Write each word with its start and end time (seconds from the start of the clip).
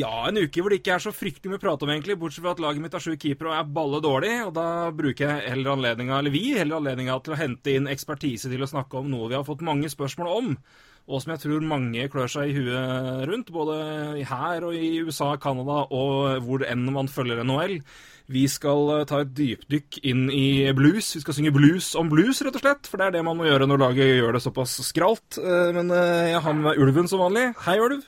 Ja, 0.00 0.12
en 0.28 0.38
uke 0.40 0.62
hvor 0.62 0.72
det 0.72 0.80
ikke 0.80 0.94
er 0.96 1.02
så 1.04 1.12
fryktelig 1.14 1.52
mye 1.52 1.60
å 1.60 1.62
prate 1.64 1.86
om, 1.86 1.90
egentlig, 1.92 2.18
bortsett 2.20 2.44
fra 2.44 2.54
at 2.54 2.62
laget 2.62 2.84
mitt 2.84 2.94
har 2.96 3.02
sju 3.04 3.16
keepere 3.20 3.50
og 3.50 3.56
er 3.58 3.72
balle 3.78 4.00
dårlig. 4.04 4.34
Og 4.46 4.52
da 4.56 4.66
bruker 4.96 5.26
jeg 5.26 5.48
heller 5.54 5.74
anledninga, 5.74 6.20
eller 6.20 6.34
vi 6.34 6.44
heller 6.56 6.78
anledninga 6.80 7.18
til 7.26 7.34
å 7.34 7.40
hente 7.40 7.74
inn 7.74 7.90
ekspertise 7.90 8.52
til 8.52 8.62
å 8.64 8.70
snakke 8.70 9.00
om 9.02 9.10
noe 9.12 9.28
vi 9.32 9.36
har 9.38 9.46
fått 9.48 9.64
mange 9.66 9.90
spørsmål 9.92 10.30
om, 10.38 10.54
og 11.10 11.22
som 11.24 11.32
jeg 11.34 11.42
tror 11.42 11.64
mange 11.66 12.04
klør 12.12 12.30
seg 12.30 12.52
i 12.52 12.54
huet 12.60 13.24
rundt, 13.26 13.50
både 13.50 13.76
her 14.30 14.66
og 14.68 14.76
i 14.78 15.00
USA, 15.02 15.32
Canada 15.42 15.82
og 15.90 16.44
hvor 16.46 16.62
enn 16.68 16.86
man 16.94 17.10
følger 17.10 17.42
NHL. 17.42 17.80
Vi 18.30 18.44
skal 18.46 18.92
eh, 18.94 19.04
ta 19.10 19.24
et 19.24 19.32
dypdykk 19.34 19.98
inn 20.06 20.28
i 20.30 20.70
blues. 20.76 21.08
Vi 21.16 21.24
skal 21.24 21.34
synge 21.34 21.50
blues 21.56 21.88
om 21.98 22.12
blues, 22.12 22.38
rett 22.46 22.54
og 22.60 22.62
slett. 22.62 22.86
For 22.86 23.00
det 23.00 23.08
er 23.08 23.16
det 23.18 23.24
man 23.26 23.40
må 23.40 23.48
gjøre 23.48 23.66
når 23.66 23.82
laget 23.88 24.12
gjør 24.20 24.38
det 24.38 24.44
såpass 24.44 24.76
skralt. 24.86 25.40
Eh, 25.42 25.72
Men 25.74 25.90
eh, 25.90 26.30
jeg 26.36 26.44
har 26.46 26.54
med 26.54 26.68
meg 26.68 26.78
Ulven 26.84 27.10
som 27.10 27.24
vanlig. 27.24 27.48
Hei, 27.66 27.80
Ulv. 27.82 28.06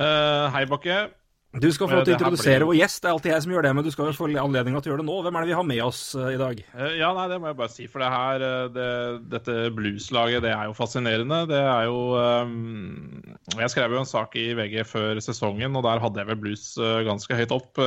Eh, 0.00 0.44
hei, 0.54 0.64
Bakke. 0.68 1.10
Du 1.50 1.66
skal 1.74 1.88
få 1.90 1.96
lov 1.98 2.04
til 2.06 2.14
å 2.14 2.14
Eh, 2.14 2.18
det 2.18 2.22
her 2.22 2.30
introdusere 2.30 2.58
blir- 2.62 2.68
vår 2.70 2.76
gjest. 2.78 3.00
Det 3.02 3.08
er 3.10 3.12
alltid 3.12 3.32
jeg 3.32 3.42
som 3.42 3.52
gjør 3.52 3.62
det, 3.62 3.74
men 3.74 3.84
du 3.84 3.90
skal 3.90 4.06
jo 4.06 4.12
få 4.12 4.26
anledninga 4.38 4.80
til 4.80 4.92
å 4.92 4.94
gjøre 4.94 5.02
det 5.02 5.08
nå. 5.10 5.16
Hvem 5.24 5.36
er 5.36 5.40
det 5.40 5.48
vi 5.50 5.58
har 5.58 5.64
med 5.64 5.82
oss 5.82 6.14
eh, 6.14 6.34
i 6.34 6.38
dag? 6.38 6.64
Ja, 6.96 7.12
nei, 7.12 7.28
det 7.28 7.40
må 7.40 7.46
jeg 7.50 7.56
bare 7.58 7.74
si. 7.74 7.86
For 7.90 7.98
det 7.98 8.08
her, 8.08 8.38
det, 8.70 9.30
dette 9.34 9.74
blueslaget, 9.74 10.42
det 10.42 10.52
er 10.54 10.70
jo 10.70 10.78
fascinerende. 10.78 11.48
Det 11.50 11.58
er 11.58 11.84
jo 11.90 12.14
um... 12.14 13.36
Jeg 13.58 13.70
skrev 13.74 13.90
jo 13.90 13.98
en 13.98 14.06
sak 14.06 14.36
i 14.36 14.54
VG 14.54 14.86
før 14.86 15.20
sesongen, 15.20 15.74
og 15.74 15.82
der 15.82 15.98
hadde 15.98 16.22
jeg 16.22 16.30
vel 16.30 16.36
blues 16.36 16.78
ganske 16.78 17.34
høyt 17.34 17.50
opp. 17.52 17.82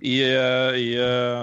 i, 0.00 0.20
i 0.20 0.88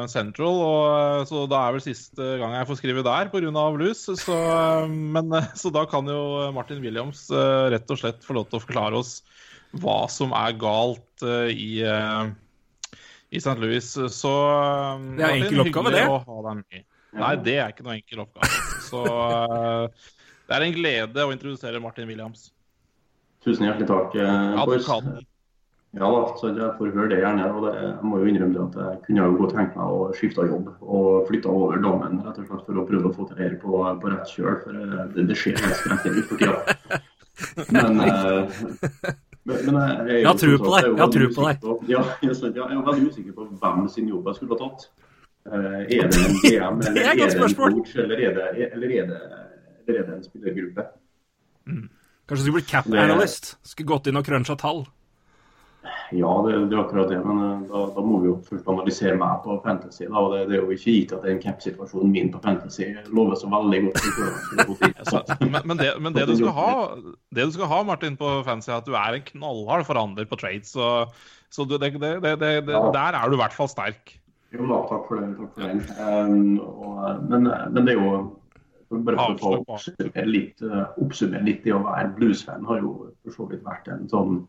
Central, 0.09 0.59
og, 0.61 1.27
så 1.29 1.47
da 1.49 1.67
er 1.67 1.71
vel 1.73 1.81
siste 1.81 2.21
gang 2.37 2.53
jeg 2.53 2.67
får 2.69 2.77
skrive 2.77 3.03
der 3.05 3.29
pga. 3.29 3.71
blues. 3.77 4.01
Så, 4.17 4.89
men, 4.89 5.29
så 5.55 5.71
da 5.71 5.85
kan 5.85 6.05
jo 6.09 6.51
Martin 6.51 6.81
Williams 6.81 7.29
rett 7.31 7.89
og 7.89 8.01
slett 8.01 8.25
få 8.25 8.33
lov 8.33 8.49
til 8.49 8.57
å 8.59 8.65
forklare 8.65 8.97
oss 8.97 9.21
hva 9.81 10.03
som 10.11 10.33
er 10.37 10.55
galt 10.61 11.25
eh, 11.25 11.51
i, 11.53 11.71
eh, 11.81 12.97
i 13.33 13.41
St. 13.41 13.57
Louis. 13.61 13.85
Så 14.13 14.33
Det 15.17 15.25
er 15.25 15.37
enkel 15.39 15.65
oppgave, 15.65 15.93
det. 15.95 16.83
Nei, 17.13 17.35
det 17.45 17.59
er 17.61 17.73
ikke 17.73 17.85
noe 17.85 17.97
enkel 17.99 18.25
oppgave. 18.25 18.63
Så 18.87 19.03
eh, 19.09 20.07
det 20.47 20.57
er 20.57 20.65
en 20.67 20.75
glede 20.77 21.27
å 21.27 21.33
introdusere 21.33 21.81
Martin 21.81 22.09
Williams. 22.09 22.51
Tusen 23.43 23.67
hjertelig 23.67 23.89
takk. 23.89 24.17
Advokaten. 24.23 25.21
Ja 25.93 26.07
da, 26.09 26.21
så 26.39 26.49
jeg 26.49 26.71
får 26.79 26.89
høre 26.95 27.09
det 27.11 27.19
gjerne. 27.21 27.49
og 27.53 27.67
det, 27.67 27.73
Jeg 27.77 28.07
må 28.09 28.17
jo 28.17 28.29
innrømme 28.31 28.55
det 28.55 28.63
at 28.63 28.77
jeg 28.81 29.01
kunne 29.05 29.25
jo 29.27 29.35
godt 29.37 29.51
tenkt 29.53 29.75
meg 29.77 29.91
å 29.93 30.07
skifte 30.17 30.45
jobb 30.49 30.71
og 30.81 31.27
flytte 31.27 31.51
over 31.51 31.83
dammen 31.83 32.23
rett 32.25 32.39
og 32.41 32.47
slett 32.47 32.63
for 32.65 32.79
å 32.81 32.85
prøve 32.87 33.11
å 33.11 33.13
få 33.13 33.27
til 33.29 33.41
dette 33.41 33.59
på, 33.61 33.81
på 34.01 34.13
rett 34.13 34.31
kjøl. 34.33 34.55
For 34.63 34.79
det, 35.13 35.27
det 35.29 35.37
skjer 35.37 35.61
helt 35.61 35.77
skrekkelig 35.83 36.23
for 36.31 36.41
tida. 36.41 37.01
Men, 37.75 38.01
eh, 38.07 39.13
men, 39.45 39.55
men 39.65 39.75
jeg, 39.75 40.07
jeg, 40.07 40.19
Jeg 40.21 40.27
har 40.27 40.37
tro 40.41 40.57
på 40.63 40.73
deg, 40.75 40.85
jeg 40.89 41.03
har 41.03 41.11
tro 41.15 41.27
på 41.35 41.47
deg. 41.47 41.61
på- 41.61 41.77
Ja, 41.91 42.03
jeg, 42.21 42.31
er 42.31 42.85
veldig 42.89 43.07
usikker 43.11 43.33
på 43.37 43.47
hvem 43.61 43.87
sin 43.89 44.07
jobb 44.07 44.27
jeg 44.31 44.35
skulle 44.39 44.57
ha 44.57 44.67
tatt. 44.69 44.89
Eh, 45.43 45.79
er 45.99 46.07
det 46.07 46.21
en 46.23 46.37
GM, 46.43 46.81
eller 46.87 47.01
er 47.03 47.15
det 47.19 47.35
en 47.35 47.55
coach, 47.59 47.95
eller 47.99 48.17
er 48.29 48.33
det, 48.37 48.69
eller 48.73 48.93
er 49.01 49.07
det, 49.11 49.21
eller 49.87 49.99
er 49.99 50.05
det 50.07 50.13
en 50.15 50.23
spillergruppe? 50.23 50.85
Kanskje 51.67 52.39
du 52.39 52.43
skulle 52.45 52.59
blitt 52.61 52.69
cap 52.71 52.87
analyst? 52.87 53.57
Skulle 53.67 53.87
gått 53.91 54.07
inn 54.07 54.15
og 54.19 54.25
cruncha 54.25 54.55
tall? 54.55 54.85
Ja, 56.13 56.29
det, 56.45 56.53
det 56.69 56.77
er 56.77 56.81
akkurat 56.83 57.09
det. 57.11 57.19
Men 57.25 57.39
eh, 57.43 57.63
da, 57.69 57.81
da 57.95 58.03
må 58.05 58.19
vi 58.23 58.29
jo 58.29 58.37
først 58.47 58.67
analysere 58.71 59.17
meg 59.19 59.41
på 59.43 59.57
Fantasy. 59.65 60.05
Da, 60.05 60.21
og 60.21 60.33
det, 60.35 60.41
det 60.49 60.57
er 60.57 60.63
jo 60.63 60.75
ikke 60.75 60.95
gitt 60.95 61.13
at 61.17 61.27
den 61.27 61.41
cap-situasjonen 61.43 62.13
min 62.13 62.31
på 62.33 62.41
Fantasy 62.43 62.89
lover 63.11 63.39
så 63.39 63.49
veldig 63.51 63.81
godt. 63.87 64.83
men, 65.43 65.59
men, 65.59 65.77
det, 65.81 65.91
men 65.99 66.15
det, 66.15 66.27
du 66.29 66.35
skal 66.39 66.55
ha, 66.57 66.73
det 67.35 67.47
du 67.49 67.55
skal 67.57 67.71
ha, 67.71 67.81
Martin, 67.87 68.17
på 68.19 68.35
Fantasy, 68.47 68.71
er 68.71 68.81
at 68.81 68.89
du 68.89 68.97
er 68.99 69.19
en 69.19 69.25
knallhard 69.33 69.87
forhandler 69.89 70.29
på 70.29 70.39
trades. 70.39 70.75
Så, 70.75 70.91
så 71.53 71.65
du, 71.67 71.77
det, 71.77 71.95
det, 71.97 72.15
det, 72.23 72.37
det, 72.39 72.53
det, 72.69 72.77
Ja. 72.77 72.85
der 72.93 73.19
er 73.19 73.29
du 73.29 73.37
i 73.37 73.41
hvert 73.43 73.57
fall 73.57 73.71
sterk. 73.71 74.15
Jo 74.53 74.69
da, 74.69 74.79
takk 74.85 75.09
for 75.09 75.17
det. 75.19 75.33
Takk 75.39 75.53
for 75.57 75.65
den. 75.65 75.83
Um, 75.97 76.59
og, 76.61 77.27
men, 77.29 77.49
men 77.73 77.85
det 77.87 77.95
er 77.95 78.01
jo 78.03 78.15
bare 78.93 79.37
for 79.41 79.57
å 79.57 79.63
oppsummere 79.65 80.25
litt, 80.29 80.61
eh, 80.61 80.83
oppsummere 81.01 81.45
litt 81.47 81.63
det 81.65 81.73
å 81.73 81.79
være 81.81 82.11
bluesfan 82.17 82.65
har 82.69 82.83
jo 82.83 82.91
for 83.23 83.33
så 83.33 83.47
vidt 83.49 83.63
vært 83.65 83.89
en 83.89 84.05
sånn 84.11 84.43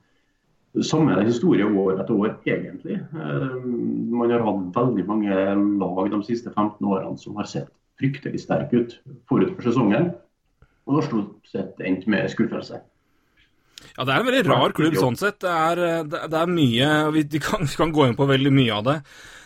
samme 0.82 1.14
historie 1.22 1.66
år 1.66 2.00
etter 2.00 2.16
år, 2.18 2.32
egentlig. 2.48 2.98
Um, 3.14 4.10
man 4.14 4.32
har 4.34 4.42
hatt 4.42 4.64
veldig 4.74 5.04
mange 5.06 5.36
lag 5.78 6.10
de 6.10 6.20
siste 6.26 6.50
15 6.50 6.82
årene 6.82 7.18
som 7.20 7.36
har 7.38 7.46
sett 7.50 7.70
fryktelig 8.00 8.42
sterke 8.42 8.82
ut 8.82 8.96
forut 9.30 9.54
for 9.54 9.68
sesongen. 9.68 10.10
Og 10.84 10.98
har 10.98 11.06
stort 11.06 11.46
sett 11.48 11.78
endt 11.80 12.08
med 12.10 12.26
skuffelse. 12.32 12.82
Ja, 13.94 14.04
det 14.04 14.10
er 14.10 14.18
en 14.18 14.26
veldig 14.26 14.42
rar 14.48 14.74
klubb 14.74 14.96
sånn 14.98 15.16
sett. 15.18 15.38
Det 15.44 15.52
er, 15.52 15.80
eh, 15.84 16.02
det, 16.10 16.26
er 16.40 16.50
mye 16.50 16.90
Vi 17.14 17.24
vi 17.30 17.40
kan, 17.42 17.62
vi 17.62 17.78
kan 17.78 17.92
gå 17.94 18.08
inn 18.08 18.18
på 18.18 18.26
veldig 18.28 18.52
mye 18.52 18.74
av 18.74 18.84
det. 18.88 18.98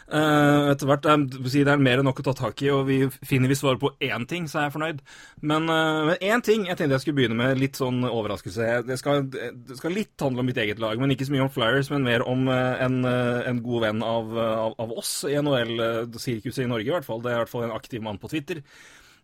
Eh, 0.09 0.67
etter 0.73 0.89
hvert 0.89 1.05
er 1.05 1.25
det 1.29 1.63
er 1.69 1.81
mer 1.83 2.01
enn 2.01 2.07
nok 2.09 2.23
å 2.23 2.25
ta 2.31 2.33
tak 2.37 2.63
i, 2.65 2.71
og 2.73 2.87
vi 2.89 2.99
finner 3.29 3.51
vi 3.51 3.59
svarer 3.59 3.81
på 3.83 3.91
én 4.05 4.25
ting, 4.29 4.47
så 4.49 4.61
er 4.61 4.69
jeg 4.69 4.75
fornøyd. 4.77 5.03
Men 5.51 5.69
én 5.69 6.45
ting 6.45 6.65
jeg 6.67 6.79
tenkte 6.79 6.97
jeg 6.97 7.05
skulle 7.05 7.19
begynne 7.21 7.39
med, 7.39 7.59
litt 7.61 7.77
sånn 7.77 8.01
overraskelse. 8.09 8.69
Det 8.89 8.99
skal, 9.01 9.27
det 9.29 9.77
skal 9.79 9.97
litt 9.97 10.25
handle 10.25 10.45
om 10.45 10.49
mitt 10.49 10.61
eget 10.61 10.81
lag, 10.83 10.97
men 11.01 11.13
ikke 11.13 11.29
så 11.29 11.37
mye 11.37 11.45
om 11.45 11.53
Flyers, 11.53 11.93
men 11.93 12.07
mer 12.09 12.25
om 12.29 12.49
eh, 12.53 12.85
en, 12.87 13.03
en 13.05 13.65
god 13.65 13.85
venn 13.89 14.07
av, 14.07 14.33
av, 14.39 14.79
av 14.81 14.95
oss 14.97 15.13
i 15.29 15.37
NHL-sirkuset 15.37 16.65
i 16.65 16.71
Norge, 16.71 16.89
i 16.89 16.97
hvert 16.97 17.09
fall. 17.09 17.21
Det 17.25 17.35
er 17.35 17.41
i 17.41 17.45
hvert 17.45 17.53
fall 17.53 17.69
en 17.69 17.77
aktiv 17.77 18.05
mann 18.05 18.21
på 18.23 18.33
Twitter. 18.33 18.65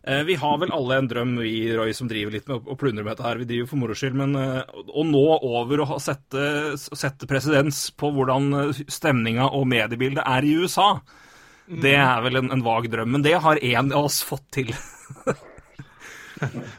Eh, 0.07 0.23
Vi 0.23 0.35
har 0.37 0.57
vel 0.61 0.73
alle 0.75 0.99
en 1.01 1.07
drøm, 1.09 1.35
vi 1.41 1.73
Roy, 1.73 1.93
som 1.97 2.07
driver 2.09 2.35
litt 2.35 2.47
med 2.49 2.67
å 2.69 2.77
plundre 2.77 3.03
med 3.03 3.15
dette 3.15 3.25
her. 3.25 3.39
Vi 3.41 3.47
driver 3.49 3.71
for 3.71 3.81
moro 3.81 3.95
skyld, 3.97 4.17
men 4.19 4.35
eh, 4.37 4.61
å 4.93 5.05
nå 5.07 5.23
over 5.41 5.81
å 5.81 5.99
sette, 6.03 6.75
sette 6.77 7.29
presedens 7.29 7.87
på 7.97 8.11
hvordan 8.13 8.51
eh, 8.59 8.83
stemninga 8.91 9.49
og 9.49 9.65
mediebildet 9.71 10.21
er 10.25 10.45
i 10.45 10.53
USA, 10.61 10.91
det 11.65 11.95
er 11.97 12.21
vel 12.21 12.37
en, 12.43 12.51
en 12.53 12.61
vag 12.65 12.85
drøm. 12.93 13.15
Men 13.15 13.23
det 13.25 13.33
har 13.41 13.57
én 13.57 13.89
av 13.89 14.05
oss 14.11 14.21
fått 14.21 14.45
til. 14.53 14.69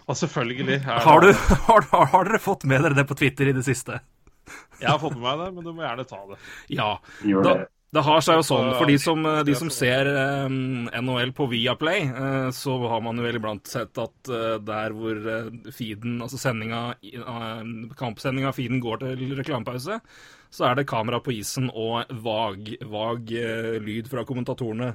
Og 0.07 0.15
selvfølgelig. 0.15 0.77
er 0.85 1.01
Har, 1.03 1.25
du, 1.25 1.33
har, 1.67 1.87
har, 1.91 2.07
har 2.13 2.29
dere 2.29 2.39
fått 2.45 2.67
med 2.69 2.85
dere 2.85 2.95
det 2.95 3.07
på 3.09 3.17
Twitter 3.19 3.51
i 3.51 3.55
det 3.57 3.65
siste? 3.67 3.99
Jeg 4.79 4.91
har 4.93 5.01
fått 5.03 5.17
med 5.17 5.25
meg 5.25 5.41
det, 5.41 5.49
men 5.57 5.65
du 5.65 5.73
må 5.73 5.83
gjerne 5.83 6.05
ta 6.07 6.21
det. 6.29 6.37
Ja. 6.77 6.91
Gjør 7.27 7.47
Da, 7.47 7.55
det. 7.97 8.05
har 8.07 8.23
seg 8.25 8.39
jo 8.39 8.45
sånn, 8.47 8.71
for 8.77 8.91
de 8.91 8.97
som, 9.03 9.27
de 9.49 9.57
som 9.59 9.73
ser 9.73 10.09
um, 10.47 10.87
NHL 10.93 11.33
på 11.37 11.49
Viaplay, 11.51 12.07
uh, 12.13 12.49
så 12.55 12.77
har 12.93 13.03
man 13.05 13.19
jo 13.19 13.27
vel 13.27 13.41
iblant 13.41 13.67
sett 13.71 13.99
at 14.03 14.31
uh, 14.33 14.57
der 14.63 14.95
hvor 14.97 15.21
uh, 15.27 15.51
feeden, 15.75 16.21
altså 16.25 16.39
sendinga, 16.41 16.87
eh, 17.03 17.63
kampsendinga 17.99 18.53
av 18.53 18.59
feeden 18.59 18.81
går 18.85 19.03
til 19.03 19.37
reklamepause, 19.41 20.01
så 20.51 20.69
er 20.71 20.79
det 20.79 20.87
kamera 20.89 21.21
på 21.21 21.35
isen 21.37 21.69
og 21.75 22.11
vag, 22.25 22.77
vag 22.89 23.33
eh, 23.37 23.77
lyd 23.83 24.09
fra 24.11 24.25
kommentatorene 24.29 24.93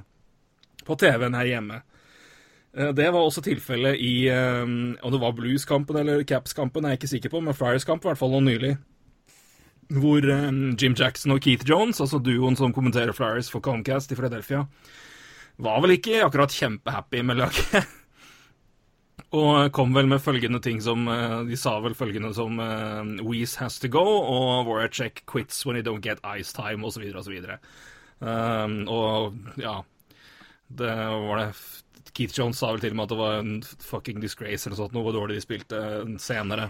på 0.86 0.96
TV-en 0.98 1.36
her 1.38 1.50
hjemme. 1.50 1.82
Eh, 2.76 2.92
Det 2.96 3.10
var 3.12 3.20
også 3.20 3.44
tilfellet 3.44 4.00
i 4.00 4.28
eh, 4.32 4.62
Om 4.64 5.12
det 5.12 5.20
var 5.20 5.36
Blues-kampen 5.36 6.00
eller 6.00 6.24
Caps-kampen, 6.24 6.84
er 6.84 6.96
jeg 6.96 7.02
ikke 7.02 7.12
sikker 7.16 7.34
på, 7.34 7.42
men 7.44 7.54
Friars-kamp 7.54 8.04
i 8.04 8.10
hvert 8.10 8.18
fall 8.18 8.32
nå 8.34 8.40
nylig. 8.48 8.76
Hvor 9.92 10.24
eh, 10.24 10.50
Jim 10.80 10.94
Jackson 10.96 11.34
og 11.34 11.42
Keith 11.44 11.68
Jones, 11.68 12.00
altså 12.00 12.20
duoen 12.22 12.56
som 12.56 12.72
kommenterer 12.72 13.12
Flyers 13.16 13.50
for 13.52 13.64
Comcast 13.64 14.12
i 14.12 14.16
Philadelphia, 14.18 14.64
var 15.62 15.82
vel 15.84 15.98
ikke 15.98 16.22
akkurat 16.24 16.54
kjempehappy 16.54 17.20
med 17.28 17.42
laget. 17.42 17.90
og 19.42 19.68
kom 19.76 19.92
vel 19.96 20.08
med 20.08 20.22
følgende 20.24 20.60
ting 20.64 20.80
som 20.84 21.04
eh, 21.08 21.38
De 21.48 21.58
sa 21.60 21.76
vel 21.84 21.96
følgende 21.96 22.32
som 22.36 22.56
Weez 22.58 23.22
Weeze 23.28 23.60
has 23.60 23.78
to 23.82 23.92
go, 23.92 24.04
og 24.04 24.66
Voracek 24.70 25.24
quits 25.28 25.64
when 25.66 25.76
he 25.76 25.84
don't 25.84 26.04
get 26.04 26.22
ice 26.24 26.56
time, 26.56 26.84
osv., 26.86 27.04
osv. 27.12 27.38
Um, 28.22 28.84
og 28.86 29.34
ja 29.58 29.80
Det 30.70 30.92
var 30.94 31.40
det 31.40 31.48
Keith 32.12 32.36
Jones 32.38 32.60
sa 32.60 32.72
vel 32.72 32.82
til 32.82 32.92
og 32.92 32.98
med 32.98 33.06
at 33.08 33.12
det 33.12 33.18
var 33.18 33.38
en 33.40 33.54
fucking 33.62 34.20
disgrace 34.20 34.66
eller 34.66 34.76
noe 34.76 34.82
sånt, 34.84 34.96
noe 34.96 35.06
hvor 35.06 35.16
dårlig 35.16 35.38
de 35.38 35.44
spilte 35.44 35.80
senere. 36.20 36.68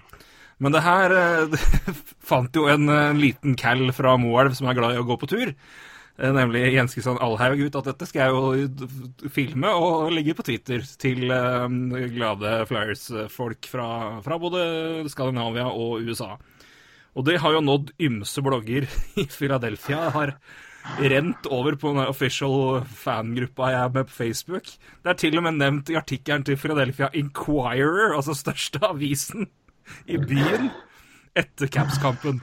Men 0.63 0.75
det 0.75 0.85
her 0.85 1.15
eh, 1.17 1.57
fant 2.31 2.55
jo 2.55 2.69
en, 2.71 2.87
en 2.87 3.19
liten 3.21 3.57
cal 3.59 3.89
fra 3.97 4.15
Moelv 4.21 4.55
som 4.59 4.71
er 4.71 4.79
glad 4.79 4.95
i 4.95 5.01
å 5.03 5.07
gå 5.09 5.19
på 5.19 5.29
tur. 5.31 5.51
Eh, 5.51 6.33
nemlig 6.37 6.69
Jens 6.77 6.95
Kristian 6.95 7.21
Alhaug 7.25 7.65
ut 7.65 7.79
at 7.81 7.89
dette 7.91 8.07
skal 8.09 8.31
jeg 8.31 8.37
jo 8.37 9.31
filme 9.35 9.73
og 9.75 10.13
legge 10.15 10.37
på 10.39 10.47
Twitter 10.47 10.85
til 11.03 11.25
glade 12.15 12.57
Flyers-folk 12.71 13.71
fra, 13.71 13.89
fra, 14.25 14.39
både 14.43 14.65
Skandinavia 15.13 15.67
og 15.71 16.05
USA. 16.07 16.37
Og 17.13 17.27
det 17.27 17.41
har 17.43 17.57
jo 17.57 17.65
nådd 17.65 17.97
ymse 18.01 18.45
blogger 18.45 18.87
i 19.21 19.27
Philadelphia. 19.27 20.05
Jeg 20.07 20.15
har 20.15 20.37
rent 21.13 21.47
over 21.55 21.77
på 21.79 21.93
den 21.93 22.07
official 22.07 22.85
fangruppa 22.87 23.71
jeg 23.71 23.81
er 23.81 23.97
med 23.97 24.07
på 24.09 24.17
Facebook. 24.17 24.71
Det 25.03 25.11
er 25.11 25.19
til 25.19 25.39
og 25.39 25.45
med 25.47 25.59
nevnt 25.59 25.91
i 25.91 25.99
artikkelen 25.99 26.47
til 26.47 26.59
Philadelphia 26.59 27.11
Inquirer, 27.19 28.15
altså 28.17 28.35
største 28.39 28.83
avisen 28.87 29.51
i 30.07 30.19
byen, 30.21 30.71
etter 31.39 31.71
Caps-kampen. 31.73 32.43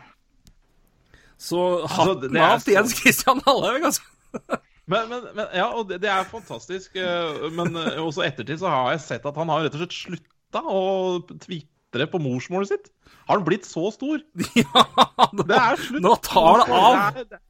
Så 1.40 1.60
hatten 1.88 2.36
altså, 2.36 2.46
av 2.46 2.66
til 2.66 2.76
Jens 2.76 2.96
Christian 3.00 3.40
Hallhaug, 3.46 3.86
altså. 3.90 4.60
Men, 4.90 5.06
men, 5.06 5.26
men, 5.38 5.46
ja, 5.54 5.68
og 5.78 5.86
det, 5.90 6.00
det, 6.02 6.10
er 6.10 6.26
fantastisk. 6.28 6.96
Eh, 6.98 7.44
men 7.54 7.76
eh, 7.78 8.00
også 8.02 8.26
ettertid 8.26 8.62
så 8.62 8.72
har 8.74 8.96
jeg 8.96 9.04
sett 9.06 9.28
at 9.30 9.38
han 9.38 9.52
har 9.54 9.68
rett 9.68 9.76
og 9.78 9.84
slett 9.84 9.94
slutta 9.94 10.64
å 10.66 10.82
tvitre 11.30 12.08
på 12.10 12.22
morsmålet 12.24 12.72
sitt. 12.72 12.90
Har 13.28 13.38
han 13.38 13.46
blitt 13.46 13.70
så 13.70 13.92
stor? 13.94 14.24
Ja, 14.64 15.30
nå, 15.36 15.46
det 15.46 15.60
er 15.60 15.84
slutt. 15.84 16.02
Nå 16.08 16.16
tar 16.26 16.64
det 16.64 16.80
av. 16.80 16.98
Det 17.20 17.22
er, 17.38 17.44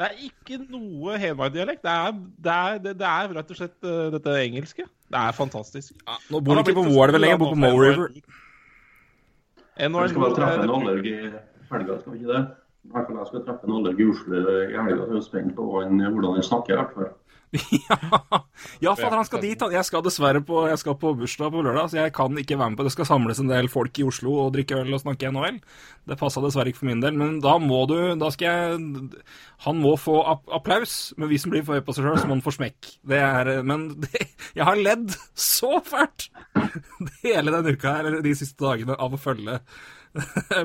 det 0.00 0.08
er 0.08 0.22
ikke 0.24 0.58
noe 0.64 1.18
Hedmark-dialekt. 1.20 1.84
Det, 1.84 1.96
det, 2.40 2.58
det, 2.86 2.96
det, 3.02 3.10
er 3.10 3.36
rett 3.36 3.52
og 3.52 3.58
slett 3.60 3.76
uh, 3.84 4.06
dette 4.14 4.38
engelske. 4.40 4.88
Det 5.12 5.20
er 5.20 5.36
fantastisk. 5.36 5.92
Ja, 6.00 6.16
nå 6.32 6.40
bor 6.40 6.56
han 6.56 6.64
ikke 6.64 6.78
på 6.80 6.86
Moelv 6.88 7.20
lenger, 7.20 7.36
han 7.36 7.42
bor 7.44 7.52
på 7.52 7.60
Mo 7.60 7.74
River. 7.76 8.16
Vi 9.76 10.08
skal 10.08 10.20
bare 10.20 10.36
treffe 10.36 10.62
en 10.62 10.74
Allerg 10.76 11.06
i 11.06 11.16
helga, 11.72 11.98
skal 12.00 12.12
vi 12.12 12.18
ikke 12.18 12.32
det? 12.32 12.42
I 12.82 12.90
hvert 12.92 13.06
fall 13.08 13.18
jeg 13.20 13.30
skal 13.30 13.44
treffe 13.46 13.68
en 13.68 13.76
Allerg 13.78 14.00
i 14.00 14.08
Oslo 14.12 14.36
i 14.36 14.76
helga, 14.76 15.06
jeg 15.08 15.20
er 15.20 15.24
spent 15.24 15.54
på 15.56 15.68
hvordan 15.68 16.34
han 16.36 16.48
snakker. 16.48 16.74
i 16.74 16.80
hvert 16.82 16.96
fall. 16.96 17.12
ja, 17.88 17.96
ja 18.80 18.92
for 18.96 19.12
han 19.12 19.26
skal 19.28 19.42
dit. 19.44 19.60
Jeg 19.74 19.84
skal 19.84 20.02
dessverre 20.04 20.40
på, 20.46 20.62
jeg 20.70 20.80
skal 20.80 20.96
på 21.00 21.12
bursdag 21.18 21.52
på 21.52 21.64
lørdag, 21.64 21.90
så 21.92 21.98
jeg 21.98 22.14
kan 22.16 22.38
ikke 22.40 22.56
være 22.56 22.72
med 22.72 22.80
på 22.80 22.86
det. 22.86 22.92
Det 22.92 22.96
skal 22.96 23.08
samles 23.10 23.42
en 23.42 23.52
del 23.52 23.68
folk 23.72 24.00
i 24.00 24.06
Oslo 24.08 24.38
og 24.46 24.54
drikke 24.54 24.78
øl 24.80 24.96
og 24.96 25.02
snakke 25.02 25.28
NHL. 25.34 25.58
Det 26.08 26.18
passa 26.20 26.40
dessverre 26.44 26.72
ikke 26.72 26.80
for 26.80 26.88
min 26.88 27.04
del, 27.04 27.18
men 27.20 27.36
da 27.44 27.58
må 27.62 27.84
du 27.90 27.94
Da 28.18 28.30
skal 28.34 28.48
jeg 28.48 29.20
Han 29.66 29.78
må 29.84 29.92
få 30.00 30.16
applaus, 30.50 31.12
men 31.20 31.28
hvis 31.30 31.44
han 31.44 31.52
blir 31.52 31.66
for 31.66 31.76
høy 31.76 31.84
på 31.84 31.94
seg 31.96 32.08
sjøl, 32.08 32.18
så 32.22 32.30
må 32.30 32.38
han 32.38 32.44
få 32.44 32.56
smekk. 32.56 32.92
Det 33.12 33.20
er 33.20 33.52
Men 33.68 33.88
det, 34.06 34.26
jeg 34.56 34.68
har 34.68 34.80
ledd 34.80 35.12
så 35.36 35.76
fælt 35.84 36.30
hele 37.26 37.52
denne 37.52 37.76
uka 37.76 37.98
her, 37.98 38.08
eller 38.08 38.24
de 38.24 38.36
siste 38.38 38.64
dagene, 38.64 38.96
av 38.96 39.12
å 39.12 39.20
følge 39.20 39.60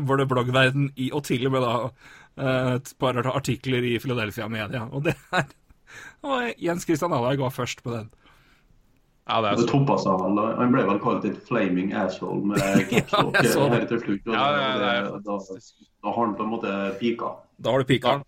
både 0.07 0.27
bloggverden 0.27 0.91
i, 0.95 1.11
og 1.11 1.23
til 1.27 1.47
og 1.47 1.53
med 1.55 1.63
da 1.63 1.75
eh, 1.83 2.73
et 2.77 2.91
par 2.99 3.19
artikler 3.31 3.85
i 3.87 3.95
Philadelphia 4.03 4.47
Media. 4.51 4.87
Og 4.91 5.05
det 5.07 5.15
er 5.35 5.47
og 6.27 6.61
Jens 6.61 6.87
Christian 6.87 7.15
Alhaug 7.15 7.45
var 7.47 7.53
først 7.55 7.83
på 7.85 7.95
den. 7.95 8.11
Ja, 9.27 9.41
det, 9.43 9.49
er 9.49 9.59
det 9.59 9.67
toppa 9.67 9.97
seg 9.99 10.21
vel. 10.21 10.37
Han 10.55 10.69
ble 10.71 10.83
vel 10.87 10.99
kalt 11.03 11.25
et 11.27 11.39
flaming 11.49 11.89
asshole 11.99 12.53
med 12.53 12.61
capslock 12.91 13.35
ja, 13.35 13.65
helt 13.73 13.89
til 13.91 13.99
slutt. 14.05 14.29
Ja, 14.31 14.45
ja, 14.55 14.69
det 14.79 15.23
da, 15.25 15.35
da, 15.35 15.57
har 16.13 16.21
han 16.21 16.37
på 16.37 16.45
en 16.45 16.53
måte 16.53 16.75
pika. 17.01 17.33
Da 17.59 17.73
har 17.73 17.83
du 17.83 17.89
pika. 17.89 18.21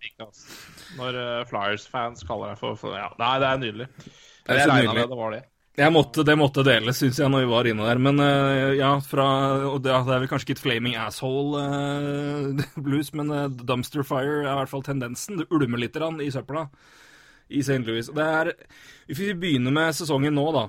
Når 0.98 1.16
uh, 1.16 1.38
Flyers-fans 1.48 2.26
kaller 2.28 2.52
deg 2.52 2.60
for, 2.60 2.76
for, 2.76 2.98
Ja, 2.98 3.08
nei, 3.16 3.32
det 3.40 3.48
er 3.48 3.64
nydelig. 3.64 3.88
Det 3.96 4.58
er 4.58 4.62
så 4.66 4.76
nydelig. 4.76 5.08
det 5.08 5.20
var 5.22 5.34
det. 5.38 5.42
Måtte, 5.94 6.24
det 6.26 6.34
måtte 6.36 6.64
deles, 6.66 6.98
syns 7.00 7.16
jeg, 7.22 7.32
når 7.32 7.46
vi 7.46 7.52
var 7.54 7.68
inne 7.70 7.86
der. 7.88 8.04
Men 8.10 8.20
uh, 8.20 8.76
ja, 8.76 8.92
fra, 9.00 9.28
og 9.70 9.80
det, 9.80 9.94
det, 9.94 10.16
er 10.18 10.24
vel 10.26 10.28
kanskje 10.28 10.50
ikke 10.50 10.58
et 10.58 10.64
flaming 10.66 11.00
asshole 11.00 11.64
uh, 11.64 12.64
blues, 12.84 13.14
men 13.16 13.32
uh, 13.32 13.46
dumpster 13.48 14.04
fire 14.04 14.42
er 14.42 14.50
i 14.50 14.58
hvert 14.58 14.74
fall 14.74 14.84
tendensen. 14.84 15.40
Det 15.40 15.48
ulmer 15.48 15.80
litt 15.80 15.96
i 15.96 16.34
søpla 16.34 16.68
i 17.50 17.62
St. 17.64 17.82
Louis. 17.86 18.10
Det 18.14 18.26
er, 18.40 18.52
hvis 19.08 19.20
vi 19.20 19.34
begynner 19.34 19.74
med 19.74 19.96
sesongen 19.96 20.36
nå, 20.38 20.46
da, 20.56 20.68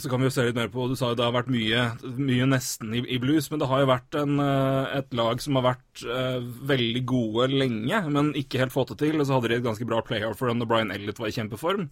så 0.00 0.08
kan 0.08 0.22
vi 0.22 0.28
jo 0.30 0.32
se 0.32 0.46
litt 0.46 0.56
mer 0.56 0.70
på 0.72 0.86
Du 0.88 0.94
sa 0.96 1.10
jo 1.10 1.16
det 1.18 1.24
har 1.26 1.34
vært 1.34 1.50
mye, 1.52 1.82
mye 2.16 2.46
nesten 2.48 2.94
i, 2.96 3.02
i, 3.04 3.18
blues, 3.20 3.50
men 3.52 3.60
det 3.60 3.68
har 3.68 3.82
jo 3.82 3.90
vært 3.90 4.16
en, 4.16 4.38
eh, 4.40 4.94
et 5.02 5.16
lag 5.18 5.42
som 5.44 5.58
har 5.58 5.66
vært 5.66 6.04
uh, 6.08 6.38
veldig 6.72 7.02
gode 7.08 7.50
lenge, 7.52 8.00
men 8.14 8.32
ikke 8.38 8.62
helt 8.62 8.72
fått 8.72 8.94
det 8.94 9.02
til. 9.04 9.20
Og 9.20 9.28
så 9.28 9.36
hadde 9.36 9.52
de 9.52 9.58
et 9.60 9.66
ganske 9.66 9.88
bra 9.88 10.00
playoff 10.06 10.40
for 10.40 10.48
når 10.48 10.70
Brian 10.70 10.94
Elliot 10.94 11.20
var 11.20 11.28
i 11.28 11.36
kjempeform. 11.36 11.90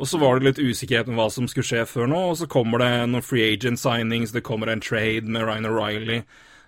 Og 0.00 0.08
så 0.08 0.20
var 0.20 0.36
det 0.36 0.50
litt 0.50 0.60
usikkerhet 0.60 1.08
om 1.08 1.16
hva 1.20 1.30
som 1.32 1.48
skulle 1.48 1.68
skje 1.68 1.86
før 1.88 2.08
nå, 2.12 2.20
og 2.32 2.38
så 2.40 2.48
kommer 2.52 2.84
det 2.84 2.92
noen 3.08 3.24
free 3.24 3.52
agent 3.54 3.80
signings, 3.80 4.32
det 4.32 4.44
kommer 4.44 4.68
en 4.72 4.84
trade 4.84 5.28
med 5.28 5.44
Ryan 5.46 5.68
O'Reilly. 5.68 6.22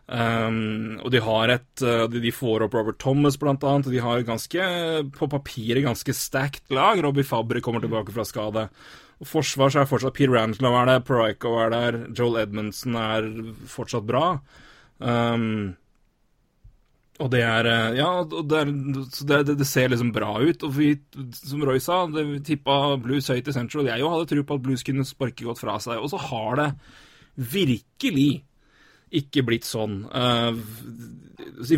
Um, 0.05 0.99
og 1.01 1.09
de 1.15 1.21
har 1.25 1.49
et 1.49 1.81
uh, 1.81 2.05
De 2.13 2.33
får 2.35 2.67
opp 2.67 2.75
Robert 2.77 2.99
Thomas, 3.01 3.39
blant 3.41 3.63
annet. 3.65 3.89
De 3.93 4.03
har 4.05 4.27
ganske, 4.27 4.67
på 5.17 5.31
papiret 5.33 5.85
ganske 5.87 6.17
stacked 6.17 6.75
lag. 6.75 7.01
Robbie 7.05 7.25
Fabry 7.25 7.63
kommer 7.65 7.81
tilbake 7.85 8.13
fra 8.13 8.27
skade. 8.29 8.67
Og 9.23 9.31
Forsvar 9.31 9.73
så 9.73 9.81
er 9.81 9.89
fortsatt 9.89 10.17
Pete 10.17 10.35
Rangelo 10.35 10.75
er 10.77 10.91
der, 10.91 11.07
Proico 11.07 11.55
er 11.63 11.73
der, 11.73 12.03
Joel 12.17 12.43
Edmundsen 12.43 12.99
er 12.99 13.31
fortsatt 13.71 14.05
bra. 14.09 14.27
Um, 14.99 15.75
og 17.23 17.31
det 17.31 17.45
er 17.47 17.69
eh, 17.71 17.97
Ja, 18.01 18.09
det, 18.27 18.59
er, 18.59 18.71
det, 19.47 19.55
det, 19.61 19.67
ser 19.69 19.93
liksom 19.93 20.11
bra 20.15 20.33
ut. 20.43 20.65
Og 20.67 20.73
vi, 20.75 20.89
som 21.39 21.63
Roy 21.63 21.79
sa, 21.83 22.03
det, 22.11 22.25
vi 22.27 22.41
tippa 22.43 22.97
Blues 23.03 23.31
høyt 23.31 23.51
i 23.51 23.55
Central. 23.55 23.87
Jeg 23.87 24.03
jo 24.03 24.11
hadde 24.11 24.31
tro 24.33 24.43
på 24.47 24.59
at 24.59 24.65
Blues 24.65 24.83
kunne 24.87 25.07
sparke 25.07 25.47
godt 25.47 25.63
fra 25.63 25.79
seg. 25.83 26.03
Og 26.03 26.11
så 26.11 26.19
har 26.27 26.59
det 26.59 26.69
virkelig 27.55 28.43
ikke 29.21 29.45
blitt 29.47 29.67
sånn. 29.69 30.03
Uh, 30.11 30.55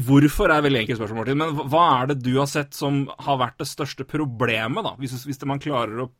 hvorfor 0.07 0.53
er 0.53 0.65
veldig 0.65 0.83
enkelt 0.83 1.01
spørsmål, 1.01 1.23
Martin. 1.23 1.41
Men 1.43 1.73
hva 1.73 1.85
er 2.01 2.13
det 2.13 2.21
du 2.25 2.33
har 2.39 2.49
sett 2.51 2.77
som 2.77 3.05
har 3.27 3.41
vært 3.43 3.59
det 3.63 3.69
største 3.71 4.07
problemet, 4.09 4.85
da? 4.87 4.95
Hvis, 5.01 5.19
hvis 5.29 5.43
man 5.49 5.63
klarer 5.63 6.07
å 6.07 6.11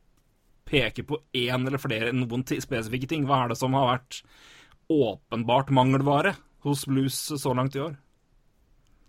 peke 0.67 1.05
på 1.07 1.21
én 1.37 1.67
eller 1.67 1.81
flere 1.81 2.15
noen 2.15 2.43
spesifikke 2.47 3.09
ting, 3.11 3.27
hva 3.29 3.45
er 3.45 3.53
det 3.53 3.61
som 3.61 3.77
har 3.79 3.93
vært 3.93 4.23
åpenbart 4.93 5.71
mangelvare 5.75 6.35
hos 6.67 6.87
Blues 6.91 7.17
så 7.39 7.55
langt 7.55 7.77
i 7.79 7.83
år? 7.85 7.95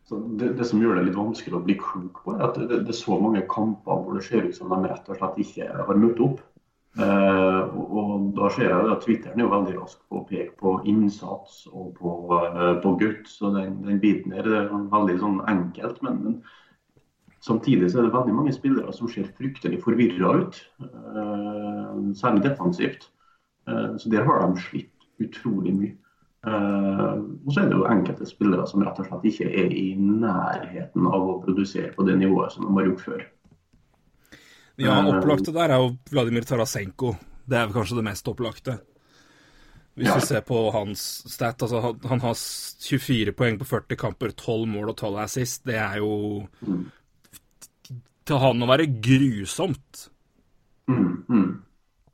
Det, 0.07 0.53
det, 0.55 0.65
som 0.65 0.79
gjør 0.79 0.95
det 0.95 1.09
litt 1.09 1.17
vanskelig 1.17 1.57
å 1.57 1.65
bli 1.65 1.75
klok 1.81 2.21
på, 2.23 2.35
er 2.37 2.45
at 2.45 2.59
det, 2.61 2.67
det, 2.85 2.93
er 2.93 2.95
så 2.95 3.17
mange 3.19 3.41
kamper 3.51 4.05
hvor 4.05 4.15
det 4.15 4.23
ser 4.23 4.45
ut 4.47 4.55
som 4.55 4.71
de 4.71 4.77
rett 4.87 5.09
og 5.11 5.19
slett 5.19 5.41
ikke 5.43 5.67
har 5.67 5.99
møtt 5.99 6.21
opp. 6.23 6.37
Uh, 6.97 7.77
og 7.93 8.31
da 8.33 8.47
ser 8.55 8.71
jeg 8.71 8.85
at 8.89 9.03
Twitteren 9.03 9.41
er 9.43 9.49
veldig 9.51 9.75
rask 9.75 9.99
på 10.09 10.17
å 10.17 10.23
peke 10.25 10.55
på 10.57 10.71
innsats 10.89 11.67
og 11.69 11.91
på, 11.99 12.13
uh, 12.31 12.79
på 12.81 12.93
gutt, 12.97 13.29
den, 13.53 13.75
den, 13.85 13.99
biten 14.01 14.33
der 14.33 14.49
er 14.49 14.71
veldig 14.71 15.17
sånn 15.21 15.37
enkelt. 15.51 15.99
Men, 16.05 16.17
men, 16.23 16.39
samtidig 17.45 17.91
så 17.91 18.01
er 18.01 18.07
det 18.07 18.15
veldig 18.15 18.33
mange 18.39 18.55
spillere 18.55 18.95
som 18.97 19.11
ser 19.13 19.29
fryktelig 19.37 19.83
forvirra 19.83 20.33
ut, 20.41 20.57
uh, 20.81 21.93
særlig 22.17 22.47
defensivt. 22.47 23.11
så 23.67 24.09
der 24.09 24.23
har 24.23 24.39
de 24.41 24.61
slitt 24.63 25.07
utrolig 25.19 25.73
mye. 25.75 25.95
og 26.47 27.49
så 27.51 27.61
er 27.61 27.65
det 27.67 27.75
jo 27.75 27.89
enkelte 27.91 28.25
spillere 28.25 28.63
som 28.69 28.85
rett 28.85 28.99
og 29.01 29.09
slett 29.09 29.25
ikke 29.27 29.49
er 29.51 29.73
i 29.75 29.89
nærheten 29.99 31.09
av 31.09 31.25
å 31.27 31.41
produsere 31.43 31.91
på 31.97 32.05
det 32.07 32.15
nivået 32.21 32.55
som 32.55 32.63
de 32.63 32.71
har 32.77 32.87
gjort 32.87 33.03
før. 33.03 33.25
Ja, 34.77 34.99
opplagte 35.09 35.53
der 35.55 35.73
er 35.73 35.81
jo 35.81 35.95
Vladimir 36.11 36.45
Tarasenko. 36.45 37.15
Det 37.47 37.57
er 37.57 37.73
kanskje 37.73 37.97
det 37.97 38.05
mest 38.05 38.27
opplagte. 38.29 38.77
Hvis 39.97 40.11
ja. 40.11 40.17
vi 40.19 40.27
ser 40.29 40.43
på 40.45 40.59
hans 40.75 41.03
stat, 41.33 41.63
altså 41.65 41.95
han, 42.05 42.19
har 42.21 42.35
24 42.37 43.33
poeng 43.33 43.57
på 43.57 43.65
40 43.65 43.97
kamper, 43.97 44.35
12 44.37 44.67
mål 44.69 44.91
og 44.93 44.99
12 44.99 45.17
assist. 45.23 45.63
Det 45.65 45.79
er 45.81 45.97
jo 46.03 46.11
mm. 46.61 46.83
Til 48.27 48.41
han 48.43 48.61
å 48.61 48.67
være 48.67 48.85
grusomt. 49.01 50.03
Mm, 50.91 51.23
mm. 51.31 51.47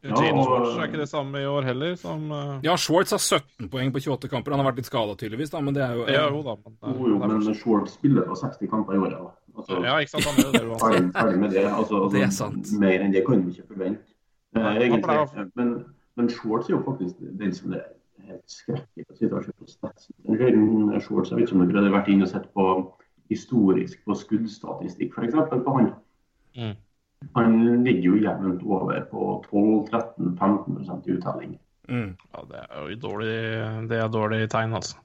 Ja, 0.03 0.19
Schwartz 0.19 0.77
er 0.77 0.85
ikke 0.85 0.99
det 0.99 1.09
samme 1.09 1.41
i 1.41 1.47
år 1.47 1.67
heller? 1.67 1.95
Som, 1.99 2.27
uh... 2.29 2.57
Ja, 2.63 2.75
Schwartz 2.79 3.15
har 3.15 3.19
17 3.19 3.69
poeng 3.73 3.91
på 3.91 4.03
28 4.03 4.29
kamper. 4.31 4.53
Han 4.53 4.61
har 4.61 4.69
vært 4.69 4.83
litt 4.83 4.89
skada 4.91 5.15
tydeligvis, 5.19 5.51
da, 5.51 5.63
men 5.65 5.75
det 5.75 5.83
er 5.83 5.97
jo 5.97 6.05
ja, 6.11 6.25
jo, 6.29 6.43
da, 6.45 6.55
men, 6.59 6.77
jo, 6.85 7.13
jo, 7.15 7.19
men 7.23 7.55
Schwartz 7.57 7.97
spiller 7.97 8.27
på 8.29 8.37
60 8.39 8.71
kamper 8.71 8.99
i 8.99 9.01
året. 9.01 9.19
da. 9.19 9.42
Altså, 9.57 9.79
ja, 9.85 9.97
ikke 10.01 10.11
sant. 10.11 10.29
Han 10.29 10.39
er 10.43 10.51
det 10.55 10.77
ferdig, 10.81 11.01
ferdig 11.15 11.39
med 11.39 11.51
det. 11.53 11.65
Altså, 11.69 12.03
altså, 12.03 12.17
det 12.17 12.23
er 12.25 12.31
sant. 12.33 12.71
Mer 12.79 13.03
enn 13.05 13.13
det 13.13 13.25
kan 13.27 13.43
vi 13.45 13.53
ikke 13.53 13.75
forvente. 13.75 14.15
Uh, 14.57 14.71
egentlig. 14.81 15.49
Men, 15.59 15.75
men 16.17 16.29
shorts 16.29 16.69
er 16.69 16.75
jo 16.77 16.81
faktisk 16.85 17.21
den 17.41 17.53
som 17.55 17.75
er 17.77 17.85
helt 18.29 18.55
skrekkelig 18.55 19.05
å 19.09 19.17
sitte 19.17 19.37
og 19.37 19.45
se 19.45 19.53
på 19.57 19.69
statsen. 19.69 21.01
Shorts, 21.03 21.31
jeg 21.31 21.39
vet 21.39 21.47
ikke 21.47 21.59
om 21.59 21.65
dere 21.67 21.85
har 21.87 21.95
vært 21.97 22.11
inne 22.13 22.27
og 22.27 22.33
sett 22.33 22.49
på 22.57 22.67
historisk 23.31 24.01
på 24.05 24.17
skuddstatistikk, 24.17 25.13
f.eks. 25.17 25.37
på 25.65 25.77
han. 25.77 25.93
Mm. 26.57 26.73
Han 27.37 27.83
ligger 27.85 28.09
jo 28.09 28.17
jevnt 28.21 28.65
over 28.67 29.05
på 29.09 29.29
12-13-15 29.47 31.13
uttelling. 31.15 31.55
Mm. 31.89 32.11
Ja, 32.33 32.43
det 32.49 32.59
er 32.63 32.89
jo 32.89 32.99
dårlig, 32.99 33.37
det 33.89 33.99
er 33.99 34.11
dårlig 34.11 34.43
tegn, 34.51 34.75
altså. 34.79 34.99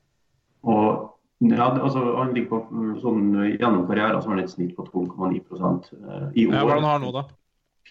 Og 0.67 1.15
Ja, 1.39 1.69
altså, 1.71 2.01
han 2.17 2.33
ligger 2.35 2.49
på 2.51 2.59
mm, 2.67 2.95
sånn, 2.99 3.27
Gjennom 3.53 3.85
karrieren 3.87 4.19
så 4.19 4.27
har 4.27 4.35
han 4.35 4.43
et 4.43 4.51
snitt 4.51 4.73
på 4.75 4.83
12,9 4.89 5.37
eh, 5.39 6.25
I 6.35 6.47
år 6.49 6.57
Ja, 6.57 6.65
Hva 6.67 6.79
har 6.81 6.97
han 6.97 7.05
nå, 7.07 7.13
da? 7.15 7.29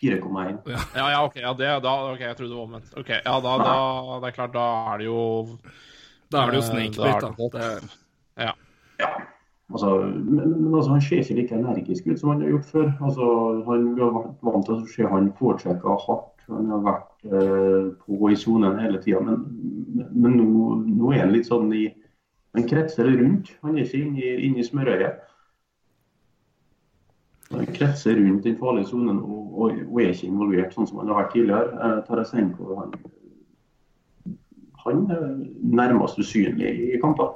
4,1. 0.01 0.58
Ja. 0.68 0.82
ja, 1.13 1.22
OK. 1.25 1.38
Ja, 1.42 1.54
det, 1.58 1.70
da, 1.82 1.94
ok, 2.12 2.20
Jeg 2.22 2.38
trodde 2.38 2.51
det 2.51 2.58
var 2.58 2.66
omvendt. 2.68 2.92
Ok, 3.00 3.10
ja, 3.16 3.38
da, 3.42 3.54
da, 3.63 3.77
det 4.22 4.30
er 4.30 4.36
klart, 4.36 4.54
da 4.54 4.68
er 4.92 5.01
det 5.01 5.08
jo 5.08 5.22
Da 6.30 6.44
er 6.44 6.51
det 6.54 6.60
jo 6.60 6.66
snikbit, 6.68 7.00
snakebit, 7.00 7.56
da. 7.56 7.60
da. 7.60 7.72
Det, 7.80 8.46
Ja. 8.48 8.54
Ja. 9.01 9.12
Altså, 9.74 9.89
men, 10.08 10.51
men 10.63 10.75
altså, 10.75 10.92
han 10.92 11.01
ser 11.01 11.24
ikke 11.24 11.36
like 11.42 11.56
energisk 11.56 12.08
ut 12.08 12.20
som 12.20 12.30
han 12.30 12.42
har 12.42 12.54
gjort 12.54 12.70
før. 12.72 12.92
Altså, 13.04 13.30
han, 13.68 13.88
vi 13.96 14.04
har 14.04 14.13
vært 14.16 14.46
vant 14.48 14.68
til 14.68 14.75
å 14.75 14.92
se 14.92 15.08
han 15.12 15.32
foretrekke 15.39 15.96
hardt. 16.06 16.30
Han 16.48 16.70
har 16.72 16.84
vært 16.86 17.25
eh, 17.27 17.89
på 18.06 18.30
i 18.32 18.38
sonen 18.39 18.80
hele 18.80 19.01
tida. 19.04 19.20
Men, 19.25 19.42
men, 19.98 20.13
men 20.13 20.38
nå, 20.39 20.68
nå 20.88 21.12
er 21.12 21.25
han 21.25 21.34
litt 21.36 21.50
sånn 21.50 21.74
i 21.75 21.89
Han 22.57 22.65
kretser 22.65 23.05
rundt. 23.05 23.51
Han 23.61 23.77
er 23.77 23.85
ikke 23.85 23.99
inne 24.01 24.21
i, 24.21 24.29
inne 24.47 24.63
smørøyet. 24.65 25.19
Han 27.51 27.67
kretser 27.75 28.17
rundt 28.17 28.47
den 28.47 28.55
farlige 28.57 28.89
sonen 28.89 29.19
og, 29.21 29.43
og, 29.53 29.81
og, 29.85 29.99
er 30.01 30.09
ikke 30.09 30.27
involvert 30.31 30.73
sånn 30.73 30.87
som 30.89 31.03
han 31.03 31.11
har 31.11 31.19
vært 31.21 31.35
tidligere. 31.35 31.75
Eh, 31.77 31.99
Tarasenko 32.07 32.79
han, 32.79 32.95
han 34.81 35.03
er 35.13 35.27
nærmest 35.83 36.17
usynlig 36.17 36.71
i 36.95 36.97
kamper. 37.03 37.35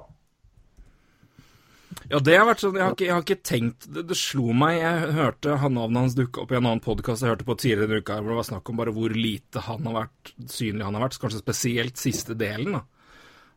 Ja, 2.09 2.19
det 2.19 2.33
har 2.35 2.47
vært 2.49 2.63
sånn, 2.63 2.79
jeg 2.79 2.83
har 2.83 2.95
ikke, 2.95 3.05
jeg 3.05 3.13
har 3.13 3.23
ikke 3.23 3.45
tenkt 3.45 3.85
det, 3.93 4.03
det, 4.09 4.17
slo 4.19 4.55
meg 4.57 4.79
Jeg 4.81 5.13
hørte 5.15 5.59
han 5.61 5.77
navnet 5.77 6.01
hans 6.01 6.15
dukke 6.17 6.41
opp 6.41 6.49
i 6.51 6.57
en 6.57 6.65
annen 6.65 6.81
podkast 6.83 7.23
jeg 7.23 7.31
hørte 7.31 7.47
på 7.47 7.55
tidligere 7.61 7.87
denne 7.87 8.01
uka, 8.01 8.17
hvor 8.19 8.33
det 8.33 8.39
var 8.41 8.49
snakk 8.49 8.71
om 8.73 8.81
bare 8.81 8.95
hvor 8.95 9.15
lite 9.15 9.63
han 9.69 9.85
har 9.87 9.95
vært 9.99 10.33
synlig 10.49 10.87
han 10.87 10.97
har 10.97 11.05
vært. 11.05 11.21
Kanskje 11.21 11.43
spesielt 11.43 12.01
siste 12.01 12.35
delen. 12.35 12.81
da. 12.81 12.83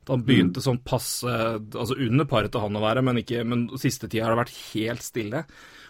At 0.05 0.13
han 0.13 0.25
begynte 0.27 0.61
sånn 0.61 0.83
passe 0.85 1.33
Altså 1.33 1.97
under 1.97 2.27
paret 2.29 2.53
til 2.53 2.61
han 2.61 2.77
å 2.77 2.83
være, 2.85 3.01
men, 3.07 3.23
ikke, 3.23 3.41
men 3.49 3.67
siste 3.81 4.11
tida 4.11 4.27
har 4.27 4.35
det 4.35 4.43
vært 4.43 4.59
helt 4.75 5.05
stille. 5.05 5.45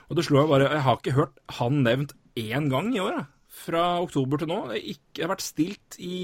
Og 0.06 0.18
det 0.18 0.26
slo 0.26 0.38
meg 0.40 0.52
bare 0.52 0.68
Jeg 0.70 0.84
har 0.86 1.00
ikke 1.00 1.16
hørt 1.18 1.40
han 1.58 1.82
nevnt 1.86 2.14
én 2.38 2.68
gang 2.70 2.92
i 2.94 3.02
år, 3.02 3.24
fra 3.64 3.84
oktober 4.02 4.42
til 4.42 4.50
nå. 4.50 4.60
Det 4.68 4.74
har, 4.74 4.86
ikke, 4.94 5.08
det 5.14 5.24
har 5.24 5.32
vært 5.34 5.46
stilt 5.46 5.98
i 6.02 6.18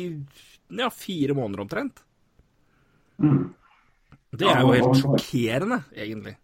ja, 0.81 0.91
fire 0.95 1.37
måneder 1.39 1.65
omtrent. 1.65 2.03
Mm. 3.23 3.51
Det 4.39 4.47
er 4.47 4.63
jo 4.63 4.73
helt 4.75 4.99
sjokkerende, 4.99 5.81
egentlig. 5.95 6.37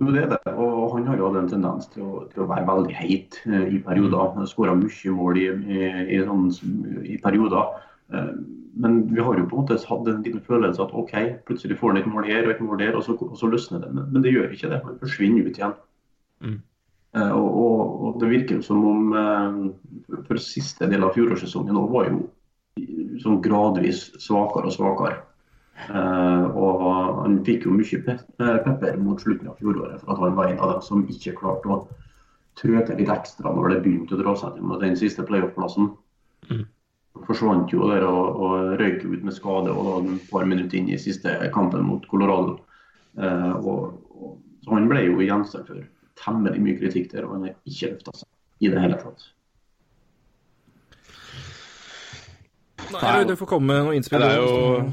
Jo, 0.00 0.10
det 0.10 0.24
er 0.24 0.30
det. 0.32 0.52
Og 0.52 0.96
han 0.96 1.06
har 1.08 1.20
jo 1.20 1.28
hatt 1.28 1.40
en 1.40 1.50
tendens 1.52 1.88
til 1.92 2.04
å, 2.04 2.24
til 2.32 2.44
å 2.44 2.48
være 2.50 2.66
veldig 2.68 2.96
heit 2.98 3.38
eh, 3.46 3.76
i 3.76 3.80
perioder. 3.84 4.40
Skåra 4.50 4.74
mye 4.78 5.14
mål 5.14 5.40
i, 5.40 5.46
i, 5.76 5.82
i, 6.16 6.20
sånn, 6.26 6.48
i 7.04 7.18
perioder. 7.22 7.70
Eh, 8.14 8.28
men 8.84 9.00
vi 9.14 9.22
har 9.22 9.38
jo 9.38 9.46
på 9.46 9.56
en 9.56 9.62
måte 9.62 9.78
hatt 9.78 10.08
en 10.10 10.22
liten 10.24 10.42
følelse 10.42 10.82
at 10.82 10.94
OK, 10.98 11.12
plutselig 11.46 11.78
får 11.78 11.92
han 11.92 12.00
et 12.02 12.08
mål 12.10 12.30
her 12.30 12.46
og 12.46 12.54
et 12.54 12.62
mål 12.64 12.80
der, 12.82 12.96
og 12.98 13.04
så, 13.06 13.14
og 13.14 13.36
så 13.38 13.50
løsner 13.50 13.84
det. 13.84 13.90
Men, 13.94 14.08
men, 14.12 14.22
det 14.24 14.32
gjør 14.34 14.54
ikke 14.54 14.70
det. 14.72 14.80
Han 14.86 15.02
forsvinner 15.02 15.46
ut 15.46 15.60
igjen. 15.60 15.76
Mm. 16.44 16.56
Eh, 17.14 17.34
og, 17.34 17.50
og, 17.64 17.82
og, 18.06 18.16
det 18.22 18.32
virker 18.32 18.58
jo 18.58 18.66
som 18.66 18.86
om 18.88 19.04
for 20.26 20.42
siste 20.42 20.90
del 20.90 21.06
av 21.06 21.14
fjorårssesongen 21.14 21.76
nå 21.76 21.86
var 21.92 22.10
jo 22.10 22.24
sånn 23.22 23.38
gradvis 23.44 24.08
svakere 24.22 24.70
og 24.70 24.74
svakere. 24.74 25.22
Uh, 25.90 26.46
og 26.54 26.82
han 27.18 27.40
fikk 27.46 27.66
jo 27.66 27.74
mye 27.74 27.98
pe 28.06 28.14
pepper 28.38 28.98
mot 29.02 29.20
slutten 29.20 29.50
av 29.50 29.58
fjoråret 29.58 30.04
for 30.04 30.14
at 30.14 30.20
han 30.22 30.36
var 30.38 30.52
en 30.52 30.60
av 30.62 30.70
dem 30.70 30.84
som 30.86 31.02
ikke 31.10 31.34
klarte 31.40 31.70
å 31.70 31.80
trø 32.60 32.78
til 32.86 33.00
litt 33.00 33.10
ekstra 33.10 33.50
når 33.50 33.72
det 33.72 33.80
begynte 33.82 34.14
å 34.14 34.20
dra 34.20 34.36
seg 34.38 34.54
til 34.54 34.68
med 34.70 34.84
den 34.84 34.94
siste 34.98 35.26
playoff-plassen. 35.26 35.90
Mm. 36.50 36.62
Forsvant 37.22 37.70
jo 37.70 37.86
der 37.92 38.02
og, 38.08 38.40
og 38.42 38.72
røyk 38.80 39.04
ut 39.06 39.22
med 39.22 39.34
skade 39.36 39.70
og 39.70 39.86
da 39.86 40.14
et 40.16 40.24
par 40.32 40.48
minutter 40.50 40.80
inn 40.80 40.90
i 40.90 40.98
siste 40.98 41.30
kampen 41.54 41.86
mot 41.86 42.02
Colorado. 42.10 42.56
Eh, 43.14 43.52
og, 43.60 43.94
og, 44.18 44.32
så 44.64 44.74
han 44.74 44.88
ble 44.90 45.04
jo 45.06 45.22
gjenstand 45.22 45.68
for 45.70 45.84
temmelig 46.18 46.62
mye 46.64 46.80
kritikk 46.80 47.12
der, 47.12 47.28
og 47.28 47.36
han 47.36 47.48
har 47.48 47.56
ikke 47.70 47.92
løfta 47.94 48.16
seg 48.18 48.66
i 48.66 48.72
det 48.72 48.82
hele 48.82 48.98
tatt. 48.98 49.30
Nei, 52.94 53.24
du 53.28 53.34
får 53.38 53.48
komme 53.48 53.70
med 53.70 53.82
noen 53.86 53.98
innspill. 54.00 54.22
Det 54.22 54.34
er 54.34 54.42
jo... 54.42 54.92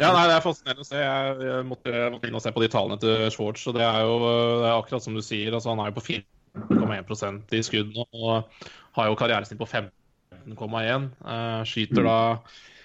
Ja, 0.00 0.10
nei, 0.16 0.26
Det 0.30 0.36
er 0.38 0.44
fascinerende 0.44 0.84
å 0.84 0.88
se. 0.88 1.00
Jeg, 1.00 1.40
jeg 1.44 1.64
måtte, 1.68 1.92
måtte 2.14 2.28
inn 2.28 2.38
og 2.38 2.42
se 2.44 2.52
på 2.56 2.62
de 2.62 2.70
tallene 2.72 3.00
til 3.00 3.26
Schwartz. 3.34 3.66
og 3.68 3.76
Det 3.76 3.84
er 3.84 3.98
jo 4.00 4.14
det 4.24 4.68
er 4.70 4.78
akkurat 4.78 5.04
som 5.04 5.16
du 5.16 5.20
sier. 5.24 5.52
altså 5.52 5.74
Han 5.74 5.82
er 5.84 5.90
jo 5.90 5.98
på 5.98 6.06
4,1% 6.08 7.52
i 7.58 7.60
skudd 7.66 7.92
nå 7.92 8.06
og 8.14 8.64
har 8.96 9.10
jo 9.10 9.18
karrieresnitt 9.20 9.60
på 9.60 9.68
15,1. 10.44 11.10
Uh, 11.24 11.60
skyter 11.68 12.06
da 12.06 12.18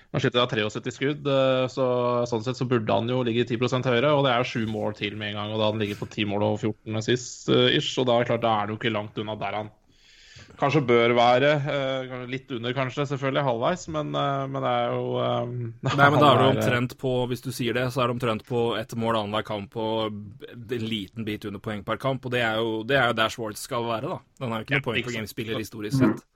han 0.09 0.23
skyter 0.23 0.39
da 0.41 0.47
73 0.49 0.93
skudd, 0.95 1.27
uh, 1.29 1.67
så 1.69 1.85
sånn 2.29 2.45
sett 2.45 2.57
så 2.57 2.65
burde 2.69 2.95
han 2.95 3.09
jo 3.11 3.21
ligge 3.25 3.45
10% 3.45 3.85
høyere. 3.91 4.13
Og 4.17 4.23
det 4.25 4.33
er 4.33 4.41
jo 4.41 4.51
sju 4.53 4.63
mål 4.69 4.95
til 4.97 5.17
med 5.19 5.35
en 5.35 5.43
gang, 5.43 5.51
og 5.53 5.61
da 5.61 5.67
han 5.69 5.83
ligger 5.83 5.99
på 5.99 6.09
10 6.09 6.31
mål 6.31 6.47
og 6.47 6.63
14 6.63 7.03
sist. 7.05 7.43
Uh, 7.51 7.67
ish, 7.69 7.93
og 8.01 8.09
da 8.09 8.17
er, 8.17 8.31
klart, 8.31 8.45
da 8.45 8.55
er 8.57 8.65
det 8.65 8.73
jo 8.73 8.81
ikke 8.81 8.95
langt 8.95 9.21
unna 9.21 9.37
der 9.37 9.59
han 9.61 9.69
kanskje 10.59 10.81
bør 10.83 11.13
være. 11.15 11.51
Litt 12.27 12.49
under, 12.51 12.73
kanskje, 12.75 13.05
selvfølgelig, 13.07 13.43
halvveis, 13.45 13.85
men, 13.93 14.09
men 14.11 14.57
det 14.65 14.71
er 14.71 14.89
jo 14.91 15.05
um, 15.21 15.53
Nei, 15.85 15.93
men 16.09 16.17
da 16.19 16.31
er 16.31 16.41
det 16.41 16.47
omtrent 16.49 16.95
på, 16.99 17.13
hvis 17.31 17.45
du 17.45 17.51
sier 17.55 17.77
det, 17.77 17.85
så 17.93 18.03
er 18.03 18.09
det 18.09 18.17
omtrent 18.17 18.43
på 18.47 18.63
ett 18.79 18.95
mål 18.99 19.21
annenhver 19.21 19.45
kamp 19.47 19.77
og 19.79 20.09
en 20.49 20.89
liten 20.89 21.27
bit 21.27 21.47
under 21.47 21.63
poeng 21.63 21.85
per 21.87 22.01
kamp. 22.01 22.27
Og 22.27 22.35
det 22.35 22.43
er 22.43 22.59
jo, 22.59 22.81
det 22.87 22.99
er 22.99 23.13
jo 23.13 23.19
der 23.21 23.31
Schwartz 23.31 23.63
skal 23.69 23.87
være, 23.87 24.11
da. 24.11 24.19
Den 24.41 24.51
er 24.51 24.59
jo 24.59 24.67
ikke 24.67 24.81
noe 24.81 24.87
poeng 24.89 25.07
for 25.07 25.19
game-spiller 25.19 25.63
historisk 25.63 26.03
sett. 26.03 26.27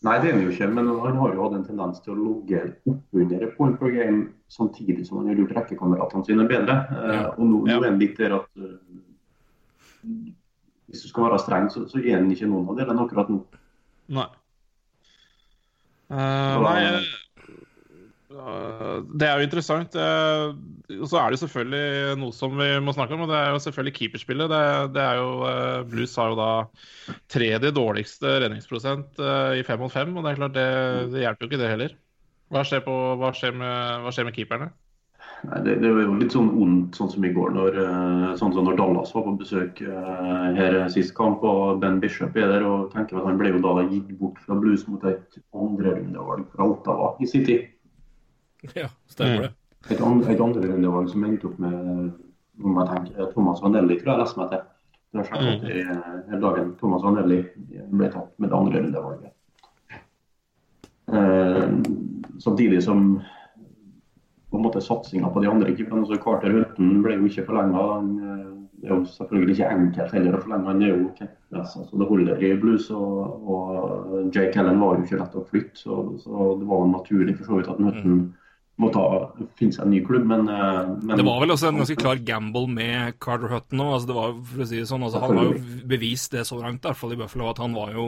Nei. 0.00 0.16
Det 0.22 0.30
er 0.30 0.32
han 0.32 0.44
jo 0.46 0.52
ikke, 0.54 0.66
men 0.72 0.86
han 0.88 1.16
har 1.20 1.34
jo 1.34 1.42
hatt 1.44 1.54
en 1.58 1.64
tendens 1.66 2.00
til 2.00 2.14
å 2.14 2.18
logge 2.18 2.62
oppunder 2.88 3.42
et 3.44 3.56
point 3.58 3.76
per 3.76 3.92
game 3.92 4.20
samtidig 4.48 5.04
som 5.04 5.20
han 5.20 5.28
har 5.28 5.42
gjort 5.42 5.52
rekkekameratene 5.58 6.24
sine 6.24 6.46
bedre. 6.48 6.76
Ja. 6.90 7.22
og 7.34 7.42
nå, 7.44 7.62
nå, 7.66 7.74
er 7.76 7.90
han 7.90 8.00
litt 8.00 8.16
der 8.20 8.38
at 8.38 8.48
hvis 10.90 11.04
du 11.04 11.08
skal 11.10 11.28
være 11.28 11.38
streng, 11.42 11.68
så, 11.70 11.84
så 11.90 12.00
er 12.00 12.16
han 12.16 12.30
ikke 12.32 12.48
noen 12.50 12.70
av 12.72 12.80
delene 12.80 13.04
akkurat 13.04 13.28
nå. 13.30 13.42
Nei. 14.16 14.28
Uh, 16.10 16.56
nei 16.64 16.78
uh, 16.88 17.10
Det 18.30 19.26
er 19.26 19.40
jo 19.40 19.46
interessant. 19.46 19.96
Uh, 19.98 20.54
og 21.00 21.08
så 21.10 21.18
er 21.18 21.32
det 21.32 21.40
selvfølgelig 21.40 22.18
noe 22.20 22.34
som 22.34 22.54
vi 22.58 22.68
må 22.84 22.94
snakke 22.94 23.16
om, 23.16 23.24
og 23.24 23.32
det 23.32 23.38
er 23.40 23.48
jo 23.54 23.62
selvfølgelig 23.64 23.96
keeperspillet. 23.96 24.52
Det, 24.52 24.60
det 24.94 25.06
er 25.06 25.18
jo, 25.18 25.30
Blues 25.90 26.14
har 26.20 26.30
jo 26.30 26.38
da 26.38 26.50
tredje 27.32 27.72
dårligste 27.74 28.36
redningsprosent 28.44 29.18
i 29.58 29.64
fem 29.66 29.82
mot 29.82 29.92
fem, 29.92 30.14
og 30.14 30.22
det 30.22 30.32
er 30.32 30.38
klart 30.44 30.54
det, 30.54 30.68
det 31.14 31.24
hjelper 31.24 31.46
jo 31.46 31.50
ikke 31.50 31.62
det 31.64 31.72
heller. 31.72 31.98
Hva 32.50 32.62
skjer, 32.66 32.82
på, 32.86 32.94
hva 33.18 33.30
skjer, 33.34 33.52
med, 33.54 34.04
hva 34.04 34.14
skjer 34.14 34.26
med 34.26 34.38
keeperne? 34.38 34.70
Nei, 35.48 35.60
det, 35.64 35.76
det, 35.80 35.90
var 35.94 36.04
jo 36.04 36.16
litt 36.20 36.34
sånn 36.34 36.50
ondt, 36.60 36.96
sånn 36.98 37.10
som 37.12 37.24
i 37.24 37.30
går, 37.32 37.52
når, 37.56 37.76
eh, 37.80 38.24
sånn 38.36 38.52
som 38.52 38.66
når 38.66 38.76
Dallas 38.76 39.14
var 39.14 39.24
på 39.24 39.36
besøk 39.40 39.80
her 40.58 40.78
sist 40.92 41.14
kamp. 41.16 41.44
og 41.46 41.80
Ben 41.80 42.00
Bishop 42.02 42.36
er 42.36 42.50
der, 42.50 42.66
og 42.66 42.90
tenker 42.92 43.20
at 43.20 43.28
Han 43.28 43.38
ble 43.40 43.54
jo 43.54 43.62
da 43.64 43.86
gitt 43.86 44.10
bort 44.20 44.40
fra 44.44 44.58
Blues 44.60 44.84
mot 44.90 45.06
et 45.08 45.38
andrerundevalg 45.56 46.44
fra 46.52 46.68
Ottawa 46.74 47.14
i 47.22 47.30
sin 47.30 47.46
tid. 47.48 47.70
Ja, 48.80 48.90
stemmer 49.08 49.48
det. 49.48 49.54
Et, 49.88 50.00
andre 50.04 50.34
et 50.34 50.42
andrerundevalg 50.44 51.08
som 51.08 51.24
endte 51.24 51.48
opp 51.48 51.60
med 51.62 51.76
om 52.60 52.76
jeg 52.76 52.88
tenker, 52.90 53.30
Thomas 53.32 53.62
Vanelli, 53.64 53.96
tror 54.00 54.12
jeg 54.12 54.20
leste 54.20 54.40
meg 54.40 54.50
til. 54.52 54.64
Det 55.10 55.20
har 55.20 55.28
skjedd 55.30 55.46
mm. 55.46 55.68
i, 55.72 56.34
i 56.36 56.40
dagen. 56.42 56.72
Thomas 56.78 57.04
Vanelli 57.06 57.38
ble 57.88 58.10
tatt 58.12 58.34
med 58.36 58.52
det 58.52 58.58
andre 58.58 58.82
rundevalget. 58.82 59.36
Eh, 61.12 61.68
samtidig 62.38 62.82
som 62.84 63.20
på 64.50 64.56
en 64.56 64.62
måte 64.62 64.80
satsinga 64.80 65.30
på 65.30 65.40
de 65.40 65.50
andre 65.50 65.74
keeperne. 65.74 66.04
Altså 66.04 66.20
Carter 66.22 66.54
Hutton 66.54 67.00
ble 67.02 67.16
jo 67.18 67.30
ikke 67.30 67.46
forlenga. 67.48 67.86
Eh, 68.26 68.46
det 68.80 68.88
er 68.88 68.94
jo 68.94 69.04
selvfølgelig 69.12 69.56
ikke 69.56 69.72
enkelt 69.76 70.14
heller 70.16 70.36
å 70.36 70.42
forlenge. 70.44 70.68
Han 70.70 70.84
er 70.84 70.92
jo 70.92 71.00
okay. 71.10 71.32
altså, 71.54 71.84
det 71.92 72.08
holder 72.08 72.44
i 72.46 72.52
blues. 72.60 72.90
Og, 72.94 73.48
og 73.54 74.30
Jake 74.34 74.60
Allen 74.60 74.80
var 74.80 74.96
jo 74.96 75.06
ikke 75.06 75.20
lett 75.20 75.36
å 75.36 75.46
flytte, 75.48 75.82
så, 75.82 75.98
så 76.22 76.52
det 76.60 76.68
var 76.70 76.86
naturlig 76.88 77.36
for 77.38 77.50
så 77.50 77.58
vidt 77.58 77.72
at 77.72 77.82
Hutton 77.82 78.14
mm. 78.14 78.28
Må 78.80 78.90
ta, 78.94 79.04
finne 79.58 79.76
seg 79.76 79.86
en 79.86 79.92
ny 79.94 80.00
klubb, 80.06 80.26
men, 80.30 80.48
eh, 80.48 80.92
men, 81.02 81.16
Det 81.18 81.26
var 81.26 81.40
vel 81.42 81.54
også 81.54 81.70
en 81.70 81.80
ganske 81.82 81.98
klar 82.00 82.20
gamble 82.24 82.66
med 82.70 83.18
Carter 83.20 83.52
Hutton 83.52 83.84
òg. 83.84 83.94
Altså, 83.96 84.10
det 84.10 84.18
var, 84.18 84.36
for 84.52 84.64
å 84.64 84.68
si 84.70 84.80
det 84.80 84.90
sånn, 84.90 85.06
altså, 85.06 85.24
han 85.24 85.40
har 85.40 85.50
jo 85.50 85.80
bevist 85.90 86.36
det 86.36 86.46
så 86.48 86.60
langt, 86.60 86.84
i 86.84 86.88
hvert 86.88 87.00
fall 87.00 87.16
i 87.16 87.20
Buffalo, 87.20 87.50
at 87.52 87.60
han 87.62 87.76
var 87.76 87.92
jo 87.96 88.06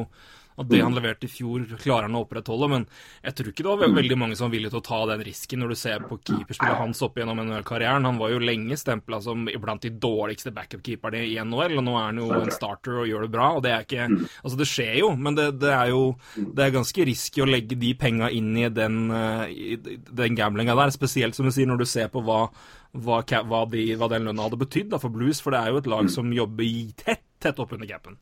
at 0.61 0.68
det 0.68 0.80
han 0.82 0.94
leverte 0.97 1.26
i 1.28 1.32
fjor, 1.32 1.64
klarer 1.80 2.09
han 2.09 2.16
å 2.18 2.25
opprettholde. 2.26 2.68
Men 2.73 2.87
jeg 3.23 3.37
tror 3.38 3.50
ikke 3.52 3.66
det 3.66 3.73
var 3.73 3.94
veldig 3.97 4.18
mange 4.21 4.38
som 4.38 4.49
var 4.49 4.54
villige 4.56 4.75
til 4.75 4.82
å 4.82 4.87
ta 4.87 5.00
den 5.12 5.25
risken 5.26 5.62
når 5.62 5.73
du 5.73 5.78
ser 5.80 6.04
på 6.09 6.18
keeperspillet 6.21 6.80
hans 6.80 7.02
opp 7.06 7.21
gjennom 7.21 7.40
NHL-karrieren. 7.44 8.09
Han 8.09 8.21
var 8.21 8.35
jo 8.35 8.42
lenge 8.42 8.78
stempla 8.80 9.21
som 9.25 9.47
blant 9.47 9.87
de 9.87 9.92
dårligste 10.02 10.52
backup-keeperne 10.54 11.25
i 11.30 11.38
NHL, 11.40 11.78
og 11.80 11.87
nå 11.87 11.97
er 11.99 12.09
han 12.11 12.21
jo 12.23 12.28
en 12.37 12.52
starter 12.54 13.02
og 13.02 13.09
gjør 13.11 13.26
det 13.26 13.32
bra. 13.37 13.49
og 13.56 13.64
Det 13.64 13.73
er 13.73 13.87
ikke, 13.87 14.11
altså 14.42 14.61
det 14.61 14.68
skjer 14.71 14.94
jo, 15.00 15.14
men 15.16 15.38
det, 15.38 15.49
det 15.62 15.73
er 15.73 15.92
jo 15.94 16.04
det 16.37 16.66
er 16.66 16.76
ganske 16.76 17.09
risky 17.09 17.44
å 17.44 17.49
legge 17.49 17.78
de 17.78 17.94
penga 17.99 18.30
inn 18.32 18.52
i 18.59 18.68
den, 18.73 19.02
i 19.49 19.78
den 19.78 20.38
gamblinga 20.38 20.76
der. 20.78 20.94
Spesielt 20.94 21.38
som 21.38 21.49
du 21.49 21.54
sier, 21.54 21.68
når 21.71 21.85
du 21.85 21.88
ser 21.88 22.12
på 22.12 22.25
hva 22.26 22.44
hva, 22.92 23.23
hva, 23.25 23.62
de, 23.73 23.87
hva 23.97 24.09
den 24.12 24.26
lønna 24.28 24.44
hadde 24.44 24.61
betydd 24.61 24.92
for 25.00 25.12
Blues, 25.12 25.40
for 25.40 25.54
det 25.54 25.62
er 25.62 25.73
jo 25.73 25.80
et 25.80 25.88
lag 25.88 26.11
som 26.12 26.28
jobber 26.35 26.92
tett, 27.00 27.25
tett 27.40 27.62
opp 27.62 27.73
under 27.73 27.88
capen. 27.88 28.18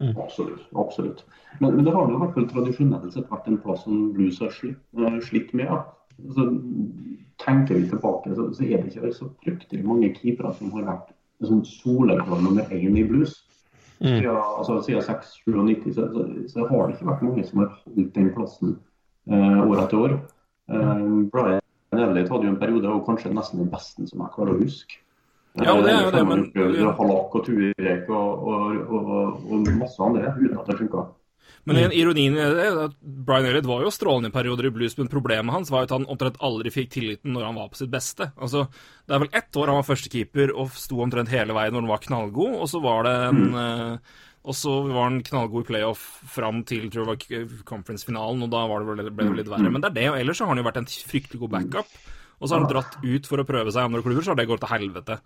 Mm. 0.00 0.12
Absolutt. 0.20 0.66
absolutt. 0.76 1.24
Men, 1.60 1.76
men, 1.76 1.84
det 1.86 1.92
har 1.94 2.10
i 2.10 2.18
hvert 2.20 2.34
fall 2.36 2.48
tradisjonelt 2.50 3.14
sett 3.14 3.30
vært 3.32 3.46
en 3.48 3.60
plass 3.62 3.86
som 3.86 4.10
blues 4.12 4.40
har 4.44 4.52
slitt, 4.52 4.80
uh, 4.98 5.16
slitt 5.24 5.54
med. 5.56 5.70
Ja. 5.70 5.84
så 6.36 6.44
tenker 7.44 7.74
vi 7.74 7.88
tilbake, 7.88 8.34
så, 8.34 8.48
så 8.54 8.64
er 8.64 8.80
det 8.80 8.92
ikke 8.92 9.12
så 9.12 9.28
fryktelig 9.44 9.84
mange 9.84 10.12
keepere 10.16 10.52
som 10.56 10.72
har 10.76 10.86
vært 10.86 11.12
sånn 11.44 11.64
soleklar 11.68 12.40
nummer 12.40 12.72
én 12.72 12.96
i 12.96 13.04
blues. 13.04 13.34
Mm. 14.00 14.18
Siden, 14.18 14.36
altså, 14.36 14.78
siden 14.84 15.04
6-97 15.04 15.92
så, 15.96 16.06
så, 16.12 16.24
så 16.52 16.66
har 16.68 16.86
det 16.86 16.96
ikke 16.96 17.10
vært 17.10 17.24
mange 17.24 17.44
som 17.48 17.62
har 17.62 17.70
holdt 17.76 18.14
den 18.16 18.32
plassen 18.36 18.74
eh, 19.28 19.60
år 19.64 19.82
etter 19.84 20.00
år. 20.00 20.16
Eh, 20.72 21.04
Brian 21.32 21.62
Elliot 21.96 22.32
hadde 22.32 22.48
jo 22.48 22.52
en 22.52 22.60
periode 22.60 22.92
og 22.92 23.04
kanskje 23.08 23.32
nesten 23.32 23.62
den 23.62 23.72
beste 23.72 24.04
som 24.08 24.24
jeg 24.24 24.34
klarer 24.34 24.56
å 24.56 24.60
huske. 24.60 25.00
Ja, 25.64 25.74
det 25.80 25.92
er 25.92 26.02
jo 26.04 26.10
det, 26.12 26.24
men- 26.28 26.50
men 26.54 26.96
Halak 26.98 27.34
og 27.34 27.44
Turek 27.46 28.08
og, 28.10 28.48
og, 28.48 28.90
og, 28.92 29.52
og 29.52 29.70
masse 29.78 30.00
andre 30.04 30.34
uten 30.36 30.58
at 30.58 30.66
det 30.66 30.78
funka. 30.82 31.06
Men 31.66 31.76
en 31.82 31.90
ironien 31.98 32.36
i 32.36 32.42
det 32.54 32.62
er 32.66 32.76
at 32.84 32.92
Brian 33.02 33.46
Elliot 33.48 33.66
var 33.66 33.80
jo 33.82 33.90
strålende 33.90 34.28
i 34.30 34.34
perioder 34.36 34.66
i 34.68 34.70
blues, 34.70 34.94
men 34.98 35.08
problemet 35.10 35.50
hans 35.50 35.70
var 35.70 35.80
jo 35.82 35.88
at 35.88 35.94
han 35.96 36.04
omtrent 36.06 36.36
aldri 36.46 36.70
fikk 36.70 36.90
tilliten 36.94 37.32
når 37.34 37.42
han 37.48 37.56
var 37.58 37.68
på 37.72 37.80
sitt 37.80 37.90
beste. 37.90 38.28
Altså, 38.38 38.68
Det 39.06 39.14
er 39.16 39.18
vel 39.24 39.32
ett 39.32 39.50
år 39.56 39.66
han 39.72 39.80
var 39.80 39.88
førstekeeper 39.88 40.52
og 40.54 40.70
sto 40.70 41.00
omtrent 41.02 41.28
hele 41.28 41.52
veien 41.56 41.72
når 41.74 41.82
han 41.82 41.90
var 41.90 42.04
knallgod, 42.06 42.54
og 42.60 42.68
så 42.70 42.80
var 42.82 43.02
det 43.08 43.16
en 43.30 43.42
eh, 43.54 43.98
og 44.46 44.54
så 44.54 44.76
var 44.86 45.08
han 45.08 45.22
knallgod 45.26 45.64
i 45.64 45.66
playoff 45.72 46.04
fram 46.30 46.62
til 46.62 46.86
tror 46.88 47.16
jeg 47.18 47.48
var 47.48 47.64
conference-finalen, 47.66 48.44
og 48.46 48.50
da 48.52 48.60
var 48.70 48.78
det 48.84 48.86
vel, 48.92 49.10
ble 49.10 49.24
det 49.32 49.36
litt 49.40 49.50
verre. 49.50 49.72
Men 49.72 49.80
det 49.82 49.90
er 49.90 49.96
det, 49.98 50.08
og 50.12 50.18
ellers 50.20 50.38
så 50.38 50.44
har 50.46 50.54
han 50.54 50.62
jo 50.62 50.68
vært 50.70 50.76
en 50.84 50.86
fryktelig 50.86 51.40
god 51.40 51.50
backup. 51.56 51.86
Og 52.38 52.46
så 52.46 52.54
har 52.54 52.60
han 52.62 52.68
dratt 52.70 52.94
ut 53.02 53.26
for 53.26 53.42
å 53.42 53.46
prøve 53.48 53.72
seg 53.72 53.80
i 53.82 53.88
andre 53.88 54.02
klubber, 54.04 54.22
så 54.22 54.30
har 54.34 54.36
det 54.38 54.46
gått 54.46 54.60
til 54.62 54.70
helvete. 54.70 55.18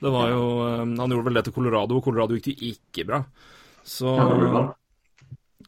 Det 0.00 0.12
var 0.12 0.32
jo, 0.32 0.42
eh, 0.66 0.82
Han 0.84 1.14
gjorde 1.14 1.28
vel 1.28 1.38
det 1.38 1.46
til 1.46 1.56
Colorado, 1.56 1.96
og 1.96 2.04
Colorado 2.04 2.36
gikk 2.36 2.48
det 2.48 2.56
jo 2.56 2.74
ikke 2.74 3.06
bra. 3.08 3.22
Så 3.86 4.16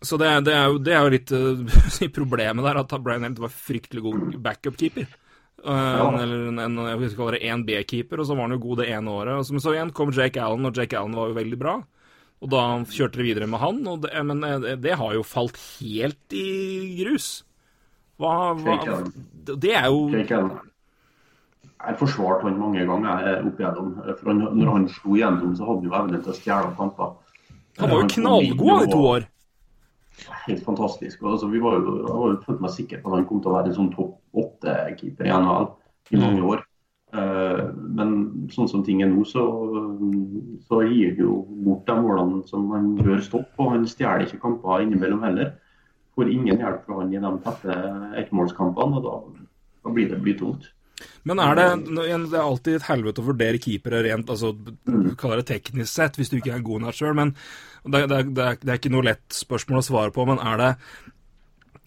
så 0.01 0.17
det, 0.17 0.29
det, 0.47 0.53
er 0.55 0.69
jo, 0.71 0.77
det 0.79 0.93
er 0.95 1.01
jo 1.03 1.15
litt 1.15 1.33
uh, 1.35 2.11
problemet 2.15 2.63
der, 2.63 2.79
at 2.79 2.93
Brian 3.03 3.27
Helt 3.27 3.41
var 3.43 3.51
fryktelig 3.51 4.05
god 4.05 4.37
backup-keeper. 4.45 5.09
Eh, 5.59 6.01
eller 6.23 6.45
en, 6.53 6.61
en, 6.63 6.77
jeg 6.87 7.01
vil 7.01 7.15
kalle 7.19 7.35
det 7.35 7.49
en 7.51 7.65
B-keeper, 7.67 8.23
og 8.23 8.29
så 8.29 8.37
var 8.37 8.47
han 8.47 8.55
jo 8.55 8.63
god 8.63 8.83
det 8.85 8.93
ene 8.95 9.15
året. 9.15 9.47
Så, 9.47 9.57
men 9.57 9.65
så 9.65 9.75
igjen 9.75 9.95
kom 9.97 10.15
Jake 10.15 10.43
Allen, 10.43 10.69
og 10.69 10.79
Jake 10.79 10.99
Allen 10.99 11.17
var 11.19 11.33
jo 11.33 11.39
veldig 11.39 11.59
bra. 11.59 11.75
Og 12.39 12.53
da 12.53 12.63
kjørte 12.87 13.19
de 13.19 13.27
videre 13.27 13.49
med 13.51 13.59
han, 13.59 13.83
det, 14.05 14.13
men 14.23 14.45
det, 14.79 14.95
har 15.01 15.17
jo 15.17 15.27
falt 15.27 15.59
helt 15.81 16.37
i 16.39 16.47
grus. 17.01 17.41
Hva, 18.23 18.55
hva. 18.55 19.01
Det 19.49 19.75
er 19.75 19.91
jo. 19.91 20.07
Jeg 21.79 21.95
har 21.95 21.99
forsvart 22.01 22.43
han 22.43 22.57
mange 22.59 22.83
ganger 22.87 23.27
eh, 23.29 23.43
opp 23.47 23.61
igjennom. 23.61 23.91
For 24.19 24.33
han, 24.33 24.45
når 24.59 24.71
han 24.75 24.87
slo 24.91 25.15
igjennom, 25.15 25.53
så 25.55 25.67
hadde 25.69 25.85
han 25.85 25.91
jo 25.91 25.99
evnen 26.01 26.23
til 26.25 26.33
å 26.33 26.39
stjele 26.39 26.71
kamper. 26.79 27.13
Han 27.79 27.93
var 27.93 28.01
jo 28.03 28.09
knallgod 28.17 28.87
i 28.87 28.89
to 28.91 29.03
år. 29.13 29.27
Helt 30.49 30.65
fantastisk. 30.67 31.23
Altså, 31.23 31.47
vi 31.53 31.61
var 31.63 31.77
jo, 31.79 31.93
jeg 32.01 32.17
var 32.17 32.33
jo 32.33 32.41
følte 32.47 32.65
meg 32.65 32.75
sikker 32.75 33.03
på 33.03 33.13
at 33.13 33.21
han 33.21 33.29
kom 33.29 33.43
til 33.45 33.53
å 33.53 33.55
være 33.55 33.71
en 33.71 33.77
sånn 33.77 33.93
topp 33.95 34.43
åtte-keeper 34.43 35.29
i 35.29 35.37
NHL 35.37 35.69
i 36.11 36.21
mange 36.23 36.49
år. 36.55 36.65
Eh, 37.15 37.61
men 37.99 38.17
sånn 38.53 38.69
som 38.69 38.83
ting 38.85 39.05
er 39.05 39.13
nå, 39.13 39.23
så, 39.29 39.45
så 40.67 40.81
gir 40.89 41.13
han 41.13 41.23
jo 41.23 41.37
bort 41.65 41.87
de 41.89 41.97
målene 42.03 42.43
som 42.51 42.67
han 42.75 42.91
bør 42.99 43.23
stoppe. 43.25 43.55
Og 43.63 43.77
han 43.77 43.87
stjeler 43.89 44.27
ikke 44.27 44.43
kamper 44.43 44.83
innimellom 44.83 45.23
heller. 45.29 45.55
Får 46.19 46.33
ingen 46.35 46.59
hjelp 46.59 46.83
fra 46.89 46.99
han 46.99 47.15
i 47.15 47.23
de 47.23 47.33
tette 47.47 47.79
ettmålskampene, 48.25 48.99
og 48.99 49.07
da, 49.07 49.47
da 49.87 49.95
blir 49.95 50.11
det 50.11 50.19
blytungt. 50.25 50.67
Men 51.29 51.43
er 51.43 51.59
det 51.59 51.67
Det 51.95 52.07
er 52.09 52.41
alltid 52.43 52.79
et 52.79 52.89
helvete 52.89 53.23
å 53.23 53.29
vurdere 53.29 53.61
keepere 53.63 54.03
rent 54.07 54.31
altså, 54.33 54.55
kaller 55.21 55.43
det 55.43 55.51
teknisk 55.53 55.93
sett, 55.93 56.19
hvis 56.19 56.33
du 56.33 56.39
ikke 56.41 56.57
er 56.57 56.65
god 56.67 56.87
nok 56.87 56.99
sjøl. 56.99 57.15
Men 57.19 57.35
det, 57.85 58.07
det, 58.11 58.23
det, 58.35 58.49
er, 58.49 58.59
er 58.67 58.81
ikke 58.81 58.93
noe 58.95 59.07
lett 59.07 59.27
spørsmål 59.35 59.83
å 59.83 59.87
svare 59.87 60.15
på. 60.15 60.27
Men 60.29 60.43
er 60.43 60.63
det, 60.63 60.71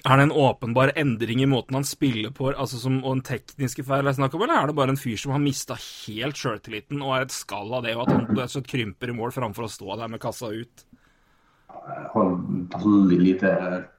er 0.02 0.18
det 0.18 0.28
en 0.28 0.36
åpenbar 0.44 0.94
endring 0.98 1.44
i 1.44 1.50
måten 1.50 1.78
han 1.78 1.88
spiller 1.88 2.34
på, 2.36 2.50
altså 2.52 2.80
som, 2.82 3.02
og 3.04 3.18
en 3.18 3.26
tekniske 3.26 3.86
feil 3.88 4.10
jeg 4.10 4.18
snakker 4.18 4.40
om, 4.40 4.46
eller 4.48 4.62
er 4.64 4.72
det 4.72 4.78
bare 4.80 4.96
en 4.96 5.02
fyr 5.02 5.20
som 5.22 5.36
har 5.36 5.44
mista 5.44 5.78
helt 5.78 6.40
sjøltilliten 6.40 7.04
og 7.04 7.18
er 7.18 7.28
et 7.28 7.36
skall 7.36 7.76
av 7.78 7.86
det, 7.86 7.94
og 7.98 8.08
at 8.08 8.56
han 8.56 8.66
krymper 8.66 9.14
i 9.14 9.18
mål 9.18 9.36
framfor 9.36 9.68
å 9.68 9.74
stå 9.76 10.00
der 10.02 10.10
med 10.12 10.24
kassa 10.24 10.50
ut? 10.54 10.86
Har 12.12 12.30
veldig 12.84 13.18
lite 13.20 13.52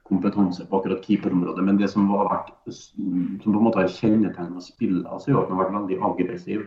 kompetanse 0.07 0.65
på 0.69 0.79
akkurat 0.79 1.05
keeperområdet, 1.05 1.63
men 1.65 1.79
det 1.79 1.89
som 1.91 2.09
vært 2.11 2.51
som 2.69 3.37
på 3.41 3.57
en 3.57 3.65
måte 3.65 3.81
har 3.81 3.91
kjennetegnet 3.91 4.65
spillet, 4.65 5.05
altså, 5.07 5.31
er 5.31 5.39
at 5.41 5.49
han 5.49 5.57
har 5.57 5.63
vært 5.63 5.77
veldig 5.77 5.99
aggressiv. 6.09 6.65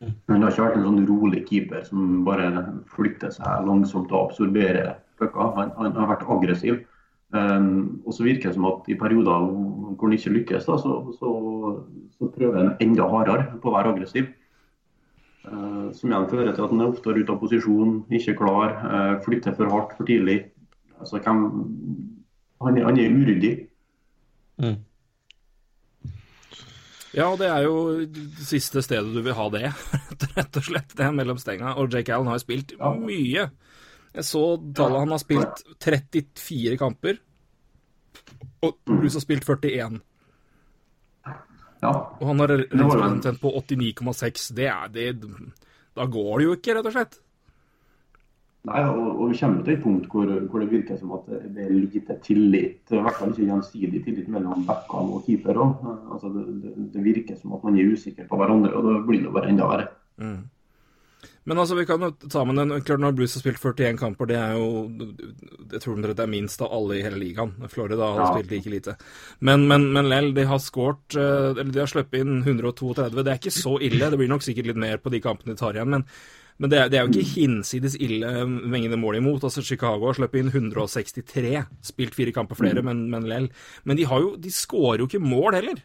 Han 0.00 0.42
har 0.42 0.52
ikke 0.52 0.64
vært 0.64 0.78
en 0.78 0.86
sånn 0.88 1.08
rolig 1.10 1.42
keeper 1.48 1.84
som 1.84 2.22
bare 2.24 2.64
flytter 2.94 3.34
seg 3.34 3.66
langsomt 3.68 4.12
og 4.14 4.30
absorberer 4.30 4.94
pucker. 5.20 5.52
Han, 5.58 5.74
han 5.76 5.98
har 5.98 6.08
vært 6.14 6.28
aggressiv. 6.36 6.80
Um, 7.30 8.00
og 8.08 8.16
så 8.16 8.24
virker 8.26 8.48
det 8.48 8.56
som 8.56 8.66
at 8.66 8.88
i 8.90 8.96
perioder 8.98 9.44
hvor 9.44 10.08
han 10.08 10.16
ikke 10.16 10.32
lykkes, 10.34 10.64
da, 10.66 10.78
så, 10.82 10.96
så, 11.14 11.28
så 12.16 12.30
prøver 12.34 12.58
han 12.58 12.72
enda 12.82 13.06
hardere 13.12 13.60
på 13.62 13.70
å 13.70 13.74
være 13.76 13.92
aggressiv. 13.94 14.32
Eh, 15.46 15.86
som 15.96 16.10
igjen 16.12 16.28
fører 16.30 16.52
til 16.52 16.64
at 16.66 16.70
han 16.74 16.82
er 16.84 16.90
oftere 16.92 17.22
ute 17.22 17.32
av 17.32 17.40
posisjon, 17.40 17.94
ikke 18.12 18.34
klar, 18.36 18.74
eh, 18.84 19.14
flytter 19.24 19.54
for 19.56 19.72
hardt 19.72 19.94
for 19.96 20.08
tidlig. 20.08 20.38
Altså, 21.00 21.18
hvem, 21.24 21.40
han, 22.60 22.76
er, 22.76 22.84
han 22.90 22.98
er 23.00 23.14
uryddig. 23.16 23.54
Ja, 27.10 27.26
det 27.40 27.48
er 27.50 27.64
jo 27.66 28.04
det 28.06 28.44
siste 28.46 28.82
stedet 28.86 29.10
du 29.10 29.18
vil 29.24 29.34
ha 29.34 29.46
det, 29.50 29.64
rett 30.36 30.60
og 30.60 30.66
slett. 30.68 30.92
Det 30.94 31.06
er 31.08 31.16
mellom 31.16 31.40
stenga. 31.42 31.72
Og 31.80 31.90
Jake 31.90 32.12
Allen 32.14 32.28
har 32.30 32.38
jo 32.38 32.44
spilt 32.44 32.76
Ja. 32.78 32.92
mye. 32.94 33.48
Jeg 34.10 34.26
så 34.26 34.44
tallet. 34.74 35.00
Han 35.04 35.14
har 35.14 35.22
spilt 35.22 35.64
34 35.82 36.76
kamper. 36.78 37.18
Og 38.66 38.76
Bruce 38.86 39.16
har 39.16 39.24
spilt 39.24 39.46
41. 39.46 40.00
Ja. 41.80 41.92
Og 42.20 42.26
han 42.28 42.38
har 42.38 42.52
en- 42.52 43.40
på 43.40 43.52
89,6. 43.56 44.54
Det 44.54 44.66
er 44.68 44.88
det 44.92 45.16
Da 45.96 46.06
går 46.06 46.38
det 46.38 46.44
jo 46.44 46.54
ikke, 46.54 46.74
rett 46.76 46.86
og 46.86 46.92
slett. 46.92 47.18
Nei, 48.68 48.80
og, 48.84 49.20
og 49.22 49.30
vi 49.30 49.38
kommer 49.38 49.62
til 49.64 49.72
et 49.72 49.82
punkt 49.82 50.06
hvor, 50.12 50.28
hvor 50.52 50.60
det 50.60 50.68
virker 50.68 50.98
som 51.00 51.12
at 51.16 51.24
det 51.26 51.64
er 51.64 51.70
lite 51.72 52.16
tillit, 52.20 52.82
i 52.92 53.00
hvert 53.00 53.16
fall 53.16 53.30
ikke 53.32 53.46
gjensidig 53.48 54.02
tillit 54.04 54.28
mellom 54.28 54.66
backene 54.68 55.16
og 55.16 55.24
keeper 55.24 55.56
òg. 55.56 55.86
Altså, 56.12 56.28
det, 56.28 56.74
det, 56.92 57.04
virker 57.04 57.38
som 57.40 57.54
at 57.56 57.64
man 57.64 57.78
er 57.80 57.88
usikker 57.94 58.28
på 58.28 58.36
hverandre, 58.36 58.74
og 58.76 58.84
da 58.84 58.98
blir 59.06 59.22
det 59.24 59.32
bare 59.32 59.48
enda 59.48 59.68
verre. 59.70 59.86
Men 61.48 61.58
altså, 61.58 61.74
vi 61.78 61.86
kan 61.88 62.02
jo 62.04 62.10
ta 62.28 62.42
med 62.44 62.58
den 62.60 62.82
Klart 62.84 63.00
når 63.00 63.14
Blues 63.16 63.34
har 63.34 63.40
spilt 63.40 63.60
41 63.62 63.96
kamper, 63.98 64.28
det 64.28 64.36
er 64.36 64.58
jo 64.58 64.66
Jeg 65.72 65.80
tror 65.80 66.02
det 66.04 66.18
er 66.20 66.28
minst 66.30 66.60
av 66.62 66.72
alle 66.76 66.98
i 66.98 67.02
hele 67.02 67.16
ligaen. 67.18 67.54
Florida 67.72 67.96
har 68.12 68.20
Ja. 68.20 68.32
spilt 68.34 68.50
like 68.52 68.70
lite. 68.70 68.96
Men, 69.40 69.66
men, 69.68 69.88
men 69.92 70.08
lell, 70.08 70.32
de 70.36 70.44
har 70.44 70.58
skåret 70.60 71.16
eh, 71.16 71.54
Eller 71.56 71.72
de 71.72 71.80
har 71.80 71.86
sluppet 71.90 72.20
inn 72.20 72.42
132. 72.44 73.22
Det 73.24 73.32
er 73.32 73.40
ikke 73.40 73.54
så 73.56 73.78
ille. 73.80 74.10
Det 74.10 74.18
blir 74.20 74.28
nok 74.28 74.42
sikkert 74.44 74.66
litt 74.68 74.76
mer 74.84 74.98
på 75.00 75.10
de 75.10 75.20
kampene 75.24 75.54
de 75.54 75.60
tar 75.60 75.74
igjen, 75.78 75.90
men 75.96 76.06
men 76.60 76.68
det 76.68 76.76
er, 76.76 76.88
det 76.92 76.98
er 76.98 77.06
jo 77.06 77.12
ikke 77.14 77.40
hinsides 77.40 77.94
ille 78.04 78.28
mengde 78.44 78.98
mål 79.00 79.16
imot. 79.16 79.46
Altså 79.48 79.62
Chicago 79.64 80.10
har 80.10 80.18
sluppet 80.18 80.42
inn 80.42 80.50
163, 80.52 81.62
spilt 81.88 82.12
fire 82.12 82.34
kamper 82.36 82.58
flere, 82.58 82.82
men, 82.84 83.06
men 83.08 83.24
lell. 83.30 83.46
Men 83.88 83.96
de, 83.96 84.04
har 84.04 84.20
jo, 84.20 84.34
de 84.36 84.52
skårer 84.52 85.00
jo 85.00 85.06
ikke 85.08 85.22
mål 85.24 85.56
heller. 85.56 85.80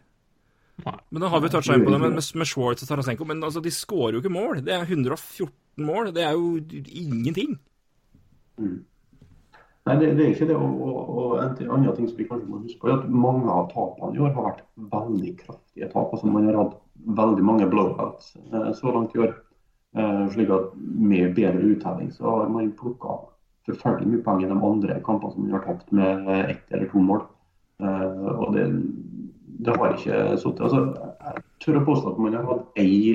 Men 0.84 1.24
da 1.24 1.30
har 1.32 1.42
vi 1.42 1.50
toucha 1.54 1.76
inn 1.78 1.86
på 1.86 1.94
det 1.94 2.02
med, 2.02 2.18
med, 2.18 2.26
med 2.36 2.50
Schwartz 2.50 2.84
og 2.84 2.90
Tarasenko, 2.90 3.28
men 3.30 3.44
altså, 3.44 3.64
de 3.64 3.72
skårer 3.72 4.18
jo 4.18 4.24
ikke 4.24 4.34
mål. 4.34 4.60
Det 4.66 4.76
er 4.76 4.84
114 4.84 5.50
mål. 5.86 6.12
Det 6.16 6.26
er 6.26 6.36
jo 6.36 6.58
ingenting. 6.60 7.56
Nei, 9.86 9.96
det, 10.02 10.16
det 10.18 10.26
er 10.26 10.34
ikke 10.34 10.50
det. 10.50 10.58
Og, 10.58 10.82
og, 10.82 11.14
og 11.16 11.38
en 11.44 11.70
annen 11.70 11.96
ting 11.96 12.10
som 12.10 12.18
vi 12.18 12.28
kanskje 12.28 12.50
må 12.50 12.64
huske 12.64 12.82
på, 12.82 12.90
er 12.90 12.98
at 12.98 13.10
mange 13.12 13.46
av 13.52 13.70
tapene 13.74 14.18
i 14.18 14.24
år 14.24 14.34
har 14.36 14.50
vært 14.50 14.66
veldig 14.96 15.34
kraftige 15.44 15.90
tap. 15.94 16.12
Altså 16.12 16.32
Man 16.32 16.50
har 16.50 16.60
hatt 16.60 16.76
veldig 17.22 17.46
mange 17.46 17.70
blowouts 17.72 18.34
eh, 18.42 18.72
så 18.80 18.96
langt 18.96 19.16
i 19.16 19.24
år. 19.28 19.36
Eh, 19.96 20.26
slik 20.34 20.52
at 20.52 20.74
med 20.82 21.36
bedre 21.38 21.72
uttelling 21.76 22.12
så 22.12 22.28
har 22.28 22.52
man 22.52 22.74
plukka 22.80 23.20
forferdelig 23.66 24.12
mye 24.12 24.26
poeng 24.26 24.44
i 24.44 24.50
de 24.50 24.58
andre 24.58 24.98
kampene 25.06 25.34
som 25.34 25.46
man 25.46 25.56
har 25.56 25.64
tapt 25.66 25.94
med 25.96 26.28
ett 26.50 26.74
eller 26.74 26.90
to 26.92 27.04
mål. 27.06 27.24
Eh, 27.80 28.26
og 28.34 28.58
det, 28.58 28.66
det 29.60 29.76
har 29.78 29.94
ikke 29.96 30.18
sittet 30.42 30.66
altså, 30.68 30.82
Jeg 31.22 31.44
tør 31.64 31.80
å 31.80 31.86
påstå 31.88 32.12
at 32.12 32.20
man 32.22 32.36
har 32.38 32.50
hatt 32.50 32.82
ei, 32.82 33.14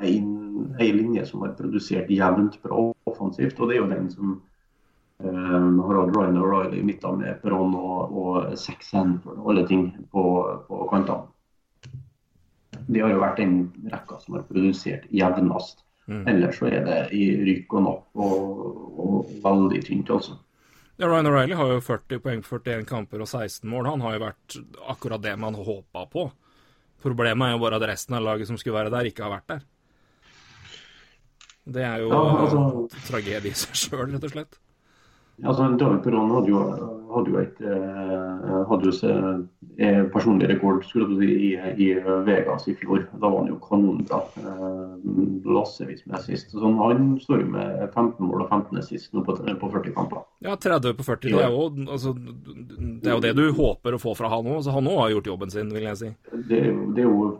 en, 0.00 0.36
linje 0.78 1.24
som 1.28 1.42
har 1.44 1.56
produsert 1.58 2.10
jevnt 2.12 2.60
bra 2.62 2.86
offensivt, 3.10 3.58
og 3.58 3.70
det 3.70 3.76
er 3.76 3.82
jo 3.82 3.90
den 3.90 4.08
som 4.12 4.38
Um, 5.20 5.82
har 5.84 5.98
hatt 5.98 6.14
Ryan 6.16 6.38
O'Reilly 6.40 6.78
i 6.80 6.82
midten 6.82 7.18
med 7.20 7.42
Perón 7.42 7.74
og, 7.76 8.12
og 8.16 8.54
Sex 8.56 8.88
Hanford 8.96 9.36
og 9.42 9.50
alle 9.52 9.66
ting 9.68 9.90
på, 10.14 10.22
på 10.64 10.78
kantene. 10.88 11.28
Det 12.88 13.02
har 13.04 13.12
jo 13.12 13.20
vært 13.20 13.42
den 13.42 13.58
rekka 13.92 14.16
som 14.22 14.38
har 14.38 14.46
produsert 14.48 15.04
jevnest. 15.12 15.84
Ellers 16.08 16.56
så 16.58 16.70
er 16.72 16.86
det 16.86 17.00
i 17.14 17.26
rykk 17.44 17.76
og 17.76 17.84
napp 17.84 18.22
og, 18.24 18.62
og 18.96 19.34
veldig 19.44 19.82
tynt, 19.86 20.08
altså. 20.10 20.38
Ja, 21.00 21.08
Ryan 21.08 21.26
O'Reilly 21.30 21.56
har 21.56 21.70
jo 21.72 21.80
40 21.80 22.18
poeng 22.20 22.42
på 22.44 22.58
41 22.60 22.84
kamper 22.88 23.22
og 23.24 23.28
16 23.30 23.64
mål. 23.72 23.86
Han 23.88 24.02
har 24.04 24.18
jo 24.18 24.22
vært 24.26 24.56
akkurat 24.92 25.22
det 25.24 25.32
man 25.40 25.54
håpa 25.56 26.02
på. 26.12 26.26
Problemet 27.00 27.46
er 27.46 27.54
jo 27.54 27.62
bare 27.62 27.78
at 27.80 27.86
resten 27.88 28.18
av 28.18 28.26
laget 28.26 28.50
som 28.50 28.58
skulle 28.60 28.76
være 28.76 28.92
der, 28.92 29.08
ikke 29.08 29.24
har 29.24 29.32
vært 29.32 29.46
der. 29.54 29.62
Det 31.70 31.82
er 31.86 32.02
jo 32.04 32.10
Ja, 32.10 32.20
altså- 32.44 32.64
en 32.82 32.88
tragedie 33.08 33.50
i 33.50 33.54
seg 33.56 33.72
sjøl, 33.74 34.12
rett 34.12 34.24
og 34.24 34.30
slett. 34.30 34.58
Altså, 35.42 35.70
David 35.78 36.02
Perron 36.04 36.30
hadde 36.34 36.48
jo 36.52 36.99
hadde 37.14 37.32
jo 37.32 37.40
et 37.40 37.60
eh, 37.64 38.52
hadde 38.70 38.90
jo 38.90 39.12
eh, 39.80 40.02
personlig 40.12 40.48
rekord 40.50 40.82
skulle 40.86 41.08
du 41.10 41.20
si, 41.20 41.28
i, 41.50 41.50
i 41.82 41.88
Vegas 42.26 42.66
i 42.68 42.74
fjor. 42.78 43.04
Da 43.12 43.28
var 43.28 43.42
han 43.42 43.50
jo 43.50 43.58
kanonbra. 43.64 44.20
Eh, 44.40 44.96
Lassevis 45.50 46.04
med 46.06 46.18
assist. 46.18 46.52
Så 46.52 46.72
han 46.80 47.14
står 47.22 47.44
jo 47.44 47.48
med 47.54 47.86
15 47.88 48.26
mål 48.26 48.44
og 48.44 48.52
15 48.52 48.80
assist 48.82 49.14
nå 49.16 49.24
på, 49.26 49.36
på 49.36 49.70
40 49.72 49.94
kamper. 49.96 50.24
Ja, 50.44 50.56
30 50.56 50.96
på 50.98 51.06
40. 51.06 51.30
Det 51.30 51.44
er, 51.44 51.54
jo, 51.54 51.64
altså, 51.90 52.12
det 52.14 53.10
er 53.10 53.16
jo 53.16 53.24
det 53.24 53.32
du 53.38 53.46
håper 53.56 53.96
å 53.96 54.02
få 54.02 54.14
fra 54.18 54.30
han 54.32 54.50
òg. 54.50 54.60
Så 54.66 54.74
han 54.74 54.90
òg 54.90 55.00
har 55.04 55.14
gjort 55.16 55.32
jobben 55.32 55.54
sin, 55.54 55.72
vil 55.74 55.88
jeg 55.88 56.00
si. 56.00 56.12
Det, 56.50 56.60
det, 56.96 57.04
er 57.04 57.08
jo, 57.08 57.32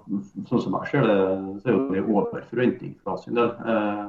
sånn 0.49 0.65
som 0.65 0.79
jeg 0.81 0.95
ser 0.95 1.07
det, 1.11 1.21
så 1.63 1.75
er 1.75 1.85
det 1.95 2.07
over 2.07 2.43
forventning 2.51 2.97
fra 3.05 3.19
sin 3.21 3.39
del. 3.39 3.53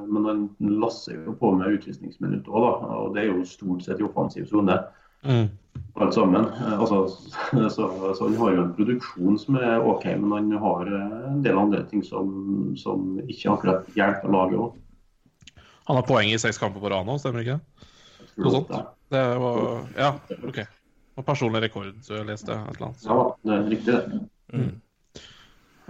Men 0.08 0.28
han 0.30 0.42
lasser 0.82 1.20
jo 1.20 1.36
på 1.38 1.54
med 1.58 1.78
utvisningsminutt 1.78 2.50
òg, 2.50 2.66
da. 2.66 2.96
Og 3.02 3.14
det 3.16 3.24
er 3.24 3.30
jo 3.32 3.46
stort 3.48 3.84
sett 3.84 4.02
i 4.02 4.08
offensiv 4.08 4.48
sone. 4.50 4.80
Mm. 5.26 5.48
Alt 5.94 6.14
sammen. 6.14 6.44
Eh, 6.44 6.80
altså, 6.80 7.08
så, 7.70 8.14
så, 8.16 8.28
han 8.28 8.36
har 8.36 8.54
jo 8.56 8.62
en 8.64 8.74
produksjon 8.76 9.38
som 9.38 9.58
er 9.60 9.84
OK, 9.86 10.06
men 10.20 10.32
han 10.32 10.52
har 10.62 10.92
eh, 10.92 11.16
en 11.32 11.42
del 11.44 11.58
andre 11.58 11.82
ting 11.90 12.04
som, 12.06 12.30
som 12.80 13.18
ikke 13.26 13.56
akkurat 13.56 13.98
hjelper 13.98 14.32
laget 14.32 14.62
òg. 14.66 14.78
Han 15.90 15.98
har 15.98 16.06
poeng 16.06 16.30
i 16.30 16.38
seks 16.38 16.60
kamper 16.62 16.82
på 16.82 16.92
rad 16.92 17.08
nå, 17.08 17.18
stemmer 17.18 17.42
ikke 17.42 17.58
det? 17.58 17.88
Noe 18.40 18.54
sånt? 18.54 18.70
Det 19.12 19.22
var 19.42 19.58
Ja, 19.98 20.14
OK. 20.46 20.62
Og 21.20 21.26
personlig 21.26 21.60
rekord, 21.66 21.90
så 22.00 22.16
jeg 22.20 22.28
leste 22.30 22.54
et 22.54 22.76
eller 22.78 22.86
annet. 22.88 23.02
Ja, 23.04 23.16
det 23.42 23.56
er 23.56 23.66
riktig, 23.68 23.96
det. 23.98 24.20
Mm. 24.52 24.70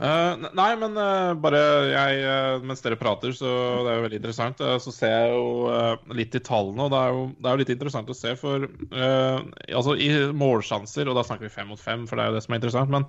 Uh, 0.03 0.49
nei, 0.59 0.73
men 0.81 0.97
uh, 0.99 1.31
bare 1.39 1.59
jeg 1.87 2.23
uh, 2.27 2.65
Mens 2.67 2.81
dere 2.83 2.99
prater, 2.99 3.31
så 3.39 3.47
det 3.85 3.93
er 3.93 4.01
jo 4.01 4.05
veldig 4.09 4.19
interessant, 4.19 4.63
så 4.83 4.95
ser 4.95 5.13
jeg 5.13 5.37
jo 5.37 6.17
litt 6.19 6.35
i 6.35 6.43
tallene. 6.43 6.89
Og 6.89 6.91
det 6.91 6.99
er 6.99 7.15
jo, 7.15 7.23
det 7.39 7.49
er 7.49 7.55
jo 7.55 7.63
litt 7.63 7.73
interessant 7.77 8.11
å 8.11 8.19
se, 8.19 8.35
for 8.41 8.67
altså 8.67 9.95
i 9.95 10.11
målsjanser, 10.35 11.07
og 11.07 11.19
da 11.19 11.27
snakker 11.27 11.47
vi 11.47 11.55
fem 11.55 11.71
mot 11.71 11.81
fem, 11.81 12.07
for 12.11 12.19
det 12.19 12.25
er 12.25 12.33
jo 12.33 12.39
det 12.39 12.45
som 12.47 12.55
er 12.55 12.63
interessant, 12.63 12.95
men 12.95 13.07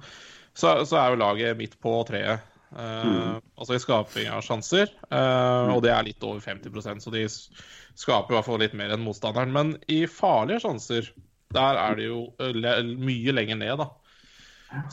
så, 0.54 0.76
så 0.86 1.00
er 1.00 1.14
jo 1.14 1.22
laget 1.24 1.58
midt 1.58 1.80
på 1.82 1.96
treet. 2.10 2.50
Mm. 2.74 3.38
Altså 3.62 3.76
i 3.76 3.82
skaping 3.82 4.30
av 4.34 4.42
sjanser, 4.46 4.90
og 5.14 5.82
det 5.86 5.92
er 5.94 6.08
litt 6.08 6.26
over 6.26 6.42
50% 6.42 7.06
så 7.06 7.14
de 7.14 7.26
skaper 7.30 8.34
i 8.34 8.38
hvert 8.38 8.48
fall 8.48 8.62
litt 8.62 8.78
mer 8.78 8.94
enn 8.94 9.06
motstanderen. 9.06 9.54
Men 9.54 9.76
i 9.94 10.04
farlige 10.10 10.64
sjanser, 10.66 11.10
der 11.54 11.82
er 11.82 11.98
det 11.98 12.10
jo 12.10 12.24
mye 12.98 13.36
lenger 13.38 13.62
ned, 13.62 13.76
da. 13.82 13.92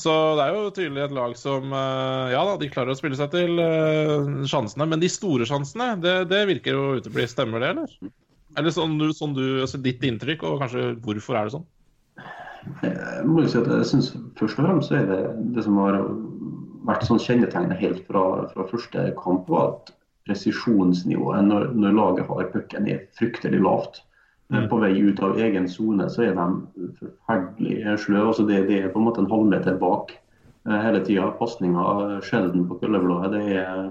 Så 0.00 0.12
det 0.36 0.44
er 0.44 0.56
jo 0.56 0.72
tydelig 0.76 1.04
et 1.06 1.14
lag 1.16 1.34
som 1.40 1.72
eh, 1.72 2.32
Ja 2.34 2.42
da, 2.46 2.56
de 2.60 2.68
klarer 2.72 2.92
å 2.92 2.98
spille 2.98 3.16
seg 3.18 3.30
til 3.32 3.60
uh, 3.60 4.42
sjansene, 4.48 4.86
men 4.90 5.00
de 5.02 5.08
store 5.12 5.46
sjansene, 5.48 5.94
det, 6.02 6.16
det 6.30 6.42
virker 6.50 6.76
jo 6.76 6.98
utebli. 7.00 7.26
Stemmer 7.30 7.64
det, 7.64 7.72
eller? 7.74 8.14
Eller 8.60 8.74
sånn, 8.74 8.98
du, 9.00 9.10
sånn 9.16 9.36
du, 9.36 9.44
altså 9.62 9.80
ditt 9.80 10.02
inntrykk, 10.04 10.44
og 10.46 10.60
kanskje 10.64 10.90
hvorfor 11.04 11.38
er 11.38 11.48
det 11.48 11.54
sånn? 11.56 11.68
Jeg 12.84 13.24
må 13.24 13.40
jo 13.40 13.48
si 13.48 13.56
at 13.56 13.70
jeg 13.72 13.86
synes 13.88 14.10
Først 14.36 14.58
og 14.60 14.66
fremst 14.66 14.90
så 14.90 14.98
er 14.98 15.06
det 15.08 15.20
det 15.56 15.62
som 15.64 15.78
har 15.80 15.96
vært 16.88 17.06
sånn 17.08 17.22
kjennetegnet 17.22 17.80
helt 17.80 18.04
fra, 18.08 18.24
fra 18.52 18.66
første 18.68 19.06
kamp, 19.20 19.48
var 19.52 19.74
at 19.74 19.94
presisjonsnivået 20.28 21.46
når, 21.46 21.70
når 21.76 21.96
laget 21.96 22.28
har 22.28 22.50
pucken, 22.52 22.88
er 22.88 23.06
fryktelig 23.16 23.62
lavt. 23.64 24.02
På 24.50 24.80
vei 24.82 24.98
ut 24.98 25.20
av 25.22 25.38
egen 25.38 25.68
sone 25.70 26.08
så 26.10 26.24
er 26.26 26.34
de 26.34 26.86
forferdelig 26.98 27.98
sløve. 28.02 28.26
Altså 28.32 28.46
det, 28.48 28.64
det, 28.66 28.80
er 28.82 28.90
på 28.90 28.98
en 28.98 29.06
måte 29.06 29.22
en 29.22 29.30
halvmeter 29.30 29.76
bak 29.78 30.10
eh, 30.16 30.78
hele 30.82 31.02
tida. 31.06 31.28
Pasninga 31.38 32.18
sjelden 32.26 32.64
på 32.66 32.80
køllebladet. 32.80 33.36
Det 33.36 33.60
er, 33.60 33.84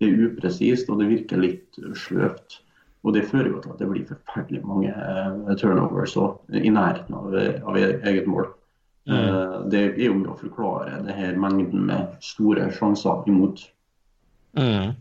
det 0.00 0.08
er 0.08 0.22
upresist 0.30 0.88
og 0.88 1.02
det 1.02 1.10
virker 1.10 1.42
litt 1.42 1.80
sløvt. 2.00 2.62
Og 3.06 3.14
Det 3.14 3.26
fører 3.28 3.52
jo 3.52 3.60
til 3.62 3.70
at 3.70 3.82
det 3.82 3.86
blir 3.86 4.06
forferdelig 4.08 4.60
mange 4.66 4.90
uh, 4.90 5.52
turnovers 5.60 6.16
også, 6.16 6.56
i 6.58 6.72
nærheten 6.74 7.14
av, 7.14 7.36
av 7.70 7.76
eget 7.78 8.26
mål. 8.26 8.48
Mm. 9.06 9.14
Uh, 9.14 9.58
det 9.70 9.82
er 9.92 10.08
jo 10.08 10.16
med 10.18 10.32
å 10.32 10.38
forklare 10.40 10.96
det 11.06 11.14
her 11.14 11.38
mengden 11.38 11.84
med 11.86 12.16
store 12.24 12.66
sjanser 12.74 13.22
imot. 13.30 13.62
Mm. 14.58 14.96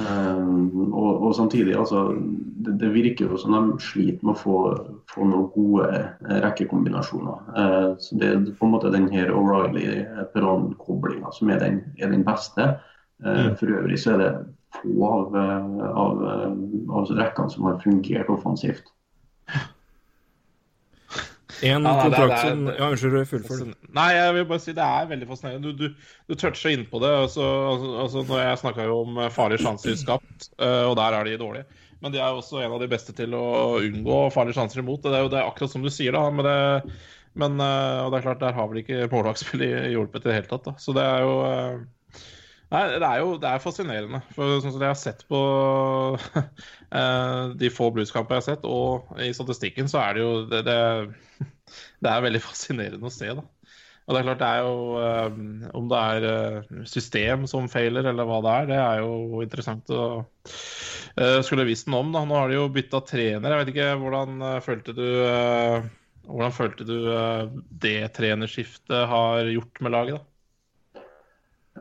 Um, 0.00 0.92
og, 0.94 1.22
og, 1.26 1.34
samtidig, 1.36 1.74
altså, 1.78 2.14
det, 2.64 2.80
det, 2.80 2.92
virker 2.94 3.30
jo 3.30 3.38
som 3.40 3.52
de 3.54 3.82
sliter 3.84 4.26
med 4.26 4.34
å 4.34 4.40
få, 4.40 4.56
få 5.10 5.26
noen 5.28 5.48
gode 5.54 5.88
eh, 5.90 6.38
rekkekombinasjoner. 6.44 7.42
Uh, 7.56 7.88
så 8.00 8.18
Det 8.20 8.30
er 8.30 8.46
på 8.58 8.68
en 8.68 8.74
måte 8.74 8.92
den 8.94 9.08
her 9.12 9.32
O'Reilly-Perron-koblinga 9.34 11.32
som 11.36 11.52
er 11.52 11.60
den, 11.62 11.82
er 11.98 12.12
den 12.14 12.24
beste. 12.26 12.72
Uh, 13.24 13.50
for 13.60 13.66
øvrig 13.80 13.98
så 14.00 14.14
er 14.14 14.24
det 14.24 14.32
få 14.80 15.10
av, 15.10 15.36
av, 15.90 16.24
av 16.94 17.14
rekkene 17.18 17.50
som 17.52 17.66
har 17.68 17.80
fungert 17.82 18.30
offensivt. 18.32 18.86
En 21.66 21.84
ja, 21.84 21.92
kontrakt 22.02 22.40
som 22.40 22.64
Ja, 22.70 22.88
unnskyld, 22.88 23.18
fullfør. 23.28 23.68
Nei, 23.96 24.08
jeg 24.16 24.34
vil 24.36 24.48
bare 24.48 24.62
si 24.62 24.74
det 24.76 24.86
er 24.86 25.10
veldig 25.10 25.28
fascinerende. 25.28 25.72
Du, 25.74 25.86
du, 25.90 26.10
du 26.30 26.36
toucher 26.38 26.72
innpå 26.74 27.02
det. 27.02 27.12
Altså, 27.26 27.44
altså, 28.04 28.24
når 28.28 28.42
Jeg 28.44 28.62
snakka 28.62 28.88
jo 28.88 28.98
om 29.04 29.22
farlige 29.34 29.64
sjanser 29.66 29.98
skapt, 30.00 30.50
eh, 30.58 30.82
og 30.88 30.96
der 31.00 31.18
er 31.18 31.28
de 31.28 31.38
dårlige. 31.40 31.86
Men 32.00 32.14
de 32.14 32.20
er 32.20 32.32
også 32.32 32.62
en 32.64 32.72
av 32.72 32.80
de 32.80 32.88
beste 32.88 33.12
til 33.16 33.34
å 33.36 33.46
unngå 33.76 34.20
farlige 34.32 34.56
sjanser 34.56 34.80
imot. 34.82 35.04
Det 35.04 35.16
er 35.18 35.26
jo 35.26 35.32
det 35.32 35.40
er 35.42 35.48
akkurat 35.50 35.72
som 35.74 35.84
du 35.84 35.90
sier, 35.92 36.16
da. 36.16 36.24
Men, 36.32 36.48
det, 36.48 36.98
men 37.40 37.60
eh, 37.60 38.02
og 38.04 38.12
det 38.12 38.20
er 38.20 38.28
klart, 38.30 38.42
der 38.42 38.56
har 38.56 38.70
vel 38.70 38.82
ikke 38.82 39.08
målvaktspillet 39.12 39.90
hjulpet 39.92 40.24
i 40.24 40.30
det 40.30 40.38
hele 40.38 40.52
tatt. 40.52 40.68
Da. 40.70 40.76
Så 40.80 40.96
det 40.96 41.04
er 41.04 41.26
jo 41.26 41.34
eh, 41.44 41.80
Nei, 42.70 42.84
det 43.02 43.06
er 43.06 43.18
jo 43.18 43.32
det 43.42 43.50
er 43.50 43.62
fascinerende. 43.62 44.20
For 44.36 44.60
sånn 44.62 44.74
som 44.76 44.82
jeg 44.84 44.92
har 44.92 44.98
sett 44.98 45.24
på 45.30 45.38
de 47.60 47.70
få 47.74 47.88
blueskampene 47.94 48.38
jeg 48.38 48.44
har 48.44 48.46
sett, 48.46 48.68
og 48.68 49.10
i 49.18 49.32
statistikken, 49.34 49.90
så 49.90 49.98
er 50.04 50.14
det 50.14 50.22
jo 50.22 50.34
det, 50.50 50.60
det, 50.68 50.76
det 52.06 52.12
er 52.12 52.26
veldig 52.28 52.42
fascinerende 52.44 53.10
å 53.10 53.14
se, 53.14 53.32
da. 53.40 53.42
Og 54.06 54.14
det 54.14 54.20
er 54.20 54.26
klart, 54.26 54.40
det 54.40 54.46
er 54.48 54.64
jo 54.64 54.78
um, 54.98 55.42
Om 55.78 55.90
det 55.90 55.98
er 56.00 56.24
uh, 56.26 56.78
system 56.88 57.44
som 57.50 57.68
feiler, 57.70 58.08
eller 58.10 58.26
hva 58.26 58.40
det 58.42 58.54
er, 58.54 58.70
det 58.70 58.78
er 58.82 59.02
jo 59.04 59.42
interessant 59.44 59.92
å 59.94 60.06
skulle 61.44 61.66
visst 61.66 61.88
noe 61.90 62.04
om. 62.04 62.12
da. 62.14 62.22
Nå 62.24 62.36
har 62.38 62.50
de 62.50 62.56
jo 62.56 62.68
bytta 62.72 63.00
trener. 63.04 63.50
Jeg 63.50 63.60
vet 63.60 63.70
ikke, 63.72 63.88
Hvordan 63.98 64.44
følte 64.64 64.94
du 64.94 65.06
hvordan 66.30 66.54
følte 66.54 66.86
du 66.86 66.96
det 67.82 68.12
trenerskiftet 68.14 69.08
har 69.10 69.50
gjort 69.50 69.80
med 69.82 69.94
laget? 69.94 70.20
da? 70.20 70.29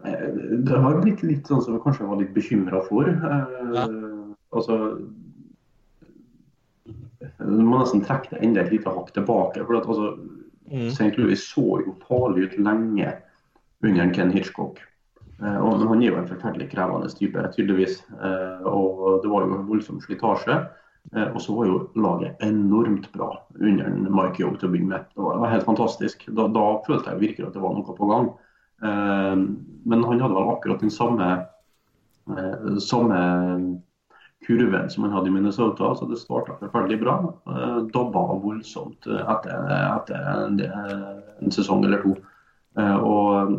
Det 0.04 0.78
har 0.84 1.02
blitt 1.04 1.24
litt 1.28 1.50
sånn 1.50 1.64
som 1.64 1.76
jeg 1.76 1.84
kanskje 1.84 2.08
var 2.08 2.20
litt 2.22 2.36
bekymra 2.36 2.82
for. 2.86 3.10
Ja. 3.10 3.88
Altså, 4.56 4.76
du 7.40 7.64
må 7.64 7.80
nesten 7.80 8.04
trekke 8.06 8.34
det 8.34 8.44
enda 8.46 8.64
et 8.64 8.74
lite 8.74 8.92
hakk 8.94 9.12
tilbake. 9.16 9.64
for 9.66 9.78
at 9.78 9.88
altså, 9.88 10.14
mm. 10.72 10.88
St. 10.94 11.12
Louis 11.18 11.44
så 11.44 11.82
jo 11.84 11.96
farlig 12.08 12.50
ut 12.50 12.60
lenge 12.60 13.14
under 13.84 14.14
Ken 14.14 14.32
Hitchcock. 14.32 14.82
Eh, 15.44 15.58
og 15.58 15.88
Han 15.88 16.04
er 16.04 16.12
jo 16.12 16.20
en 16.20 16.28
forferdelig 16.28 16.70
krevende 16.74 17.10
type, 17.16 17.46
tydeligvis. 17.56 18.04
Eh, 18.20 18.68
og 18.68 19.24
Det 19.24 19.32
var 19.32 19.46
jo 19.46 19.56
en 19.56 19.68
voldsom 19.68 20.02
slitasje. 20.04 20.60
Eh, 21.16 21.30
og 21.34 21.42
så 21.42 21.56
var 21.56 21.66
jo 21.66 21.80
laget 21.96 22.36
enormt 22.44 23.12
bra 23.14 23.32
under 23.60 23.90
Mike 23.90 24.44
Young 24.44 24.60
til 24.60 24.70
å 24.70 24.72
begynne 24.72 24.94
med. 24.96 25.08
Det 25.16 25.24
var, 25.24 25.38
det 25.38 25.42
var 25.46 25.54
helt 25.56 25.70
fantastisk. 25.70 26.26
Da, 26.28 26.48
da, 26.48 26.68
følte 26.88 27.14
jeg 27.14 27.24
virkelig 27.24 27.48
at 27.48 27.56
det 27.56 27.64
var 27.64 27.74
noe 27.74 27.98
på 27.98 28.12
gang. 28.12 28.30
Eh, 28.84 29.36
men 29.84 30.04
han 30.04 30.22
hadde 30.22 30.34
vel 30.36 30.50
akkurat 30.54 30.80
den 30.80 30.92
samme, 30.92 31.46
eh, 32.38 32.78
samme 32.78 33.20
kurven 34.48 34.90
som 34.90 35.04
han 35.04 35.14
hadde 35.14 35.28
i 35.28 35.32
Minnesota. 35.32 35.96
Så 35.96 36.06
det 36.06 36.18
starta 36.18 36.56
forferdelig 36.60 37.00
bra. 37.00 37.34
Uh, 37.46 37.78
Dabba 37.94 38.22
voldsomt 38.40 39.08
etter, 39.08 39.74
etter 39.78 40.30
en, 40.32 40.62
en, 41.42 41.52
sesong 41.52 41.84
eller 41.86 42.02
to. 42.02 42.16
Uh, 42.80 42.96
og 42.96 43.58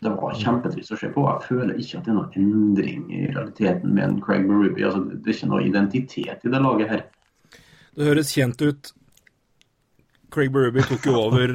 det 0.00 0.14
var 0.16 0.38
kjempetrist 0.40 0.94
å 0.96 0.98
se 0.98 1.10
på. 1.12 1.26
Jeg 1.28 1.48
føler 1.50 1.76
ikke 1.76 2.00
at 2.00 2.08
det 2.08 2.14
er 2.14 2.16
noen 2.16 2.38
endring 2.40 3.04
i 3.12 3.26
realiteten 3.28 3.92
med 3.92 4.06
en 4.06 4.20
Craig 4.24 4.48
Berube. 4.48 4.80
Altså, 4.80 5.04
det 5.12 5.28
er 5.28 5.36
ikke 5.36 5.50
noe 5.52 5.66
identitet 5.68 6.48
i 6.48 6.54
det 6.54 6.62
laget 6.64 6.94
her. 6.94 7.04
Det 7.94 8.08
høres 8.08 8.32
kjent 8.32 8.64
ut. 8.64 8.94
Craig 10.32 10.50
Berube 10.54 10.86
tok 10.88 11.10
jo 11.10 11.18
over 11.20 11.52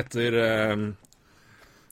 etter 0.00 0.36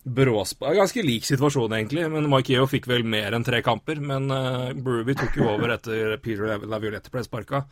Bråspa 0.07 0.71
Ganske 0.75 1.03
lik 1.03 1.25
situasjon, 1.27 1.73
egentlig. 1.73 2.05
men 2.11 2.31
Yeo 2.47 2.67
fikk 2.71 2.87
vel 2.87 3.03
mer 3.03 3.35
enn 3.35 3.45
tre 3.45 3.59
kamper. 3.63 3.99
Men 3.99 4.31
uh, 4.31 4.71
Bruby 4.73 5.17
tok 5.19 5.39
jo 5.41 5.49
over 5.51 5.75
etter 5.75 6.15
Peter 6.23 6.63
Laviolette 6.63 7.11
ble 7.11 7.25
sparka. 7.27 7.65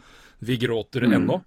Vi 0.43 0.59
gråter 0.59 1.07
mm. 1.07 1.15
ennå. 1.15 1.39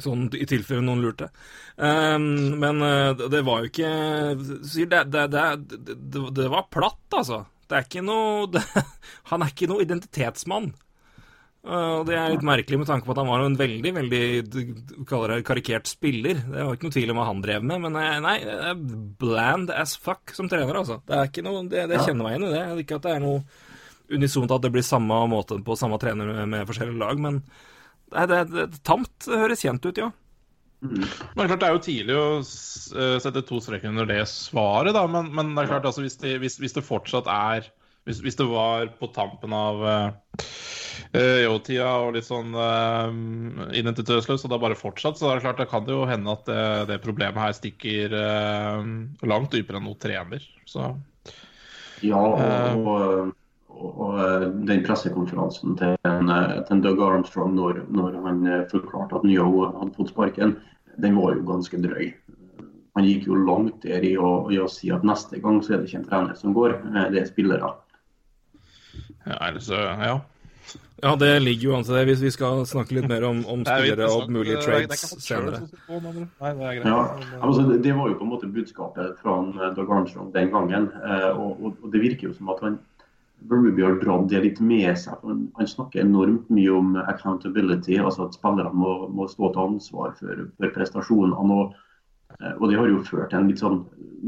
Sånn 0.00 0.28
i 0.36 0.44
tilfelle 0.48 0.84
noen 0.84 1.00
lurte. 1.00 1.30
Um, 1.76 2.60
men 2.60 2.84
uh, 2.84 3.16
det 3.32 3.40
var 3.46 3.64
jo 3.64 3.70
ikke 3.72 3.94
det, 4.36 5.00
det, 5.16 5.24
det, 5.32 6.28
det, 6.28 6.50
var 6.52 6.68
platt, 6.68 7.00
altså. 7.16 7.46
Det 7.64 7.78
er 7.78 7.88
ikke 7.88 8.04
noe 8.04 8.60
Han 9.32 9.46
er 9.46 9.54
ikke 9.54 9.70
noe 9.70 9.86
identitetsmann. 9.86 10.74
Og 11.60 12.06
Det 12.08 12.14
er 12.16 12.30
litt 12.32 12.44
merkelig 12.46 12.78
med 12.80 12.88
tanke 12.88 13.04
på 13.04 13.12
at 13.12 13.18
han 13.20 13.28
var 13.28 13.42
en 13.44 13.56
veldig 13.58 13.90
veldig 13.92 14.22
kaller 15.08 15.34
det 15.34 15.44
karikert 15.44 15.90
spiller. 15.90 16.38
Det 16.40 16.62
var 16.64 16.76
ikke 16.76 16.88
noe 16.88 16.94
tvil 16.94 17.12
om 17.12 17.18
hva 17.20 17.26
han 17.28 17.42
drev 17.44 17.66
med, 17.68 17.82
men 17.84 17.98
nei, 18.24 18.36
det 18.46 18.54
er 18.70 18.78
bland 19.20 19.72
as 19.74 19.92
fuck 20.00 20.32
som 20.36 20.48
trener, 20.48 20.78
altså. 20.80 21.02
Det 21.04 21.18
er 21.18 21.28
ikke 21.28 21.44
noe, 21.44 21.66
det, 21.68 21.84
det 21.92 22.00
kjenner 22.00 22.24
meg 22.24 22.38
igjen 22.38 22.46
i 22.48 22.54
det. 22.54 22.62
Ikke 22.86 22.96
at 22.96 23.04
det 23.04 23.12
er 23.12 23.20
noe 23.26 23.42
unisont 24.10 24.54
at 24.56 24.64
det 24.64 24.72
blir 24.74 24.86
samme 24.86 25.18
måte 25.30 25.60
på 25.64 25.76
samme 25.78 26.00
trener 26.02 26.32
med, 26.32 26.48
med 26.54 26.70
forskjellige 26.70 27.02
lag, 27.02 27.20
men 27.20 27.42
Det, 28.10 28.24
det, 28.26 28.40
det, 28.50 28.80
tamt 28.82 29.28
høres 29.30 29.60
kjent 29.62 29.84
ut, 29.86 30.00
ja. 30.00 30.08
Men 30.80 31.04
det 31.04 31.44
er 31.44 31.50
klart 31.52 31.60
det 31.60 31.68
er 31.68 31.74
jo 31.76 31.82
tidlig 31.84 32.16
å 32.16 32.24
eh, 32.40 33.18
sette 33.22 33.44
to 33.46 33.60
streker 33.62 33.92
under 33.92 34.08
det 34.08 34.24
svaret, 34.32 34.96
da. 34.96 35.04
Men, 35.06 35.28
men 35.36 35.52
det 35.54 35.66
er 35.66 35.74
klart 35.74 35.86
altså 35.86 36.02
hvis 36.02 36.16
det, 36.24 36.38
hvis, 36.42 36.56
hvis 36.58 36.74
det 36.74 36.86
fortsatt 36.88 37.28
er 37.30 37.68
Hvis, 38.10 38.20
hvis 38.26 38.38
det 38.40 38.48
var 38.50 38.90
på 39.00 39.08
tampen 39.14 39.54
av 39.56 39.80
uh, 39.86 41.58
tida 41.64 41.88
og 42.04 42.14
litt 42.16 42.26
sånn 42.26 42.52
uh, 42.54 43.08
identitetsløs, 43.72 44.44
og 44.44 44.50
det 44.50 44.56
har 44.58 44.64
bare 44.66 44.78
fortsatt, 44.78 45.18
så 45.20 45.30
er 45.30 45.38
det 45.38 45.46
klart 45.46 45.62
det 45.62 45.70
kan 45.70 45.86
det 45.86 45.96
jo 45.96 46.08
hende 46.10 46.34
at 46.34 46.46
det, 46.50 46.64
det 46.90 47.02
problemet 47.04 47.40
her 47.40 47.56
stikker 47.56 48.16
uh, 48.18 48.82
langt 49.30 49.54
dypere 49.54 49.80
enn 49.80 49.88
noe 49.88 50.00
trener. 50.00 50.42
Så 50.68 50.92
Ja, 52.00 52.16
og, 52.16 52.86
og, 52.88 53.32
og, 53.68 53.98
og 54.04 54.20
den 54.68 54.82
pressekonferansen 54.86 55.76
til, 55.78 55.96
en, 56.08 56.32
til 56.68 56.82
Doug 56.84 57.02
Armstrong 57.04 57.54
når, 57.56 57.84
når 57.92 58.18
han 58.26 58.42
eh, 58.46 58.66
forklarte 58.70 59.18
at 59.18 59.26
Nyo 59.26 59.48
hadde 59.66 59.94
fått 59.96 60.12
sparken, 60.12 60.56
den 61.00 61.16
var 61.18 61.36
jo 61.36 61.46
ganske 61.48 61.80
drøy. 61.80 62.10
Han 62.98 63.06
gikk 63.06 63.28
jo 63.28 63.38
langt 63.46 63.84
der 63.84 64.04
i 64.04 64.16
å, 64.18 64.50
i 64.52 64.58
å 64.60 64.68
si 64.70 64.90
at 64.92 65.06
neste 65.06 65.40
gang 65.42 65.60
så 65.62 65.74
er 65.74 65.80
det 65.80 65.90
ikke 65.90 66.02
en 66.02 66.08
trener 66.10 66.38
som 66.38 66.56
går, 66.56 66.76
eh, 66.90 67.06
det 67.14 67.22
er 67.22 67.30
spillere. 67.30 67.72
Ja, 69.26 69.94
ja. 70.06 70.20
Ja, 71.02 71.14
det 71.16 71.30
ligger 71.40 71.70
jo 71.70 71.76
an 71.78 71.84
til 71.84 71.96
det, 71.96 72.02
hvis 72.10 72.22
vi 72.22 72.30
skal 72.34 72.66
snakke 72.68 72.98
litt 72.98 73.08
mer 73.08 73.24
om, 73.24 73.40
om 73.48 73.62
er 73.64 73.80
spillere 73.80 74.08
og 74.12 74.28
mulige 74.32 74.60
trades 74.60 75.14
senere. 75.24 75.62
Nei, 75.88 76.52
det 76.58 76.66
er 76.68 76.76
greit. 76.76 76.84
Ja, 76.84 76.98
altså 77.40 77.64
det, 77.70 77.94
var 77.96 78.10
jo 78.10 78.18
på 78.20 78.26
en 78.26 78.32
måte 78.34 78.50
budskapet 78.52 79.16
fra 79.22 79.38
eh, 79.40 79.72
Doug 79.78 79.92
Armstrong 79.96 80.28
den 80.34 80.52
gangen. 80.52 80.90
Eh, 81.00 81.30
og, 81.32 81.56
og, 81.56 81.78
og 81.80 81.94
det 81.94 82.04
virker 82.04 82.28
jo 82.28 82.36
som 82.36 82.52
at 82.52 82.60
han 82.66 82.78
Ruby 83.48 83.80
har 83.80 83.96
dratt 84.02 84.26
det 84.28 84.42
litt 84.44 84.58
med 84.60 84.92
seg. 85.00 85.16
Han, 85.24 85.46
han 85.56 85.68
snakker 85.68 86.02
enormt 86.02 86.50
mye 86.52 86.74
om 86.76 86.96
accountability, 87.00 87.96
altså 87.96 88.26
at 88.26 88.36
spillerne 88.36 88.76
må, 88.76 88.96
må 89.08 89.28
stå 89.32 89.54
til 89.54 89.62
ansvar 89.64 90.12
for, 90.18 90.42
for 90.58 90.74
prestasjonene. 90.76 91.40
Og, 91.40 91.78
og 92.56 92.70
det 92.70 92.78
har 92.78 92.88
jo 92.88 93.02
ført 93.04 93.32
til 93.34 93.50
sånn, 93.58 93.80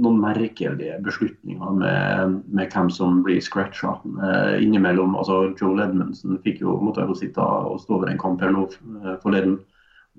noen 0.03 0.19
merkelige 0.23 0.99
beslutninger 1.05 1.77
med, 1.77 2.37
med 2.49 2.73
hvem 2.73 2.91
som 2.93 3.21
blir 3.27 3.41
scratcha. 3.45 3.95
Eh, 4.29 4.63
innimellom, 4.65 5.17
altså 5.19 5.53
Joel 5.61 5.85
Edmundsen 5.87 6.41
fikk 6.45 6.63
jo, 6.65 6.79
måtte 6.81 7.05
jo 7.09 7.17
sitte 7.19 7.45
og 7.45 7.81
stå 7.83 7.99
over 7.99 8.13
en 8.13 8.21
kamp 8.21 8.43
her 8.45 8.55
nå 8.55 8.67
eh, 8.69 9.17
forleden 9.25 9.59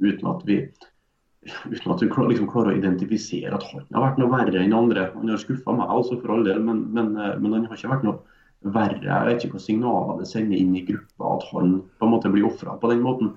uten 0.02 0.30
at 0.32 0.44
vi 0.48 0.64
uten 1.44 1.92
at 1.92 2.02
vi 2.02 2.08
klarer, 2.08 2.30
liksom 2.32 2.48
klarer 2.48 2.72
å 2.72 2.78
identifisere 2.78 3.58
at 3.58 3.66
han 3.68 3.88
har 3.92 4.06
vært 4.06 4.20
noe 4.22 4.32
verre 4.32 4.62
enn 4.62 4.76
andre. 4.78 5.10
Han 5.18 5.32
har 5.34 5.42
skuffa 5.42 5.76
meg 5.76 5.92
også, 5.92 6.22
for 6.22 6.38
all 6.38 6.46
del, 6.48 6.62
men, 6.64 6.86
men, 6.96 7.16
eh, 7.18 7.36
men 7.40 7.58
han 7.58 7.66
har 7.68 7.80
ikke 7.80 7.92
vært 7.92 8.08
noe 8.08 8.74
verre. 8.74 9.04
Jeg 9.04 9.28
vet 9.28 9.44
ikke 9.44 9.58
hva 9.58 9.64
signaler 9.66 10.22
det 10.22 10.30
sender 10.30 10.60
inn 10.60 10.78
i 10.80 10.86
gruppa 10.88 11.34
at 11.38 11.50
han 11.52 11.80
på 12.00 12.08
en 12.08 12.14
måte 12.14 12.32
blir 12.32 12.48
ofra 12.48 12.78
på 12.80 12.94
den 12.94 13.04
måten. 13.04 13.34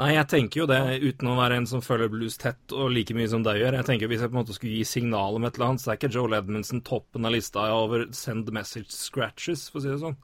Nei, 0.00 0.14
jeg 0.14 0.24
tenker 0.30 0.62
jo 0.62 0.66
det, 0.70 0.78
uten 1.04 1.28
å 1.28 1.36
være 1.36 1.58
en 1.60 1.66
som 1.68 1.82
følger 1.84 2.08
blues 2.12 2.38
tett 2.40 2.72
og 2.72 2.94
like 2.94 3.12
mye 3.16 3.28
som 3.28 3.42
deg 3.44 3.58
gjør. 3.60 3.76
Jeg 3.76 3.88
tenker 3.90 4.08
Hvis 4.08 4.22
jeg 4.24 4.32
på 4.32 4.36
en 4.38 4.40
måte 4.40 4.56
skulle 4.56 4.78
gi 4.78 4.86
signal 4.88 5.36
om 5.36 5.44
et 5.44 5.58
eller 5.58 5.72
annet, 5.72 5.82
så 5.84 5.92
er 5.92 5.98
ikke 5.98 6.12
Joel 6.14 6.36
Edmundsen 6.38 6.80
toppen 6.86 7.28
av 7.28 7.34
lista 7.34 7.66
over 7.76 8.06
send 8.16 8.48
message 8.56 8.88
scratches, 8.94 9.66
for 9.68 9.82
å 9.82 9.84
si 9.84 9.92
det 9.92 9.98
sånn. 10.00 10.16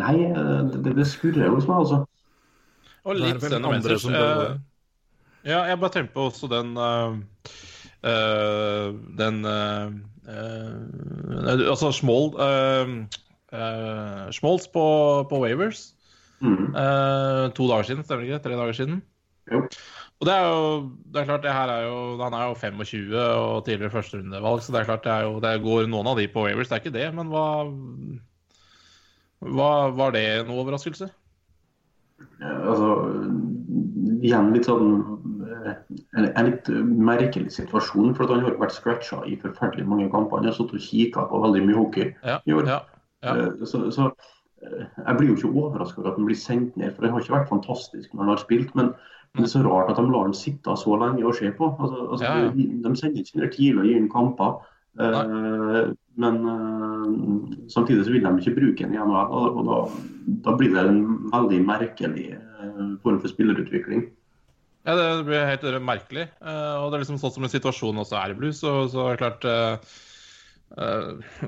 Nei, 0.00 0.16
eh, 0.26 0.58
det, 0.74 0.96
det 0.98 1.06
skurrer 1.06 1.46
jo 1.46 1.54
hos 1.54 1.68
meg, 1.70 1.84
altså. 1.84 2.00
Og 3.04 3.14
Det 3.14 3.22
er 3.22 3.38
litt 3.38 3.46
send 3.46 3.70
andre 3.70 3.96
message. 3.98 4.18
det. 4.18 4.50
Ja, 5.52 5.62
jeg 5.70 5.78
bare 5.82 5.94
tenker 5.94 6.14
på 6.14 6.26
også 6.30 6.50
den 6.50 6.76
uh, 6.78 7.16
uh, 8.06 8.92
Den 9.18 9.40
uh, 9.42 9.90
uh, 10.30 11.70
Altså 11.72 11.90
Schmold 11.90 12.36
uh, 12.38 12.92
uh, 13.50 14.30
Schmolds 14.34 14.68
på, 14.70 14.84
på 15.30 15.42
Wavers. 15.42 15.92
Mm. 16.42 16.74
Uh, 16.74 17.48
to 17.54 17.66
dager 17.70 17.86
siden, 17.86 18.04
stemmer 18.04 18.24
det 18.26 18.32
ikke? 18.32 18.42
Tre 18.48 18.56
dager 18.58 18.76
siden. 18.76 19.02
Jo. 19.52 19.60
Og 20.22 20.26
det 20.28 20.34
er 20.34 20.44
jo 20.46 20.66
det 21.12 21.20
er 21.20 21.26
klart, 21.26 21.42
det 21.42 21.50
her 21.54 21.70
er 21.74 21.80
jo 21.88 21.96
Han 22.20 22.34
er 22.38 22.44
jo 22.46 22.54
25 22.54 23.16
og 23.18 23.64
tidligere 23.66 23.90
førsterundevalg, 23.90 24.60
så 24.62 24.72
det 24.74 24.80
er 24.80 24.86
klart 24.90 25.02
det, 25.06 25.12
er 25.12 25.24
jo, 25.26 25.40
det 25.42 25.62
går 25.64 25.88
noen 25.90 26.10
av 26.12 26.20
de 26.20 26.28
på 26.30 26.44
Wavers, 26.44 26.68
det 26.70 26.76
er 26.76 26.82
ikke 26.84 26.94
det. 26.94 27.08
Men 27.16 27.32
hva, 27.32 27.46
hva 29.42 29.70
Var 29.98 30.14
det 30.14 30.26
noe 30.46 30.62
overraskelse? 30.62 31.10
Ja, 32.42 32.52
Altså, 32.70 32.90
igjen 34.22 34.52
litt 34.54 34.68
sånn 34.68 34.92
eh, 35.42 35.72
en, 36.18 36.28
en 36.28 36.46
litt 36.46 36.68
merkelig 37.10 37.50
situasjon. 37.56 38.12
For 38.18 38.30
han 38.30 38.44
har 38.46 38.58
vært 38.60 38.76
scratcha 38.76 39.22
i 39.26 39.34
forferdelig 39.42 39.86
mange 39.90 40.06
kamper. 40.12 40.38
Han 40.38 40.50
har 40.50 40.54
sittet 40.54 40.78
og 40.78 40.86
kikka 40.86 41.26
på 41.30 41.42
veldig 41.42 41.64
mye 41.66 41.78
hockey. 41.80 42.12
Ja, 42.22 42.38
i 42.46 42.54
år. 42.54 42.70
ja, 42.70 42.78
ja. 43.26 43.34
Eh, 43.34 43.66
Så, 43.66 43.82
så 43.94 44.12
jeg 44.62 45.16
blir 45.18 45.30
jo 45.30 45.38
ikke 45.38 45.50
overraska 45.50 46.00
over 46.00 46.12
at 46.12 46.20
han 46.20 46.28
blir 46.28 46.38
sendt 46.38 46.76
ned, 46.78 46.92
for 46.94 47.06
han 47.06 47.16
har 47.16 47.24
ikke 47.24 47.34
vært 47.34 47.50
fantastisk 47.50 48.12
når 48.12 48.22
han 48.22 48.32
har 48.32 48.42
spilt. 48.42 48.74
Men, 48.78 48.92
men 49.32 49.44
det 49.44 49.48
er 49.48 49.54
så 49.54 49.64
rart 49.66 49.90
at 49.92 49.98
de 49.98 50.06
lar 50.06 50.28
han 50.28 50.36
sitte 50.36 50.76
så 50.78 50.98
lenge 51.00 51.24
og 51.26 51.36
se 51.38 51.50
på. 51.56 51.70
Altså, 51.72 52.04
altså, 52.04 52.28
Ja, 52.28 52.36
ja. 52.46 52.52
De, 52.54 52.68
de 52.84 52.94
sender 53.00 53.24
ikke 53.24 53.40
ned 53.40 53.52
tidlig 53.56 53.82
og 53.82 53.88
gir 53.90 53.98
ham 53.98 54.12
kamper. 54.12 54.54
Uh, 55.00 55.94
men 56.20 56.34
uh, 56.44 57.52
samtidig 57.72 58.04
så 58.04 58.12
vil 58.12 58.24
de 58.24 58.32
ikke 58.42 58.58
bruke 58.58 58.84
den 58.84 58.92
i 58.92 59.00
NHL, 59.00 59.32
og, 59.32 59.56
og 59.56 59.68
da, 59.70 59.78
da 60.44 60.56
blir 60.60 60.74
det 60.74 60.82
en 60.84 61.04
veldig 61.32 61.60
merkelig 61.64 62.26
uh, 62.36 62.98
form 63.04 63.16
for 63.22 63.32
spillerutvikling. 63.32 64.10
Ja, 64.84 64.96
det 64.98 65.24
blir 65.28 65.46
helt 65.46 65.64
merkelig. 65.86 66.24
Og 66.42 66.88
det 66.90 66.96
er 66.96 67.02
liksom 67.04 67.20
sånn 67.22 67.30
som 67.36 67.44
en 67.46 67.52
situasjon 67.52 68.00
også 68.02 68.16
er 68.18 68.32
i 68.32 68.34
blues, 68.34 68.58
så, 68.58 68.80
så 68.90 69.04
er 69.06 69.14
det 69.14 69.20
klart 69.20 69.44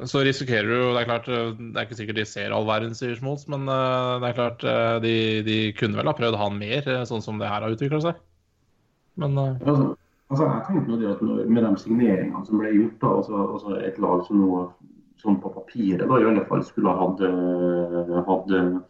Så 0.04 0.20
risikerer 0.26 0.68
du 0.68 0.92
Det 0.92 1.00
er 1.02 1.08
klart, 1.08 1.28
eh, 1.32 1.52
det 1.56 1.80
er 1.80 1.86
ikke 1.86 1.98
sikkert 2.00 2.20
de 2.20 2.26
ser 2.28 2.52
all 2.52 2.66
verden, 2.68 2.94
sier 2.96 3.16
Schmoltz, 3.16 3.46
men 3.48 3.68
eh, 3.72 4.14
det 4.20 4.30
er 4.30 4.38
klart 4.38 4.64
eh, 4.68 4.96
de, 5.04 5.16
de 5.46 5.58
kunne 5.78 5.96
vel 6.00 6.10
ha 6.10 6.16
prøvd 6.16 6.38
han 6.40 6.58
mer, 6.60 6.82
eh, 6.84 7.04
sånn 7.08 7.24
som 7.24 7.40
det 7.40 7.48
her 7.48 7.64
har 7.64 7.74
utvikla 7.74 8.02
seg. 8.04 8.18
Men 9.20 9.38
eh, 9.38 9.60
Altså, 9.64 9.92
altså 10.28 10.48
jeg 10.48 10.64
tenkte 10.68 10.90
nå 10.90 10.98
det 11.00 11.12
at 11.14 11.22
Med 11.24 11.62
de 11.62 11.76
signeringene 11.80 12.44
som 12.48 12.60
ble 12.60 12.74
gjort, 12.74 12.98
da, 13.00 13.14
altså, 13.20 13.46
altså 13.54 13.78
et 13.80 14.02
lag 14.02 14.26
som 14.26 14.42
nå 14.42 14.64
som 15.24 15.38
på 15.40 15.48
papiret 15.54 16.04
da, 16.04 16.18
i 16.20 16.26
alle 16.28 16.44
fall 16.48 16.64
skulle 16.66 16.92
ha 16.92 17.06
hatt, 17.06 17.22
eh, 17.24 18.58
eh, 18.60 18.82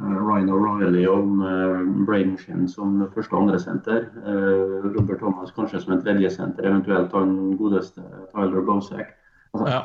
Ryan 0.00 0.48
O'Reilly 0.54 1.02
og 1.10 1.42
uh, 1.44 1.82
Braden 2.08 2.68
som 2.68 2.94
første 3.14 3.34
og 3.34 3.42
andre 3.42 3.58
senter. 3.60 4.06
eh, 4.24 4.86
Robert 4.94 5.18
Thomas 5.20 5.52
kanskje 5.52 5.80
som 5.82 5.92
en 5.92 6.02
tredje 6.02 6.30
senter, 6.30 6.64
eventuelt 6.64 7.12
han 7.12 7.56
godeste 7.58 8.00
Tyler 8.32 8.64
Bozak. 8.64 9.12
Altså, 9.54 9.66
Ja. 9.68 9.80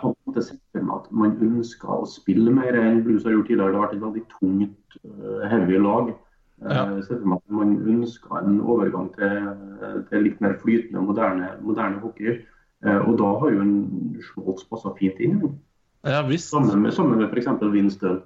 At 0.95 1.12
man 1.12 1.38
ønska 1.41 1.88
å 1.88 2.06
spille 2.08 2.51
mer 2.54 2.75
enn 2.78 3.04
Blues 3.04 3.23
har 3.23 3.32
gjort 3.34 3.47
tidligere. 3.47 3.71
Det 3.71 3.80
har 3.80 3.88
vært 3.88 3.95
et 3.95 4.01
veldig 4.04 4.23
tungt, 4.39 4.97
eh, 5.06 5.47
heavy 5.49 5.78
lag. 5.80 6.13
Ja. 6.62 6.86
For 7.04 7.25
meg 7.25 7.38
at 7.38 7.51
man 7.51 7.78
ønska 7.84 8.41
en 8.43 8.62
overgang 8.62 9.10
til, 9.15 10.06
til 10.10 10.23
litt 10.23 10.39
mer 10.41 10.54
flytende 10.62 11.01
moderne, 11.04 11.49
moderne 11.62 11.99
hockey. 11.99 12.41
Eh, 12.86 12.97
Og 13.10 13.17
da 13.17 13.32
har 13.39 13.51
jo 13.51 13.62
en 13.62 14.21
Schmaltz 14.21 14.63
passa 14.69 14.93
fint 14.99 15.19
inn. 15.19 15.60
ja 16.06 16.21
visst. 16.23 16.51
Sammen 16.51 16.82
med, 16.82 16.93
sammen 16.93 17.17
med 17.17 17.30
f.eks. 17.34 17.47
Winston. 17.62 18.21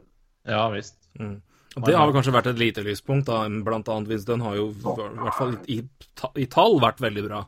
Ja 0.45 0.69
visst. 0.69 0.97
Mm. 1.19 1.41
Det 1.86 1.95
har 1.95 2.06
vel 2.08 2.15
kanskje 2.15 2.34
vært 2.34 2.47
et 2.47 2.60
lite 2.60 2.84
lyspunkt. 2.84 3.25
da, 3.28 3.47
Blant 3.63 3.88
annet 3.88 4.10
Winston 4.10 4.41
har 4.41 4.56
jo 4.56 4.69
i 4.69 5.21
hvert 5.23 5.38
fall 5.38 5.56
i, 5.67 5.84
i 6.36 6.45
tall 6.45 6.80
vært 6.82 6.99
veldig 6.99 7.28
bra. 7.28 7.45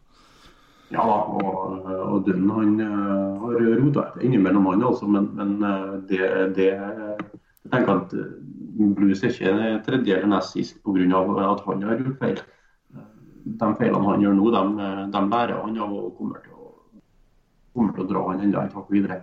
Ja 0.92 1.04
og, 1.04 1.86
og 2.12 2.28
Dunn 2.28 2.50
han 2.52 2.78
eh, 2.84 3.42
har 3.42 3.60
rota 3.80 4.06
etter 4.08 4.26
innimellom 4.28 4.70
han 4.72 4.86
altså, 4.88 5.10
men, 5.12 5.30
men 5.38 5.58
eh, 5.68 5.92
det, 6.10 6.22
det 6.58 6.70
Jeg 6.72 7.74
tenker 7.74 7.94
at 7.98 8.16
eh, 8.18 8.32
Blues 8.98 9.24
er 9.24 9.34
ikke 9.34 9.82
tredje 9.86 10.18
eller 10.18 10.32
nest 10.32 10.56
sist 10.56 10.80
pga. 10.84 11.22
at 11.52 11.66
han 11.68 11.84
har 11.86 12.00
gjort 12.00 12.22
feil. 12.24 12.40
De 13.44 13.68
feilene 13.78 14.08
han 14.08 14.24
gjør 14.24 14.38
nå, 14.38 14.48
de, 14.56 14.88
de 15.14 15.22
lærer 15.34 15.60
han 15.60 15.78
av 15.84 15.94
og 15.98 16.16
kommer 16.18 16.40
til 16.42 16.56
å, 16.56 16.72
kommer 17.76 17.94
til 17.98 18.06
å 18.06 18.10
dra 18.10 18.24
han 18.30 18.42
enda 18.48 18.64
et 18.66 18.74
hakk 18.78 18.90
videre. 18.94 19.20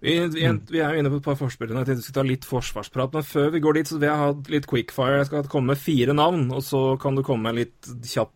Vi, 0.00 0.14
vi, 0.36 0.46
vi 0.70 0.80
er 0.80 0.94
jo 0.94 1.02
inne 1.02 1.12
på 1.12 1.18
et 1.18 1.26
par 1.26 1.36
forspillere. 1.40 1.82
Jeg 1.82 1.90
tenkte 1.90 2.00
vi 2.00 2.06
skulle 2.06 2.20
ta 2.20 2.26
litt 2.28 2.48
forsvarsprat. 2.48 3.18
Men 3.18 3.26
før 3.26 3.52
vi 3.52 3.62
går 3.64 3.78
dit, 3.78 3.90
så 3.90 3.98
vil 3.98 4.08
jeg 4.08 4.22
ha 4.22 4.30
litt 4.54 4.70
quickfire. 4.70 5.18
Jeg 5.20 5.28
skal 5.30 5.50
komme 5.52 5.74
med 5.74 5.82
fire 5.82 6.16
navn, 6.16 6.46
og 6.54 6.64
så 6.64 6.82
kan 7.00 7.18
du 7.18 7.24
komme 7.26 7.48
med 7.50 7.60
litt 7.62 7.92
kjapp 8.08 8.32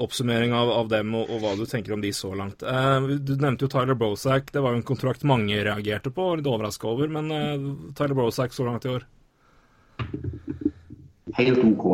oppsummering 0.00 0.54
av, 0.56 0.70
av 0.70 0.88
dem 0.92 1.14
og, 1.18 1.30
og 1.30 1.42
hva 1.42 1.54
du 1.58 1.64
tenker 1.68 1.94
om 1.96 2.02
de 2.04 2.12
så 2.14 2.32
langt. 2.38 2.62
Eh, 2.62 3.08
du 3.18 3.34
nevnte 3.36 3.66
jo 3.66 3.72
Tyler 3.72 3.98
Brosack. 3.98 4.52
Det 4.54 4.62
var 4.64 4.74
jo 4.74 4.80
en 4.80 4.88
kontrakt 4.88 5.26
mange 5.28 5.58
reagerte 5.66 6.12
på, 6.14 6.32
og 6.32 6.40
litt 6.40 6.50
overraska 6.50 6.88
over. 6.90 7.10
Men 7.18 7.30
eh, 7.34 7.68
Tyler 7.98 8.18
Brosack 8.18 8.56
så 8.56 8.68
langt 8.68 8.86
i 8.86 8.94
år 8.94 9.06
Helt 11.34 11.58
OK. 11.58 11.86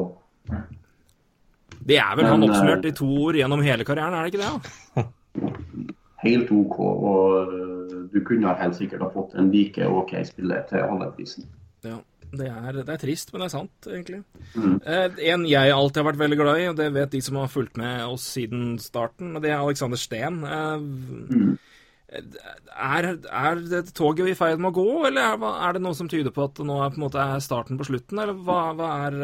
Det 1.84 1.96
er 2.00 2.16
vel 2.16 2.28
han 2.28 2.40
Men, 2.40 2.48
han 2.48 2.48
oppsummert 2.48 2.86
i 2.88 2.94
to 2.96 3.08
ord 3.26 3.36
gjennom 3.36 3.62
hele 3.64 3.84
karrieren, 3.88 4.14
er 4.16 4.24
det 4.24 4.34
ikke 4.34 4.44
det? 4.44 4.52
da? 4.94 5.04
Helt 6.24 6.52
OK. 6.52 6.78
Og 6.80 7.38
eh, 7.42 7.96
du 8.14 8.20
kunne 8.24 8.54
helt 8.60 8.76
sikkert 8.78 9.02
ha 9.04 9.10
fått 9.12 9.34
en 9.36 9.50
like 9.52 9.88
OK 9.88 10.14
spiller 10.28 10.64
til 10.70 10.84
halve 10.84 11.10
prisen. 11.16 11.48
Ja, 11.84 11.98
det 12.32 12.48
er, 12.48 12.80
det 12.80 12.94
er 12.94 13.00
trist, 13.02 13.32
men 13.32 13.42
det 13.42 13.46
er 13.46 13.52
sant, 13.54 13.88
egentlig. 13.90 14.22
Mm. 14.54 14.78
Eh, 14.80 15.20
en 15.32 15.44
jeg 15.48 15.74
alltid 15.74 16.00
har 16.02 16.08
vært 16.08 16.22
veldig 16.22 16.38
glad 16.40 16.62
i, 16.62 16.66
og 16.70 16.78
det 16.80 16.88
vet 16.94 17.12
de 17.12 17.20
som 17.24 17.38
har 17.40 17.52
fulgt 17.52 17.78
med 17.80 18.02
oss 18.06 18.26
siden 18.37 18.74
starten, 18.82 19.37
og 19.37 19.44
det 19.44 19.52
er 19.52 19.60
Alexander 19.60 20.00
Steen. 20.00 20.42
Eh, 20.48 21.54
Er, 22.14 23.06
er 23.26 23.56
det 23.66 23.88
toget 23.96 24.28
i 24.30 24.34
ferd 24.38 24.60
med 24.62 24.70
å 24.70 24.76
gå, 24.76 25.06
eller 25.08 25.32
er, 25.32 25.46
er, 25.50 25.72
det 25.74 25.80
noe 25.82 25.96
som 25.98 26.06
tyder 26.06 26.30
på 26.30 26.44
at 26.46 26.60
nå 26.62 26.76
er, 26.84 26.92
på 26.94 27.00
måte, 27.02 27.18
er 27.18 27.42
starten 27.42 27.80
på 27.80 27.88
slutten? 27.88 28.20
Eller 28.22 28.37
hva, 28.38 28.58
hva 28.78 28.90
er, 29.08 29.16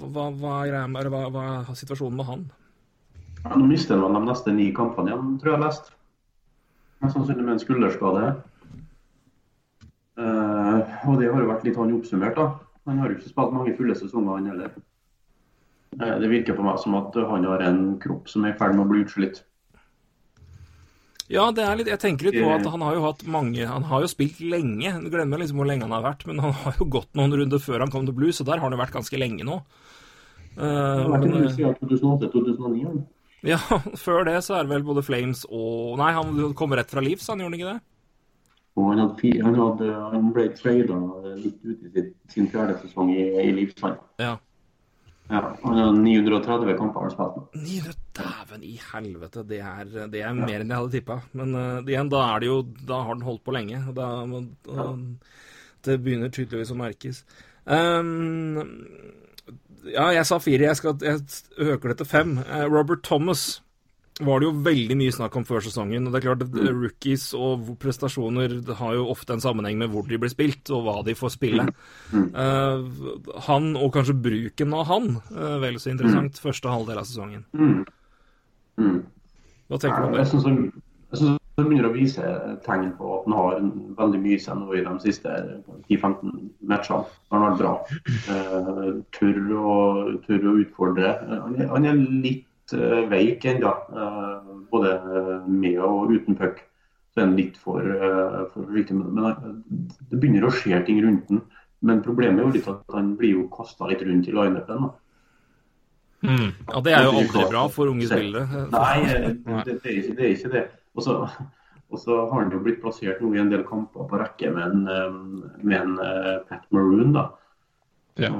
hva, 0.00 0.30
hva, 0.30 0.54
er, 0.62 0.78
eller 0.86 1.10
hva, 1.12 1.26
hva 1.34 1.42
er 1.58 1.76
situasjonen 1.76 2.16
med 2.16 2.30
han? 2.30 2.46
Ja, 3.42 3.52
nå 3.58 3.66
mister 3.66 4.00
han 4.00 4.16
de 4.16 4.22
neste 4.24 4.54
ni 4.54 4.70
kampene 4.72 5.12
igjen, 5.12 5.34
tror 5.42 5.52
jeg 5.52 5.58
jeg 5.58 5.64
leste. 5.66 5.94
Mest 7.02 7.18
sannsynlig 7.18 7.44
med 7.44 7.56
en 7.56 7.62
skulderskade. 7.66 8.24
Uh, 10.18 10.82
og 11.08 11.20
det 11.20 11.30
har 11.32 11.40
jo 11.40 11.48
vært 11.48 11.64
litt 11.66 11.78
han 11.80 11.94
oppsummert, 11.96 12.36
da. 12.36 12.48
Han 12.88 12.98
har 13.00 13.08
jo 13.08 13.18
ikke 13.18 13.30
spilt 13.30 13.54
mange 13.54 13.76
fulle 13.78 13.96
sesonger, 13.96 14.34
han 14.36 14.50
heller. 14.52 14.74
Uh, 15.96 16.16
det 16.20 16.28
virker 16.32 16.58
på 16.58 16.66
meg 16.66 16.80
som 16.82 16.98
at 16.98 17.16
han 17.16 17.48
har 17.48 17.64
en 17.64 17.80
kropp 18.02 18.28
som 18.30 18.44
er 18.44 18.54
i 18.54 18.58
ferd 18.60 18.76
med 18.76 18.84
å 18.84 18.90
bli 18.92 19.04
utslitt. 19.06 19.42
Ja, 21.32 21.46
det 21.54 21.64
er 21.64 21.78
litt, 21.78 21.88
jeg 21.88 22.00
tenker 22.02 22.28
litt 22.28 22.42
på 22.42 22.50
at 22.52 22.66
han 22.68 22.82
har 22.84 22.96
jo 22.98 23.04
hatt 23.06 23.22
mange 23.30 23.64
Han 23.64 23.86
har 23.88 24.02
jo 24.04 24.08
spilt 24.10 24.42
lenge. 24.44 24.90
Du 25.00 25.08
glemmer 25.08 25.40
liksom 25.40 25.62
hvor 25.62 25.68
lenge 25.70 25.86
han 25.86 25.94
har 25.94 26.04
vært, 26.04 26.26
men 26.28 26.42
han 26.42 26.52
har 26.64 26.76
jo 26.76 26.88
gått 26.92 27.08
noen 27.16 27.32
runder 27.38 27.62
før 27.62 27.84
han 27.84 27.92
kom 27.94 28.04
til 28.08 28.16
blues, 28.18 28.42
og 28.42 28.50
der 28.50 28.58
har 28.58 28.66
han 28.66 28.76
jo 28.76 28.82
vært 28.82 28.96
ganske 28.98 29.20
lenge 29.20 29.46
nå. 29.48 29.62
Uh, 30.58 30.60
han 30.60 31.14
har 31.14 31.22
vært 31.22 31.46
i 31.48 31.54
siden 31.54 31.78
2008-2009. 31.80 33.00
Ja, 33.48 33.58
før 34.04 34.26
det 34.28 34.36
så 34.44 34.58
er 34.58 34.66
det 34.66 34.74
vel 34.74 34.84
både 34.86 35.04
Flames 35.06 35.46
og 35.48 35.96
Nei, 36.02 36.12
han 36.18 36.52
kom 36.58 36.74
rett 36.76 36.92
fra 36.92 37.02
Leeds, 37.04 37.30
han 37.32 37.40
gjorde 37.42 37.58
ikke 37.58 37.72
det? 37.72 37.80
Og 38.76 38.88
han, 38.88 39.02
hadde, 39.02 39.32
han, 39.44 39.58
hadde, 39.58 39.90
han 40.14 40.30
ble 40.32 40.46
trada 40.56 40.96
litt 41.36 41.60
ut 41.66 41.98
i 41.98 42.06
sin 42.32 42.48
fjerde 42.48 42.78
sesong 42.80 43.12
i, 43.12 43.26
i 43.42 43.50
Livsand. 43.52 44.00
Ja. 44.22 44.38
Ja, 45.32 45.56
han 45.62 45.78
har 45.78 45.92
930 45.96 46.74
kamper 46.76 47.06
han 47.06 47.12
spilt. 47.12 47.54
900, 47.56 47.98
Dæven 48.12 48.64
i 48.68 48.74
helvete, 48.92 49.42
det 49.48 49.60
er, 49.64 49.86
det 50.12 50.20
er 50.20 50.34
mer 50.36 50.60
enn 50.60 50.72
jeg 50.72 50.76
hadde 50.82 50.92
tippa. 50.92 51.14
Men 51.38 51.54
uh, 51.56 51.78
igjen, 51.88 52.10
da 52.12 52.20
er 52.26 52.42
det 52.42 52.50
jo 52.50 52.58
Da 52.88 52.98
har 53.06 53.16
den 53.16 53.24
holdt 53.24 53.44
på 53.46 53.54
lenge. 53.56 53.80
Da, 53.96 54.08
da, 54.68 54.88
det 55.86 55.98
begynner 56.04 56.32
tydeligvis 56.32 56.74
å 56.74 56.76
merkes. 56.76 57.22
Um, 57.64 58.60
ja, 59.88 60.10
jeg 60.18 60.26
sa 60.28 60.38
fire. 60.42 60.68
Jeg, 60.68 60.80
skal, 60.82 60.98
jeg 61.00 61.72
øker 61.72 61.92
det 61.94 61.98
til 62.02 62.10
fem. 62.10 62.36
Uh, 62.44 62.66
Robert 62.68 63.04
Thomas 63.08 63.62
var 64.20 64.40
det 64.40 64.48
jo 64.48 64.52
veldig 64.64 64.96
mye 65.00 65.12
snakk 65.14 65.36
om 65.40 65.44
før 65.48 65.62
sesongen. 65.64 66.06
og 66.06 66.12
det 66.12 66.20
er 66.20 66.26
klart 66.26 66.42
at 66.44 66.52
mm. 66.52 66.66
Rookies 66.82 67.30
og 67.38 67.70
prestasjoner 67.80 68.58
har 68.76 68.96
jo 68.98 69.06
ofte 69.08 69.32
en 69.32 69.40
sammenheng 69.40 69.78
med 69.80 69.88
hvor 69.92 70.04
de 70.08 70.18
blir 70.20 70.32
spilt, 70.32 70.68
og 70.70 70.84
hva 70.84 70.98
de 71.06 71.16
får 71.16 71.32
spille. 71.38 71.64
Uh, 72.12 72.84
han, 73.48 73.72
og 73.76 73.92
kanskje 73.94 74.18
bruken 74.20 74.76
av 74.76 74.84
han, 74.90 75.14
uh, 75.32 75.56
vel 75.62 75.80
så 75.80 75.94
interessant, 75.94 76.36
mm. 76.36 76.44
første 76.44 76.74
halvdel 76.74 77.00
av 77.00 77.08
sesongen. 77.08 77.46
Hva 78.76 79.80
tenker 79.80 80.04
du 80.04 80.10
om 80.10 80.18
det? 80.18 80.26
Jeg 80.26 80.34
syns 80.34 81.38
han 81.60 81.66
begynner 81.68 81.90
å 81.90 81.96
vise 81.96 82.28
tegn 82.64 82.94
på 82.96 83.08
at 83.16 83.26
han 83.28 83.34
har 83.36 83.58
veldig 83.98 84.20
mye 84.22 84.38
seg 84.40 84.56
nå 84.60 84.76
i 84.76 84.84
de 84.84 84.94
siste 85.04 85.32
10-15 85.88 86.46
matchene. 86.68 87.04
Han 87.32 87.44
har 87.44 87.52
vært 87.52 87.60
bra. 87.60 87.74
Uh, 88.28 88.86
tør, 89.16 89.42
å, 89.56 89.74
tør 90.24 90.48
å 90.48 90.56
utfordre. 90.62 91.12
Han 91.32 91.58
er, 91.60 91.68
han 91.72 91.88
er 91.88 92.00
litt 92.00 92.48
uh, 92.76 93.02
veik 93.10 93.44
ennå, 93.48 93.72
uh, 93.92 94.52
både 94.72 94.94
med 95.48 95.78
og 95.82 96.12
uten 96.12 96.38
puck. 96.38 96.62
Så 97.12 97.20
er 97.20 97.26
han 97.26 97.36
litt 97.36 97.58
for, 97.60 97.84
uh, 97.84 98.42
for 98.52 98.64
forsiktig. 98.64 98.96
Men 98.96 99.60
det 100.10 100.18
begynner 100.18 100.48
å 100.48 100.54
skje 100.54 100.80
ting 100.86 101.02
rundt 101.04 101.28
den. 101.30 101.42
Men 101.82 102.02
problemet 102.04 102.40
er 102.40 102.46
jo 102.46 102.54
litt 102.54 102.68
at 102.70 102.94
han 102.94 103.14
blir 103.18 103.36
jo 103.36 103.48
kasta 103.52 103.90
litt 103.90 104.04
rundt 104.06 104.28
i 104.30 104.36
lineupen. 104.36 104.92
Mm. 106.22 106.52
Ja, 106.68 106.80
Det 106.80 106.94
er 106.94 107.08
jo 107.08 107.16
aldri 107.18 107.48
bra 107.50 107.66
for 107.74 107.90
unge 107.90 108.06
spillere. 108.06 108.62
Nei, 108.76 108.94
det, 109.08 109.34
det, 109.42 109.76
er 109.82 109.98
ikke, 109.98 110.16
det 110.16 110.24
er 110.28 110.34
ikke 110.36 110.52
det. 110.54 110.64
Og 110.94 111.04
så, 111.04 111.18
og 111.90 112.00
så 112.00 112.22
har 112.30 112.44
han 112.44 112.54
jo 112.54 112.62
blitt 112.62 112.80
plassert 112.84 113.20
nå 113.20 113.32
i 113.34 113.42
en 113.42 113.50
del 113.50 113.66
kamper 113.66 114.06
på 114.08 114.20
rekke 114.20 114.52
med 114.54 114.76
en, 114.78 115.22
med 115.60 115.78
en 115.80 115.96
Pat 116.48 116.68
Maroon. 116.70 117.16
da. 117.18 117.28
Ja. 118.20 118.32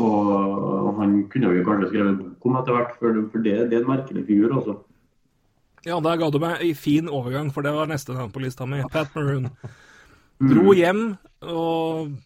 Og 0.00 0.94
han 0.98 1.18
kunne 1.32 1.50
jo 1.52 1.64
kanskje 1.66 1.90
skrevet 1.90 2.20
bok 2.20 2.46
om 2.48 2.60
etter 2.60 2.76
hvert, 2.76 2.94
for, 3.00 3.18
for 3.32 3.44
det, 3.44 3.56
det, 3.70 3.78
er 3.78 3.84
en 3.84 3.90
merkelig 3.90 4.24
figur. 4.28 4.54
også. 4.60 4.78
Ja, 5.86 5.98
der 6.04 6.20
ga 6.20 6.30
du 6.30 6.38
meg 6.42 6.62
en 6.64 6.78
fin 6.78 7.10
overgang, 7.10 7.52
for 7.54 7.66
det 7.66 7.74
var 7.76 7.90
neste 7.90 8.16
navn 8.16 8.32
på 8.34 8.42
lista 8.42 8.66
mi. 8.66 8.80
Pat 8.92 9.12
Maroon. 9.16 9.50
Dro 10.38 10.74
hjem 10.76 11.04
og 11.42 12.16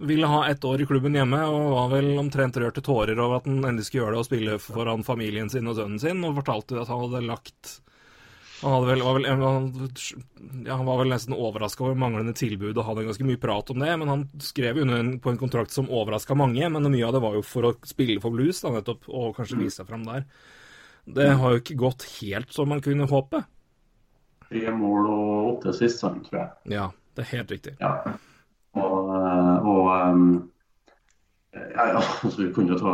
ville 0.00 0.26
ha 0.26 0.48
ett 0.48 0.64
år 0.64 0.80
i 0.80 0.86
klubben 0.88 1.14
hjemme, 1.14 1.40
og 1.44 1.74
var 1.74 1.90
vel 1.92 2.14
omtrent 2.18 2.56
rørt 2.56 2.78
til 2.78 2.86
tårer 2.86 3.18
over 3.20 3.40
at 3.40 3.48
han 3.48 3.60
endelig 3.60 3.88
skulle 3.88 4.04
gjøre 4.04 4.16
det 4.16 4.22
og 4.22 4.28
spille 4.28 4.56
foran 4.62 5.04
familien 5.04 5.50
sin 5.52 5.68
og 5.68 5.76
sønnen 5.76 6.00
sin, 6.00 6.24
og 6.24 6.38
fortalte 6.40 6.80
at 6.80 6.88
han 6.88 7.02
hadde 7.04 7.26
lagt 7.28 7.74
han, 8.60 8.86
vel, 8.86 9.02
var 9.02 9.16
vel, 9.16 9.26
ja, 10.66 10.74
han, 10.76 10.86
var 10.86 10.98
vel, 11.00 11.12
nesten 11.12 11.36
overraska 11.36 11.84
over 11.86 11.96
manglende 11.98 12.34
tilbud 12.36 12.76
og 12.76 12.84
hadde 12.84 13.06
ganske 13.06 13.24
mye 13.24 13.40
prat 13.40 13.72
om 13.72 13.80
det. 13.80 13.92
Men 14.02 14.12
han 14.12 14.24
skrev 14.44 14.82
under 14.82 15.00
en, 15.00 15.14
på 15.22 15.32
en 15.32 15.40
kontrakt 15.40 15.72
som 15.72 15.88
overraska 15.88 16.36
mange. 16.36 16.68
Men 16.68 16.90
mye 16.92 17.06
av 17.06 17.16
det 17.16 17.22
var 17.24 17.38
jo 17.38 17.44
for 17.46 17.70
å 17.70 17.74
spille 17.88 18.20
for 18.22 18.36
blues, 18.36 18.60
da, 18.64 18.74
nettopp, 18.76 19.08
og 19.08 19.32
kanskje 19.38 19.62
vise 19.62 19.80
seg 19.80 19.88
fram 19.88 20.04
der. 20.08 20.26
Det 21.10 21.30
har 21.40 21.54
jo 21.54 21.62
ikke 21.62 21.78
gått 21.80 22.06
helt 22.20 22.52
som 22.52 22.68
man 22.70 22.82
kunne 22.84 23.08
håpe. 23.10 23.42
Tre 24.50 24.74
mål 24.74 25.08
og 25.08 25.50
åtte 25.54 25.74
sist, 25.78 26.02
tror 26.02 26.36
jeg. 26.36 26.50
Ja, 26.74 26.90
det 27.16 27.24
er 27.24 27.32
helt 27.36 27.54
riktig. 27.54 27.76
Ja. 27.80 27.94
Og, 28.78 29.10
og 29.10 29.88
um, 29.90 30.26
ja, 31.54 31.98
altså, 31.98 32.36
vi 32.44 32.52
kunne 32.54 32.76
jo 32.76 32.78
ta, 32.78 32.90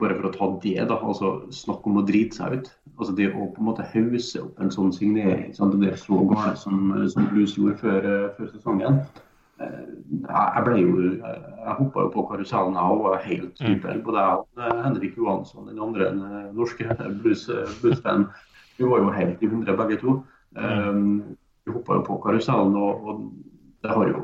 Bare 0.00 0.16
for 0.18 0.28
å 0.28 0.32
ta 0.34 0.48
det, 0.62 0.78
da. 0.90 0.96
altså 0.98 1.36
Snakk 1.54 1.86
om 1.86 2.00
å 2.00 2.06
drite 2.06 2.40
seg 2.40 2.58
ut 2.58 2.72
altså 2.98 3.14
det 3.18 3.30
å 3.32 3.48
på 3.50 3.62
en 3.62 3.68
måte 3.68 3.86
hause 3.90 4.42
opp 4.44 4.60
en 4.62 4.72
sånn 4.72 4.92
signering, 4.94 5.52
sant? 5.56 5.74
det 5.80 5.92
er 5.92 6.00
så 6.00 6.20
galt 6.30 6.60
som, 6.60 6.92
som 7.10 7.28
Blues 7.32 7.56
gjorde 7.58 7.78
før, 7.80 8.08
eh, 8.10 8.26
før 8.36 8.50
sesongen. 8.52 9.00
Eh, 9.62 9.80
jeg 10.28 10.64
ble 10.66 10.76
jo, 10.80 11.08
jeg 11.14 11.76
hoppa 11.80 12.04
jo 12.06 12.12
på 12.14 12.26
karusellen 12.30 12.78
jeg 12.78 13.00
var 13.02 13.24
helt 13.24 13.62
super. 13.62 13.98
på 14.06 14.14
det. 14.16 14.26
eh, 14.62 14.84
Henrik 14.84 15.18
Johansson, 15.18 15.66
den 15.70 15.82
andre 15.82 16.12
norske 16.54 16.86
bluesfanen, 17.22 17.80
blues 17.82 18.30
vi 18.78 18.86
var 18.90 19.02
jo 19.02 19.10
helt 19.14 19.42
i 19.42 19.50
hundre 19.50 19.76
begge 19.78 20.00
to. 20.00 20.20
Um, 20.58 21.36
vi 21.66 21.74
hoppa 21.74 21.98
jo 21.98 22.06
på 22.06 22.16
karusellen, 22.22 22.74
og, 22.74 23.06
og, 23.06 23.20
det 23.84 23.92
har 23.92 24.08
jo 24.08 24.22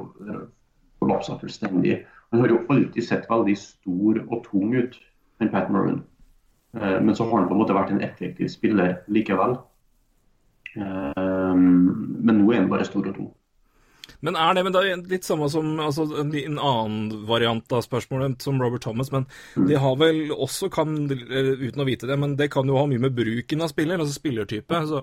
kollapsa 0.99 1.37
fullstendig. 1.39 2.01
Han 2.31 2.45
har 2.45 2.53
jo 2.53 2.61
alltid 2.71 3.05
sett 3.07 3.27
veldig 3.31 3.57
stor 3.59 4.23
og 4.29 4.45
tung 4.47 4.75
ut, 4.77 4.95
den 5.43 5.51
Pat 5.51 5.71
Murren. 5.73 6.03
Eh, 6.79 7.01
men 7.03 7.16
så 7.16 7.27
har 7.27 7.40
han 7.40 7.49
på 7.51 7.57
en 7.57 7.62
måte 7.62 7.75
vært 7.75 7.90
en 7.95 8.05
effektiv 8.07 8.51
spiller 8.53 9.01
likevel. 9.11 9.57
Eh, 10.77 11.55
men 11.59 12.38
nå 12.38 12.53
er 12.53 12.62
han 12.62 12.71
bare 12.71 12.87
stor 12.87 13.11
og 13.11 13.16
tung. 13.16 13.31
Men 14.21 14.37
er 14.37 14.55
det 14.55 14.64
men 14.66 14.75
det 14.75 14.81
er 14.85 15.05
litt 15.09 15.25
samme 15.25 15.49
som 15.53 15.79
altså, 15.81 16.05
en 16.21 16.59
annen 16.59 17.25
variant 17.29 17.73
av 17.73 17.85
spørsmålet 17.87 18.43
som 18.45 18.61
Robert 18.61 18.85
Thomas, 18.85 19.09
men 19.14 19.25
mm. 19.57 19.69
de 19.71 19.79
har 19.81 19.97
vel 20.01 20.35
også, 20.35 20.69
kan, 20.73 20.93
uten 21.09 21.81
å 21.81 21.88
vite 21.88 22.11
det, 22.11 22.19
men 22.21 22.37
det 22.37 22.51
kan 22.53 22.69
jo 22.69 22.77
ha 22.77 22.85
mye 22.90 23.01
med 23.01 23.16
bruken 23.16 23.64
av 23.64 23.73
spiller, 23.73 23.99
altså 23.99 24.19
spillertype. 24.19 24.83
Så 24.90 25.03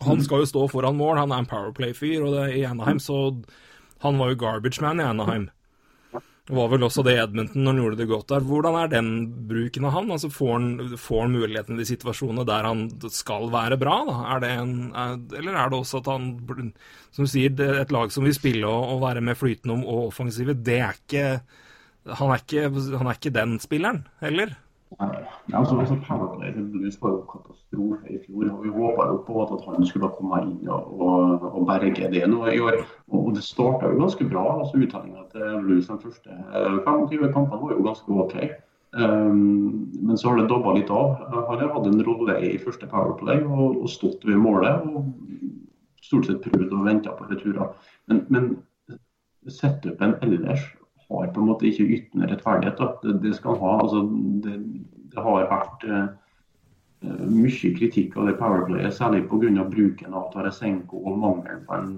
han 0.00 0.22
mm. 0.22 0.24
skal 0.24 0.42
jo 0.42 0.52
stå 0.54 0.64
foran 0.72 0.96
mål, 0.96 1.20
han 1.20 1.34
er 1.34 1.44
en 1.44 1.50
Powerplay-fyr, 1.50 2.22
og 2.24 2.32
det 2.32 2.46
er 2.46 2.56
i 2.62 2.64
Anaheim, 2.70 3.02
så 3.02 3.18
han 4.02 4.18
var 4.18 4.32
jo 4.32 4.40
garbage 4.40 4.80
man 4.82 5.02
i 5.02 5.06
Anaheim. 5.10 5.50
Det 6.42 6.56
var 6.56 6.72
vel 6.72 6.82
også 6.82 7.04
det 7.06 7.12
Edmonton 7.22 7.62
når 7.62 7.70
han 7.70 7.80
gjorde 7.80 7.98
det 8.00 8.06
godt 8.10 8.32
der. 8.32 8.46
Hvordan 8.48 8.76
er 8.80 8.88
den 8.90 9.10
bruken 9.46 9.84
av 9.86 9.92
han? 9.94 10.08
Altså 10.10 10.30
Får 10.32 10.52
han, 10.56 10.96
får 10.98 11.20
han 11.22 11.36
muligheten 11.36 11.76
i 11.76 11.84
de 11.84 11.86
situasjonene 11.86 12.46
der 12.48 12.66
han 12.66 12.80
skal 13.14 13.46
være 13.52 13.78
bra? 13.78 14.00
da? 14.08 14.16
Er 14.34 14.46
en, 14.50 14.72
er, 14.90 15.14
eller 15.38 15.58
er 15.60 15.70
det 15.70 15.78
også 15.78 16.00
at 16.02 16.10
han, 16.10 16.72
som 17.14 17.28
du 17.28 17.30
sier, 17.30 17.54
et 17.78 17.94
lag 17.94 18.10
som 18.10 18.26
vil 18.26 18.34
spille 18.34 18.66
og, 18.66 18.96
og 18.96 19.04
være 19.06 19.22
med 19.22 19.38
flytende 19.38 19.78
om 19.78 19.86
og 19.86 20.08
offensive, 20.08 20.58
det 20.58 20.80
er 20.82 20.98
ikke 20.98 21.26
han 22.02 22.32
er 22.34 22.42
ikke, 22.42 22.66
han 22.98 23.06
er 23.06 23.18
ikke 23.18 23.34
den 23.34 23.58
spilleren 23.62 24.02
heller? 24.22 24.56
Ja, 25.00 25.58
altså, 25.58 25.78
altså 25.78 25.96
Powerplay 26.06 26.52
Blues 26.72 26.98
var 27.02 27.10
jo 27.10 27.20
katastrofe 27.30 28.10
i 28.10 28.18
fjor. 28.26 28.50
og 28.52 28.64
Vi 28.64 28.72
håpa 28.74 29.06
jo 29.08 29.16
på 29.26 29.42
at 29.42 29.64
han 29.66 29.86
skulle 29.86 30.10
komme 30.18 30.40
inn 30.42 30.68
og, 30.68 31.00
og, 31.00 31.46
og 31.52 31.66
berge 31.66 32.10
det 32.12 32.26
nå 32.30 32.46
i 32.52 32.60
år. 32.60 32.82
Og 33.08 33.32
Det 33.36 33.44
starta 33.44 33.88
jo 33.92 34.00
ganske 34.00 34.28
bra. 34.28 34.44
altså 34.58 34.76
Uttellinga 34.76 35.24
til 35.32 35.56
Blues 35.64 35.88
de 35.88 35.98
første 36.02 36.30
25 36.84 37.24
eh, 37.24 37.32
kampene 37.32 37.62
var 37.62 37.74
jo 37.76 37.86
ganske 37.86 38.20
OK. 38.24 38.36
Um, 38.92 39.88
men 40.04 40.18
så 40.18 40.28
har 40.28 40.36
det 40.36 40.50
dobba 40.50 40.74
litt 40.76 40.90
av. 40.92 41.16
Han 41.48 41.62
har 41.62 41.72
hatt 41.72 41.88
en 41.88 42.04
rolle 42.04 42.36
i 42.44 42.58
første 42.60 42.86
Powerplay 42.86 43.40
og, 43.46 43.80
og 43.82 43.88
stått 43.90 44.26
ved 44.28 44.36
målet. 44.36 44.84
og 44.84 45.08
Stort 46.02 46.26
sett 46.28 46.44
prøvd 46.44 46.72
og 46.74 46.84
venta 46.84 47.14
på 47.16 47.24
returer. 47.30 47.72
Men, 48.10 48.24
men 48.28 48.48
setupen 49.48 50.18
ellers 50.22 50.66
har 51.12 51.30
på 51.32 51.42
en 51.42 51.48
måte 51.50 51.68
ikke 51.68 51.88
ytende 51.96 52.28
rettferdighet. 52.30 52.80
Det, 53.02 53.16
det, 53.24 53.34
skal 53.36 53.58
ha, 53.60 53.72
altså, 53.82 54.02
det, 54.44 54.56
det 55.12 55.24
har 55.24 55.48
vært 55.50 55.86
uh, 55.88 56.06
mye 57.28 57.72
kritikk 57.78 58.16
av 58.16 58.30
det 58.30 58.38
powerplayet, 58.40 58.94
særlig 58.96 59.24
pga. 59.30 59.66
bruken 59.68 60.14
av 60.14 60.30
Tarasenko 60.34 61.02
og 61.02 61.18
mangelen 61.18 61.66
på 61.68 61.78
en 61.78 61.92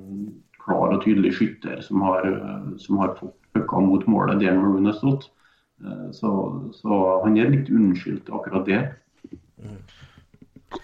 klar 0.64 0.96
og 0.96 1.02
tydelig 1.04 1.34
skytter 1.38 1.82
som 1.84 2.02
har, 2.06 2.28
uh, 2.28 2.74
som 2.80 3.00
har 3.02 3.16
fått 3.20 3.36
pucka 3.54 3.80
mot 3.84 4.06
målet 4.10 4.40
der 4.42 4.56
Maroon 4.58 4.90
har 4.90 4.98
stått. 4.98 5.30
Uh, 5.84 6.10
så, 6.12 6.30
så, 6.74 7.00
han 7.24 7.38
er 7.38 7.52
litt 7.52 7.70
unnskyldt 7.72 8.32
akkurat 8.32 8.66
det. 8.68 8.82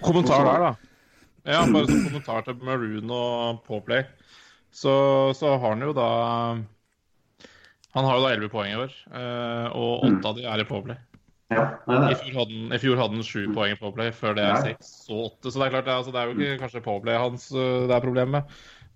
Kommentar 0.01 0.47
der, 0.47 0.69
da? 0.69 0.75
Ja, 1.49 1.65
bare 1.65 1.89
som 1.89 2.05
kommentar 2.05 2.45
til 2.47 2.61
Maroon 2.63 3.11
og 3.11 3.63
Pawplay, 3.67 4.05
så, 4.71 4.93
så 5.35 5.57
har 5.57 5.73
han 5.73 5.83
jo 5.83 5.95
da 5.97 6.11
Han 7.97 8.07
har 8.07 8.19
jo 8.19 8.25
da 8.25 8.33
11 8.37 8.51
poeng 8.53 8.73
i 8.73 8.79
år, 8.79 8.93
eh, 9.11 9.69
og 9.75 10.05
åtte 10.07 10.29
av 10.31 10.37
de 10.37 10.45
er 10.47 10.63
i 10.63 10.67
Powerplay. 10.69 10.99
Ja, 11.51 11.65
I 11.91 12.15
fjor 12.79 13.01
hadde 13.01 13.17
han, 13.17 13.23
sju 13.27 13.49
poeng 13.55 13.73
i 13.75 13.79
Powerplay, 13.81 14.13
før 14.15 14.37
det 14.39 14.45
er 14.45 14.55
Ja. 14.55 14.61
seks 14.63 15.09
og 15.11 15.25
åtte. 15.25 15.51
Så 15.51 15.59
det 15.59 15.67
er 15.67 15.73
klart, 15.75 15.89
det 15.89 15.97
altså, 15.97 16.13
det 16.15 16.21
er 16.21 16.29
jo 16.31 16.37
ikke 16.39 16.61
kanskje 16.63 16.85
Powerplay 16.85 17.19
hans 17.19 17.51
øh, 17.51 17.89
det 17.89 17.97
er 17.97 18.05
problemet 18.05 18.31
med. 18.31 18.43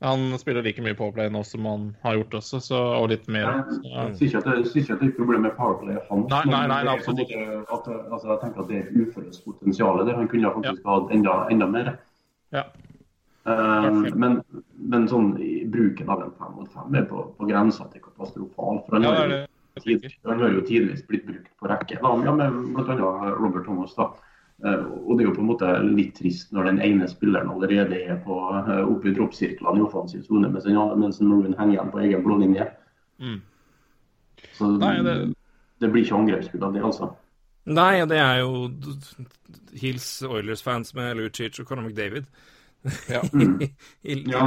Han 0.02 0.38
spiller 0.38 0.62
like 0.62 0.82
mye 0.82 0.94
Powerplay 0.94 1.30
nå 1.32 1.42
som 1.46 1.64
han 1.66 1.96
har 2.04 2.14
gjort 2.18 2.34
også, 2.38 2.60
så, 2.60 2.78
og 3.00 3.08
litt 3.10 3.26
mer. 3.26 3.64
Så, 3.70 3.82
Jeg 3.82 4.16
sier 4.16 4.28
ikke 4.28 4.38
at 4.38 4.44
det, 4.44 4.76
ikke 4.76 4.92
at 4.92 5.00
det 5.00 5.06
er 5.08 5.12
et 5.12 5.18
problem 5.18 5.42
med 5.46 5.54
powerplay 5.58 5.98
hans. 6.10 6.30
Nei, 6.30 6.42
nei, 6.50 6.66
nei, 6.70 6.80
nei 6.84 6.94
absolutt 6.94 7.22
ikke. 7.24 7.44
At, 7.72 7.88
altså, 8.12 8.26
jeg 8.30 8.40
tenker 8.42 8.62
at 8.64 8.68
det 8.68 8.80
er 8.82 8.90
uførhetspotensial 9.02 10.02
der. 10.06 10.16
Han 10.18 10.28
kunne 10.28 10.54
faktisk 10.58 10.90
hatt 10.90 11.14
enda, 11.14 11.38
enda 11.50 11.70
mer. 11.70 11.94
Ja. 12.54 12.66
Eh, 13.44 14.14
men, 14.16 14.38
men 14.78 15.08
sånn 15.10 15.34
i 15.42 15.53
bruken 15.74 16.12
av 16.14 16.22
en 16.22 16.34
fem 16.38 16.54
mot 16.56 16.70
fem 16.72 17.00
er 17.00 17.08
på, 17.10 17.26
på 17.38 17.48
grensa 17.50 17.88
til 17.92 18.04
katastrofal. 18.04 18.84
For 18.86 18.96
den 18.96 19.08
ja, 19.08 19.10
det 19.10 19.20
har 19.24 19.34
jo 19.34 19.42
den 19.74 20.40
har 20.40 20.52
jo 20.54 20.60
tidvis 20.62 21.02
blitt 21.08 21.26
brukt 21.26 21.50
på 21.58 21.66
rekke. 21.66 21.98
Da, 21.98 22.12
ja, 22.24 22.34
med 22.38 22.60
bl.a. 22.76 23.08
Robert 23.34 23.66
Thomas. 23.66 23.94
da. 23.98 24.12
Eh, 24.62 24.84
og 24.86 25.18
det 25.18 25.24
er 25.24 25.28
jo 25.28 25.34
på 25.34 25.42
en 25.42 25.48
måte 25.48 25.70
litt 25.82 26.14
trist 26.14 26.52
når 26.54 26.70
den 26.70 26.78
ene 26.86 27.08
spilleren 27.10 27.50
allerede 27.50 27.98
er 27.98 28.20
på, 28.22 28.36
eh, 28.60 28.84
oppe 28.86 29.10
i 29.10 29.14
droppsirklene 29.16 29.82
i 29.82 29.84
offensiv 29.84 30.22
sone, 30.22 30.48
mens, 30.48 30.68
mens 31.00 31.20
Maroon 31.20 31.56
henger 31.58 31.74
igjen 31.74 31.90
på 31.90 32.02
egen 32.04 32.22
blålinje. 32.24 32.68
Mm. 33.18 33.40
Så 34.54 34.70
Nei, 34.78 34.96
det... 35.02 35.16
det- 35.82 35.90
blir 35.90 36.04
ikke 36.04 36.16
angrepsspill 36.16 36.62
av 36.64 36.72
det, 36.72 36.84
altså. 36.86 37.10
Nei, 37.66 38.04
det 38.06 38.18
er 38.20 38.38
jo 38.44 38.70
Hills 39.80 40.22
Oilers-fans 40.22 40.94
med 40.94 41.16
Lucic 41.18 41.58
og 41.60 41.66
Conor 41.66 41.88
McDavid. 41.88 42.28
Ja. 43.08 43.22
I, 44.02 44.16
Ja, 44.28 44.46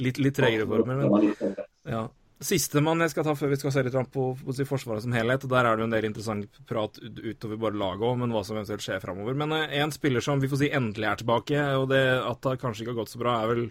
litt, 0.00 0.20
litt 0.22 0.36
tregere 0.36 0.68
former, 0.68 1.02
men. 1.04 1.56
Ja. 1.88 2.06
Sistemann 2.44 3.00
jeg 3.00 3.12
skal 3.12 3.24
ta 3.24 3.32
før 3.38 3.52
vi 3.52 3.58
skal 3.60 3.72
se 3.72 3.82
litt 3.86 3.94
på, 4.12 4.24
på, 4.36 4.54
Forsvaret 4.68 5.04
som 5.04 5.14
helhet. 5.16 5.46
og 5.46 5.52
Der 5.52 5.64
er 5.64 5.76
det 5.76 5.84
jo 5.84 5.88
en 5.88 5.94
del 5.94 6.08
interessant 6.08 6.58
prat 6.68 6.98
utover 7.00 7.60
bare 7.60 7.78
laget 7.80 8.04
òg, 8.08 8.16
men 8.20 8.34
hva 8.34 8.42
som 8.44 8.58
eventuelt 8.58 8.84
skjer 8.84 9.00
framover. 9.04 9.36
Men 9.38 9.54
én 9.68 9.94
spiller 9.94 10.24
som 10.24 10.42
vi 10.42 10.50
får 10.50 10.64
si 10.64 10.72
endelig 10.74 11.08
er 11.08 11.22
tilbake, 11.22 11.66
og 11.78 11.88
det 11.92 12.02
at 12.20 12.42
det 12.44 12.58
kanskje 12.60 12.84
ikke 12.84 12.96
har 12.96 13.02
gått 13.02 13.14
så 13.14 13.22
bra, 13.22 13.38
er 13.40 13.52
vel 13.52 13.64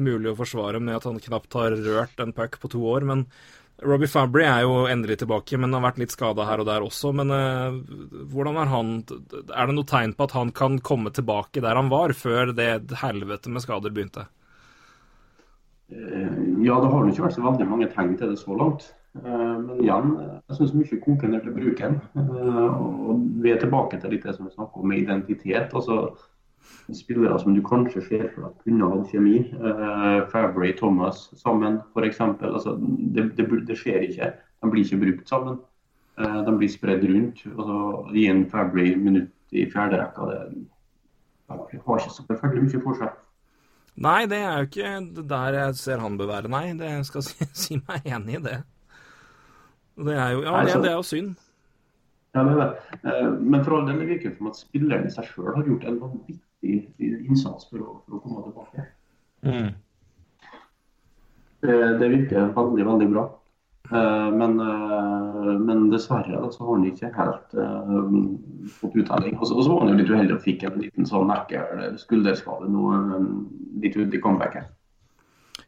mulig 0.00 0.32
å 0.32 0.38
forsvare 0.38 0.80
med 0.82 0.96
at 0.96 1.06
han 1.06 1.20
knapt 1.22 1.58
har 1.58 1.76
rørt 1.76 2.22
en 2.22 2.34
puck 2.34 2.58
på 2.62 2.72
to 2.72 2.82
år. 2.88 3.06
Men 3.06 3.26
Robbie 3.82 4.08
Fabry 4.10 4.44
er 4.44 4.62
jo 4.66 4.84
endelig 4.90 5.20
tilbake, 5.22 5.56
men 5.60 5.72
har 5.72 5.82
vært 5.84 6.00
litt 6.02 6.12
skada 6.12 6.44
her 6.48 6.60
og 6.62 6.68
der 6.68 6.84
også. 6.84 7.12
Men 7.16 7.32
eh, 7.34 7.78
hvordan 8.32 8.58
er 8.60 8.70
han 8.72 8.92
Er 9.08 9.70
det 9.70 9.76
noe 9.76 9.88
tegn 9.88 10.14
på 10.16 10.26
at 10.28 10.36
han 10.36 10.52
kan 10.52 10.78
komme 10.84 11.12
tilbake 11.16 11.62
der 11.64 11.78
han 11.78 11.90
var, 11.92 12.12
før 12.16 12.52
det 12.56 12.70
helvete 13.00 13.52
med 13.52 13.64
skader 13.64 13.94
begynte? 13.94 14.26
Eh, 15.90 16.38
Ja, 16.60 16.76
det 16.80 16.90
har 16.92 17.08
ikke 17.08 17.24
vært 17.24 17.38
så 17.38 17.44
veldig 17.46 17.68
mange 17.70 17.88
tegn 17.94 18.16
til 18.20 18.34
det 18.34 18.40
så 18.40 18.56
langt. 18.56 18.90
Eh, 19.16 19.54
Men 19.60 19.80
igjen, 19.80 20.10
jeg 20.50 20.58
syns 20.58 20.74
mye 20.76 21.00
koker 21.06 21.28
ned 21.32 21.46
til 21.46 21.56
bruken. 21.56 22.00
Og 22.14 23.24
vi 23.42 23.52
er 23.54 23.62
tilbake 23.62 24.00
til 24.00 24.12
litt 24.12 24.26
det 24.28 24.36
som 24.36 24.46
vi 24.46 24.54
snakker 24.54 24.82
om 24.82 24.88
med 24.92 25.02
identitet. 25.06 25.72
altså 25.74 26.14
Spillere 26.94 27.38
som 27.38 27.54
du 27.54 27.62
kanskje 27.62 28.02
ser 28.08 28.28
for 28.34 28.48
deg 28.48 28.64
kunne 28.66 28.90
hatt 28.92 29.12
kjemi. 29.14 29.36
Uh, 29.60 30.26
Fabry, 30.32 30.72
Thomas 30.78 31.28
sammen 31.38 31.80
f.eks. 31.94 32.20
Altså, 32.20 32.76
det, 33.14 33.30
det, 33.38 33.46
det 33.68 33.78
skjer 33.78 34.08
ikke. 34.08 34.32
De 34.60 34.70
blir 34.72 34.84
ikke 34.84 35.02
brukt 35.04 35.30
sammen. 35.30 35.60
Uh, 36.18 36.40
De 36.46 36.56
blir 36.58 36.72
spredd 36.72 37.06
rundt. 37.06 37.44
Altså, 37.54 37.80
Gi 38.14 38.26
en 38.32 38.44
Fabry 38.50 38.92
minutt 38.98 39.54
i 39.54 39.66
fjerderekka. 39.70 40.28
Det 40.30 40.66
det 41.50 41.80
har 41.86 41.98
ikke 41.98 42.14
så 42.14 42.24
forferdelig 42.28 42.62
mye 42.62 42.80
for 42.84 42.98
seg. 42.98 43.14
Nei, 44.00 44.20
det 44.30 44.38
er 44.38 44.60
jo 44.60 44.68
ikke 44.68 45.24
der 45.32 45.56
jeg 45.58 45.78
ser 45.80 46.02
han 46.02 46.18
bør 46.18 46.30
være, 46.30 46.50
nei. 46.52 46.66
Det 46.78 46.90
skal 47.08 47.24
si, 47.28 47.48
si 47.52 47.78
meg 47.80 48.06
enig 48.06 48.38
i 48.38 48.42
det. 48.44 48.58
Det 50.00 50.14
er 50.16 50.36
jo, 50.36 50.44
ja, 50.46 50.60
det, 50.64 50.76
det 50.84 50.92
er 50.92 50.98
jo 51.00 51.06
synd. 51.06 51.32
Ja, 52.36 52.44
det 52.46 52.52
er 52.54 52.60
det. 52.60 53.00
Eh, 53.02 53.32
Men 53.42 53.64
for 53.66 53.76
all 53.80 53.88
del 53.90 54.06
virker 54.06 54.30
det 54.30 54.38
som 54.38 54.52
at 54.52 54.60
spilleren 54.60 55.08
i 55.08 55.12
seg 55.12 55.26
sjøl 55.32 55.50
har 55.56 55.66
gjort 55.66 55.88
en 55.90 55.98
vanvittig 56.04 56.38
innsats 56.62 57.68
for 57.70 57.82
å, 57.84 57.98
for 58.06 58.16
å 58.18 58.22
komme 58.24 58.42
tilbake. 58.48 58.86
Mm. 59.46 59.70
Det, 61.60 61.76
det 62.00 62.08
virker 62.08 62.50
veldig, 62.56 62.86
veldig 62.88 63.08
bra. 63.12 63.26
Eh, 63.90 64.28
Men, 64.40 64.60
eh, 64.60 65.54
men 65.60 65.88
dessverre 65.90 66.38
da, 66.40 66.50
så 66.52 66.64
har 66.64 66.76
han 66.76 66.84
ikke 66.88 67.10
helt 67.16 67.54
eh, 67.58 68.68
fått 68.80 68.96
uttelling. 69.02 69.36
Og 69.40 69.48
så 69.50 69.56
var 69.66 69.80
han 69.84 69.92
jo 69.94 69.98
litt 70.00 70.12
uheldig 70.12 70.36
og 70.36 70.44
fikk 70.44 70.64
en 70.68 70.78
liten 70.80 71.08
sånn 71.08 71.32
ekkel 71.34 71.96
skulderskade 72.00 72.68
nå 72.70 72.84
eh, 72.96 73.26
litt 73.84 73.96
ut 73.98 74.14
i 74.14 74.20
comebacket. 74.22 74.70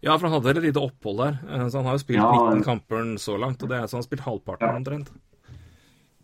Ja, 0.03 0.17
for 0.19 0.27
han 0.27 0.35
hadde 0.39 0.57
et 0.57 0.65
lite 0.65 0.81
opphold 0.83 1.21
der. 1.21 1.37
Så 1.71 1.79
han 1.79 1.87
har 1.87 1.95
jo 1.95 2.03
spilt 2.03 2.19
Ja, 2.19 2.31
19 2.51 2.65
kamper 2.67 3.13
så 3.23 3.37
langt, 3.39 3.63
og 3.63 3.69
det 3.71 3.77
er 3.79 3.85
så 3.87 3.95
han 3.97 4.03
har 4.03 4.09
spilt 4.09 4.25
halvparten 4.27 4.67
Ja. 4.73 4.79
omtrent. 4.81 5.13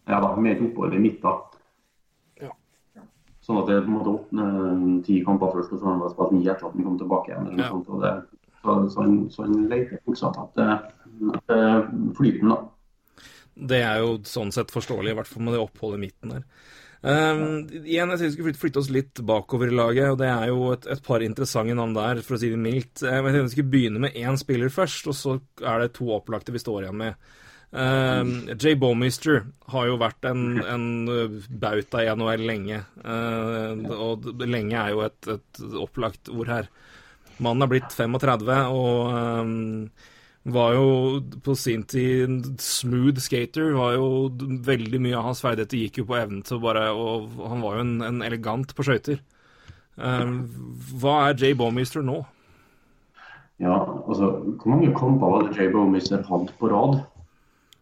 Ja 0.08 0.18
da, 0.24 0.32
med 0.40 0.56
et 0.56 0.62
opphold 0.64 0.96
i 0.96 1.02
midten. 1.02 1.28
Ja. 1.28 1.57
Sånn 3.48 3.62
at 3.62 3.68
det 3.70 3.78
på 3.80 3.88
en 3.88 3.94
måte 3.96 4.12
åpne 4.12 4.46
ti 5.06 5.22
kamper 5.24 5.54
først, 5.54 5.70
og 5.72 5.80
så 5.80 5.86
har 5.88 5.94
han 5.96 6.10
spilt 6.12 6.32
ni 6.36 6.42
etter 6.44 6.66
at 6.68 6.74
han 6.74 6.84
kom 6.84 6.98
tilbake 7.00 7.30
igjen. 7.32 7.46
eller 7.46 7.56
noe 7.56 7.64
Ja. 7.64 7.70
sånt, 7.72 7.88
og 7.88 8.02
det, 8.04 8.10
så, 8.60 8.74
så, 8.92 9.00
han, 9.06 9.14
så 9.32 9.46
han 9.46 9.68
leter 9.70 10.02
fortsatt 10.04 10.42
etter 10.44 11.86
flyten, 12.18 12.52
da. 12.52 12.58
Det 13.58 13.80
er 13.82 14.02
jo 14.04 14.18
sånn 14.28 14.52
sett 14.54 14.70
forståelig, 14.70 15.14
i 15.14 15.18
hvert 15.18 15.30
fall 15.30 15.42
med 15.48 15.56
det 15.56 15.62
oppholdet 15.64 15.98
i 15.98 16.04
midten 16.04 16.36
der. 16.36 16.44
Um, 16.98 17.64
igjen, 17.86 18.10
jeg 18.10 18.18
synes 18.18 18.22
vi 18.22 18.34
skal 18.34 18.46
flytte, 18.48 18.60
flytte 18.60 18.80
oss 18.82 18.90
litt 18.90 19.20
bakover 19.26 19.70
i 19.70 19.74
laget, 19.74 20.10
og 20.12 20.18
det 20.18 20.28
er 20.28 20.48
jo 20.50 20.72
et, 20.74 20.86
et 20.90 21.02
par 21.06 21.22
interessante 21.22 21.74
navn 21.78 21.94
der, 21.94 22.22
for 22.26 22.36
å 22.36 22.40
si 22.42 22.50
det 22.50 22.58
mildt. 22.58 23.04
Jeg 23.06 23.22
tenkte 23.24 23.42
vi 23.46 23.52
skulle 23.54 23.72
begynne 23.74 24.02
med 24.02 24.18
én 24.18 24.38
spiller 24.38 24.72
først, 24.74 25.06
og 25.10 25.14
så 25.14 25.36
er 25.62 25.84
det 25.84 25.92
to 25.98 26.10
opplagte 26.14 26.54
vi 26.54 26.62
står 26.62 26.84
igjen 26.84 26.98
med. 26.98 27.30
Um, 27.68 28.48
Jay 28.56 28.72
Bowmister 28.80 29.42
har 29.68 29.88
jo 29.90 29.98
vært 30.00 30.24
en, 30.24 30.56
en 30.64 30.84
uh, 31.04 31.48
bauta 31.60 32.00
i 32.00 32.08
NHL 32.08 32.44
lenge, 32.48 32.78
uh, 33.04 33.74
og 33.92 34.24
lenge 34.40 34.78
er 34.78 34.94
jo 34.94 35.02
et, 35.04 35.28
et 35.34 35.60
opplagt 35.76 36.30
ord 36.32 36.48
her. 36.48 36.70
Mannen 37.44 37.66
er 37.66 37.70
blitt 37.70 37.92
35 37.92 38.48
og 38.72 39.12
um, 39.12 39.90
var 40.48 40.72
jo 40.78 40.86
på 41.44 41.54
sin 41.60 41.84
tid 41.84 42.46
smooth 42.62 43.20
skater. 43.20 43.74
var 43.76 43.98
jo 43.98 44.08
Veldig 44.64 45.00
mye 45.04 45.18
av 45.18 45.28
hans 45.28 45.44
ferdigheter 45.44 45.82
gikk 45.82 46.00
jo 46.00 46.06
på 46.08 46.16
evnen 46.18 46.40
til 46.46 46.56
å 46.56 46.62
bare 46.62 46.86
Og 46.96 47.36
han 47.50 47.60
var 47.62 47.76
jo 47.76 47.84
en, 47.84 47.92
en 48.06 48.24
elegant 48.24 48.72
på 48.74 48.86
skøyter. 48.88 49.20
Uh, 50.00 50.40
hva 51.02 51.18
er 51.28 51.38
Jay 51.38 51.54
Bowmister 51.58 52.02
nå? 52.06 52.22
Ja, 53.60 53.76
altså, 54.08 54.32
Hvor 54.56 54.72
mange 54.72 54.90
kamper 54.96 55.36
var 55.36 55.46
det 55.46 55.58
Jay 55.58 55.70
Bowmister 55.74 56.24
hadde 56.26 56.56
på 56.58 56.72
rad 56.72 57.00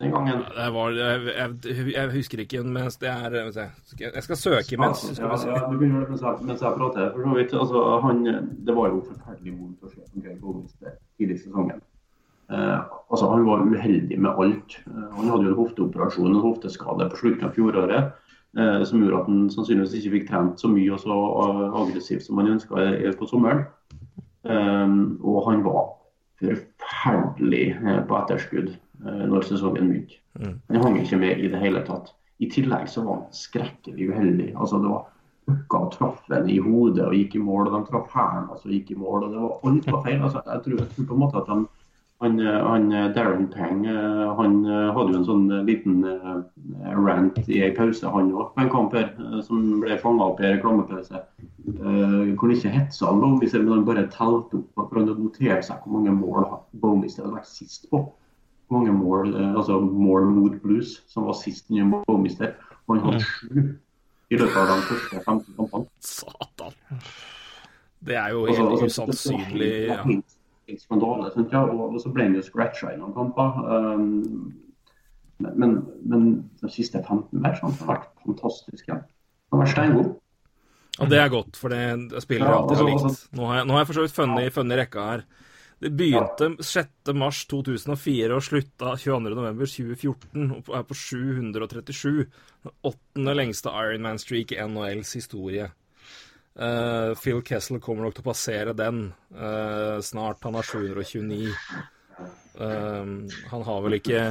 den 0.01 0.13
gangen? 0.13 0.43
Det 0.57 0.69
var, 0.75 0.91
jeg, 0.91 1.21
jeg, 1.25 1.93
jeg 1.95 2.11
husker 2.13 2.43
ikke, 2.45 2.63
men 2.63 2.91
det 3.01 3.09
er 3.09 3.31
du, 3.33 3.61
Jeg 4.01 4.23
skal 4.23 4.37
søke 4.37 4.75
imens. 4.77 4.99
Skal 5.17 5.31
vi 5.31 5.39
se. 5.41 5.49
ja, 5.49 5.63
du 5.71 5.79
begynner 5.79 6.09
mens 6.09 6.23
jeg, 6.23 6.37
mens 6.43 6.63
jeg 6.63 6.77
prater. 6.77 7.11
For 7.15 7.25
så 7.25 7.37
vidt, 7.39 7.55
altså, 7.65 7.85
han, 8.05 8.25
det 8.67 8.77
var 8.77 8.93
jo 8.93 9.03
forferdelig 9.09 9.57
vondt 9.57 9.87
å 9.87 9.93
se 9.93 10.03
på 10.05 10.25
Jay 10.25 10.37
Bowmister 10.41 10.99
tidlig 11.17 11.39
i 11.39 11.45
sesongen. 11.47 11.81
Eh, 12.53 12.79
altså, 13.11 13.31
han 13.33 13.49
var 13.49 13.65
uheldig 13.65 14.21
med 14.21 14.45
alt. 14.45 14.79
Eh, 14.85 15.09
han 15.17 15.33
hadde 15.33 15.49
jo 15.49 15.55
en 15.55 15.61
hofteoperasjon, 15.63 16.31
en 16.35 16.45
hofteskade 16.45 17.11
på 17.11 17.23
slutten 17.23 17.49
av 17.49 17.57
fjoråret. 17.57 18.15
Eh, 18.57 18.83
som 18.89 19.03
gjorde 19.03 19.19
at 19.21 19.27
han 19.33 19.51
sannsynligvis 19.53 19.97
ikke 19.99 20.15
fikk 20.19 20.29
trent 20.31 20.61
så 20.61 20.69
mye 20.73 20.93
og 20.93 21.01
så 21.03 21.17
eh, 21.17 21.81
aggressivt 21.83 22.25
som 22.25 22.39
han 22.41 22.55
ønska 22.55 22.89
på 23.19 23.29
sommeren. 23.33 23.65
Eh, 24.45 24.97
og 25.25 25.41
han 25.49 25.65
var 25.65 25.87
forferdelig 26.41 27.67
eh, 27.81 28.03
på 28.07 28.19
etterskudd 28.21 28.71
eh, 28.71 28.81
når 29.05 29.45
sesongen 29.49 29.91
begynte. 29.91 30.21
Han 30.71 30.83
hang 30.83 31.01
ikke 31.01 31.19
med 31.21 31.43
i 31.43 31.51
det 31.53 31.61
hele 31.61 31.83
tatt. 31.87 32.13
I 32.39 32.49
tillegg 32.53 32.89
så 32.93 33.05
var 33.05 33.21
han 33.21 33.37
skrekkelig 33.37 34.11
uheldig. 34.11 34.51
Altså 34.57 34.81
det 34.83 34.93
var 34.93 35.07
Pucka 35.47 35.91
traff 35.95 36.31
en 36.35 36.49
i 36.51 36.59
hodet 36.59 37.05
og 37.07 37.15
gikk 37.15 37.37
i 37.39 37.43
mål, 37.43 37.69
og 37.69 37.75
de 37.77 37.91
traff 37.91 38.15
hælen 38.17 38.49
og 38.51 38.59
så 38.59 38.73
gikk 38.73 38.91
i 38.91 38.99
mål. 38.99 39.25
og 39.25 39.33
det 39.33 39.43
var 39.43 39.69
Alt 39.71 39.91
var 39.93 40.01
feil. 40.03 40.23
Altså, 40.23 40.43
jeg, 40.47 40.63
tror, 40.65 40.79
jeg 40.81 40.89
tror 40.95 41.07
på 41.07 41.15
en 41.15 41.23
måte 41.23 41.43
at 41.43 41.51
de, 41.51 41.59
han, 42.25 42.41
eh, 42.41 42.67
han 42.67 42.93
eh, 42.93 43.07
Darren 43.15 43.47
Pang 43.53 43.87
eh, 43.87 44.35
han 44.41 44.57
eh, 44.65 44.91
hadde 44.97 45.13
jo 45.13 45.21
en 45.21 45.29
sånn 45.29 45.47
eh, 45.53 45.65
liten 45.69 46.01
eh, 46.09 46.95
rant 46.97 47.39
i 47.45 47.61
en 47.63 47.77
pause, 47.77 48.11
han 48.11 48.33
òg, 48.33 48.55
på 48.57 48.65
en 48.65 48.73
kamp 48.73 48.97
her, 48.97 49.11
eh, 49.21 49.39
som 49.47 49.63
ble 49.83 49.99
fanga 50.03 50.31
opp 50.33 50.41
i 50.41 50.49
en 50.49 50.57
reklamepause. 50.57 51.23
Eh, 51.77 52.33
hvor 52.33 52.49
han 52.49 52.57
ikke 52.57 52.73
hetsa 52.73 53.11
han 53.11 53.21
Bowmister, 53.23 53.63
men 53.63 53.77
han 53.77 53.89
bare 53.89 54.07
telte 54.11 54.63
opp. 54.63 54.71
For 54.81 54.99
han 54.99 55.11
hadde 55.13 55.29
notert 55.29 55.69
seg 55.69 55.85
hvor 55.85 55.99
mange 55.99 56.17
mål 56.17 56.49
Bowmister 56.83 57.27
hadde 57.27 57.39
vært 57.39 57.53
sist 57.53 57.87
på. 57.93 58.03
Mange 58.71 58.93
mål, 58.93 59.35
eh, 59.37 59.55
altså 59.55 59.79
mål 59.81 60.25
mot 60.35 60.57
Blues, 60.63 61.03
som 61.07 61.27
var 61.29 61.37
sist 61.39 61.69
nye 61.71 61.85
Bowmister. 62.07 62.55
Og 62.89 62.97
han 62.97 63.05
hadde 63.05 63.23
sju 63.25 63.61
i 64.31 64.37
løpet 64.41 64.57
av 64.57 64.67
de 64.73 64.83
første 64.89 65.21
15 65.23 65.55
kampene. 65.57 65.87
Satan. 66.01 66.73
Det 68.07 68.17
er 68.17 68.29
jo 68.35 68.47
Altså, 68.47 68.63
helt 68.63 68.83
altså, 68.83 69.07
usannsynlig. 69.07 69.71
det 69.71 69.87
Ja. 69.89 70.77
skandale, 70.79 71.31
synes 71.33 71.53
jeg. 71.53 71.61
Og, 71.61 71.95
og 71.95 72.01
så 72.01 72.13
ble 72.13 72.23
han 72.27 72.35
jo 72.35 72.43
scratcha 72.43 72.91
i 72.93 72.99
noen 72.99 73.15
kamper. 73.15 73.51
Um, 73.71 74.53
men, 75.39 75.87
men 76.03 76.51
de 76.63 76.69
siste 76.73 76.99
15 77.07 77.39
matchene 77.41 77.71
har 77.73 77.87
vært 77.87 78.09
fantastiske. 78.25 78.93
Han 78.93 79.59
har 79.61 79.65
vært 79.67 79.75
steingod. 79.75 80.15
Ja, 80.99 81.05
det 81.13 81.19
er 81.21 81.29
godt, 81.29 81.57
for 81.61 81.69
det 81.69 82.23
spiller 82.25 82.47
alltid 82.49 82.79
altså- 82.79 83.09
likt. 83.11 83.29
Nå 83.37 83.47
har 83.47 83.57
jeg, 83.61 83.67
nå 83.67 83.73
har 83.77 83.81
jeg 83.83 83.87
for 83.87 83.99
så 83.99 84.07
vidt 84.07 84.17
funnet, 84.17 84.53
funnet 84.53 84.79
rekka 84.81 85.09
her. 85.11 85.25
Det 85.81 85.91
begynte 85.93 86.55
6. 86.65 87.13
mars 87.13 87.43
2004 87.51 88.33
og 88.33 88.45
slutta 88.45 88.95
22. 88.97 89.19
november 89.37 89.69
2014 89.69 90.55
og 90.57 90.71
er 90.73 90.87
på 90.89 90.97
737. 90.97 92.23
Den 92.65 92.73
åttende 92.89 93.35
lengste 93.37 93.75
Ironman-streak 93.75 94.55
i 94.57 94.63
NHLs 94.65 95.13
historie. 95.19 95.69
Uh, 96.57 97.13
Phil 97.21 97.43
Kessel 97.45 97.83
kommer 97.85 98.07
nok 98.07 98.17
til 98.17 98.25
å 98.25 98.31
passere 98.31 98.73
den 98.73 99.11
uh, 99.37 100.01
snart. 100.01 100.41
Han 100.49 100.57
har 100.57 100.65
729. 100.65 101.53
Uh, 102.57 103.29
han 103.53 103.69
har 103.69 103.85
vel 103.85 104.01
ikke 104.01 104.23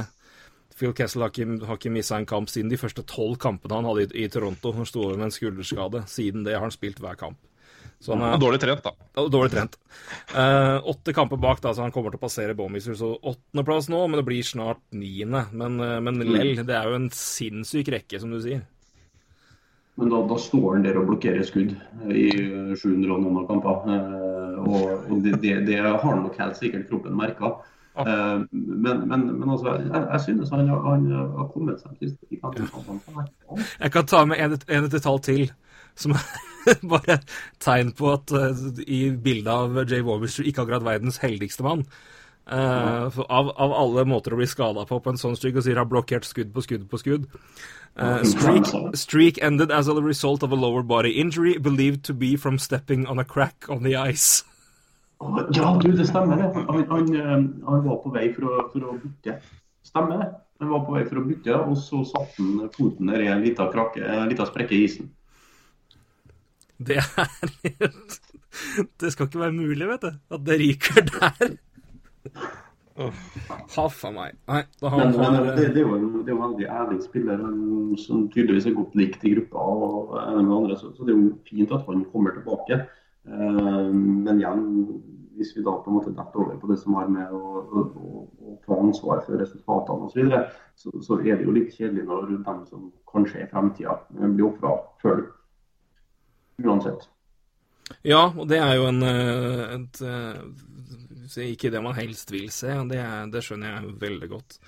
Phil 0.76 0.92
Kessel 0.98 1.22
har 1.22 1.30
ikke, 1.30 1.62
har 1.64 1.78
ikke 1.78 1.94
missa 1.94 2.18
en 2.18 2.26
kamp 2.28 2.50
siden 2.52 2.72
de 2.72 2.80
første 2.80 3.06
tolv 3.06 3.38
kampene 3.40 3.78
han 3.78 3.86
hadde 3.86 4.10
i, 4.10 4.24
i 4.26 4.32
Toronto. 4.32 4.74
Han 4.76 4.88
sto 4.88 5.12
med 5.14 5.30
en 5.30 5.36
skulderskade. 5.38 6.02
Siden 6.10 6.42
det 6.44 6.58
har 6.58 6.66
han 6.66 6.74
spilt 6.74 6.98
hver 7.00 7.14
kamp. 7.22 7.38
Så 8.00 8.12
han 8.12 8.20
Han 8.20 8.32
er 8.32 8.36
er 8.36 8.40
dårlig 8.44 8.60
trent, 8.60 8.82
da. 8.84 8.92
Dårlig 9.32 9.50
trent. 9.54 9.76
Eh, 10.36 10.76
åtte 10.92 11.14
kamper 11.16 11.36
bak, 11.40 11.60
da, 11.64 11.72
så 11.74 11.82
han 11.82 11.92
kommer 11.94 12.12
til 12.12 12.20
å 12.20 12.24
passere 12.26 12.54
Bowmister. 12.54 12.94
Så 12.94 13.14
åttendeplass 13.18 13.88
nå, 13.88 14.02
men 14.08 14.20
det 14.20 14.26
blir 14.28 14.42
snart 14.44 14.82
niende. 14.92 15.46
Men, 15.52 15.80
eh, 15.80 16.00
men 16.04 16.20
lell, 16.20 16.54
det 16.66 16.76
er 16.76 16.90
jo 16.90 16.94
en 17.00 17.08
sinnssyk 17.10 17.88
rekke, 17.94 18.20
som 18.20 18.30
du 18.30 18.40
sier. 18.44 18.62
Men 19.96 20.10
da, 20.12 20.20
da 20.28 20.36
står 20.36 20.74
han 20.74 20.82
der 20.84 20.98
og 21.00 21.06
blokkerer 21.08 21.42
skudd 21.48 21.72
i 22.12 22.26
700 22.76 23.14
og 23.16 23.22
noen 23.24 23.38
av 23.40 23.46
kamper. 23.48 23.76
Eh, 23.94 24.58
og 24.66 25.10
og 25.10 25.22
det, 25.24 25.38
det, 25.40 25.54
det 25.66 25.78
har 25.80 26.16
nok 26.20 26.36
helt 26.38 26.56
sikkert 26.60 26.88
kroppen 26.90 27.16
merka. 27.16 27.54
Eh, 27.96 28.42
men, 28.52 29.06
men, 29.08 29.24
men 29.40 29.48
altså, 29.54 29.78
jeg, 29.80 29.88
jeg 30.12 30.20
synes 30.26 30.50
han, 30.52 30.68
har- 30.68 30.84
han 30.90 31.06
har 31.16 31.48
kommet 31.54 31.80
seg 31.80 31.96
til 31.98 32.12
siste. 32.12 32.26
Jeg 33.80 33.90
kan 33.92 34.06
ta 34.06 34.24
med 34.28 34.36
en, 34.44 34.58
en 34.68 34.90
detalj 34.92 35.22
til, 35.30 35.46
som 35.96 36.12
er 36.12 36.26
bare 36.92 37.20
tegn 37.62 37.92
på 37.96 38.12
at 38.12 38.34
uh, 38.34 38.66
i 38.86 39.08
bildet 39.10 39.52
av 39.52 39.80
Jay 39.84 40.04
Warmister 40.06 40.46
ikke 40.46 40.64
akkurat 40.64 40.86
verdens 40.86 41.20
heldigste 41.22 41.66
mann. 41.66 41.86
Uh, 42.46 43.10
mm. 43.10 43.22
av, 43.26 43.48
av 43.58 43.72
alle 43.74 44.04
måter 44.06 44.34
å 44.34 44.38
bli 44.38 44.46
skada 44.46 44.84
på 44.86 45.00
på 45.02 45.10
en 45.10 45.18
sånn 45.18 45.34
streak, 45.38 45.58
og 45.58 45.66
sier 45.66 45.80
har 45.80 45.88
blokkert 45.90 46.28
skudd 46.28 46.52
på 46.54 46.62
skudd 46.62 46.84
på 46.90 47.00
skudd. 47.02 47.30
Uh, 47.96 48.20
streak, 48.28 48.68
streak 48.94 49.40
ended 49.42 49.72
as 49.72 49.88
a 49.88 49.94
result 49.96 50.42
of 50.44 50.52
a 50.52 50.58
lower 50.58 50.82
body 50.82 51.16
injury 51.16 51.56
believed 51.58 52.04
to 52.04 52.14
be 52.14 52.36
from 52.36 52.58
stepping 52.58 53.06
on 53.06 53.18
a 53.18 53.24
crack 53.24 53.66
on 53.68 53.82
the 53.82 53.96
ice. 53.96 54.44
Ja, 55.56 55.78
du, 55.80 55.92
det 55.96 56.06
stemmer 56.06 56.36
det. 56.36 56.52
Han, 56.68 56.84
han, 56.90 57.62
han 57.66 57.84
var 57.88 58.02
på 58.04 58.12
vei 58.12 58.26
for 58.36 58.50
å, 58.50 58.66
for 58.72 58.84
å 58.84 58.96
bytte. 59.00 59.38
Stemmer 59.86 60.20
det. 60.20 60.28
Han 60.60 60.70
var 60.72 60.84
på 60.86 60.96
vei 60.96 61.04
for 61.08 61.20
å 61.20 61.24
bytte, 61.26 61.56
og 61.56 61.76
så 61.80 62.02
satte 62.08 62.42
han 62.42 62.70
foten 62.74 63.10
ned 63.10 63.24
i 63.24 63.30
en 63.32 63.44
liten 63.44 63.72
krakke, 63.72 64.04
en 64.04 64.28
liten 64.30 64.48
sprekke 64.48 64.76
i 64.76 64.84
isen. 64.86 65.10
Det 66.78 66.98
er 67.00 67.08
helt 67.64 68.20
Det 69.00 69.12
skal 69.12 69.28
ikke 69.28 69.40
være 69.40 69.56
mulig, 69.56 69.88
vet 69.88 70.04
du, 70.04 70.12
at 70.32 70.44
det 70.46 70.56
ryker 70.60 71.02
der. 71.08 71.56
Haff 73.76 74.04
a 74.04 74.12
meg. 74.14 74.36
Nei, 74.48 74.62
da 74.80 74.92
har 74.92 75.02
Men, 75.02 75.34
det, 75.56 75.66
det, 75.74 75.82
er 75.82 75.84
jo 75.84 75.96
en, 75.98 76.06
det 76.24 76.32
er 76.32 76.34
jo 76.34 76.38
en 76.38 76.46
veldig 76.46 76.68
ærlig 76.78 77.02
spiller 77.04 77.42
som 78.00 78.24
tydeligvis 78.32 78.68
er 78.70 78.76
godt 78.78 78.96
likt 78.96 79.24
i 79.24 79.34
gruppa. 79.34 79.58
og 79.60 80.14
en 80.22 80.46
med 80.46 80.56
andre, 80.56 80.78
så, 80.80 80.92
så 80.96 81.04
det 81.04 81.12
er 81.12 81.20
jo 81.20 81.34
fint 81.48 81.74
at 81.76 81.84
han 81.90 82.06
kommer 82.12 82.36
tilbake. 82.36 82.80
Uh, 83.26 83.92
men 83.92 84.40
igjen, 84.40 84.64
hvis 85.36 85.52
vi 85.56 85.64
da 85.66 85.76
på 85.82 85.90
en 85.90 85.98
måte 85.98 86.14
detter 86.14 86.40
over 86.40 86.56
på 86.60 86.70
det 86.70 86.78
som 86.80 86.96
har 86.96 87.08
med 87.12 87.32
å, 87.36 87.42
å, 87.60 87.84
å, 87.84 88.26
å 88.46 88.58
ta 88.64 88.78
ansvar 88.80 89.24
for 89.26 89.42
resultatene 89.42 90.08
osv., 90.08 90.14
så, 90.14 90.22
videre, 90.22 90.44
så 90.80 90.94
så 91.04 91.18
er 91.20 91.36
det 91.36 91.48
jo 91.48 91.56
litt 91.56 91.74
kjedelig 91.74 92.06
når 92.08 92.30
de 92.32 92.56
som 92.70 92.88
kanskje 93.12 93.44
er 93.44 93.50
fremtida, 93.52 93.98
blir 94.22 94.48
ofra 94.48 94.78
før. 95.02 95.26
Uansett. 96.62 97.08
Ja, 98.06 98.32
og 98.34 98.48
det 98.50 98.58
er 98.58 98.72
jo 98.78 98.86
en 98.88 99.02
et, 99.06 100.00
et, 100.00 100.00
eh, 101.36 101.50
Ikke 101.52 101.70
det 101.70 101.82
man 101.84 101.94
helst 101.98 102.32
vil 102.34 102.48
se, 102.54 102.72
det, 102.90 102.98
er- 103.02 103.28
det 103.30 103.42
skjønner 103.46 103.76
jeg 103.76 103.94
veldig 104.02 104.28
godt. 104.32 104.58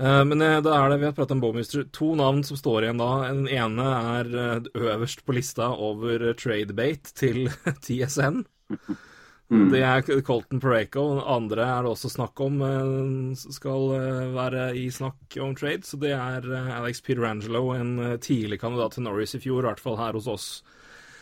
Eh, 0.00 0.24
Men 0.24 0.42
eh, 0.42 0.60
da 0.64 0.74
er 0.80 0.90
det, 0.90 0.98
vi 1.02 1.06
har 1.10 1.14
pratet 1.16 1.36
om 1.36 1.42
Bowmister, 1.44 1.84
to 1.92 2.14
navn 2.18 2.42
som 2.46 2.56
står 2.58 2.86
igjen 2.88 3.02
da. 3.02 3.10
Den 3.28 3.46
ene 3.48 3.86
er 4.16 4.32
eh, 4.46 4.70
øverst 4.74 5.24
på 5.26 5.36
lista 5.36 5.70
over 5.76 6.30
eh, 6.30 6.34
tradebate 6.38 7.14
til 7.14 7.48
TSN. 7.84 8.42
Det 9.50 9.80
er 9.82 10.04
Colton 10.22 10.60
Pareko. 10.62 11.02
Den 11.16 11.24
andre 11.26 11.64
er 11.66 11.82
det 11.82 11.90
også 11.90 12.10
snakk 12.12 12.38
om 12.44 12.60
eh, 12.62 13.36
skal 13.50 13.88
eh, 13.98 14.26
være 14.34 14.68
i 14.78 14.88
snakk 14.94 15.38
om 15.42 15.54
trade. 15.58 15.86
Så 15.86 15.98
det 16.02 16.12
er 16.16 16.46
eh, 16.50 16.70
Alex 16.80 17.02
Peterangelo, 17.06 17.68
en 17.74 17.96
eh, 17.98 18.18
tidlig 18.22 18.60
kandidat 18.62 18.94
til 18.98 19.06
Norris 19.08 19.34
i 19.38 19.42
fjor, 19.42 19.64
i 19.64 19.70
hvert 19.70 19.82
fall 19.82 19.98
her 20.02 20.14
hos 20.18 20.30
oss. 20.30 20.50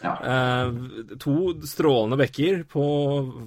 Eh, 0.03 0.73
to 1.19 1.37
strålende 1.67 2.19
bekker 2.21 2.63
på 2.71 2.85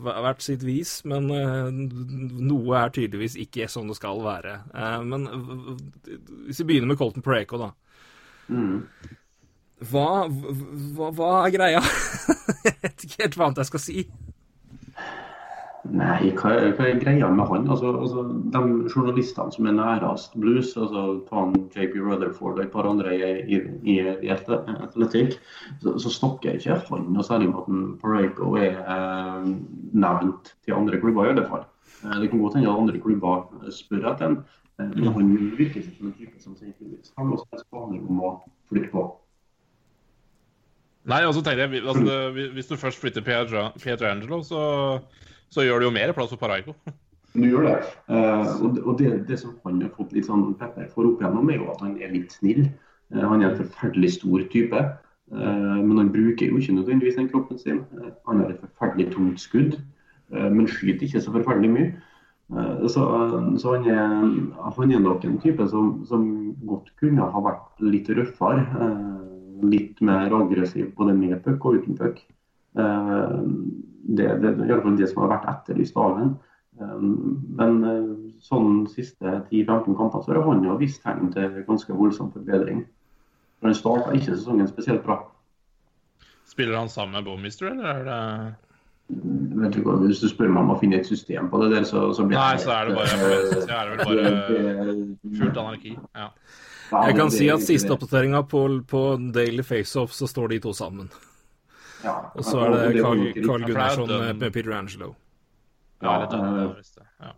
hvert 0.03 0.43
sitt 0.43 0.65
vis, 0.67 0.99
men 1.07 1.29
eh, 1.31 1.69
noe 1.71 2.81
er 2.81 2.91
tydeligvis 2.91 3.37
ikke 3.39 3.69
som 3.71 3.87
det 3.91 3.97
skal 3.99 4.19
være. 4.25 4.57
Eh, 4.75 4.99
men 5.07 5.27
hvis 6.47 6.61
vi 6.63 6.67
begynner 6.73 6.91
med 6.91 6.99
Colton 6.99 7.25
Preco, 7.25 7.61
da. 7.61 7.71
Mm. 8.51 8.81
Hva, 9.91 10.07
hva, 10.27 11.07
hva 11.17 11.31
er 11.45 11.55
greia? 11.55 11.85
jeg 12.67 12.75
vet 12.83 13.07
ikke 13.07 13.23
helt 13.23 13.39
hva 13.39 13.47
annet 13.47 13.63
jeg 13.63 13.71
skal 13.71 13.85
si. 13.85 14.05
Nei, 15.89 16.29
hva 16.37 16.51
hva 16.77 16.85
er 16.85 16.99
greia 17.01 17.27
med 17.33 17.47
han? 17.49 17.63
Altså, 17.73 17.89
altså, 17.97 18.23
de 18.53 18.59
journalistene 18.91 19.53
som 19.55 19.65
er 19.65 19.73
nærest 19.73 20.35
blues, 20.37 20.75
altså 20.77 21.05
han 21.31 21.55
JP 21.73 21.95
Rutherford 22.05 22.59
og 22.59 22.63
et 22.63 22.71
par 22.73 22.85
andre 22.85 23.15
i, 23.15 23.57
i, 23.57 23.95
i, 23.95 24.29
atletikk, 24.29 25.39
så, 25.81 25.95
så 26.03 26.13
snakker 26.13 26.59
ikke 26.59 26.77
han 26.91 27.07
noe 27.15 27.25
særlig 27.25 27.49
om 27.49 27.57
at 27.63 27.71
Pareko 28.03 28.53
er 28.61 28.77
eh, 28.83 29.47
nevnt 30.05 30.53
til 30.61 30.77
andre 30.77 31.01
klubber, 31.01 31.25
i 31.25 31.33
alle 31.33 31.47
fall. 31.49 31.65
Eh, 32.05 32.19
det 32.21 32.29
kan 32.29 32.43
godt 32.43 32.59
hende 32.59 32.69
at 32.69 32.83
andre 32.83 33.01
klubber 33.01 33.71
spør 33.73 34.11
etter 34.13 34.29
en, 34.29 34.37
eh, 34.77 34.93
men 34.99 35.09
han 35.17 35.33
virker 35.57 35.81
ikke 35.81 35.97
som 35.97 36.11
en 36.11 36.13
type 36.19 36.45
som 36.45 36.55
Han 37.17 37.25
har 37.25 37.33
også 37.39 37.57
en 37.57 37.65
spaning 37.65 38.05
om 38.05 38.21
å 38.21 38.31
flytte 38.69 38.93
på. 38.93 39.07
Nei, 41.09 41.23
altså 41.25 41.41
tenker 41.41 41.65
jeg, 41.65 41.81
altså, 41.81 42.05
det, 42.37 42.47
Hvis 42.53 42.69
du 42.69 42.77
først 42.77 43.01
flytter 43.01 43.25
Pietro- 43.25 43.71
Pietrangelo, 43.81 44.43
så, 44.45 44.61
så 45.51 45.65
gjør 45.65 45.81
det 45.81 45.89
jo 45.89 45.95
mer 45.95 46.13
plass 46.15 46.31
for 46.31 46.41
Paraico. 46.41 46.75
Du 47.33 47.45
gjør 47.47 47.63
det. 47.63 47.75
Eh, 48.11 48.49
det, 48.75 48.81
og 48.83 48.97
det, 48.99 49.11
det 49.27 49.37
som 49.39 49.55
han 49.65 49.79
har 49.81 49.93
fått 49.95 50.11
litt 50.15 50.27
sånn 50.27 50.51
pepper 50.59 50.89
for 50.91 51.07
opp 51.07 51.21
igjennom, 51.21 51.47
er 51.47 51.61
jo 51.61 51.69
at 51.71 51.83
han 51.83 51.95
er 52.03 52.11
litt 52.11 52.33
snill. 52.35 52.65
Eh, 53.13 53.23
han 53.23 53.39
er 53.39 53.51
en 53.51 53.59
forferdelig 53.61 54.17
stor 54.17 54.43
type. 54.51 54.81
Eh, 55.31 55.77
men 55.79 55.95
han 55.95 56.11
bruker 56.11 56.51
jo 56.51 56.59
ikke 56.59 56.75
nødvendigvis 56.75 57.19
den 57.21 57.29
kroppen 57.31 57.61
sin. 57.61 57.85
Han 58.27 58.43
har 58.43 58.51
et 58.51 58.63
forferdelig 58.63 59.13
tungt 59.15 59.43
skudd, 59.43 59.79
men 60.31 60.67
skyter 60.67 61.03
ikke 61.07 61.19
så 61.23 61.31
forferdelig 61.33 61.69
mye. 61.71 61.87
Så 62.91 63.03
så 63.59 63.73
han, 63.75 63.85
er, 63.87 64.21
han 64.75 64.91
er 64.91 65.01
nok 65.03 65.25
en 65.27 65.39
type 65.43 65.65
som, 65.71 66.05
som 66.07 66.23
godt 66.67 66.87
kunne 66.99 67.27
ha 67.33 67.41
vært 67.43 67.83
litt 67.83 68.07
røffere. 68.11 68.63
Litt 69.71 69.99
mer 70.03 70.31
aggressiv 70.35 70.93
både 70.95 71.15
med 71.15 71.35
puck 71.43 71.67
og 71.67 71.79
uten 71.79 71.99
puck. 71.99 72.21
Det, 74.01 74.27
det, 74.41 74.55
det 74.57 74.65
i 74.65 74.79
fall 74.81 74.97
det 74.97 75.09
som 75.11 75.21
har 75.23 75.35
vært 75.35 75.49
etterlyst 75.51 75.97
av 75.99 76.15
ham. 76.17 76.31
Men 77.59 77.83
eh, 77.85 78.07
sånn 78.41 78.85
siste 78.89 79.41
10-15 79.51 79.97
kamper 79.97 80.23
så 80.25 80.33
har 80.33 80.47
han 80.47 80.63
jo 80.65 80.79
vist 80.79 81.03
tegn 81.03 81.29
til 81.33 81.61
ganske 81.67 81.93
voldsom 81.93 82.31
forbedring. 82.33 82.85
For 83.59 83.69
Han 83.69 83.77
starta 83.77 84.15
ikke 84.17 84.33
sesongen 84.33 84.69
spesielt 84.71 85.03
bra. 85.05 85.19
Spiller 86.49 86.79
han 86.79 86.89
sammen 86.89 87.19
med 87.19 87.29
Bowmister, 87.29 87.71
eller 87.71 87.93
er 87.93 88.03
det 88.07 88.21
Vet 89.11 89.73
du 89.75 89.81
hva, 89.83 89.97
Hvis 89.99 90.21
du 90.23 90.29
spør 90.31 90.47
meg 90.47 90.61
om 90.63 90.69
å 90.71 90.77
finne 90.79 91.01
et 91.01 91.07
system 91.07 91.49
på 91.51 91.59
det 91.59 91.71
der, 91.73 91.85
så, 91.87 92.05
så 92.15 92.23
blir 92.23 92.39
Nei, 92.39 92.59
så 92.63 92.71
er 92.77 92.87
det 92.87 92.93
bare 92.95 93.39
så 93.65 93.73
er 93.75 93.89
det 93.89 93.97
vel 93.97 94.05
bare 94.07 95.39
fullt 95.41 95.59
anarki. 95.59 95.97
Ja. 96.15 96.29
Jeg 96.91 97.17
kan 97.17 97.31
si 97.31 97.49
at 97.51 97.63
siste 97.63 97.91
oppdateringa 97.91 98.41
på, 98.51 98.63
på 98.87 99.01
Daily 99.35 99.63
Faceoff, 99.67 100.15
så 100.15 100.27
står 100.31 100.53
de 100.53 100.61
to 100.63 100.73
sammen. 100.75 101.11
Ja, 102.03 102.15
Og 102.35 102.45
så 102.45 102.59
er 102.65 102.71
det 102.71 103.03
Carl, 103.03 103.21
Carl. 103.45 103.65
Gunnarsson 103.67 104.07
med 104.07 104.33
med 104.33 104.53
Peter 104.53 104.73
Angelo. 104.73 105.13
Ja, 106.01 106.23
eh, 106.23 106.75
ja. 107.21 107.31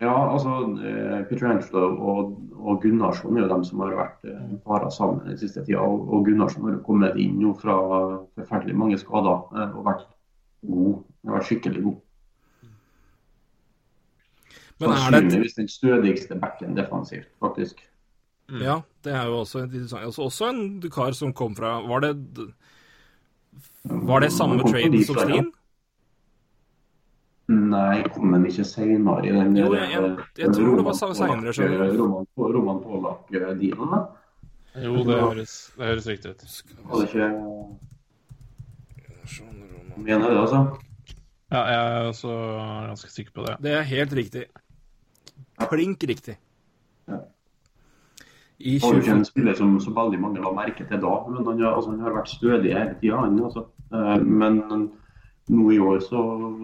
Ja, 0.00 0.32
altså 0.32 0.48
eh, 0.84 1.24
Peter 1.28 1.48
Angelo 1.48 1.86
og, 1.96 2.40
og 2.52 2.82
Gunnarsson 2.82 3.36
er 3.36 3.46
jo 3.46 3.48
dem 3.54 3.64
som 3.64 3.80
har 3.80 3.94
vært 3.96 4.26
eh, 4.28 4.56
para 4.66 4.90
sammen 4.92 5.22
den 5.24 5.38
siste 5.40 5.64
tida. 5.64 5.80
Og, 5.80 6.10
og 6.12 6.26
Gunnarsson 6.26 6.66
har 6.68 6.76
jo 6.76 6.82
kommet 6.84 7.16
inn 7.16 7.40
jo 7.40 7.54
fra 7.56 7.76
forferdelig 8.36 8.76
mange 8.76 8.98
skader 9.00 9.56
eh, 9.56 9.72
og 9.72 9.86
vært 9.88 10.04
god. 10.68 10.98
Har 11.24 11.38
vært 11.38 11.48
skikkelig 11.48 11.84
god. 11.86 12.02
Men 14.76 14.92
er 14.92 14.96
det 14.98 15.20
Sannsynligvis 15.22 15.56
den 15.56 15.68
stødigste 15.72 16.36
backen 16.36 16.76
defensivt, 16.76 17.30
faktisk. 17.40 17.80
Ja, 18.60 18.82
det 19.04 19.14
er 19.16 19.24
jo 19.26 19.40
også, 19.40 19.64
altså, 19.64 20.22
også 20.22 20.50
en 20.52 20.60
kar 20.92 21.16
som 21.16 21.32
kom 21.34 21.56
fra 21.56 21.80
Var 21.88 22.04
det 22.04 22.12
Var 23.88 24.20
det 24.20 24.30
samme 24.32 24.56
Han 24.56 24.62
kom 24.62 24.72
fra 24.72 24.80
trade 24.80 25.04
som. 25.06 25.16
Steen? 25.16 25.52
Nei, 27.48 28.02
kom 28.10 28.32
den 28.32 28.44
ikke 28.48 28.64
seinere 28.66 29.22
i 29.26 29.30
den 29.30 29.56
Jo, 29.56 29.72
jeg- 29.74 29.90
jeg- 29.90 30.04
eh, 30.04 30.16
jeg 30.36 30.48
tror 30.52 30.76
det 30.76 30.84
var 30.84 30.92
du. 30.94 31.98
Roman, 32.02 32.26
Roman 32.36 32.80
Pålak-dealen, 32.82 33.90
da. 33.90 34.06
Jo, 34.82 34.96
det 35.04 35.20
høres, 35.20 35.70
det 35.76 35.86
høres 35.86 36.06
riktig 36.06 36.30
ut. 36.30 36.42
Var 36.84 37.00
det 37.00 37.08
ikke 37.08 37.76
Mener 39.96 40.28
det, 40.30 40.36
altså? 40.36 40.78
Ja, 41.52 41.62
jeg 41.64 42.02
er 42.02 42.08
også 42.10 42.28
ganske 42.88 43.10
sikker 43.10 43.32
på 43.32 43.46
det. 43.46 43.56
Det 43.62 43.72
er 43.72 43.82
helt 43.82 44.12
riktig. 44.12 44.44
Klink 45.58 46.02
riktig. 46.02 46.36
Ja. 47.08 47.18
I 48.58 48.78
Han 48.80 48.90
var 48.94 49.00
ikke 49.02 49.12
en 49.18 49.24
spiller 49.28 49.54
som 49.54 49.74
så 49.80 49.90
veldig 49.92 50.18
mange 50.20 50.40
la 50.40 50.50
merke 50.56 50.86
til 50.88 51.00
da, 51.00 51.14
men 51.28 51.44
han, 51.44 51.58
har- 51.60 51.74
altså, 51.76 51.90
han 51.90 52.00
har 52.00 52.14
vært 52.16 52.28
stødig 52.32 52.72
hele 52.72 52.94
tida. 53.00 53.18
Altså. 53.44 53.66
Eh, 53.92 54.16
Men 54.24 54.62
nå 55.48 55.70
i 55.72 55.78
år, 55.78 56.00
så 56.00 56.16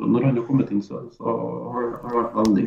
når 0.08 0.24
han 0.24 0.36
har 0.36 0.46
kommet 0.46 0.70
inn, 0.72 0.80
så, 0.82 1.02
så 1.12 1.22
har 1.24 1.90
har 2.02 2.08
det 2.08 2.16
vært 2.16 2.34
veldig, 2.40 2.64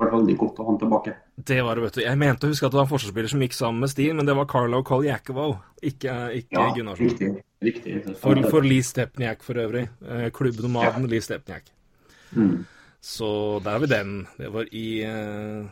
vært 0.00 0.12
veldig 0.16 0.36
godt 0.40 0.58
å 0.58 0.64
ha 0.64 0.70
han 0.72 0.78
tilbake. 0.80 1.14
Det 1.36 1.60
var 1.62 1.74
det, 1.76 1.84
vet 1.84 1.94
du. 1.94 2.00
Jeg 2.02 2.18
mente 2.18 2.46
å 2.46 2.50
huske 2.50 2.66
at 2.66 2.72
det 2.72 2.78
var 2.80 2.86
en 2.88 2.90
forsvarsspiller 2.94 3.28
som 3.30 3.40
gikk 3.44 3.52
sammen 3.54 3.80
med 3.84 3.90
Steen, 3.92 4.16
men 4.16 4.26
det 4.26 4.34
var 4.34 4.46
Carlo 4.50 4.82
Koljakovo, 4.82 5.58
ikke, 5.82 6.16
ikke 6.40 6.56
Ja, 6.58 6.72
Gunnarsson. 6.74 7.06
riktig. 7.06 7.30
riktig. 7.62 8.16
For, 8.18 8.40
for 8.50 8.62
Lee 8.66 8.82
Stepniak 8.82 9.42
for 9.44 9.54
øvrig. 9.54 9.88
Klubbnomaden 10.00 10.32
Klubbnomaden 10.32 11.06
Lee 11.10 11.20
Stepniak. 11.20 11.68
Mm. 12.34 12.64
Så 13.04 13.60
der 13.62 13.70
har 13.76 13.78
vi 13.84 13.86
den. 13.92 14.26
Det 14.38 14.50
var 14.52 14.64
i 14.72 15.02
eh, 15.04 15.62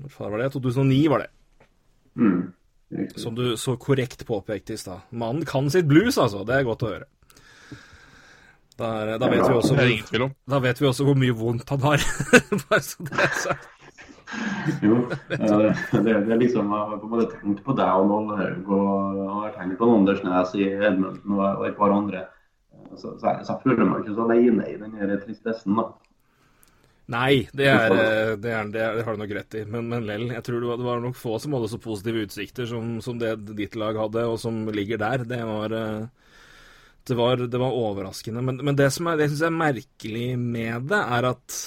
Når 0.00 0.30
var 0.32 0.38
det? 0.38 0.50
2009 0.52 1.08
var 1.12 1.18
det. 1.26 1.30
Mm. 2.18 2.52
Som 3.16 3.34
du 3.34 3.56
så 3.56 3.76
korrekt 3.80 4.26
påpekte 4.28 4.74
i 4.74 4.80
stad. 4.80 5.06
Mannen 5.10 5.46
kan 5.48 5.70
sitt 5.72 5.88
blues, 5.88 6.18
altså. 6.20 6.44
Det 6.44 6.58
er 6.58 6.66
godt 6.68 6.84
å 6.84 6.92
høre. 6.92 7.08
Der, 8.78 9.18
da, 9.20 9.28
vet 9.28 9.44
vi 9.44 9.54
også, 9.54 9.76
Det 9.76 9.90
ingen 9.90 10.08
tvil 10.08 10.24
om. 10.26 10.32
da 10.48 10.58
vet 10.64 10.80
vi 10.80 10.88
også 10.88 11.04
hvor 11.06 11.16
mye 11.18 11.34
vondt 11.36 11.68
han 11.70 11.84
har. 11.84 12.04
Bare 12.68 12.82
så 12.84 13.06
det 13.06 13.20
er 13.20 13.38
sagt. 13.38 13.68
Jo, 14.80 14.96
det, 15.28 16.02
det 16.02 16.12
er 16.16 16.38
liksom 16.40 16.70
har 16.72 16.94
på 16.96 17.04
en 17.04 17.12
måte 17.12 17.34
tenkt 17.36 17.60
på 17.66 17.74
deg 17.76 17.98
og 18.00 18.06
Nollhaug 18.08 18.70
og 18.72 19.18
jeg 19.18 19.26
har 19.34 19.50
tenkt 19.58 19.76
på 19.76 19.88
Andersnes 19.92 20.54
i 20.56 20.70
Edmundton 20.72 21.34
og, 21.36 21.42
og 21.50 21.66
et 21.68 21.76
par 21.76 21.92
andre. 21.92 22.22
Så, 22.96 23.12
så, 23.20 23.34
så 23.44 23.58
føler 23.60 23.84
meg 23.84 24.02
ikke 24.02 24.16
så 24.16 24.24
alene 24.24 24.70
i 24.72 24.78
den 24.80 24.96
tristessen. 25.20 25.76
da. 25.76 25.90
Nei, 27.12 27.48
det, 27.52 27.66
er, 27.68 27.90
eh, 27.92 28.32
det, 28.40 28.52
er, 28.52 28.68
det, 28.72 28.80
er, 28.80 28.96
det 28.96 29.04
har 29.04 29.16
du 29.16 29.20
nok 29.20 29.34
rett 29.36 29.56
i. 29.58 29.64
Men, 29.68 29.88
men 29.90 30.06
lell, 30.08 30.28
jeg 30.32 30.44
tror 30.46 30.62
det 30.62 30.70
var, 30.70 30.80
det 30.80 30.86
var 30.86 31.02
nok 31.02 31.18
få 31.18 31.36
som 31.42 31.56
hadde 31.56 31.68
så 31.72 31.80
positive 31.82 32.24
utsikter 32.28 32.68
som, 32.70 32.94
som 33.04 33.20
det 33.20 33.34
ditt 33.58 33.76
lag 33.80 33.98
hadde, 34.00 34.24
og 34.30 34.40
som 34.40 34.64
ligger 34.72 35.00
der. 35.02 35.26
Det 35.28 35.42
var, 35.48 35.76
eh, 35.76 36.32
det 37.10 37.18
var, 37.18 37.44
det 37.52 37.60
var 37.60 37.76
overraskende. 37.82 38.44
Men, 38.48 38.62
men 38.64 38.80
det 38.80 38.88
som 38.94 39.10
er, 39.10 39.20
det 39.20 39.28
jeg 39.28 39.34
synes 39.34 39.46
er 39.50 39.60
merkelig 39.60 40.26
med 40.40 40.88
det, 40.94 41.02
er 41.18 41.30
at 41.34 41.60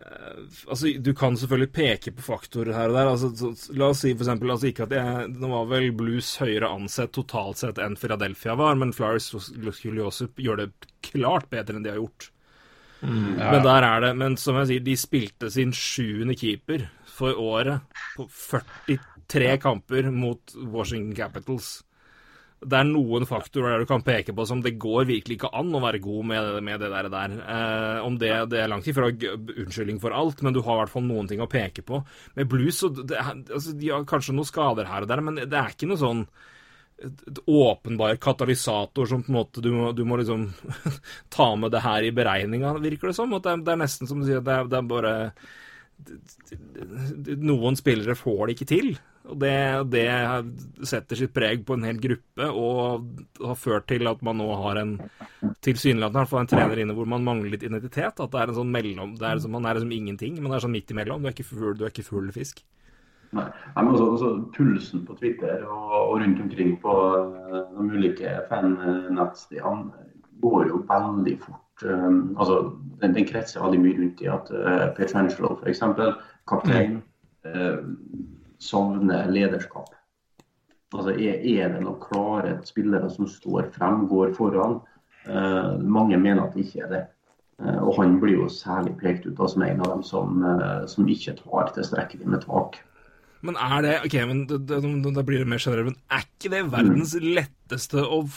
eh, 0.00 0.40
Altså, 0.70 0.94
Du 1.02 1.12
kan 1.18 1.36
selvfølgelig 1.36 1.72
peke 1.76 2.16
på 2.16 2.24
faktorer 2.30 2.72
her 2.78 2.88
og 2.88 2.96
der. 2.96 3.12
altså, 3.12 3.32
så, 3.36 3.76
La 3.76 3.90
oss 3.92 4.06
si 4.06 4.14
for 4.14 4.24
eksempel, 4.24 4.54
altså 4.54 4.70
ikke 4.70 4.88
at 4.88 4.96
jeg, 4.96 5.30
Nå 5.36 5.52
var 5.52 5.68
vel 5.74 5.90
Blues 5.98 6.36
høyere 6.40 6.72
ansett 6.72 7.12
totalt 7.18 7.60
sett 7.60 7.82
enn 7.82 7.98
Philadelphia 8.00 8.56
var, 8.56 8.78
men 8.80 8.96
Flyers 8.96 9.32
skulle 9.34 10.00
jo 10.00 10.08
også 10.08 10.32
gjøre 10.40 10.64
det 10.70 10.92
klart 11.12 11.50
bedre 11.52 11.76
enn 11.76 11.84
de 11.84 11.92
har 11.92 12.00
gjort. 12.00 12.30
Men 13.02 13.62
der 13.64 13.82
er 13.86 14.00
det 14.04 14.10
Men 14.18 14.36
som 14.36 14.56
jeg 14.60 14.66
sier, 14.68 14.80
de 14.84 14.96
spilte 15.00 15.50
sin 15.50 15.70
sjuende 15.72 16.34
keeper 16.36 16.88
for 17.06 17.32
året 17.40 17.80
på 18.16 18.26
43 19.30 19.54
kamper 19.62 20.10
mot 20.12 20.54
Washington 20.56 21.14
Capitals. 21.16 21.82
Det 22.60 22.76
er 22.76 22.84
noen 22.84 23.24
faktorer 23.24 23.72
der 23.72 23.82
du 23.84 23.88
kan 23.88 24.02
peke 24.04 24.34
på 24.36 24.44
som 24.44 24.60
det 24.60 24.74
går 24.82 25.06
virkelig 25.08 25.38
ikke 25.38 25.48
an 25.56 25.70
å 25.72 25.80
være 25.80 26.00
god 26.04 26.26
med, 26.28 26.42
det- 26.44 26.62
med 26.66 26.80
det 26.80 26.90
der. 26.92 27.08
der. 27.08 27.30
Eh, 27.40 28.04
om 28.04 28.18
det, 28.20 28.32
det 28.50 28.60
er 28.60 28.68
langt 28.68 28.84
ifra 28.86 29.08
unnskyldning 29.08 29.98
for 30.02 30.12
alt, 30.12 30.42
men 30.42 30.52
du 30.52 30.60
har 30.60 30.76
i 30.76 30.80
hvert 30.84 30.92
fall 30.92 31.02
noen 31.08 31.26
ting 31.30 31.40
å 31.40 31.48
peke 31.48 31.80
på. 31.82 32.04
Med 32.36 32.48
blues 32.52 32.82
så 32.82 32.90
det, 32.92 33.16
altså, 33.16 33.72
De 33.72 33.88
har 33.88 34.04
kanskje 34.04 34.34
noen 34.36 34.44
skader 34.50 34.84
her 34.86 35.02
og 35.02 35.08
der, 35.08 35.20
men 35.24 35.36
det 35.36 35.52
er 35.56 35.72
ikke 35.72 35.88
noe 35.88 35.96
sånn 35.96 36.26
åpenbar 37.46 38.16
katalysator 38.16 39.06
som 39.06 39.22
på 39.22 39.32
en 39.32 39.38
måte 39.38 39.62
du 39.64 39.70
må, 39.72 39.92
du 39.96 40.04
må 40.04 40.18
liksom 40.20 40.50
ta 41.34 41.48
med 41.56 41.72
det 41.72 41.84
her 41.84 42.04
i 42.04 42.12
beregninga, 42.14 42.74
virker 42.82 43.10
det 43.10 43.16
som. 43.16 43.32
At 43.36 43.46
det, 43.46 43.54
er, 43.54 43.64
det 43.66 43.74
er 43.74 43.82
nesten 43.84 44.10
som 44.10 44.20
du 44.20 44.28
sier, 44.28 44.44
det 44.44 44.56
er, 44.56 44.70
det 44.70 44.80
er 44.80 44.90
bare 44.94 45.14
Noen 47.44 47.76
spillere 47.76 48.14
får 48.16 48.46
det 48.48 48.54
ikke 48.54 48.68
til. 48.70 48.86
Og 49.28 49.36
det, 49.42 49.52
det 49.92 50.06
setter 50.88 51.18
sitt 51.18 51.34
preg 51.36 51.60
på 51.68 51.76
en 51.76 51.84
hel 51.84 51.98
gruppe 52.00 52.46
og 52.56 53.04
har 53.44 53.58
ført 53.60 53.86
til 53.90 54.08
at 54.08 54.22
man 54.24 54.40
nå 54.40 54.48
har 54.62 54.80
en 54.80 54.94
tilsynelatende 55.60 56.40
en 56.40 56.48
trener 56.48 56.80
inne 56.80 56.96
hvor 56.96 57.08
man 57.10 57.26
mangler 57.26 57.52
litt 57.52 57.66
identitet. 57.68 58.16
At 58.16 58.32
det 58.32 58.40
er 58.40 58.52
en 58.52 58.60
sånn 58.62 58.72
mellom 58.72 59.12
det 59.20 59.28
er 59.28 59.42
som, 59.44 59.52
Man 59.52 59.68
er 59.68 59.76
liksom 59.76 59.92
ingenting, 59.92 60.40
men 60.40 60.48
det 60.48 60.58
er 60.58 60.64
sånn 60.64 60.74
midt 60.74 60.96
imellom. 60.96 61.20
Du 61.20 61.28
er 61.28 61.36
ikke 61.36 61.50
full, 61.52 61.76
du 61.76 61.84
er 61.84 61.92
ikke 61.92 62.08
full 62.08 62.32
fisk. 62.34 62.64
Nei, 63.30 63.46
men 63.76 63.92
også, 63.94 64.06
også 64.16 64.30
Pulsen 64.56 65.04
på 65.06 65.14
Twitter 65.20 65.62
og, 65.62 65.92
og 65.94 66.16
rundt 66.18 66.40
omkring 66.42 66.72
på 66.82 66.94
eh, 67.20 67.60
de 67.76 67.84
ulike 67.94 68.32
fan-nettstedene 68.48 70.08
går 70.42 70.70
jo 70.72 70.80
veldig 70.88 71.36
fort. 71.44 71.84
Um, 71.84 72.34
altså, 72.38 72.56
den, 73.00 73.14
den 73.14 73.28
kretser 73.28 73.62
veldig 73.62 73.80
mye 73.84 73.98
rundt 74.00 74.20
i 74.24 74.28
at 74.32 74.50
uh, 74.52 74.88
Petrangelo 74.96 75.54
f.eks., 75.60 75.80
kaptein, 76.48 76.98
uh, 77.46 77.78
savner 78.60 79.30
lederskap. 79.32 79.94
Altså, 80.90 81.14
er, 81.14 81.38
er 81.38 81.72
det 81.72 81.84
noen 81.84 82.00
klare 82.02 82.56
spillere 82.66 83.08
som 83.12 83.28
står 83.30 83.70
frem, 83.76 84.08
går 84.10 84.34
foran? 84.36 84.80
Uh, 85.28 85.78
mange 85.80 86.18
mener 86.18 86.46
at 86.48 86.56
det 86.56 86.66
ikke 86.66 86.84
er 86.88 86.92
det. 86.96 87.02
Uh, 87.60 87.78
og 87.84 87.94
han 88.00 88.18
blir 88.20 88.40
jo 88.40 88.50
særlig 88.52 88.96
pekt 89.00 89.28
ut 89.28 89.36
da, 89.38 89.48
som 89.48 89.64
en 89.64 89.82
av 89.84 89.94
dem 89.94 90.04
som, 90.04 90.40
uh, 90.44 90.86
som 90.88 91.08
ikke 91.08 91.38
tar 91.38 91.72
tilstrekkelig 91.76 92.28
med 92.28 92.48
tak. 92.48 92.80
Men 93.42 93.56
er 93.56 93.82
det 93.82 93.92
Ok, 94.04 94.14
men 94.28 94.46
da- 94.46 95.22
blir 95.22 95.38
det 95.38 95.46
mer 95.48 95.58
generelt, 95.58 95.86
men 95.86 95.96
er 96.10 96.24
ikke 96.26 96.50
det 96.50 96.64
verdens 96.70 97.14
letteste 97.14 98.02
og 98.04 98.28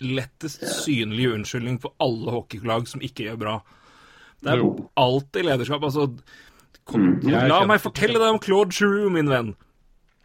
lettest 0.00 0.60
synlige 0.84 1.32
unnskyldning 1.34 1.80
for 1.80 1.92
alle 2.00 2.30
hockeylag 2.30 2.86
som 2.90 3.00
ikke 3.00 3.24
gjør 3.28 3.38
bra? 3.38 3.56
Det 4.42 4.52
er 4.52 4.56
Jo. 4.62 4.90
alltid 4.96 5.44
lederskap. 5.44 5.82
Altså 5.82 6.18
kom, 6.84 7.20
Mm, 7.20 7.48
La 7.48 7.64
meg 7.66 7.80
fortelle 7.80 8.18
deg 8.20 8.28
om 8.34 8.38
Claude 8.38 8.70
Giroux, 8.72 9.10
min 9.10 9.26
venn. 9.28 9.54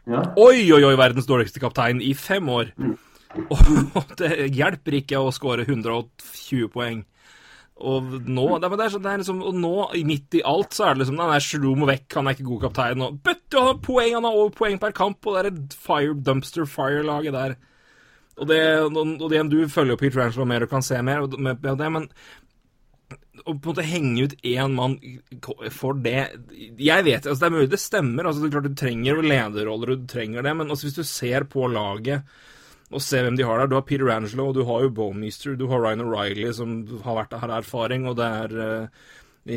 Ja. 0.08 0.22
Oi, 0.38 0.72
oi, 0.74 0.84
oi, 0.84 0.96
verdens 0.96 1.26
dårligste 1.26 1.60
kaptein 1.60 2.02
i 2.02 2.14
fem 2.14 2.44
år. 2.50 2.72
Mm. 2.78 2.98
Og 3.96 4.16
det 4.18 4.52
hjelper 4.52 4.92
ikke 5.02 5.18
å 5.22 5.32
skåre 5.32 5.66
120 5.68 6.68
poeng. 6.74 7.04
Og 7.80 8.04
nå, 8.28 8.46
det, 8.60 8.68
er- 8.68 8.76
det 8.76 8.86
er, 8.86 8.92
sånn- 8.98 9.06
liksom, 9.22 9.38
og 9.48 9.56
nå, 9.56 9.74
midt 10.08 10.36
i 10.36 10.42
alt, 10.44 10.74
så 10.76 10.90
er 10.90 10.94
det 10.98 11.06
liksom 11.06 11.16
Nei, 11.20 11.28
nei 11.32 11.40
slum 11.40 11.80
må 11.80 11.88
vekk, 11.88 12.08
han 12.18 12.28
er 12.28 12.36
ikke 12.36 12.48
god 12.50 12.66
kaptein. 12.68 13.06
Og 13.06 13.20
bøtte, 13.24 13.56
han 13.56 13.70
har 13.70 13.78
poeng, 13.86 14.14
han 14.18 14.28
har 14.28 14.36
over 14.42 14.52
poeng 14.58 14.80
per 14.82 14.92
kamp, 14.98 15.24
og 15.26 15.38
det 15.38 15.44
er 15.46 15.52
et 15.54 15.78
fire, 15.88 16.18
dumpster 16.28 16.68
fire-laget 16.68 17.34
der. 17.38 17.56
Og 18.40 18.48
det, 18.52 18.60
og, 18.84 19.00
og 19.22 19.30
det, 19.32 19.46
du 19.52 19.58
følger 19.72 19.96
jo 19.96 20.02
Peter 20.04 20.22
Angelo 20.26 20.46
mer 20.48 20.64
og 20.68 20.70
kan 20.72 20.84
se 20.86 21.00
mer 21.04 21.24
og 21.26 21.40
med, 21.40 21.60
med 21.64 21.80
det, 21.80 21.90
men 21.92 22.10
å 23.48 23.54
på 23.56 23.56
en 23.56 23.72
måte 23.72 23.84
henge 23.88 24.26
ut 24.28 24.34
én 24.44 24.74
mann 24.76 24.98
for 25.72 25.96
det 25.96 26.18
Jeg 26.84 27.06
vet 27.08 27.24
altså 27.24 27.40
Det 27.40 27.48
er 27.48 27.54
mulig 27.56 27.70
det 27.72 27.80
stemmer. 27.80 28.28
altså 28.28 28.42
det 28.44 28.50
er 28.50 28.56
klart 28.58 28.68
Du 28.68 28.76
trenger 28.82 29.22
lederroller, 29.24 29.94
du 29.96 30.08
trenger 30.12 30.44
det, 30.44 30.52
men 30.60 30.68
hvis 30.76 30.98
du 30.98 31.04
ser 31.08 31.46
på 31.50 31.70
laget 31.72 32.28
og 32.90 33.04
se 33.06 33.22
hvem 33.22 33.38
de 33.38 33.46
har 33.46 33.62
der. 33.62 33.70
Du 33.70 33.78
har 33.78 33.86
Peter 33.86 34.10
Angelo, 34.14 34.50
og 34.50 34.58
du 34.58 34.64
har 34.66 34.84
jo 34.86 34.92
Bowmeister, 34.98 35.56
du 35.58 35.68
har 35.70 35.82
Ryan 35.84 36.04
O'Reilly, 36.06 36.50
som 36.56 36.82
har 37.06 37.20
vært 37.22 37.38
her 37.42 37.56
erfaring, 37.60 38.08
og 38.10 38.18
det 38.20 38.30
er 38.44 38.56
eh, 38.66 39.10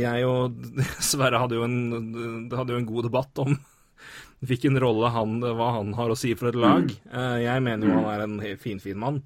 Jeg 0.03 0.27
og 0.29 0.57
Sverre 1.13 1.41
hadde 1.43 1.59
jo 1.59 1.67
en, 1.67 2.49
hadde 2.53 2.77
jo 2.77 2.81
en 2.83 2.89
god 2.89 3.09
debatt 3.09 3.43
om 3.45 3.57
hvilken 4.49 4.79
rolle 4.83 5.13
han, 5.15 5.39
hva 5.43 5.71
han 5.79 5.95
har 5.99 6.13
å 6.13 6.19
si 6.19 6.35
for 6.39 6.53
et 6.53 6.61
lag. 6.61 6.89
Eh, 6.91 7.39
Jeg 7.47 7.65
mener 7.65 7.89
jo 7.89 8.01
han 8.01 8.11
er 8.13 8.27
en 8.27 8.59
finfin 8.61 9.01
mann, 9.01 9.23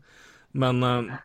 men 0.57 0.85
eh, 0.87 1.17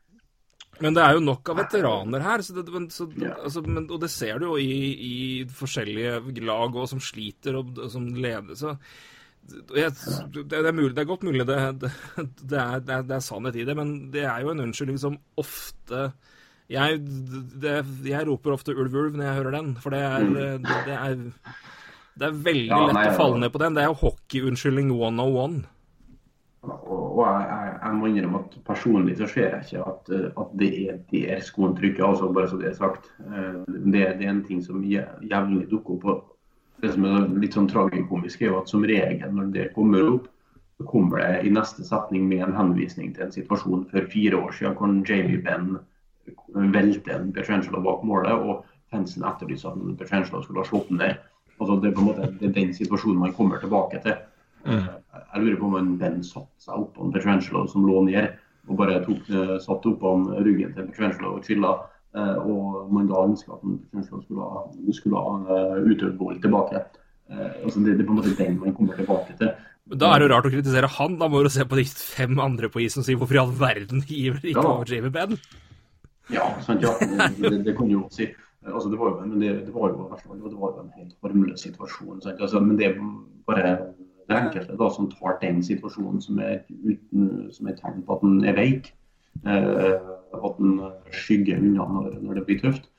men 0.82 0.96
det 0.98 1.02
er 1.04 1.14
jo 1.14 1.22
nok 1.22 1.50
av 1.54 1.60
veteraner 1.60 2.24
her, 2.26 2.42
så 2.42 2.56
det, 2.58 2.64
så, 2.90 3.06
altså, 3.30 3.62
men, 3.68 3.84
og 3.86 4.00
det 4.02 4.10
ser 4.10 4.40
du 4.42 4.48
jo 4.48 4.56
i, 4.58 4.78
i 5.06 5.18
forskjellige 5.46 6.42
lag 6.48 6.74
og 6.74 6.88
som 6.90 7.02
sliter 7.04 7.60
og 7.60 7.84
som 7.94 8.08
leder. 8.16 8.58
Så 8.58 8.74
jeg, 9.76 9.92
det, 10.34 10.44
det 10.52 10.60
er 10.68 10.76
mulig, 10.78 10.94
det 10.96 11.02
er 11.04 11.10
godt 11.10 11.24
mulig 11.28 11.46
det, 11.48 11.58
det, 11.82 11.90
det, 12.50 12.60
er, 12.60 12.80
det, 12.80 12.94
er, 12.96 13.02
det 13.10 13.16
er 13.18 13.26
sannhet 13.26 13.56
i 13.60 13.66
det, 13.68 13.76
men 13.76 14.12
det 14.14 14.24
er 14.24 14.42
jo 14.46 14.54
en 14.54 14.64
unnskyldning 14.68 15.00
som 15.02 15.18
ofte 15.42 16.12
jeg, 16.72 17.02
det, 17.60 17.74
jeg 18.08 18.28
roper 18.30 18.54
ofte 18.56 18.72
'ulv, 18.72 18.94
ulv' 18.96 19.18
når 19.20 19.26
jeg 19.28 19.36
hører 19.42 19.52
den, 19.58 19.74
for 19.76 19.92
det 19.92 20.00
er, 20.08 20.24
det, 20.24 20.46
det 20.88 20.94
er, 20.96 21.18
det 22.16 22.28
er 22.30 22.38
veldig 22.46 22.70
Ja, 22.72 22.86
lett 22.88 22.96
nei, 22.96 23.04
å 23.10 23.18
falle 23.18 23.42
ned 23.42 23.52
på 23.52 23.60
den. 23.60 23.76
Det 23.76 23.84
er 23.84 23.90
jo 23.90 23.98
hockeyunnskyldning 24.06 24.94
101. 24.96 25.58
Og, 26.64 27.18
og 27.18 27.22
jeg, 27.26 27.74
jeg, 27.82 27.94
må 27.98 28.08
innrømme 28.08 28.40
at 28.46 28.56
personlig 28.68 29.18
så 29.20 29.28
ser 29.28 29.48
jeg 29.50 29.66
ikke 29.68 29.84
at, 29.92 30.12
at 30.46 30.56
det 30.62 30.70
er 30.86 31.00
der 31.12 31.44
skoen 31.44 31.76
trykker, 31.76 32.06
altså 32.08 32.32
bare 32.32 32.48
så 32.54 32.60
det 32.62 32.70
er 32.72 32.78
sagt. 32.80 33.12
Eh, 33.20 33.58
Det, 33.68 34.06
det 34.22 34.28
er 34.28 34.30
en 34.32 34.44
ting 34.48 34.64
som 34.64 34.84
je- 34.86 35.08
jevnlig 35.28 35.68
dukker 35.72 36.08
opp. 36.16 36.31
Det 36.82 36.92
som 36.96 37.06
er 37.06 37.28
litt 37.42 37.56
sånn 37.58 37.70
tragikomisk, 37.70 38.42
er 38.42 38.52
jo 38.52 38.60
at 38.62 38.72
som 38.72 38.86
regel 38.88 39.34
når 39.36 39.52
det 39.54 39.68
kommer 39.76 40.08
opp, 40.16 40.28
så 40.82 40.88
kommer 40.90 41.22
det 41.22 41.46
i 41.46 41.54
neste 41.54 41.86
setning 41.86 42.26
med 42.30 42.42
en 42.48 42.56
henvisning 42.58 43.12
til 43.14 43.28
en 43.28 43.34
situasjon 43.36 43.86
for 43.92 44.08
fire 44.10 44.40
år 44.40 44.56
siden 44.58 44.78
hvor 44.80 44.96
Jamie 45.06 45.42
Benn 45.46 45.76
velte 46.74 47.14
en 47.14 47.30
Petrangelo 47.36 47.82
bak 47.86 48.02
målet, 48.08 48.34
og 48.34 48.66
fansen 48.92 49.26
etterlyste 49.28 49.70
at 49.70 50.00
Petrangelo 50.00 50.42
skulle 50.42 50.64
ha 50.64 50.70
slått 50.70 50.90
den 50.90 51.02
ned. 51.04 51.22
Altså, 51.60 51.78
det 51.78 51.92
er 51.92 51.96
på 51.96 52.02
en 52.02 52.10
måte 52.10 52.30
det 52.40 52.50
er 52.50 52.56
den 52.56 52.74
situasjonen 52.74 53.22
man 53.22 53.36
kommer 53.38 53.62
tilbake 53.62 54.02
til. 54.02 54.18
Mm. 54.66 54.88
Jeg 55.14 55.42
lurer 55.44 55.60
på 55.60 55.70
om 55.70 55.78
en 55.78 55.92
Ben 56.02 56.22
satte 56.26 56.66
seg 56.66 56.82
oppå 56.82 57.06
en 57.06 57.14
Petrangelo 57.14 57.68
som 57.70 57.86
lå 57.86 58.02
ned, 58.10 58.34
og 58.70 58.78
bare 58.78 59.00
tok, 59.06 59.30
satt 59.62 59.88
opp 59.90 60.04
om 60.06 60.28
ryggen 60.42 60.74
til 60.74 60.90
Petrangelo 60.90 61.36
og 61.38 61.46
chilla. 61.46 61.76
Uh, 62.12 62.38
og 62.44 62.92
man 62.92 63.08
da 63.08 63.22
ønska 63.24 63.56
at 63.56 63.62
Crenshaw 63.64 64.20
skulle, 64.26 64.48
skulle 64.98 65.22
utøvd 65.22 65.92
utøve 65.94 66.18
ball 66.20 66.42
tilbake. 66.44 66.82
altså 67.32 67.80
det, 67.80 67.94
det, 67.96 68.04
er 68.04 68.08
på 68.08 68.12
en 68.12 68.18
måte 68.20 68.36
den 68.36 68.58
man 68.60 68.74
kommer 68.76 68.98
tilbake 68.98 69.38
til. 69.40 69.54
Da 69.92 70.12
er 70.12 70.20
det 70.20 70.28
jo 70.28 70.32
rart 70.34 70.48
å 70.48 70.52
kritisere 70.52 70.90
han. 70.98 71.18
Da 71.20 71.28
må 71.32 71.42
du 71.44 71.50
se 71.52 71.66
på 71.68 71.80
de 71.80 71.86
fem 71.88 72.40
andre 72.44 72.70
på 72.72 72.84
isen 72.84 73.02
og 73.02 73.08
si 73.08 73.16
hvorfor 73.18 73.38
i 73.38 73.42
all 73.42 73.54
verden 73.56 74.04
hiver 74.08 74.44
ikke 74.44 74.60
ja. 74.60 74.74
over 74.76 74.92
Jamie 74.92 75.14
Benn? 75.14 75.40
Ja, 76.32 76.46
sant, 76.64 76.84
ja. 76.84 76.94
Det, 77.02 77.64
det, 77.66 77.76
kan 77.78 77.90
du 77.90 77.98
jo 77.98 78.06
si. 78.14 78.30
Altså, 78.68 78.92
det, 78.92 79.00
var 79.00 79.10
jo, 79.10 79.18
en, 79.24 79.34
det, 79.42 79.56
det, 79.66 79.74
var 79.74 79.90
jo, 79.90 80.06
det 80.12 80.54
var 80.54 80.76
jo 80.76 80.84
en 80.84 80.94
helt 81.00 81.16
harmløs 81.26 81.66
situasjon. 81.66 82.22
Altså, 82.38 82.62
men 82.62 82.78
det 82.80 82.92
er 82.92 83.00
bare 83.50 83.74
det 84.30 84.38
enkelte 84.38 84.78
da, 84.80 84.90
som 84.94 85.10
tar 85.12 85.40
den 85.42 85.64
situasjonen 85.66 86.22
som 86.24 86.40
er, 86.40 86.62
uten, 86.70 87.50
som 87.52 87.68
er 87.68 87.78
tegn 87.80 88.04
på 88.06 88.16
at 88.16 88.24
den 88.24 88.38
er 88.48 88.58
veik. 88.60 88.92
Eh, 89.48 89.96
at 90.38 90.58
den 90.60 90.80
skygger 91.12 91.62
unna 91.62 91.86
når, 91.92 92.18
når, 92.22 92.40
det 92.40 92.46
blir 92.48 92.60
tøft. 92.64 92.90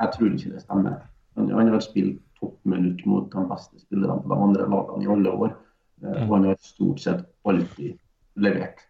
Jeg 0.00 0.12
tror 0.14 0.30
ikke 0.30 0.54
det 0.54 0.62
stemmer. 0.64 1.00
Han, 1.38 1.50
han 1.54 1.72
har 1.72 1.84
spilt 1.84 2.20
toppminutt 2.40 3.04
mot 3.06 3.28
de 3.32 3.44
beste 3.50 3.82
spillerne 3.82 4.22
på 4.22 4.32
de 4.32 4.46
andre 4.46 4.70
lagene 4.70 5.04
i 5.04 5.12
alle 5.16 5.34
år. 5.46 5.52
Eh, 6.02 6.24
og 6.24 6.34
han 6.36 6.48
har 6.50 6.58
stort 6.60 7.02
sett 7.02 7.28
alltid 7.48 7.94
levert. 8.42 8.82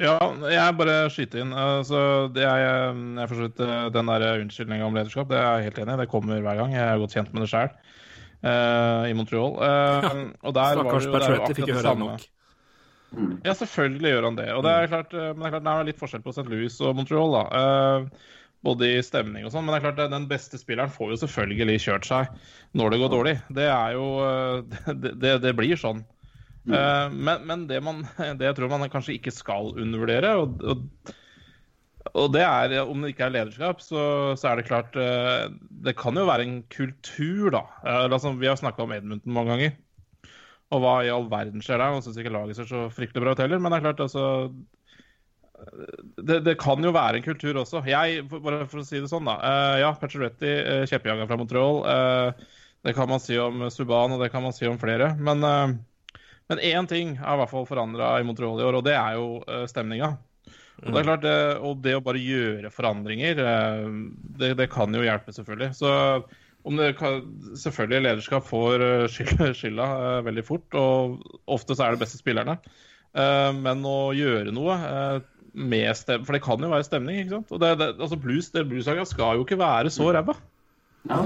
Ja, 0.00 0.16
jeg 0.50 0.76
bare 0.76 0.96
skyter 1.12 1.44
inn. 1.44 1.54
Altså, 1.56 2.00
det 2.34 2.44
er, 2.44 2.90
jeg 3.20 3.30
forstår 3.30 3.68
eh, 3.68 3.86
Den 3.94 4.10
der 4.10 4.26
unnskyldninga 4.42 4.88
om 4.88 4.98
lederskap 4.98 5.30
det 5.30 5.38
er 5.38 5.60
jeg 5.60 5.70
helt 5.70 5.80
enig 5.84 5.94
i. 5.94 6.00
Det 6.02 6.10
kommer 6.12 6.42
hver 6.42 6.58
gang. 6.58 6.74
Jeg 6.74 6.84
er 6.86 7.00
godt 7.00 7.16
kjent 7.16 7.32
med 7.34 7.44
det 7.44 7.52
sjøl 7.52 7.70
uh, 7.70 9.04
i 9.08 9.16
Montreal. 9.16 9.56
Uh, 9.56 10.20
og 10.42 10.54
der 10.56 10.80
var 10.80 10.84
det 10.84 11.06
jo, 11.06 11.12
det 11.12 11.20
nok. 11.20 11.48
akkurat 11.48 11.74
det 11.74 11.86
samme. 11.86 12.12
Ja, 13.44 13.54
selvfølgelig 13.56 14.12
gjør 14.12 14.28
han 14.28 14.36
det. 14.38 14.50
Og 14.54 14.62
det 14.66 14.74
er 14.74 14.90
klart, 14.92 15.14
men 15.16 15.40
det 15.40 15.48
er 15.48 15.56
klart 15.56 15.66
det 15.66 15.72
er 15.72 15.88
litt 15.88 16.02
forskjell 16.02 16.22
på 16.22 16.34
St. 16.34 16.46
Louis 16.50 16.76
og 16.84 16.94
Montreal. 16.98 17.34
da. 17.34 17.42
Uh, 17.50 18.36
både 18.66 18.90
i 18.92 19.02
stemning 19.04 19.46
og 19.46 19.54
sånn. 19.54 19.64
Men 19.66 19.74
det 19.74 19.80
er 19.80 19.86
klart 19.88 20.12
den 20.12 20.28
beste 20.30 20.60
spilleren 20.60 20.92
får 20.92 21.14
jo 21.14 21.20
selvfølgelig 21.22 21.78
kjørt 21.86 22.08
seg 22.08 22.34
når 22.76 22.92
det 22.92 23.00
går 23.02 23.12
dårlig. 23.14 23.36
Det 23.56 23.68
er 23.72 23.96
jo 23.96 24.08
Det, 25.02 25.14
det, 25.22 25.36
det 25.44 25.54
blir 25.58 25.80
sånn. 25.80 26.04
Mm. 26.68 27.16
Men, 27.24 27.46
men 27.48 27.64
det, 27.70 27.80
man, 27.84 28.04
det, 28.38 28.50
jeg 28.50 28.58
tror 28.58 28.72
man 28.72 28.90
kanskje 28.92 29.16
ikke 29.16 29.32
skal 29.34 29.72
undervurdere, 29.80 30.34
og, 30.42 30.60
og, 30.60 31.14
og, 32.12 32.26
det 32.34 32.44
er 32.44 32.74
om 32.82 33.00
det 33.00 33.14
ikke 33.14 33.30
er 33.30 33.36
lederskap, 33.38 33.80
så, 33.80 34.02
så, 34.36 34.50
er 34.50 34.60
det 34.60 34.68
klart 34.68 34.96
Det 35.86 35.96
kan 35.96 36.20
jo 36.20 36.28
være 36.28 36.44
en 36.44 36.58
kultur, 36.72 37.48
da. 37.56 37.64
Altså, 37.82 38.34
vi 38.36 38.50
har 38.50 38.60
snakka 38.60 38.84
om 38.84 38.92
Edmundton 38.96 39.34
mange 39.36 39.54
ganger. 39.54 39.78
Og 40.70 40.82
hva 40.82 40.98
i 41.02 41.10
all 41.10 41.26
verden 41.30 41.62
skjer 41.64 41.80
der? 41.80 41.94
Nå 41.94 42.02
syns 42.04 42.18
ikke 42.20 42.32
laget 42.34 42.58
ser 42.58 42.68
så 42.70 42.84
fryktelig 42.94 43.24
bra 43.24 43.34
ut 43.34 43.42
heller, 43.42 43.58
men 43.62 43.72
det 43.72 43.80
er 43.80 43.88
klart, 43.88 44.02
altså 44.04 44.26
det, 46.16 46.40
det, 46.46 46.56
kan 46.60 46.82
jo 46.84 46.92
være 46.94 47.20
en 47.20 47.26
kultur 47.26 47.58
også. 47.60 47.82
Jeg, 47.88 48.24
bare 48.30 48.64
for 48.70 48.82
å 48.82 48.86
si 48.86 49.00
det 49.00 49.10
sånn, 49.10 49.28
da. 49.28 49.36
Uh, 49.42 49.76
ja, 49.82 49.92
Pacioretty, 49.98 50.50
uh, 50.64 50.84
kjeppejaga 50.88 51.26
fra 51.28 51.38
Montreal. 51.40 51.82
Uh, 51.84 52.58
det 52.86 52.94
kan 52.96 53.10
man 53.10 53.22
si 53.22 53.36
om 53.40 53.66
Subhaan, 53.72 54.14
og 54.16 54.22
det 54.22 54.30
kan 54.32 54.44
man 54.44 54.54
si 54.56 54.68
om 54.68 54.78
flere. 54.80 55.12
Men, 55.20 55.44
men 56.48 56.62
én 56.64 56.86
ting 56.88 57.12
er 57.18 57.34
i 57.34 57.40
hvert 57.42 57.52
fall 57.52 57.66
forandra 57.68 58.14
i 58.16 58.24
Montreal 58.24 58.56
i 58.56 58.64
år, 58.64 58.78
og 58.78 58.86
det 58.86 58.94
er 58.96 59.18
jo 59.18 59.64
stemninga. 59.68 60.14
Og 60.80 60.94
det 60.94 61.02
er 61.02 61.08
klart, 61.10 61.26
det, 61.26 61.34
og 61.60 61.82
det 61.84 61.92
å 61.98 62.00
bare 62.00 62.22
gjøre 62.24 62.70
forandringer, 62.72 63.42
det, 64.40 64.54
det, 64.56 64.70
kan 64.72 64.96
jo 64.96 65.04
hjelpe, 65.04 65.34
selvfølgelig. 65.36 65.74
Så 65.76 65.90
kan, 66.98 67.24
selvfølgelig 67.56 68.04
lederskap 68.04 68.46
får 68.48 68.84
skylda, 69.12 69.50
skylda 69.60 69.88
veldig 70.26 70.46
fort, 70.46 70.78
og 70.78 71.20
ofte 71.50 71.76
så 71.76 71.86
er 71.86 71.96
det 71.96 72.04
beste 72.04 72.20
spillerne. 72.20 72.58
Men 73.10 73.80
å 73.88 74.12
gjøre 74.14 74.52
noe 74.54 74.76
med 75.52 75.96
stemning 75.98 76.26
For 76.28 76.36
det 76.36 76.44
kan 76.44 76.62
jo 76.62 76.70
være 76.70 76.86
stemning, 76.86 77.20
ikke 77.24 77.38
sant? 77.38 77.50
Og 77.50 77.62
det, 77.62 77.74
det, 77.80 77.90
altså 77.98 78.18
blues, 78.20 78.52
det 78.54 78.68
bluesaga 78.70 79.04
skal 79.08 79.40
jo 79.40 79.46
ikke 79.46 79.58
være 79.58 79.90
så 79.90 80.12
ræva. 80.14 80.36
Ja. 81.08 81.24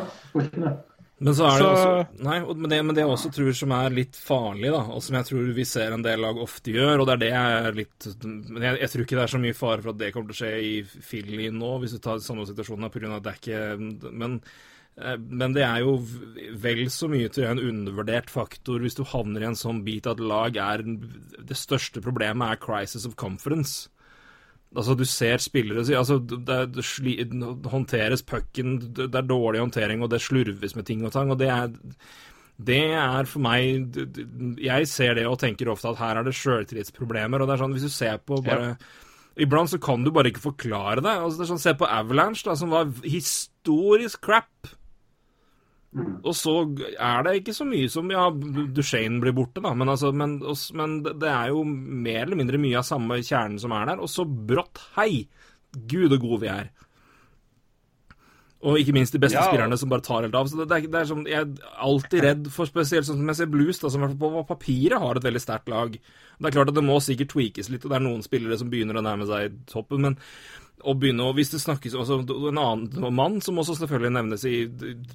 Men 1.25 1.37
så 1.37 1.47
er 1.47 1.61
det 1.61 1.67
også 1.69 2.23
Nei, 2.27 2.37
men 2.43 2.67
det, 2.71 2.79
men 2.85 2.97
det 2.97 3.05
jeg 3.05 3.11
også 3.15 3.31
tror 3.35 3.55
som 3.57 3.73
er 3.77 3.95
litt 3.95 4.19
farlig, 4.19 4.71
da, 4.75 4.83
og 4.93 5.03
som 5.05 5.17
jeg 5.19 5.29
tror 5.29 5.51
vi 5.57 5.67
ser 5.69 5.95
en 5.95 6.05
del 6.05 6.23
lag 6.25 6.39
ofte 6.43 6.75
gjør, 6.75 7.01
og 7.01 7.09
det 7.09 7.15
er 7.15 7.23
det 7.23 7.31
jeg 7.31 7.59
er 7.61 7.79
litt 7.79 8.09
Men 8.27 8.67
jeg, 8.67 8.81
jeg 8.83 8.93
tror 8.93 9.05
ikke 9.07 9.19
det 9.19 9.25
er 9.25 9.35
så 9.35 9.43
mye 9.45 9.59
fare 9.59 9.85
for 9.85 9.95
at 9.95 10.01
det 10.03 10.13
kommer 10.15 10.31
til 10.33 10.37
å 10.37 10.41
skje 10.43 10.53
i 10.67 10.75
Philly 11.09 11.51
nå, 11.55 11.75
hvis 11.83 11.97
du 11.97 12.03
tar 12.03 12.23
samme 12.25 12.47
situasjonen 12.49 12.91
pga. 12.93 13.13
at 13.19 13.27
det 13.27 13.35
er 13.35 13.43
ikke 13.43 14.11
Men 14.11 14.41
eh, 14.41 14.65
men 14.95 15.55
det 15.57 15.65
er 15.67 15.81
jo 15.83 15.97
vel 16.63 16.85
så 16.93 17.09
mye 17.11 17.31
til 17.35 17.49
en 17.49 17.59
undervurdert 17.59 18.31
faktor 18.31 18.83
hvis 18.85 18.95
du 18.95 19.03
havner 19.11 19.43
i 19.43 19.49
en 19.49 19.59
sånn 19.59 19.81
bit 19.87 20.07
at 20.07 20.23
lag 20.23 20.55
er 20.55 20.85
Det 20.85 21.57
største 21.59 22.03
problemet 22.05 22.55
er 22.55 22.61
crisis 22.63 23.07
of 23.09 23.17
conference. 23.19 23.89
Altså, 24.75 24.95
du 24.99 25.05
ser 25.07 25.43
spillere 25.43 25.83
altså, 25.99 26.19
det, 26.19 26.39
det, 26.47 26.61
det 26.75 27.71
håndteres 27.71 28.23
pucken, 28.27 28.79
det, 28.83 29.09
det 29.11 29.19
er 29.21 29.27
dårlig 29.27 29.63
håndtering, 29.63 30.03
og 30.03 30.11
det 30.11 30.23
slurves 30.23 30.75
med 30.75 30.87
ting 30.87 31.05
og 31.07 31.13
tang. 31.15 31.31
og 31.31 31.39
det 31.39 31.51
er, 31.51 31.75
det 32.59 32.83
er 32.95 33.27
for 33.27 33.43
meg 33.43 33.97
Jeg 34.63 34.89
ser 34.91 35.15
det 35.19 35.27
og 35.27 35.41
tenker 35.43 35.71
ofte 35.71 35.91
at 35.91 35.99
her 35.99 36.21
er 36.21 36.27
det 36.27 36.37
sjøltillitsproblemer. 36.39 37.43
Og 37.43 37.51
det 37.51 37.55
er 37.55 37.63
sånn, 37.65 37.75
hvis 37.75 37.87
du 37.87 37.95
ser 37.95 38.23
på 38.23 38.39
bare 38.47 38.75
ja. 38.75 38.77
Iblant 39.35 39.73
så 39.73 39.81
kan 39.83 40.05
du 40.05 40.13
bare 40.15 40.31
ikke 40.31 40.45
forklare 40.45 41.03
det. 41.03 41.11
Altså, 41.11 41.41
det 41.41 41.43
er 41.43 41.51
sånn, 41.51 41.63
Se 41.63 41.75
på 41.75 41.89
Avalanche, 41.91 42.45
da, 42.47 42.55
som 42.55 42.71
var 42.71 42.91
historisk 43.03 44.23
crap. 44.23 44.71
Mm. 45.95 46.15
Og 46.27 46.35
så 46.35 46.53
er 46.99 47.27
det 47.27 47.37
ikke 47.39 47.55
så 47.55 47.65
mye 47.69 47.91
som 47.93 48.09
Ja, 48.11 48.27
Duchene 48.31 49.21
blir 49.23 49.35
borte, 49.37 49.63
da, 49.63 49.71
men, 49.79 49.91
altså, 49.93 50.11
men, 50.11 50.41
men, 50.75 50.97
det 51.07 51.31
er 51.31 51.53
jo 51.53 51.63
mer 51.65 52.25
eller 52.25 52.41
mindre 52.41 52.59
mye 52.59 52.81
av 52.81 52.89
samme 52.89 53.21
kjernen 53.23 53.61
som 53.63 53.75
er 53.77 53.93
der. 53.93 54.03
Og 54.03 54.11
så 54.11 54.27
brått, 54.27 54.83
hei! 54.99 55.27
Gud 55.75 56.13
og 56.15 56.21
gode 56.23 56.43
vi 56.45 56.51
er. 56.51 56.73
Og 58.65 58.79
ikke 58.81 58.95
minst 58.97 59.13
de 59.13 59.21
beste 59.21 59.37
ja. 59.37 59.45
spillerne 59.45 59.77
som 59.77 59.91
bare 59.93 60.05
tar 60.07 60.25
helt 60.25 60.37
av. 60.39 60.49
Så 60.49 60.57
det, 60.61 60.69
det, 60.71 60.77
er, 60.77 60.91
det 60.93 61.01
er 61.01 61.09
sånn, 61.11 61.25
Jeg 61.29 61.43
er 61.43 61.81
alltid 61.85 62.25
redd 62.25 62.51
for 62.55 62.71
spesielt 62.71 63.07
sånn 63.07 63.19
som 63.21 63.31
jeg 63.31 63.41
ser 63.43 63.51
Blues, 63.53 63.81
da, 63.83 63.91
som 63.93 64.07
på 64.19 64.45
papiret 64.49 65.03
har 65.03 65.21
et 65.21 65.27
veldig 65.27 65.43
sterkt 65.43 65.69
lag. 65.73 65.95
Det 65.95 66.49
er 66.49 66.55
klart 66.55 66.73
at 66.73 66.79
det 66.79 66.87
må 66.87 66.97
sikkert 67.05 67.35
tweakes 67.35 67.69
litt, 67.73 67.85
og 67.85 67.93
det 67.93 67.99
er 67.99 68.07
noen 68.07 68.25
spillere 68.25 68.59
som 68.61 68.71
begynner 68.73 68.99
å 68.99 69.05
nærme 69.05 69.29
seg 69.29 69.59
toppen, 69.71 70.09
men 70.09 70.19
å 70.85 70.95
begynne 70.99 71.25
å, 71.27 71.33
Hvis 71.37 71.53
det 71.55 71.61
snakkes 71.63 71.97
også 71.99 72.21
En 72.51 72.61
annen 72.61 73.15
mann 73.15 73.41
som 73.45 73.59
også 73.61 73.77
selvfølgelig 73.79 74.15
nevnes 74.17 74.45
i 74.49 74.55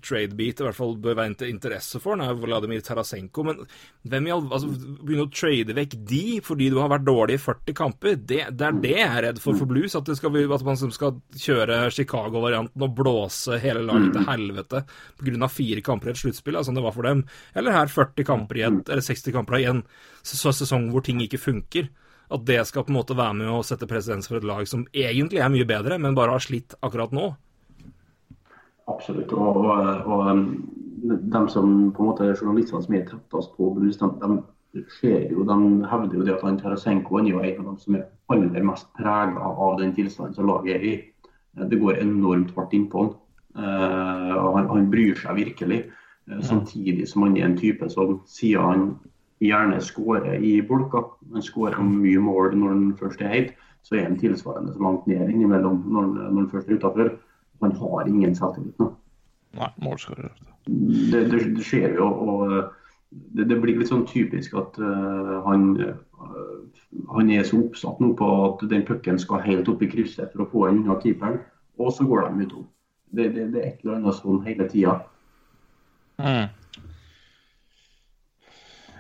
tradebeat, 0.04 0.62
i 0.62 0.68
hvert 0.68 0.78
fall 0.78 0.96
bør 1.02 1.18
være 1.20 1.50
interesse 1.50 2.02
for, 2.04 2.20
er 2.20 2.38
Vladimir 2.40 2.82
Tarasenko. 2.86 3.46
Men 3.48 3.62
hvem 4.10 4.30
i 4.30 4.34
all 4.34 4.46
altså, 4.48 4.72
Begynne 5.00 5.28
å 5.28 5.32
trade 5.34 5.76
vekk 5.78 5.96
de 6.10 6.24
fordi 6.46 6.70
du 6.74 6.80
har 6.82 6.92
vært 6.92 7.08
dårlig 7.08 7.38
i 7.38 7.44
40 7.44 7.78
kamper, 7.78 8.18
det, 8.20 8.42
det 8.58 8.68
er 8.68 8.82
det 8.84 8.96
jeg 8.96 9.08
er 9.08 9.26
redd 9.30 9.42
for 9.44 9.58
for 9.60 9.70
Blues. 9.70 9.96
At, 9.98 10.10
skal, 10.18 10.36
at 10.42 10.66
man 10.66 10.80
skal 10.80 11.22
kjøre 11.38 11.80
Chicago-varianten 11.94 12.86
og 12.86 12.96
blåse 12.98 13.60
hele 13.64 13.86
laget 13.86 14.14
til 14.16 14.28
helvete 14.30 14.84
pga. 15.20 15.50
fire 15.52 15.86
kamper 15.86 16.12
i 16.12 16.14
et 16.16 16.22
sluttspill, 16.22 16.60
altså, 16.60 16.76
det 16.76 16.86
var 16.86 16.96
for 16.96 17.08
dem. 17.08 17.26
Eller 17.58 17.76
her 17.76 17.92
40 17.92 18.28
kamper 18.28 18.62
igjen, 18.62 18.84
eller 18.88 19.06
60 19.06 19.36
kamper 19.36 19.60
igjen, 19.60 19.84
så 20.26 20.54
sesong 20.56 20.90
hvor 20.94 21.06
ting 21.06 21.22
ikke 21.24 21.42
funker 21.42 21.90
at 22.30 22.46
det 22.46 22.60
skal 22.70 22.86
på 22.86 22.94
en 22.94 23.00
måte 23.00 23.18
være 23.18 23.38
med 23.42 23.52
å 23.52 23.62
sette 23.66 23.88
presedens 23.90 24.30
for 24.30 24.38
et 24.38 24.48
lag 24.48 24.68
som 24.70 24.86
egentlig 24.94 25.42
er 25.42 25.54
mye 25.54 25.68
bedre, 25.70 25.98
men 26.02 26.18
bare 26.18 26.36
har 26.36 26.44
slitt 26.44 26.76
akkurat 26.86 27.14
nå? 27.16 27.32
Absolutt. 28.90 29.34
Og, 29.34 29.58
og, 29.64 30.06
og 30.06 30.30
um, 30.30 30.46
de 31.04 31.42
som 31.54 31.90
på 31.96 32.04
en 32.04 32.12
måte 32.12 32.30
journalistene 32.36 32.86
som 32.86 32.98
er 32.98 33.06
tettest 33.10 33.54
på 33.58 33.72
Brus, 33.76 33.98
de, 33.98 34.10
de, 34.22 34.84
jo, 35.32 35.46
de 35.48 35.60
hevder 35.90 36.20
jo 36.20 36.26
det 36.28 36.36
at 36.38 36.46
han 36.46 36.60
Tarasenko 36.62 37.22
er 37.22 37.32
jo 37.32 37.42
en 37.42 37.62
av 37.64 37.72
dem 37.72 37.80
som 37.82 37.98
er 37.98 38.08
aller 38.34 38.66
mest 38.66 38.90
prega 38.98 39.54
av 39.66 39.80
den 39.82 39.96
tilstanden 39.98 40.38
som 40.38 40.50
laget 40.50 40.76
er 40.78 40.86
i. 40.86 40.96
Det 41.70 41.82
går 41.82 42.02
enormt 42.04 42.54
hardt 42.58 42.76
innpå 42.78 43.06
han. 43.06 43.16
Uh, 43.58 44.36
han, 44.54 44.70
han 44.70 44.92
bryr 44.94 45.18
seg 45.18 45.42
virkelig. 45.42 45.84
Uh, 46.30 46.42
samtidig 46.46 47.10
som 47.10 47.26
han 47.26 47.38
er 47.40 47.50
en 47.50 47.58
type 47.58 47.90
som 47.90 48.20
sier 48.30 48.62
han 48.62 48.92
gjerne 49.40 49.82
skårer 49.82 50.44
i 50.44 50.60
bolka. 50.62 51.04
Han 51.34 51.44
skårer 51.44 51.80
mye 51.84 52.22
mål 52.24 52.56
når 52.58 52.74
han 52.74 52.86
først 53.00 53.22
er 53.24 53.34
heit. 53.34 53.54
Så 53.88 53.96
er 53.96 54.10
han 54.10 54.20
tilsvarende 54.20 54.74
så 54.74 54.84
langt 54.84 55.08
ned 55.08 55.30
innimellom 55.32 55.84
når, 55.88 56.10
når 56.18 56.42
han 56.42 56.50
først 56.52 56.70
er 56.70 56.80
utafor. 56.80 57.14
Han 57.64 57.76
har 57.76 58.08
ingen 58.08 58.36
selvtillit 58.36 58.80
nå. 58.80 58.92
Nei, 59.60 59.70
målskårer. 59.82 60.34
Det, 60.68 61.24
det, 61.32 61.40
det, 61.56 61.64
skjer 61.66 61.96
jo. 61.98 62.06
og 62.06 62.52
det, 63.10 63.48
det, 63.50 63.58
blir 63.58 63.80
litt 63.80 63.90
sånn 63.90 64.06
typisk 64.08 64.54
at 64.60 64.78
uh, 64.78 65.40
han, 65.48 65.72
uh, 65.82 67.00
han 67.16 67.32
er 67.34 67.48
så 67.48 67.64
oppsatt 67.64 68.02
nå 68.04 68.12
på 68.20 68.28
at 68.46 68.68
den 68.70 68.86
pucken 68.86 69.18
skal 69.22 69.42
helt 69.48 69.72
opp 69.72 69.82
i 69.82 69.90
krysset 69.90 70.36
for 70.36 70.46
å 70.46 70.50
få 70.52 70.68
den 70.68 70.84
unna 70.84 71.00
keeperen, 71.02 71.40
og 71.82 71.96
så 71.96 72.06
går 72.06 72.28
de 72.28 72.46
utom. 72.46 72.68
Det, 73.10 73.32
det, 73.34 73.48
det 73.56 73.64
er 73.64 73.72
et 73.72 73.82
eller 73.82 73.98
annet 73.98 74.20
sånn 74.20 74.44
hele 74.46 74.70
tida. 74.70 75.00
Mm. 76.22 76.52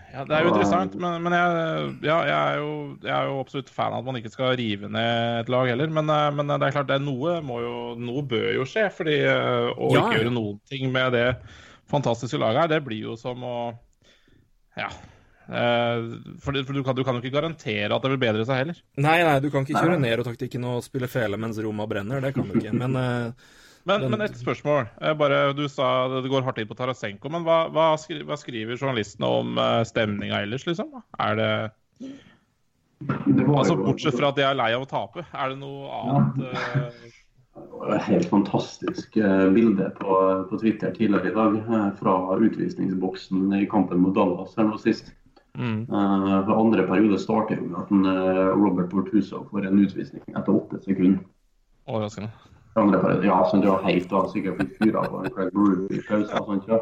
Ja, 0.09 0.23
Det 0.25 0.33
er 0.35 0.45
jo 0.45 0.51
interessant, 0.53 0.95
men, 0.97 1.19
men 1.21 1.35
jeg, 1.35 1.89
ja, 2.07 2.15
jeg, 2.25 2.37
er 2.37 2.61
jo, 2.63 2.71
jeg, 3.03 3.13
er 3.13 3.27
jo, 3.29 3.35
absolutt 3.43 3.69
fan 3.73 3.93
av 3.93 4.01
at 4.01 4.07
man 4.07 4.17
ikke 4.17 4.31
skal 4.33 4.55
rive 4.57 4.89
ned 4.89 5.43
et 5.43 5.51
lag 5.53 5.69
heller. 5.69 5.91
Men, 5.93 6.09
eh, 6.13 6.29
men 6.33 6.49
det 6.49 6.57
er 6.65 6.75
klart, 6.79 6.89
det 6.89 6.97
er 6.97 7.05
noe, 7.05 7.35
jo, 7.65 7.75
noe 7.99 8.25
bør 8.31 8.49
jo 8.57 8.65
skje. 8.69 8.87
fordi 8.95 9.19
eh, 9.21 9.69
Å 9.69 9.91
ja. 9.93 10.01
ikke 10.01 10.23
gjøre 10.23 10.33
noen 10.33 10.57
ting 10.69 10.89
med 10.93 11.13
det 11.17 11.27
fantastiske 11.89 12.41
laget 12.41 12.65
her, 12.65 12.73
det 12.73 12.83
blir 12.85 13.11
jo 13.11 13.15
som 13.19 13.45
å 13.45 13.55
Ja. 14.77 14.89
Eh, 15.49 16.01
for, 16.41 16.57
for 16.61 16.77
du, 16.77 16.83
kan, 16.85 16.97
du 16.97 17.01
kan 17.05 17.17
jo 17.17 17.23
ikke 17.23 17.33
garantere 17.33 17.93
at 17.93 18.03
det 18.05 18.11
vil 18.13 18.21
bedre 18.21 18.45
seg 18.49 18.63
heller. 18.63 18.81
Nei, 19.01 19.19
nei, 19.25 19.37
du 19.41 19.49
kan 19.53 19.65
ikke 19.65 19.81
kjøre 19.81 20.01
ned 20.01 20.21
og 20.21 20.29
taktikken 20.29 20.67
og 20.69 20.83
spille 20.85 21.09
fele 21.09 21.37
mens 21.41 21.61
Roma 21.61 21.87
brenner. 21.89 22.21
Det 22.25 22.33
kan 22.37 22.49
du 22.49 22.57
ikke. 22.57 22.73
Men, 22.81 22.97
eh, 22.97 23.57
men, 23.89 24.05
men 24.13 24.21
et 24.25 24.37
spørsmål. 24.37 24.87
Eh, 25.01 25.13
bare, 25.17 25.41
du 25.57 25.65
sa 25.71 26.07
det 26.13 26.29
går 26.31 26.45
hardt 26.45 26.61
inn 26.61 26.69
på 26.69 26.77
Tarasenko, 26.77 27.31
men 27.33 27.45
hva, 27.47 27.63
hva, 27.73 27.91
skri, 28.01 28.21
hva 28.27 28.37
skriver 28.39 28.77
journalistene 28.79 29.29
om 29.41 29.57
uh, 29.59 29.81
stemninga 29.87 30.43
ellers, 30.45 30.65
liksom? 30.69 30.93
Er 31.19 31.39
det, 31.39 31.49
Det 32.99 33.45
var 33.47 33.61
Altså 33.63 33.77
Bortsett 33.79 34.17
fra 34.19 34.29
at 34.33 34.37
de 34.39 34.43
er 34.47 34.57
lei 34.59 34.71
av 34.75 34.83
å 34.85 34.89
tape, 34.89 35.23
er 35.31 35.53
det 35.53 35.59
noe 35.61 36.01
annet? 36.01 36.41
eh, 36.49 37.15
Det 37.59 37.79
var 37.79 37.95
et 37.95 38.07
helt 38.07 38.27
fantastisk 38.31 39.17
eh, 39.19 39.45
bilde 39.55 39.89
på, 39.97 40.17
på 40.49 40.59
Twitter 40.61 40.91
tidligere 40.95 41.31
i 41.31 41.35
dag 41.35 41.55
eh, 41.63 41.87
fra 41.99 42.13
utvisningsboksen 42.39 43.55
i 43.57 43.65
kampen 43.71 44.03
mot 44.03 44.15
Dallas 44.15 44.53
her 44.59 44.67
nå 44.69 44.77
sist. 44.79 45.13
mm. 45.59 45.87
Uh, 45.91 46.51
andre 46.55 46.85
periode 46.87 47.17
starter 47.19 47.57
jo 47.59 47.65
med 47.71 47.79
at 47.81 47.89
en, 47.91 48.05
eh, 48.05 48.51
Robert 48.55 48.91
Bortuso 48.91 49.41
får 49.49 49.67
en 49.67 49.81
utvisning 49.83 50.23
etter 50.29 50.53
åtte 50.55 50.79
sekunder. 50.85 51.23
Overraskende. 51.89 52.29
Andre 52.77 53.01
bare 53.01 53.25
ja, 53.25 53.39
sånn, 53.49 53.63
det 53.63 53.71
var 53.71 53.85
helt 53.87 54.09
da, 54.11 54.23
sikkert 54.29 54.59
blitt 54.59 54.75
fyra 54.77 55.03
på 55.09 55.23
en 55.23 55.29
i 55.89 56.01
pausen. 56.05 56.35
og 56.37 56.51
sånt, 56.51 56.69
ja. 56.69 56.79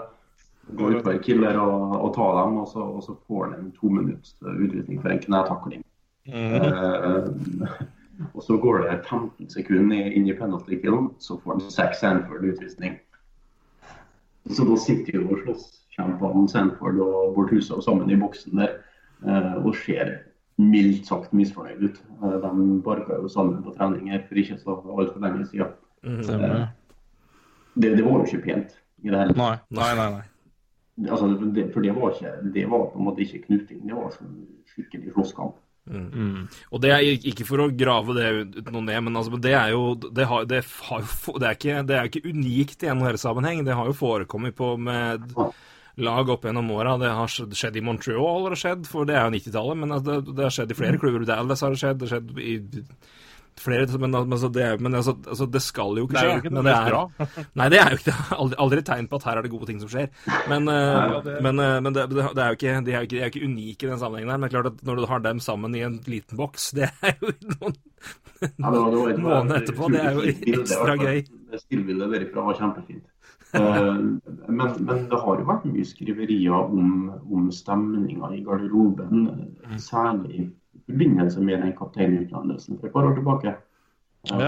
Gå 0.77 0.89
ut 0.91 1.03
på 1.03 1.13
en 1.13 1.21
killer 1.23 1.59
og, 1.63 1.93
og 1.95 2.09
ta 2.17 2.25
dem, 2.41 2.57
og 2.59 2.67
så, 2.67 2.83
og 2.83 3.03
så 3.05 3.15
får 3.27 3.45
han 3.45 3.53
en 3.55 3.69
to 3.77 3.91
minutts 3.91 4.35
utvisning 4.43 4.99
for 4.99 5.13
en 5.13 5.21
knetakling. 5.23 5.85
Eh, 6.27 7.29
og 8.33 8.43
så 8.43 8.57
går 8.59 8.83
det 8.83 8.97
15 9.05 9.49
sekunder 9.53 10.11
inn 10.11 10.27
i 10.27 10.35
penalty 10.35 10.81
killen, 10.81 11.13
så 11.23 11.37
får 11.39 11.55
han 11.55 11.71
seks 11.71 12.03
Sanford 12.03 12.43
utvisning. 12.43 12.97
Så 14.51 14.67
da 14.67 14.75
sitter 14.79 15.21
jo 15.21 15.39
slåsskjempene 15.43 16.49
Sanford 16.51 16.99
og 17.03 17.35
Bortuso 17.35 17.79
sammen 17.83 18.11
i 18.11 18.19
boksen 18.19 18.59
der 18.59 18.77
eh, 19.23 19.55
og 19.63 19.75
ser 19.85 20.17
mildt 20.57 21.05
sagt 21.09 21.33
misfornøyd 21.37 21.83
ut. 21.85 21.99
Eh, 22.23 22.37
De 22.43 22.81
barka 22.85 23.19
jo 23.21 23.29
sammen 23.31 23.61
på 23.65 23.75
trening 23.77 24.09
her 24.13 24.23
for 24.27 24.39
ikke 24.41 24.57
så 24.61 24.77
altfor 24.77 25.21
lenge 25.23 25.45
siden. 25.51 25.75
Mm, 26.03 26.67
Det, 27.77 27.93
det 27.97 28.03
var 28.05 28.17
jo 28.17 28.25
ikke 28.25 28.41
pent 28.45 28.73
i 29.03 29.11
det 29.11 29.19
hele 29.19 29.35
tatt. 29.35 29.37
Nei, 29.37 29.55
nei, 29.69 29.93
nei. 29.99 30.09
nei. 30.17 31.11
Altså, 31.11 31.27
det, 31.53 31.67
for 31.73 31.85
det 31.85 31.93
var, 31.93 32.15
ikke, 32.15 32.51
det 32.53 32.65
var 32.69 32.87
på 32.89 32.97
en 32.97 33.05
måte 33.05 33.21
ikke 33.21 33.43
knuting, 33.45 33.83
det 33.85 33.93
var 33.93 34.09
sånn 34.15 34.31
skikkelig 34.73 35.13
slåsskamp. 35.13 35.59
Og 35.87 36.81
det 36.83 36.89
er 36.91 37.05
ikke 37.29 37.45
for 37.47 37.63
å 37.63 37.67
grave 37.71 38.15
det 38.17 38.31
ut 38.57 38.71
noe 38.73 38.81
ned, 38.83 39.03
men 39.05 39.19
altså, 39.19 39.37
det 39.39 39.53
er 39.55 39.71
jo 39.75 39.93
det, 39.95 40.25
har, 40.27 40.47
det, 40.49 40.63
har 40.89 41.05
det, 41.05 41.45
er 41.45 41.53
ikke, 41.59 41.77
det 41.87 41.99
er 41.99 42.09
ikke 42.09 42.25
unikt 42.27 42.83
i 42.83 42.89
NHL-sammenheng. 42.91 43.61
Det 43.67 43.77
har 43.77 43.87
jo 43.87 43.95
forekommet 43.95 44.57
på 44.57 44.73
med 44.81 45.29
lag 45.97 46.29
opp 46.29 46.45
gjennom 46.45 46.71
åra. 46.75 46.97
Det 47.01 47.13
har 47.19 47.31
skjedd, 47.31 47.77
i 47.77 47.85
Montreal, 47.85 48.43
har 48.45 48.55
det 48.55 48.61
skjedd, 48.61 48.89
for 48.89 49.07
det 49.07 49.17
er 49.17 49.27
jo 49.27 49.37
90-tallet. 49.37 49.79
Men 49.83 49.95
altså, 49.95 50.17
det, 50.17 50.35
det 50.37 50.47
har 50.47 50.57
skjedd 50.57 50.73
i 50.73 50.81
flere 50.81 51.01
klubber. 51.01 51.25
Dallas 51.27 51.63
har 51.65 51.73
det 51.73 51.81
skjedd, 51.83 52.01
det 52.01 52.09
har 52.09 52.17
skjedd 52.17 52.43
i 52.43 52.57
flere 53.57 53.97
Men, 53.97 54.15
altså, 54.15 54.49
det, 54.53 54.65
men 54.81 54.95
altså, 54.95 55.15
altså, 55.27 55.47
det 55.49 55.61
skal 55.65 55.97
jo 55.97 56.05
ikke 56.05 56.17
skje. 56.17 56.21
Det 56.21 56.29
er 56.29 56.35
jo 56.35 56.43
ikke 56.43 56.51
men 56.53 56.59
noe 56.59 56.67
det 56.67 56.75
er. 56.77 57.47
Nei, 57.59 57.69
det 57.73 57.79
er 57.81 57.89
jo 57.89 57.99
ikke 57.99 58.09
det. 58.11 58.17
Aldri, 58.37 58.59
aldri 58.65 58.83
tegn 58.89 59.09
på 59.09 59.19
at 59.19 59.27
her 59.29 59.39
er 59.39 59.47
det 59.47 59.53
gode 59.53 59.69
ting 59.69 59.81
som 59.81 59.91
skjer. 59.91 60.11
Men, 60.51 60.69
uh, 60.69 61.17
men, 61.41 61.63
uh, 61.63 61.79
men 61.81 61.97
det, 61.97 62.05
det, 62.13 62.29
det 62.37 62.45
er 62.45 62.53
jo 62.53 62.59
ikke, 62.59 62.77
de 62.85 62.93
er 62.93 63.01
jo 63.01 63.09
ikke, 63.09 63.15
de 63.15 63.23
er 63.23 63.33
ikke 63.33 63.49
unike 63.49 63.87
i 63.87 63.91
den 63.91 64.01
sammenhengen 64.03 64.33
her. 64.33 64.41
Men 64.41 64.47
det 64.47 64.53
klart 64.55 64.71
at 64.73 64.85
når 64.87 65.01
du 65.01 65.09
har 65.09 65.25
dem 65.25 65.41
sammen 65.43 65.77
i 65.77 65.83
en 65.87 65.99
liten 66.05 66.39
boks, 66.39 66.71
det 66.77 66.91
er 67.01 67.17
jo 67.17 67.33
noen 67.57 67.77
det 68.37 68.51
det 68.53 69.17
Måneden 69.17 69.55
etterpå, 69.55 69.87
det 69.89 70.01
er 70.03 70.13
jo 70.13 70.25
ekstra 70.61 70.93
gøy. 70.99 71.23
Det 71.49 71.61
Stillbildet 71.63 72.11
derifra 72.13 72.43
var 72.45 72.59
kjempefint. 72.59 73.05
Eh, 73.53 73.93
men, 74.47 74.71
men 74.79 75.03
det 75.09 75.19
har 75.23 75.39
jo 75.39 75.47
vært 75.47 75.67
mye 75.69 75.85
skriverier 75.87 76.51
om, 76.53 77.11
om 77.31 77.51
stemninga 77.53 78.33
i 78.35 78.41
garderoben, 78.43 79.27
eh, 79.63 79.77
særlig 79.79 80.41
i 80.41 80.81
forbindelse 80.87 81.43
med 81.43 81.63
den 81.63 81.75
kapteinutnevnelsen 81.77 82.79
for 82.79 82.87
et 82.89 82.93
par 82.93 83.07
år 83.07 83.15
tilbake. 83.19 83.55
Eh, 84.31 84.39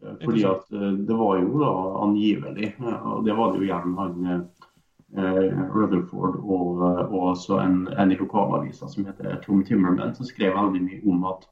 Ja, 0.00 0.14
Fordi 0.24 0.44
at 0.46 0.68
det 0.70 1.14
var 1.18 1.40
jo 1.42 1.58
da 1.58 1.70
angivelig, 2.04 2.68
og 2.80 3.24
det 3.26 3.34
var 3.36 3.52
det 3.52 3.58
jo 3.58 3.66
igjen 3.66 3.96
han 3.98 4.26
eh, 4.30 5.58
Rutherford 5.74 6.36
og, 6.38 6.82
og 7.10 7.22
også 7.32 7.58
en, 7.64 7.88
en 7.98 8.12
i 8.12 8.18
lokalavisa 8.20 8.86
som 8.88 9.08
heter 9.08 9.40
Tom 9.42 9.64
Timmerman, 9.66 10.14
som 10.14 10.28
skrev 10.28 10.54
veldig 10.54 10.84
mye 10.84 11.00
om 11.10 11.24
at 11.32 11.48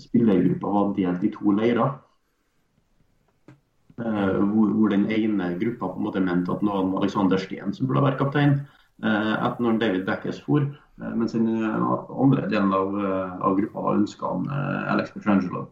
spillergruppa 0.00 0.72
var 0.72 0.94
delt 0.96 1.24
i 1.24 1.30
to 1.34 1.52
leirer. 1.52 1.92
Eh, 4.00 4.36
hvor, 4.52 4.70
hvor 4.72 4.88
den 4.88 5.06
ene 5.12 5.54
gruppa 5.60 5.90
på 5.90 5.98
en 5.98 6.06
måte 6.06 6.22
mente 6.24 6.52
at 6.52 6.62
nå 6.64 6.76
var 6.92 7.02
Alexander 7.02 7.40
Steen 7.40 7.74
som 7.76 7.88
burde 7.88 8.04
vært 8.06 8.20
kaptein, 8.20 8.54
eh, 9.02 9.32
etter 9.34 9.64
når 9.64 9.80
David 9.82 10.06
Deckes 10.08 10.40
for. 10.46 10.64
Eh, 11.00 11.12
mens 11.18 11.36
den 11.36 11.50
andre 11.60 12.46
delen 12.48 12.72
av, 12.76 12.96
av 13.44 13.58
gruppa 13.58 13.92
ønska 13.98 14.30
han 14.30 14.48
Alex 14.94 15.12
Petrangelo. 15.16 15.66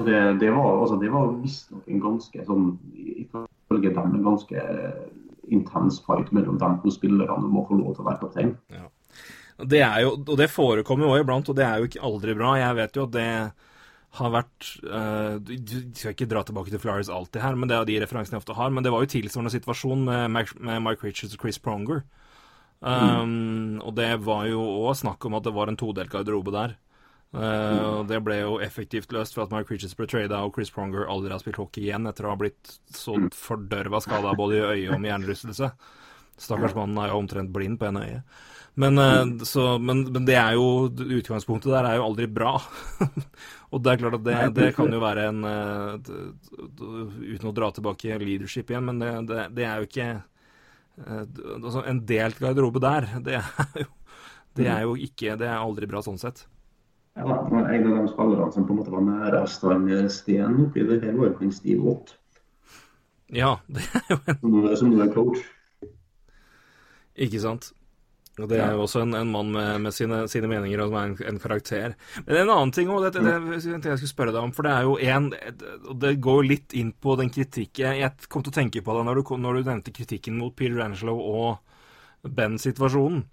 Og 0.00 0.06
det, 0.08 0.20
det 0.40 0.52
var, 0.52 0.68
altså, 0.80 0.96
det 1.00 1.10
var 1.12 1.32
visstnok 1.40 1.88
en 1.88 2.04
ganske 2.04 2.44
sånn, 2.44 2.68
ifølge 2.96 3.92
dem, 3.96 4.14
en 4.16 4.28
ganske 4.30 4.62
intens 5.52 5.98
fight 6.06 6.30
mellom 6.32 6.56
de 6.60 6.70
to 6.80 6.92
spillerne 6.94 7.48
om 7.50 7.58
å 7.60 7.66
få 7.68 7.76
lov 7.76 7.96
til 7.96 8.04
å 8.04 8.08
være 8.08 8.22
kaptein. 8.22 8.54
Det 9.60 9.82
er 9.84 10.06
jo, 10.06 10.14
og 10.22 10.38
det 10.40 10.48
forekommer 10.48 11.04
jo 11.04 11.10
også 11.12 11.24
iblant, 11.26 11.50
og 11.52 11.58
det 11.58 11.66
er 11.66 11.80
jo 11.80 11.90
ikke 11.90 12.06
aldri 12.08 12.36
bra. 12.38 12.54
Jeg 12.56 12.78
vet 12.78 12.96
jo 12.96 13.04
at 13.04 13.12
det 13.16 13.28
har 14.18 14.32
vært 14.34 14.68
uh, 14.90 15.36
Du 15.38 15.76
skal 15.94 16.16
ikke 16.16 16.26
dra 16.30 16.42
tilbake 16.42 16.72
til 16.72 16.82
Flyers 16.82 17.10
alltid 17.12 17.44
her, 17.44 17.54
men 17.54 17.70
det 17.70 17.76
er 17.76 17.86
de 17.86 17.98
referansene 18.02 18.38
jeg 18.38 18.42
ofte 18.42 18.58
har. 18.58 18.72
Men 18.74 18.86
det 18.86 18.92
var 18.94 19.04
jo 19.04 19.12
tilsvarende 19.12 19.54
situasjon 19.54 20.02
med, 20.08 20.54
med 20.58 20.82
Mike 20.82 21.06
Richards 21.06 21.36
og 21.36 21.44
Chris 21.44 21.60
Pronger. 21.62 22.02
Um, 22.80 23.76
Og 23.84 23.92
det 23.94 24.08
var 24.24 24.46
jo 24.48 24.62
òg 24.88 24.96
snakk 24.98 25.24
om 25.28 25.36
at 25.36 25.44
det 25.44 25.52
var 25.54 25.70
en 25.70 25.78
todelt 25.78 26.10
garderobe 26.12 26.54
der. 26.54 26.78
Eh, 27.30 27.82
og 27.86 28.08
Det 28.10 28.18
ble 28.26 28.40
jo 28.40 28.58
effektivt 28.62 29.12
løst 29.14 29.36
for 29.36 29.44
at 29.44 29.52
Mike 29.54 29.70
Richards 29.70 29.94
ble 29.98 30.08
trada, 30.10 30.42
og 30.42 30.56
Chris 30.56 30.72
Pronger 30.74 31.06
aldri 31.06 31.30
har 31.30 31.42
spilt 31.42 31.60
hockey 31.62 31.86
igjen 31.86 32.08
etter 32.10 32.26
å 32.26 32.34
ha 32.34 32.40
blitt 32.40 32.78
så 32.90 33.14
fordørva 33.36 34.00
skada 34.02 34.34
både 34.38 34.58
i 34.58 34.64
øyet 34.64 34.94
og 34.96 35.02
med 35.02 35.12
hjernerystelse. 35.12 35.70
Stakkars 36.40 36.74
mannen 36.74 36.98
er 36.98 37.12
jo 37.12 37.20
omtrent 37.20 37.52
blind 37.54 37.78
på 37.78 37.90
ene 37.90 38.06
øyet. 38.08 38.40
Men, 38.80 38.98
eh, 39.02 39.44
så, 39.46 39.76
men, 39.78 40.06
men 40.10 40.26
det 40.26 40.38
er 40.40 40.56
jo 40.58 40.88
utgangspunktet 40.88 41.70
der 41.70 41.86
er 41.86 42.00
jo 42.00 42.08
aldri 42.08 42.26
bra. 42.30 42.56
og 43.70 43.82
det 43.84 43.92
er 43.92 44.00
klart 44.00 44.18
at 44.18 44.26
det, 44.26 44.36
det 44.56 44.68
kan 44.74 44.90
jo 44.90 45.00
være 45.02 45.28
en 45.30 45.44
eh, 45.46 46.10
Uten 46.80 47.50
å 47.50 47.54
dra 47.54 47.70
tilbake 47.74 48.18
leadership 48.18 48.72
igjen, 48.72 48.88
men 48.88 48.98
det, 49.02 49.10
det, 49.30 49.46
det 49.54 49.66
er 49.66 49.78
jo 49.78 49.88
ikke 49.88 50.08
eh, 50.10 51.24
altså 51.60 51.84
En 51.86 52.02
delt 52.08 52.42
garderobe 52.42 52.82
der, 52.82 53.08
det 53.26 53.38
er 53.38 53.84
jo 53.84 53.88
det 54.58 54.66
er 54.66 54.82
jo 54.82 54.96
ikke 54.98 55.36
Det 55.38 55.46
er 55.46 55.60
aldri 55.60 55.86
bra 55.86 56.02
sånn 56.02 56.18
sett. 56.18 56.42
Ja, 57.18 57.26
og 57.26 57.54
en 57.54 57.86
av 57.86 57.96
de 58.00 58.10
spillerne 58.10 58.52
som 58.54 58.66
på 58.66 58.74
en 58.74 58.80
måte 58.80 58.92
var 58.94 59.04
nærest 59.04 59.64
han 59.66 59.86
Steen 60.10 60.58
oppi 60.66 60.84
det 60.86 61.00
her, 61.04 61.16
var 61.18 61.34
jo 61.34 61.50
Steve 61.54 61.82
Watt. 61.84 62.14
Ja, 63.30 63.56
det 63.74 63.86
er 63.86 64.14
jo 64.14 64.18
en 64.26 64.40
som 64.42 64.76
som 64.82 64.94
nå 64.94 65.02
er 65.04 65.12
coach. 65.14 65.42
Ikke 67.20 67.42
sant? 67.42 67.72
Og 68.44 68.50
det 68.50 68.60
er 68.62 68.74
jo 68.76 68.84
også 68.84 69.04
en, 69.04 69.14
en 69.18 69.32
mann 69.32 69.50
med, 69.54 69.70
med 69.86 69.94
sine, 69.94 70.22
sine 70.30 70.50
meninger 70.50 70.82
og 70.82 70.90
som 70.90 70.98
er 71.00 71.08
en, 71.10 71.16
en 71.32 71.40
karakter. 71.42 71.96
Men 72.26 72.42
en 72.42 72.52
annen 72.56 72.74
ting 72.76 72.90
også, 72.92 73.10
det, 73.16 73.24
det, 73.26 73.60
det, 73.66 73.92
jeg 73.92 74.00
skulle 74.00 74.12
spørre 74.12 74.34
deg 74.36 74.42
om, 74.42 74.54
for 74.56 74.66
det 74.66 74.74
er 74.74 74.88
jo 74.88 74.96
en 75.00 75.30
og 75.90 75.96
Det 76.00 76.14
går 76.22 76.46
litt 76.46 76.76
inn 76.78 76.92
på 76.92 77.14
den 77.18 77.30
kritikken 77.32 77.98
Jeg 77.98 78.30
kom 78.32 78.44
til 78.44 78.52
å 78.52 78.58
tenke 78.60 78.82
på 78.84 78.96
det 78.96 79.04
når 79.06 79.20
du, 79.20 79.34
når 79.42 79.58
du 79.58 79.70
nevnte 79.70 79.94
kritikken 79.94 80.38
mot 80.40 80.54
Peter 80.56 80.80
Angelo 80.84 81.16
og 81.18 82.30
Ben-situasjonen. 82.36 83.24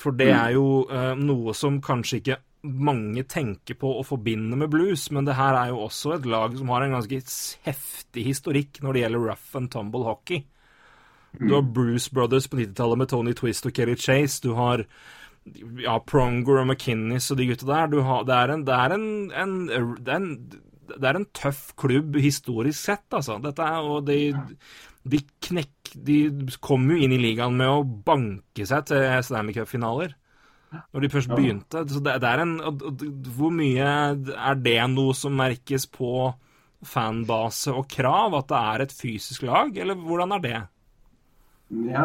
For 0.00 0.16
det 0.16 0.30
er 0.32 0.54
jo 0.54 0.86
eh, 0.88 1.12
noe 1.18 1.54
som 1.56 1.80
kanskje 1.84 2.20
ikke 2.20 2.38
mange 2.60 3.24
tenker 3.28 3.76
på 3.80 3.90
å 3.98 4.04
forbinde 4.04 4.56
med 4.60 4.70
blues, 4.72 5.06
men 5.14 5.26
det 5.28 5.36
her 5.38 5.56
er 5.56 5.72
jo 5.72 5.80
også 5.86 6.14
et 6.16 6.28
lag 6.28 6.56
som 6.58 6.70
har 6.72 6.84
en 6.84 6.96
ganske 6.98 7.20
heftig 7.66 8.24
historikk 8.26 8.82
når 8.84 8.96
det 8.96 9.04
gjelder 9.04 9.28
rough 9.30 9.56
and 9.60 9.72
tumble 9.72 10.04
hockey. 10.06 10.44
Du 11.38 11.54
har 11.54 11.62
Bruce 11.62 12.10
Brothers 12.14 12.48
på 12.50 12.58
90-tallet 12.58 12.98
med 12.98 13.10
Tony 13.12 13.34
Twist 13.38 13.68
og 13.68 13.74
Kelly 13.76 13.96
Chase. 13.98 14.40
Du 14.42 14.54
har 14.58 14.84
ja, 15.80 15.94
Pronger 16.06 16.62
og 16.62 16.66
McKinnis 16.66 17.30
og 17.30 17.38
de 17.40 17.46
gutta 17.50 17.68
der. 17.68 17.92
Du 17.92 18.00
har, 18.06 18.26
det 18.28 18.36
er 18.36 18.54
en, 18.54 18.66
det 18.66 18.76
er 18.76 18.96
en, 18.96 19.06
en, 19.30 19.54
det 20.00 20.14
er 20.14 20.20
en 20.20 20.34
det 20.90 21.06
er 21.06 21.18
en 21.20 21.28
tøff 21.36 21.70
klubb 21.78 22.16
historisk 22.20 22.78
sett, 22.78 23.06
altså. 23.14 23.38
Dette 23.42 23.66
er, 23.66 23.86
og 23.86 24.06
de, 24.08 24.32
de 25.06 25.22
knekk... 25.46 25.76
De 26.06 26.16
kom 26.62 26.84
jo 26.86 27.00
inn 27.02 27.14
i 27.14 27.18
ligaen 27.18 27.56
med 27.58 27.66
å 27.66 27.82
banke 27.82 28.66
seg 28.68 28.84
til 28.90 29.06
Stanley 29.26 29.56
Cup-finaler. 29.56 30.12
Når 30.70 31.02
de 31.02 31.10
først 31.10 31.32
begynte. 31.34 31.82
Så 31.90 32.02
det, 32.04 32.12
det 32.22 32.28
er 32.30 32.44
en 32.44 32.52
Hvor 33.34 33.50
mye 33.50 33.88
er 34.20 34.60
det 34.62 34.76
noe 34.92 35.16
som 35.18 35.34
merkes 35.34 35.88
på 35.90 36.28
fanbase 36.86 37.74
og 37.74 37.88
krav? 37.90 38.36
At 38.38 38.52
det 38.52 38.60
er 38.60 38.84
et 38.84 38.94
fysisk 38.94 39.48
lag, 39.48 39.74
eller 39.74 39.98
hvordan 39.98 40.36
er 40.38 40.44
det? 40.44 40.60
Ja, 41.70 42.02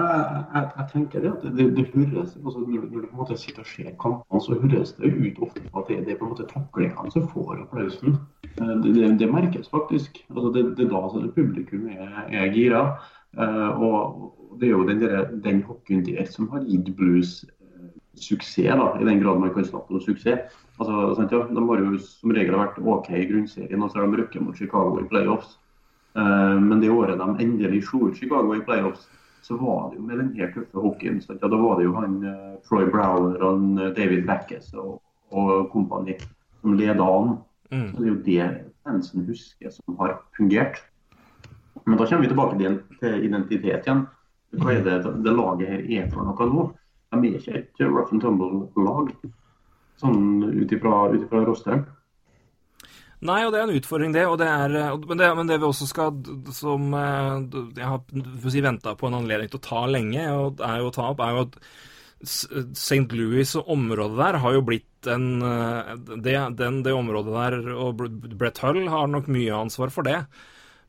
jeg, 0.53 0.67
jeg 0.77 0.85
tenker 0.91 1.23
det 1.23 1.29
at 1.31 1.45
det, 1.57 1.63
det 1.73 1.87
høres 1.95 2.35
altså 2.37 2.59
når, 2.61 2.83
når 2.85 2.99
du 3.01 3.07
på 3.07 3.15
en 3.15 3.17
måte 3.17 3.37
sitter 3.41 3.63
og 3.63 3.69
ser 3.71 3.95
kampene, 3.97 4.41
så 4.45 4.57
høres 4.61 4.91
det 4.99 5.09
ut 5.09 5.39
ofte 5.41 5.63
på 5.65 5.81
at 5.81 5.89
det, 5.89 5.97
det 6.05 6.13
er 6.13 6.19
på 6.19 6.27
en 6.27 6.33
måte 6.35 6.45
taklingene 6.51 7.13
som 7.15 7.25
får 7.31 7.63
applausen. 7.63 8.19
Eh, 8.59 8.75
Det, 8.83 8.93
det, 8.93 9.09
det 9.19 9.31
merkes 9.31 9.71
faktisk. 9.73 10.21
Altså 10.29 10.51
det, 10.53 10.85
er 10.85 10.91
da 10.91 11.01
det 11.15 11.33
publikum 11.33 11.87
er, 11.89 12.13
er 12.29 12.53
gira. 12.53 12.83
Eh, 13.33 13.81
og 13.81 14.59
det 14.61 14.69
er 14.69 14.75
jo 14.75 14.85
den, 14.85 15.01
der, 15.01 15.33
den 15.47 15.63
hockeyen 15.65 16.05
der 16.05 16.29
som 16.29 16.51
har 16.53 16.61
gitt 16.69 16.93
blues 16.95 17.41
eh, 17.49 17.89
suksess, 18.13 18.77
da, 18.77 18.93
i 19.01 19.09
den 19.09 19.25
grad 19.25 19.41
man 19.41 19.53
kan 19.57 19.65
snakke 19.65 19.97
om 19.97 20.05
suksess. 20.05 20.45
Altså, 20.77 21.15
sant, 21.17 21.33
ja, 21.33 21.41
de 21.49 21.67
har 21.67 21.81
jo 21.81 21.97
som 22.05 22.37
regel 22.37 22.53
vært 22.61 22.77
OK 22.85 23.09
i 23.17 23.25
grunnserien, 23.33 23.81
og 23.81 23.89
så 23.89 24.03
har 24.03 24.11
de 24.11 24.21
røkket 24.21 24.45
mot 24.45 24.57
Chicago 24.57 25.01
i 25.01 25.09
playoffs. 25.09 25.57
Men 26.15 26.79
det 26.79 26.91
året 26.91 27.19
de 27.19 27.43
endelig 27.43 27.81
slo 27.89 28.07
ut 28.07 28.15
Chicago 28.15 28.53
i 28.55 28.63
playoffs, 28.63 29.07
så 29.45 29.57
var 29.57 29.89
det 29.89 29.99
jo 29.99 30.03
med 30.07 30.17
den 30.17 30.31
her 30.33 30.49
tøffe 30.53 30.81
hockeyen. 30.81 31.21
Da 31.41 31.47
var 31.47 31.77
det 31.77 31.85
jo 31.85 31.93
han 31.93 32.15
eh, 32.25 32.53
Troy 32.65 32.87
Brower 32.89 33.35
og 33.45 33.65
eh, 33.77 33.91
David 33.93 34.25
Backes 34.25 34.71
og, 34.73 34.95
og 35.29 35.67
kompani 35.69 36.15
som 36.61 36.73
leda 36.73 37.05
an. 37.05 37.35
Mm. 37.69 37.91
Så 37.91 37.99
det 37.99 38.07
er 38.07 38.09
jo 38.09 38.23
det 38.25 38.47
fansen 38.85 39.27
husker 39.27 39.69
som 39.75 39.99
har 39.99 40.17
fungert. 40.37 40.81
Men 41.85 41.99
da 41.99 42.07
kommer 42.07 42.25
vi 42.25 42.31
tilbake 42.31 42.57
til, 42.57 43.25
identitet 43.27 43.85
igjen. 43.85 44.07
Hva 44.57 44.73
er 44.73 44.81
det 44.87 44.97
det 45.21 45.35
laget 45.37 45.69
her 45.69 45.85
er 45.99 46.09
for 46.09 46.25
noe 46.25 46.49
nå? 46.49 46.65
De 47.13 47.29
er 47.29 47.37
ikke 47.37 47.59
et 47.61 47.83
rough 47.85 48.11
and 48.15 48.23
tumble-lag, 48.23 49.11
sånn 50.01 50.41
ut 50.57 50.73
ifra 50.73 51.45
rosteren. 51.45 51.85
Nei, 53.25 53.39
og 53.45 53.53
det 53.53 53.59
er 53.59 53.67
en 53.67 53.79
utfordring, 53.79 54.13
det. 54.15 54.25
Og 54.29 54.37
det 54.41 54.47
er, 54.49 54.77
men, 55.01 55.17
det, 55.19 55.31
men 55.39 55.49
det 55.49 55.59
vi 55.61 55.67
også 55.67 55.87
skal 55.89 56.13
Som 56.55 56.93
eh, 56.97 57.59
jeg 57.79 57.89
har 57.89 58.49
si, 58.51 58.63
venta 58.63 58.95
på 58.97 59.09
en 59.09 59.19
anledning 59.21 59.51
til 59.51 59.61
å 59.61 59.67
ta 59.67 59.83
lenge, 59.89 60.25
og 60.35 60.63
er 60.65 60.81
jo 60.81 60.89
å 60.91 60.95
ta 60.95 61.09
opp, 61.11 61.23
er 61.23 61.35
jo 61.35 61.45
at 61.47 61.59
St. 62.25 63.05
Louis 63.13 63.51
og 63.59 63.69
området 63.75 64.17
der 64.17 64.37
har 64.41 64.55
jo 64.55 64.65
blitt 64.65 65.09
en 65.11 65.29
eh, 65.45 65.93
det, 66.15 66.35
den, 66.57 66.81
det 66.85 66.95
området 66.95 67.35
der, 67.35 67.57
og 67.75 68.03
Brett 68.39 68.61
Hull 68.63 68.85
har 68.91 69.09
nok 69.11 69.29
mye 69.31 69.63
ansvar 69.65 69.93
for 69.93 70.07
det. 70.07 70.23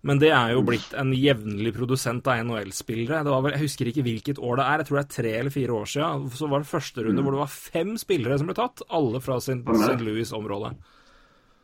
Men 0.07 0.21
det 0.23 0.29
er 0.31 0.53
jo 0.55 0.63
blitt 0.63 0.93
en 0.95 1.11
jevnlig 1.17 1.73
produsent 1.75 2.29
av 2.31 2.45
NHL-spillere. 2.47 3.25
Det 3.27 3.33
var 3.33 3.43
vel, 3.43 3.57
Jeg 3.57 3.65
husker 3.65 3.89
ikke 3.91 4.05
hvilket 4.07 4.39
år 4.39 4.61
det 4.61 4.67
er, 4.67 4.83
jeg 4.83 4.89
tror 4.89 4.99
det 4.99 5.05
er 5.05 5.15
tre 5.17 5.33
eller 5.41 5.55
fire 5.55 5.79
år 5.81 5.89
siden. 5.91 6.29
Så 6.37 6.51
var 6.53 6.63
det 6.63 6.71
første 6.71 7.07
runde 7.07 7.25
hvor 7.25 7.35
det 7.35 7.43
var 7.43 7.55
fem 7.55 7.97
spillere 7.99 8.37
som 8.39 8.51
ble 8.51 8.59
tatt, 8.59 8.85
alle 8.87 9.23
fra 9.25 9.41
St. 9.43 9.65
Louis-området. 10.05 10.77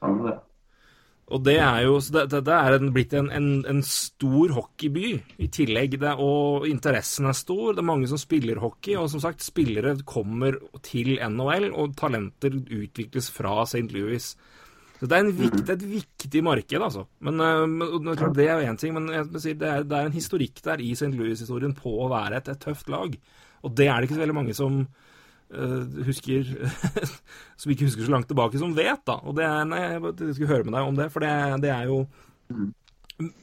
Det. 0.03 0.35
Og 1.33 1.41
det 1.47 1.57
er 1.65 1.87
jo 1.87 1.97
så 2.05 2.13
det, 2.19 2.23
det, 2.35 2.43
det 2.45 2.55
er 2.55 2.77
en, 2.77 2.91
blitt 2.93 3.15
en, 3.17 3.31
en, 3.33 3.51
en 3.69 3.83
stor 3.87 4.53
hockeyby 4.57 5.13
i 5.41 5.49
tillegg. 5.53 5.97
Det, 6.03 6.15
og 6.21 6.67
interessen 6.69 7.29
er 7.31 7.37
stor. 7.39 7.73
Det 7.73 7.83
er 7.83 7.89
mange 7.89 8.11
som 8.11 8.21
spiller 8.21 8.61
hockey. 8.61 8.97
Og 9.01 9.09
som 9.13 9.23
sagt, 9.23 9.45
spillere 9.45 9.97
kommer 10.09 10.59
til 10.85 11.15
NHL, 11.17 11.71
og 11.73 11.97
talenter 11.99 12.59
utvikles 12.61 13.31
fra 13.33 13.63
St. 13.65 13.89
Louis. 13.95 14.33
Så 15.01 15.09
det 15.11 15.17
er, 15.17 15.25
en 15.25 15.35
viktig, 15.35 15.63
er 15.67 15.75
et 15.75 15.89
viktig 15.97 16.43
marked, 16.47 16.83
altså. 16.87 17.07
Men, 17.27 17.41
men 17.75 18.13
det 18.37 18.45
er 18.47 18.61
jo 18.61 18.69
én 18.71 18.77
ting, 18.79 18.93
men 18.95 19.09
det, 19.11 19.55
er, 19.57 19.83
det 19.83 19.97
er 19.99 20.07
en 20.07 20.15
historikk 20.15 20.61
der 20.63 20.85
i 20.85 20.93
St. 20.95 21.11
Louis-historien 21.17 21.73
på 21.75 21.97
å 22.05 22.11
være 22.13 22.39
et, 22.39 22.53
et 22.53 22.61
tøft 22.63 22.93
lag. 22.93 23.17
Og 23.67 23.75
det 23.79 23.89
er 23.89 23.97
det 23.97 24.07
ikke 24.07 24.21
så 24.21 24.23
veldig 24.23 24.37
mange 24.37 24.55
som 24.55 24.85
husker 26.07 26.49
Som 27.61 27.73
ikke 27.73 27.87
husker 27.89 28.07
så 28.07 28.15
langt 28.15 28.29
tilbake, 28.31 28.59
som 28.61 28.77
vet, 28.77 29.03
da. 29.09 29.19
Og 29.23 29.37
det 29.39 29.45
er 29.47 29.67
Nei, 29.69 29.83
jeg 29.95 30.37
skulle 30.37 30.51
høre 30.51 30.67
med 30.67 30.77
deg 30.77 30.89
om 30.89 30.99
det, 30.99 31.09
for 31.13 31.25
det, 31.25 31.33
det 31.63 31.73
er 31.75 31.91
jo 31.91 31.99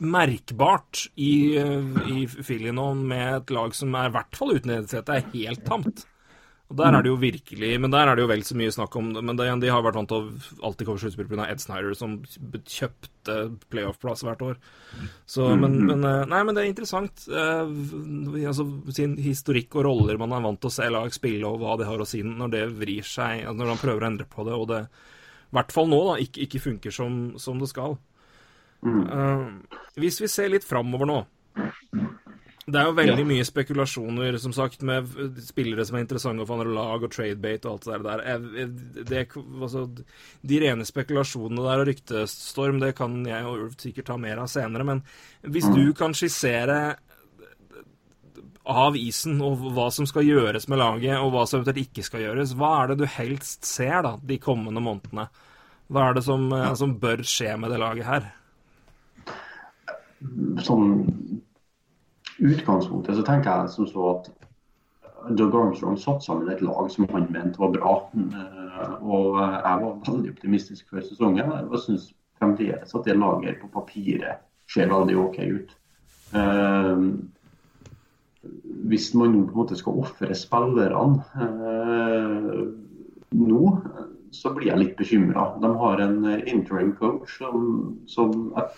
merkbart 0.03 1.05
i, 1.15 1.57
øh, 1.61 1.99
i 2.11 2.71
nå 2.75 2.87
med 2.99 3.35
et 3.37 3.53
lag 3.55 3.75
som 3.77 3.93
er 3.95 4.09
i 4.09 4.15
hvert 4.15 4.35
fall 4.35 4.55
uten 4.55 4.73
identitet 4.73 5.11
er 5.13 5.29
helt 5.33 5.63
tamt. 5.67 6.05
Og 6.69 6.77
der 6.77 6.93
er 6.93 7.01
det 7.01 7.09
jo 7.09 7.17
virkelig 7.17 7.69
Men 7.81 7.89
der 7.89 8.05
er 8.05 8.17
det 8.17 8.21
jo 8.21 8.29
vel 8.29 8.43
så 8.45 8.55
mye 8.57 8.73
snakk 8.73 8.95
om 8.99 9.07
det. 9.15 9.23
Men 9.25 9.37
det, 9.39 9.47
de 9.63 9.71
har 9.73 9.81
vært 9.85 9.97
vant 9.97 10.11
til 10.11 10.27
å 10.27 10.65
alltid 10.69 10.87
komme 10.87 11.01
sluttspill 11.01 11.29
pga. 11.31 11.47
Ed 11.49 11.63
Snyder, 11.63 11.95
som 11.97 12.19
kjøpte 12.69 13.37
playoff-plass 13.73 14.21
hvert 14.25 14.43
år. 14.45 14.59
Så, 15.25 15.47
men, 15.57 15.79
men 15.89 16.05
eh, 16.05 16.27
Nei, 16.29 16.43
men 16.45 16.57
det 16.57 16.63
er 16.63 16.69
interessant. 16.69 17.25
Eh, 17.25 17.73
altså, 18.45 18.67
sin 18.93 19.17
historikk 19.21 19.79
og 19.79 19.87
roller 19.89 20.21
man 20.21 20.37
er 20.37 20.45
vant 20.45 20.61
til 20.61 20.69
å 20.69 20.75
se 20.77 20.89
lag 20.93 21.13
spille, 21.15 21.49
og 21.49 21.63
hva 21.63 21.77
det 21.79 21.89
har 21.89 22.01
å 22.01 22.07
si 22.09 22.21
når 22.25 22.53
det 22.53 22.63
vrir 22.77 23.07
seg, 23.07 23.43
altså, 23.43 23.57
når 23.63 23.73
man 23.73 23.81
prøver 23.81 24.05
å 24.05 24.09
endre 24.11 24.29
på 24.29 24.45
det, 24.45 24.57
og 24.57 24.69
det 24.69 24.83
i 25.49 25.57
hvert 25.57 25.73
fall 25.73 25.89
nå 25.89 25.97
da, 26.05 26.15
ikke, 26.21 26.43
ikke 26.45 26.61
funker 26.61 26.93
som, 26.93 27.19
som 27.41 27.57
det 27.57 27.71
skal. 27.71 27.97
Eh, 28.85 29.47
hvis 29.97 30.21
vi 30.21 30.29
ser 30.29 30.53
litt 30.53 30.67
framover 30.67 31.09
nå 31.09 31.23
det 32.71 32.79
er 32.81 32.85
jo 32.89 32.93
veldig 32.97 33.25
mye 33.27 33.45
spekulasjoner, 33.47 34.37
som 34.39 34.53
sagt, 34.53 34.81
med 34.85 35.07
spillere 35.45 35.85
som 35.85 35.97
er 35.97 36.03
interessante 36.05 36.45
for 36.45 36.59
andre 36.59 36.73
lag, 36.75 37.03
og 37.03 37.11
tradebate 37.11 37.65
og 37.69 37.77
alt 37.77 37.85
det 37.89 38.03
der. 38.03 38.23
Jeg- 38.29 39.05
Det, 39.09 39.27
altså, 39.61 39.83
de 40.45 40.59
rene 40.59 40.85
spekulasjonene 40.85 41.63
der 41.65 41.79
og 41.83 41.87
ryktestorm, 41.87 42.79
det 42.79 42.95
kan 42.95 43.23
jeg 43.25 43.45
og 43.45 43.59
Ulf 43.65 43.77
sikkert 43.77 44.05
ta 44.05 44.17
mer 44.17 44.37
av 44.39 44.47
senere, 44.47 44.83
men 44.85 45.03
hvis 45.43 45.69
du 45.73 45.93
kan 45.93 46.13
skissere 46.13 46.97
av 48.69 48.95
isen 48.95 49.41
og 49.41 49.57
hva 49.73 49.91
som 49.91 50.05
skal 50.05 50.23
gjøres 50.27 50.67
med 50.69 50.77
laget, 50.77 51.17
og 51.17 51.31
hva 51.33 51.47
som 51.47 51.61
eventuelt 51.61 51.87
ikke 51.87 52.03
skal 52.05 52.21
gjøres, 52.21 52.53
hva 52.53 52.83
er 52.83 52.87
det 52.91 52.97
du 52.99 53.05
helst 53.05 53.65
ser 53.65 54.03
da, 54.03 54.17
de 54.23 54.37
kommende 54.37 54.81
månedene? 54.83 55.27
Hva 55.89 56.09
er 56.09 56.13
det 56.13 56.23
som, 56.23 56.51
eh, 56.53 56.73
som 56.75 56.99
bør 56.99 57.23
skje 57.25 57.57
med 57.57 57.71
det 57.71 57.79
laget 57.79 58.05
her? 58.05 58.31
Sånn 60.65 61.41
utgangspunktet 62.39 63.17
så 63.17 63.23
tenker 63.27 63.49
jeg 63.51 63.73
som 63.73 63.87
så 63.89 64.05
at 64.15 64.29
Doug 65.35 65.55
Armstrong 65.55 65.97
satte 65.99 66.23
sammen 66.25 66.49
et 66.49 66.61
lag 66.63 66.87
som 66.91 67.07
han 67.11 67.27
mente 67.33 67.59
var 67.59 67.73
bra. 67.75 67.95
Eh, 68.15 68.93
Og 69.03 69.35
jeg 69.39 69.81
var 69.81 69.97
veldig 70.07 70.31
optimistisk 70.31 70.87
før 70.89 71.03
sesongen. 71.03 71.51
Jeg 71.51 71.81
syns 71.83 72.13
fremdeles 72.39 72.95
at 72.95 73.05
det 73.05 73.17
laget 73.19 73.59
på 73.59 73.67
papiret 73.73 74.39
ser 74.71 74.87
veldig 74.91 75.17
OK 75.19 75.39
ut. 75.43 75.75
Eh, 76.33 77.03
Hvis 78.89 79.09
man 79.13 79.33
nå 79.35 79.41
på 79.49 79.51
en 79.51 79.59
måte 79.59 79.75
skal 79.75 79.99
ofre 79.99 80.35
spillerne 80.35 81.19
eh, 81.35 82.61
nå, 83.35 83.63
så 84.31 84.53
blir 84.55 84.69
jeg 84.71 84.79
litt 84.79 84.95
bekymra. 84.97 85.49
De 85.59 85.73
har 85.81 85.99
en 86.05 86.23
interim 86.47 86.93
coach 86.95 87.35
som, 87.41 87.97
som 88.07 88.53
jeg 88.55 88.71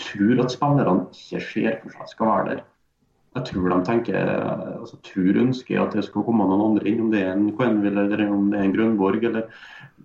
tror 0.00 0.40
at 0.44 0.54
spillerne 0.54 1.04
ikke 1.12 1.42
ser 1.44 1.78
for 1.82 1.92
seg 1.98 2.10
skal 2.14 2.32
være 2.32 2.48
der. 2.54 2.64
Jeg 3.36 3.44
tror 3.50 3.68
de 3.68 3.78
tenker, 3.84 4.30
altså 4.80 4.96
Tur 5.04 5.36
ønsker 5.42 5.82
at 5.82 5.92
det 5.92 6.06
skal 6.06 6.24
komme 6.24 6.46
noen 6.48 6.70
andre 6.70 6.88
inn, 6.88 7.02
om 7.04 7.10
det 7.12 7.20
er 7.20 7.34
en 7.34 7.50
Quenville 7.56 8.06
eller 8.06 8.22
om 8.32 8.46
det 8.52 8.60
er 8.60 8.64
en 8.64 8.72
Grønborg 8.72 9.26
eller 9.28 9.50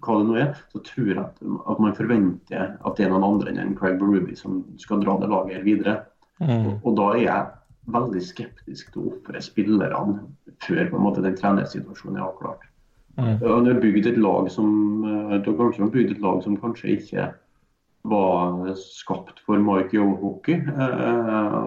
hva 0.01 0.17
det 0.19 0.27
nå 0.27 0.37
er. 0.41 0.51
Så 0.73 0.81
tror 0.89 1.11
jeg 1.13 1.21
at, 1.21 1.39
at 1.39 1.79
man 1.83 1.95
forventer 1.95 2.73
at 2.75 2.97
det 2.97 3.07
er 3.07 3.13
noen 3.13 3.27
andre 3.29 3.53
enn 3.55 3.77
Craig 3.79 3.95
Berube 4.01 4.35
som 4.39 4.61
skal 4.81 5.03
dra 5.03 5.15
det 5.21 5.31
laget 5.31 5.59
her 5.59 5.67
videre. 5.67 5.95
Og, 6.41 6.73
og 6.81 6.97
da 6.97 7.07
er 7.13 7.23
jeg 7.23 7.49
veldig 7.95 8.23
skeptisk 8.25 8.91
til 8.91 9.03
å 9.03 9.13
ofre 9.15 9.41
spillerne 9.43 10.25
før 10.65 10.83
på 10.89 10.99
en 10.99 11.05
måte 11.05 11.23
den 11.23 11.37
trenersituasjonen 11.37 12.19
er 12.19 12.27
avklart. 12.27 12.67
Han 13.17 13.67
har 13.67 13.79
bygd 13.83 14.07
et 14.07 14.19
lag 14.21 14.47
som 14.51 15.03
eh, 15.05 15.39
har 15.39 15.93
bygd 15.93 16.15
et 16.15 16.21
lag 16.23 16.43
som 16.43 16.57
kanskje 16.59 16.95
ikke 16.97 17.27
var 18.03 18.73
skapt 18.79 19.39
for 19.45 19.61
Mike 19.61 19.93
Yo-hockey. 19.97 20.57
Eh, 20.67 21.65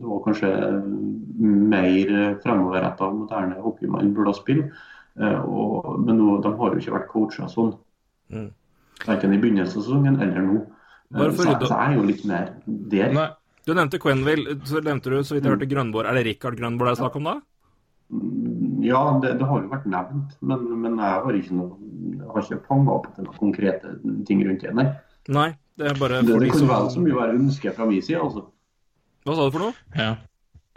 Det 0.00 0.06
var 0.06 0.22
kanskje 0.24 0.50
mer 1.40 2.40
fremoverretta 2.42 3.10
moderne 3.14 3.60
hockey 3.62 3.88
man 3.88 4.14
burde 4.14 4.32
ha 4.34 4.36
spilt. 4.36 4.72
Men 5.16 6.16
nå, 6.16 6.40
de 6.42 6.52
har 6.56 6.74
jo 6.74 6.80
ikke 6.80 6.94
vært 6.94 7.08
coacha 7.12 7.48
sånn. 7.48 7.74
Mm. 8.32 8.50
Verken 9.06 9.34
i 9.34 9.40
begynnelsen 9.40 9.80
av 9.80 9.84
sesongen 9.84 10.20
eller 10.20 10.40
nå. 10.46 10.60
Eh, 11.14 11.30
Så 11.34 11.44
jeg, 11.48 11.56
så 11.66 11.74
jeg 11.74 11.90
er 11.90 11.94
jo 11.96 12.02
litt 12.06 12.24
mer 12.24 12.52
der. 12.66 13.12
Nei. 13.16 13.28
Du 13.66 13.74
nevnte 13.76 14.00
Quenville, 14.00 14.56
så 14.64 14.80
nevnte 14.82 15.10
du 15.12 15.20
så 15.22 15.36
vidt 15.36 15.44
jeg 15.44 15.52
hørte 15.52 15.68
Grønborg. 15.68 16.08
Er 16.08 16.16
det 16.16 16.24
Rikard 16.26 16.56
Grønborg 16.56 16.88
det 16.90 16.96
er 16.96 17.02
snakk 17.02 17.16
om 17.20 17.28
da? 17.28 17.34
Ja, 18.82 19.02
det, 19.22 19.34
det 19.38 19.46
har 19.46 19.60
jo 19.60 19.68
vært 19.70 19.84
nevnt, 19.86 20.32
men, 20.40 20.64
men 20.80 20.96
jeg 20.98 21.24
har 21.26 21.36
ikke 21.36 21.56
noe 21.58 21.76
jeg 22.16 22.30
har 22.32 22.46
ikke 22.46 22.64
fanga 22.66 22.94
opp 22.96 23.06
til 23.14 23.26
noen 23.26 23.36
konkrete 23.38 23.92
ting 24.26 24.40
rundt 24.46 24.64
det. 24.64 24.72
Nei. 24.74 24.86
Nei, 25.30 25.50
det 25.78 25.86
er 25.92 25.98
bare 26.00 26.20
Det, 26.24 26.32
for 26.32 26.40
det 26.42 26.48
de 26.48 26.50
kan 26.50 26.58
som 26.58 26.68
vel 26.72 26.90
så 26.94 27.00
mye 27.04 27.16
være 27.20 27.36
ønske 27.38 27.72
fra 27.76 27.86
min 27.86 28.02
side. 28.02 28.18
altså. 28.20 28.42
Hva 29.24 29.36
sa 29.38 29.46
du 29.46 29.50
for 29.54 29.62
noe? 29.66 29.74
Ja. 29.96 30.10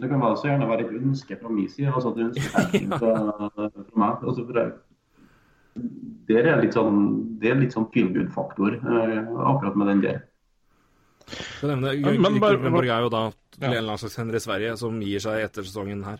Det 0.00 0.08
kan 0.10 0.20
være 0.20 0.36
så 0.40 0.48
gjerne 0.50 0.68
være 0.68 0.84
et 0.84 0.92
ønske 1.00 1.38
fra 1.40 1.48
min 1.54 1.68
side. 1.72 1.90
altså 1.92 2.10
at 2.12 2.16
du 2.18 2.22
ønsker 2.28 2.42
ønsketenkning 2.44 2.98
fra, 2.98 3.14
fra 3.54 3.68
meg. 4.02 4.24
altså 4.28 4.44
for 4.46 4.60
jeg, 4.60 4.72
der 6.28 6.46
er 6.52 6.60
litt 6.62 6.74
sånn, 6.76 7.00
det 7.40 7.50
er 7.50 7.58
litt 7.58 7.74
sånn 7.74 7.88
feel 7.94 8.12
good-faktor 8.14 8.76
eh, 8.78 9.16
akkurat 9.54 9.76
med 9.80 9.86
den 9.92 10.00
der. 10.04 10.20
Jeg 11.62 11.70
nevne, 11.70 11.94
Ja, 11.98 12.12
men 12.20 12.38
bare- 12.40 12.58
Rikard 12.60 12.84
er 12.98 13.00
jo 13.02 13.08
da 13.10 13.24
Ja. 13.60 13.70
en 13.78 13.86
landslagshender 13.86 14.34
i 14.34 14.40
Sverige 14.42 14.76
som 14.76 15.00
gir 15.00 15.20
seg 15.22 15.44
etter 15.44 15.62
sesongen 15.62 16.02
her. 16.04 16.18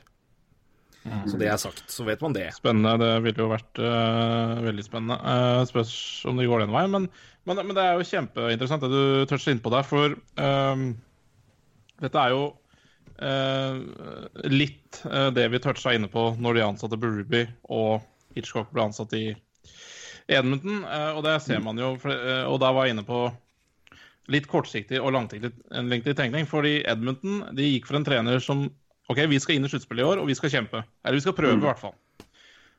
Så 1.05 1.37
det 1.37 1.49
er 1.53 1.61
sagt, 1.61 1.85
så 1.93 2.05
vet 2.07 2.23
man 2.25 2.33
det. 2.33 2.47
Spennende. 2.57 2.97
Det 3.01 3.11
ville 3.27 3.45
jo 3.45 3.51
vært 3.51 3.81
uh, 3.81 4.57
veldig 4.65 4.85
spennende. 4.87 5.19
Uh, 5.21 5.61
spørs 5.69 5.95
om 6.31 6.41
det 6.41 6.49
går 6.49 6.65
den 6.65 6.73
veien. 6.73 6.93
Men, 6.95 7.09
men, 7.45 7.61
men 7.61 7.77
det 7.77 7.85
er 7.85 7.99
jo 7.99 8.07
kjempeinteressant 8.09 8.87
det 8.87 8.93
du 8.93 9.25
toucher 9.29 9.53
innpå 9.53 9.73
der, 9.75 9.85
for 9.85 10.15
ehm, 10.41 10.87
dette 12.01 12.23
er 12.23 12.33
jo 12.33 12.47
uh, 13.21 14.49
litt 14.49 15.03
det 15.37 15.45
vi 15.53 15.61
toucha 15.61 15.93
inne 15.93 16.09
på 16.09 16.31
når 16.41 16.57
de 16.57 16.65
ansatte 16.65 16.99
Beruby 17.01 17.45
og 17.69 18.07
Hitchcock 18.35 18.71
ble 18.73 18.87
ansatt 18.89 19.13
i 19.19 19.27
Edmonton. 20.25 20.87
og 20.89 21.21
det 21.27 21.35
ser 21.45 21.61
man 21.61 21.77
jo, 21.77 21.91
for, 22.01 22.17
og 22.49 22.57
da 22.63 22.71
var 22.73 22.87
jeg 22.87 22.95
inne 22.95 23.05
på 23.05 23.27
litt 24.33 24.47
kortsiktig 24.49 25.03
og 25.03 25.13
langsiktig 25.13 26.17
tenkning. 26.17 26.49
Fordi 26.49 26.79
Edmonton 26.89 27.43
de 27.53 27.75
gikk 27.75 27.91
for 27.91 28.01
en 28.01 28.09
trener 28.09 28.41
som 28.41 28.65
OK, 29.13 29.21
vi 29.29 29.41
skal 29.43 29.59
inn 29.59 29.67
i 29.67 29.71
sluttspillet 29.71 30.05
i 30.05 30.09
år, 30.09 30.23
og 30.23 30.29
vi 30.31 30.37
skal 30.39 30.53
kjempe. 30.53 30.81
Eller 31.05 31.19
vi 31.19 31.25
skal 31.25 31.37
prøve, 31.37 31.59
i 31.61 31.67
hvert 31.67 31.81
fall. 31.81 31.97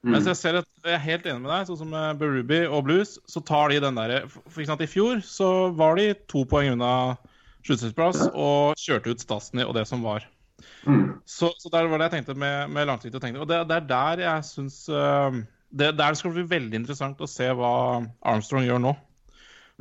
Mens 0.05 0.27
jeg 0.29 0.37
ser 0.37 0.59
at 0.59 0.67
jeg 0.85 0.93
er 0.93 1.01
helt 1.01 1.25
enig 1.25 1.41
med 1.41 1.49
deg, 1.49 1.65
sånn 1.65 1.79
som 1.79 1.93
med 1.93 2.19
Berubi 2.21 2.59
og 2.67 2.83
Blues, 2.85 3.15
så 3.29 3.41
tar 3.41 3.71
de 3.73 3.79
den 3.81 3.97
derre 3.97 4.19
For 4.29 4.61
eksempel 4.61 4.85
i 4.85 4.91
fjor 4.91 5.21
så 5.25 5.49
var 5.73 5.97
de 5.97 6.11
to 6.29 6.43
poeng 6.49 6.75
unna 6.75 6.91
sluttspillsplass 7.65 8.27
og 8.29 8.77
kjørte 8.77 9.15
ut 9.15 9.23
Stasny 9.23 9.65
og 9.65 9.73
det 9.77 9.87
som 9.89 10.05
var. 10.05 10.27
Så, 11.25 11.49
så 11.57 11.71
der 11.73 11.89
var 11.89 11.97
det 11.97 12.09
jeg 12.09 12.19
tenkte 12.19 12.37
med, 12.37 12.69
med 12.73 12.85
langsiktig 12.89 13.17
tenkning. 13.17 13.41
Og 13.41 13.49
det, 13.49 13.63
det 13.69 13.79
er 13.79 13.89
der 13.89 14.21
jeg 14.27 14.45
syns 14.45 14.77
uh, 14.93 15.33
det, 15.73 15.95
Der 15.97 16.17
skal 16.17 16.31
det 16.31 16.43
bli 16.43 16.53
veldig 16.53 16.79
interessant 16.83 17.21
å 17.21 17.29
se 17.29 17.49
hva 17.57 17.73
Armstrong 18.21 18.67
gjør 18.67 18.83
nå. 18.85 18.93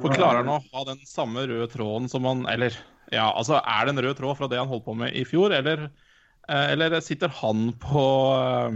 For 0.00 0.16
klarer 0.16 0.40
han 0.40 0.56
å 0.56 0.62
ha 0.64 0.88
den 0.88 1.04
samme 1.06 1.44
røde 1.46 1.68
tråden 1.70 2.08
som 2.10 2.24
han 2.26 2.48
Eller 2.50 2.74
ja, 3.12 3.28
altså 3.28 3.60
er 3.60 3.84
det 3.84 3.92
en 3.92 4.02
rød 4.08 4.16
tråd 4.18 4.40
fra 4.40 4.48
det 4.50 4.58
han 4.58 4.70
holdt 4.70 4.86
på 4.88 4.96
med 4.98 5.12
i 5.14 5.22
fjor, 5.28 5.52
eller, 5.54 5.84
eller 6.48 7.00
sitter 7.00 7.32
han 7.40 7.72
på 7.80 8.04
uh, 8.36 8.74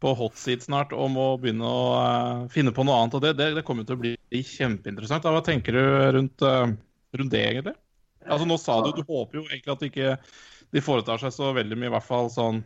på 0.00 0.14
hot 0.16 0.38
seat 0.40 0.64
snart 0.64 0.94
og 0.96 1.10
må 1.12 1.26
begynne 1.40 1.66
å 1.66 1.80
uh, 1.92 2.44
finne 2.52 2.72
på 2.72 2.84
noe 2.86 3.02
annet. 3.02 3.16
og 3.18 3.24
Det, 3.24 3.34
det, 3.36 3.50
det 3.58 3.64
kommer 3.66 3.84
til 3.84 3.98
å 3.98 4.00
bli 4.00 4.14
kjempeinteressant. 4.32 5.28
Hva 5.28 5.42
tenker 5.44 5.76
du 5.76 5.82
rundt, 6.16 6.44
rundt 6.44 7.32
det, 7.34 7.42
egentlig? 7.44 7.74
Altså 8.24 8.46
Nå 8.48 8.56
sa 8.60 8.78
du 8.84 8.92
du 8.96 9.02
håper 9.02 9.40
jo 9.40 9.46
egentlig 9.48 9.74
at 9.74 9.84
ikke 9.88 10.14
de 10.70 10.82
foretar 10.84 11.20
seg 11.20 11.34
så 11.34 11.50
veldig 11.56 11.76
mye, 11.76 11.90
i 11.90 11.94
hvert 11.96 12.06
fall 12.06 12.30
sånn 12.30 12.60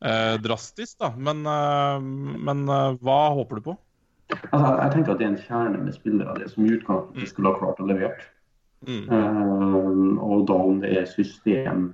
eh, 0.00 0.34
drastisk, 0.40 0.96
da. 1.02 1.10
Men, 1.12 1.42
men 1.44 2.62
hva 3.02 3.18
håper 3.36 3.60
du 3.60 3.66
på? 3.68 3.74
Altså, 4.50 4.70
jeg 4.70 4.92
tenker 4.94 5.12
at 5.12 5.20
det 5.20 5.26
er 5.26 5.32
en 5.32 5.42
kjerne 5.44 5.82
med 5.82 5.96
spillere 5.96 6.36
det 6.38 6.50
som 6.52 6.64
i 6.64 6.72
utgangspunktet 6.76 7.32
skulle 7.32 7.52
ha 7.52 7.60
klart 7.60 7.82
å 7.82 7.88
levere. 7.90 8.30
Mm. 8.86 10.18
og 10.22 10.44
da 10.46 10.54
om 10.54 10.76
det 10.78 10.92
er 11.00 11.08
system 11.10 11.88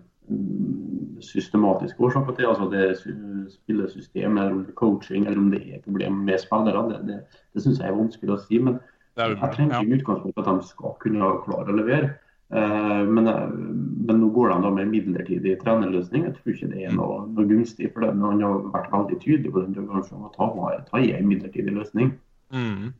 systematiske 1.24 2.00
årsaker 2.04 2.36
til. 2.36 2.46
altså 2.46 2.68
Det 2.70 3.52
spillesystem, 3.52 4.38
eller 4.38 4.52
om 4.52 4.64
det 4.64 4.72
er 4.74 4.80
coaching, 4.80 5.26
eller 5.26 5.38
om 5.38 5.50
det 5.50 5.62
er 5.74 5.84
problem 5.84 6.12
med 6.12 6.38
spillere. 6.38 6.88
Det, 6.90 7.00
det, 7.08 7.20
det 7.54 7.62
syns 7.62 7.80
jeg 7.80 7.88
er 7.88 7.98
vanskelig 7.98 8.34
å 8.34 8.42
si. 8.42 8.58
Men 8.58 8.80
jeg 9.18 9.56
tenker 9.56 9.84
i 9.84 9.96
utgangspunktet 9.98 10.42
at 10.46 10.50
de 10.50 10.68
skal 10.70 10.96
kunne 11.02 11.32
klare 11.46 11.72
å 11.72 11.78
levere. 11.78 12.14
Uh, 12.54 13.02
men, 13.08 13.24
men, 13.24 14.18
nå 14.20 14.28
går 14.34 14.52
de 14.52 14.58
da 14.66 14.72
med 14.74 14.90
midlertidig 14.92 15.56
trenerløsning. 15.62 16.26
Jeg 16.28 16.36
tror 16.36 16.52
ikke 16.54 16.72
det 16.74 16.84
er 16.86 16.92
noe, 16.94 17.22
noe 17.30 17.48
gunstig. 17.50 17.92
for 17.94 18.04
det. 18.04 18.12
Han 18.20 18.42
har 18.44 18.68
vært 18.74 18.92
veldig 18.92 19.20
tydelig 19.22 19.54
på 19.54 19.64
den 19.64 19.88
om 19.88 20.28
at 20.28 20.36
ta, 20.36 20.50
ta 20.90 21.00
i 21.00 21.14
en 21.16 21.30
midlertidig 21.30 21.74
løsning. 21.74 22.12
Mm. 22.54 22.92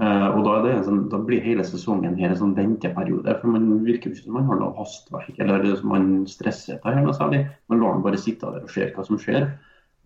Uh, 0.00 0.30
og 0.32 0.46
da, 0.46 0.76
sånn, 0.86 1.02
da, 1.12 1.18
blir 1.20 1.42
hele 1.44 1.64
sesongen 1.66 2.14
her 2.16 2.32
en 2.32 2.38
sånn 2.38 2.54
venteperiode. 2.56 3.34
for 3.40 3.52
Man 3.52 3.82
virker 3.84 4.08
ikke 4.08 4.22
som 4.22 4.38
man 4.38 4.46
har 4.48 4.60
noe 4.62 4.72
hastverk 4.78 5.36
eller 5.36 5.66
som 5.76 5.92
man 5.92 6.06
stresser 6.30 6.78
etter 6.78 6.96
her 6.96 7.04
noe 7.04 7.16
særlig. 7.16 7.42
Man 7.68 7.82
lar 7.82 7.98
den 7.98 8.06
bare 8.06 8.20
sitte 8.20 8.48
der 8.48 8.64
og 8.64 8.72
se 8.72 8.88
hva 8.94 9.04
som 9.04 9.20
skjer. 9.20 9.50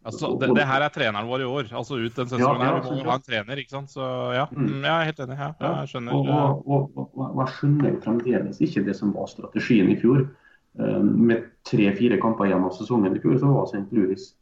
Altså, 0.04 0.34
det, 0.40 0.50
det, 0.52 0.66
her 0.68 0.84
er 0.84 0.92
treneren 0.92 1.30
vår 1.30 1.44
i 1.44 1.48
år. 1.48 1.68
altså 1.72 1.96
ut 1.96 2.18
den 2.18 2.28
sesongen 2.28 2.60
ja, 2.60 2.66
ja, 2.66 2.80
her. 2.82 2.90
Vi 2.90 3.06
må 3.06 3.12
ha 3.12 3.18
en 3.20 3.24
trener, 3.24 3.60
ikke 3.62 3.76
sant. 3.76 3.94
Så 3.94 4.08
ja, 4.34 4.48
mm. 4.50 4.64
mm 4.66 4.82
jeg 4.82 4.94
er 4.94 5.10
helt 5.10 5.22
enig. 5.24 5.38
Ja, 5.38 5.70
jeg 5.78 5.92
skjønner. 5.92 6.18
Og, 6.18 6.32
og, 6.34 6.98
og, 6.98 7.14
og, 7.14 7.38
jeg 7.44 7.54
skjønner 7.58 7.92
jo 7.92 8.00
fremdeles 8.04 8.64
ikke 8.66 8.84
det 8.88 8.96
som 8.98 9.14
var 9.14 9.30
strategien 9.30 9.92
i 9.94 9.98
fjor. 10.02 10.26
Uh, 10.74 11.00
med 11.06 11.46
tre-fire 11.70 12.18
kamper 12.18 12.50
igjen 12.50 12.66
av 12.66 12.74
sesongen 12.74 13.14
i 13.14 13.22
fjor, 13.22 13.38
så 13.38 13.52
var 13.54 13.70
St. 13.70 13.86
Louis 13.94 14.32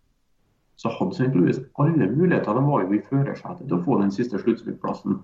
så 0.81 0.91
hadde 0.97 1.15
St. 1.15 1.31
Louis 1.37 1.61
alle 1.79 2.09
muligheter. 2.11 2.57
De 2.57 2.65
var 2.67 2.83
jo 2.83 2.97
i 2.97 3.05
førersetet 3.07 3.69
til 3.69 3.77
å 3.77 3.85
få 3.85 4.01
den 4.01 4.11
siste 4.15 4.41
sluttspillplassen. 4.41 5.21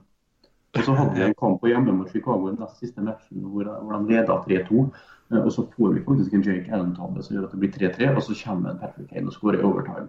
Og 0.79 0.85
så 0.87 0.95
hadde 0.95 1.15
vi 1.17 1.25
en 1.27 1.37
kamp 1.39 1.61
på 1.63 1.71
hjemme 1.71 1.95
mot 1.97 2.11
Chicago 2.13 2.51
den 2.51 2.61
nest 2.63 2.79
siste 2.83 3.05
matchen 3.05 3.45
hvor, 3.51 3.69
hvor 3.83 3.99
de 3.99 4.15
leda 4.15 4.39
3-2. 4.47 4.85
Eh, 5.33 5.41
og 5.43 5.51
så 5.53 5.67
får 5.75 5.93
vi 5.97 6.05
faktisk 6.07 6.35
en 6.35 6.47
Jake 6.47 6.73
Allen-tabbe 6.73 7.25
som 7.25 7.37
gjør 7.37 7.49
at 7.49 7.57
det 7.57 7.61
blir 7.63 7.75
3-3, 7.91 8.15
og 8.15 8.23
så 8.23 8.39
kommer 8.45 8.73
en 8.73 8.81
Patrick 8.81 9.11
Kane 9.13 9.29
og 9.29 9.37
skårer 9.37 9.61
i 9.61 9.67
overtime. 9.69 10.09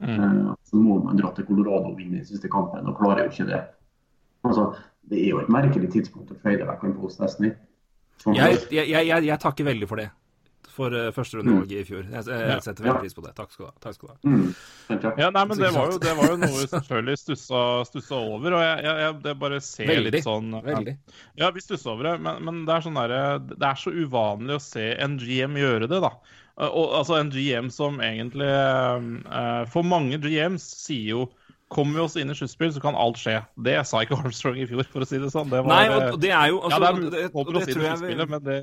Mm. 0.00 0.20
Uh, 0.20 0.52
så 0.64 0.76
må 0.80 0.96
man 1.04 1.18
dra 1.18 1.32
til 1.36 1.44
Colorado 1.44 1.90
og 1.90 1.98
vinne 1.98 2.22
i 2.22 2.24
siste 2.24 2.48
kampen, 2.48 2.86
og 2.88 2.96
klarer 2.96 3.26
jo 3.26 3.34
ikke 3.34 3.50
det. 3.50 3.64
Altså, 4.44 4.70
Det 5.10 5.24
er 5.24 5.28
jo 5.28 5.40
et 5.40 5.48
merkelig 5.50 5.88
tidspunkt 5.90 6.30
å 6.30 6.36
føye 6.38 6.62
vekk 6.68 6.84
en 6.86 6.92
post 7.00 7.18
Destiny. 7.20 7.50
Jeg, 8.36 8.58
jeg, 8.70 8.86
jeg, 8.92 9.24
jeg 9.26 9.38
takker 9.40 9.64
veldig 9.64 9.88
for 9.88 9.98
det 9.98 10.10
for 10.80 10.96
uh, 10.96 11.10
førsterundevalget 11.14 11.76
mm. 11.76 11.82
i 11.82 11.86
fjor. 11.88 12.06
Jeg, 12.08 12.26
jeg 12.40 12.64
setter 12.64 12.86
veldig 12.86 13.04
pris 13.04 13.16
på 13.16 13.24
det. 13.26 13.32
Takk 13.36 13.52
skal 13.52 13.66
du 13.66 13.68
ha. 13.68 13.74
Takk 13.84 13.96
skal 13.96 14.08
du 14.08 14.12
ha. 14.12 14.18
Mm. 14.24 14.50
Ja, 15.20 15.30
nei, 15.34 15.44
men 15.50 15.60
det 15.60 15.72
var, 15.76 15.92
jo, 15.92 16.00
det 16.02 16.14
var 16.18 16.32
jo 16.32 16.38
noe 16.40 16.52
vi 16.56 16.68
selvfølgelig 16.74 17.20
stussa, 17.20 17.62
stussa 17.88 18.20
over. 18.20 18.56
Og 18.56 18.64
jeg, 18.64 18.84
jeg, 18.86 19.14
jeg 19.28 19.40
bare 19.44 19.62
ser 19.64 19.92
veldig, 19.92 20.14
litt 20.16 20.28
sånn 20.28 20.54
Veldig. 20.70 20.96
Ja, 21.40 21.50
vi 21.54 21.64
stussa 21.64 21.92
over 21.92 22.10
det, 22.10 22.14
men, 22.24 22.40
men 22.46 22.62
det, 22.64 22.76
er 22.76 22.86
sånn 22.86 23.00
der, 23.00 23.16
det 23.52 23.66
er 23.70 23.80
så 23.80 23.92
uvanlig 23.92 24.56
å 24.56 24.64
se 24.64 24.86
en 24.96 25.18
GM 25.20 25.58
gjøre 25.60 25.90
det, 25.90 26.00
da. 26.04 26.14
Og, 26.60 26.86
altså 26.98 27.16
en 27.16 27.30
GM 27.32 27.70
som 27.72 28.02
egentlig 28.04 28.48
uh, 28.50 29.62
For 29.70 29.86
mange 29.86 30.18
GMs 30.20 30.66
sier 30.82 31.14
jo 31.14 31.22
Kommer 31.70 32.00
vi 32.00 32.02
oss 32.02 32.16
inn 32.18 32.32
i 32.32 32.34
sluttspill, 32.34 32.72
så 32.74 32.80
kan 32.82 32.96
alt 32.98 33.20
skje. 33.20 33.36
Det 33.62 33.76
sa 33.86 34.00
ikke 34.02 34.18
Armstrong 34.24 34.58
i 34.58 34.66
fjor, 34.66 34.82
for 34.90 35.04
å 35.04 35.06
si 35.06 35.20
det 35.22 35.30
sånn. 35.30 35.52
Det 35.52 35.60
var, 35.62 35.70
Nei, 35.70 36.00
og 36.10 36.16
det 36.18 36.32
er 36.34 36.50
jo 36.50 36.58
altså, 36.66 36.80
ja, 36.80 36.80
det, 36.82 36.88
er, 36.90 37.04
det, 37.04 37.20
det, 37.30 37.44
det 37.54 37.76
tror 37.76 37.84
jeg 37.86 38.26
men 38.26 38.42
det, 38.42 38.56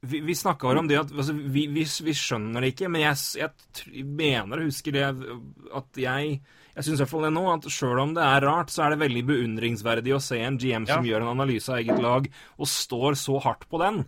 vi, 0.00 0.20
vi 0.20 0.34
snakka 0.36 0.74
om 0.78 0.88
det 0.90 0.98
at 1.00 1.14
altså, 1.14 1.32
vi, 1.32 1.66
vi, 1.72 1.86
vi, 1.86 2.14
skjønner 2.14 2.62
det 2.62 2.74
ikke, 2.74 2.90
men 2.92 3.06
jeg, 3.06 3.40
jeg 3.40 4.04
mener 4.06 4.60
og 4.60 4.70
husker 4.70 4.96
det 4.96 5.08
at 5.08 6.00
jeg 6.00 6.38
jeg 6.76 6.84
syns 6.84 6.98
i 6.98 7.02
hvert 7.06 7.08
fall 7.08 7.24
det 7.24 7.32
nå, 7.32 7.42
at 7.48 7.66
sjøl 7.72 8.00
om 8.02 8.10
det 8.12 8.20
er 8.20 8.44
rart, 8.44 8.68
så 8.68 8.82
er 8.84 8.92
det 8.92 9.00
veldig 9.00 9.22
beundringsverdig 9.30 10.12
å 10.12 10.20
se 10.20 10.42
en 10.44 10.58
GM 10.60 10.84
som 10.84 11.06
ja. 11.06 11.14
gjør 11.14 11.24
en 11.24 11.30
analyse 11.32 11.72
av 11.72 11.80
eget 11.80 12.02
lag, 12.04 12.26
og 12.60 12.68
står 12.68 13.16
så 13.16 13.38
hardt 13.46 13.64
på 13.72 13.80
den. 13.80 14.02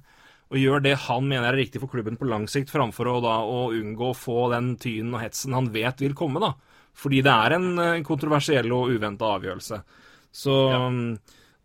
Og 0.52 0.60
gjør 0.60 0.84
det 0.84 0.92
han 1.06 1.24
mener 1.30 1.48
er 1.48 1.56
riktig 1.62 1.80
for 1.80 1.88
klubben 1.92 2.18
på 2.20 2.28
lang 2.28 2.44
sikt, 2.48 2.68
framfor 2.72 3.08
å, 3.08 3.14
da, 3.24 3.38
å 3.40 3.70
unngå 3.72 4.10
å 4.10 4.16
få 4.16 4.50
den 4.52 4.74
tynen 4.80 5.16
og 5.16 5.24
hetsen 5.24 5.56
han 5.56 5.72
vet 5.72 6.04
vil 6.04 6.16
komme. 6.16 6.44
da. 6.44 6.52
Fordi 6.98 7.22
det 7.24 7.32
er 7.32 7.56
en 7.56 7.68
eh, 7.80 8.04
kontroversiell 8.04 8.68
og 8.76 8.92
uventa 8.92 9.32
avgjørelse. 9.38 9.80
Så 10.28 10.60
ja. 10.68 10.84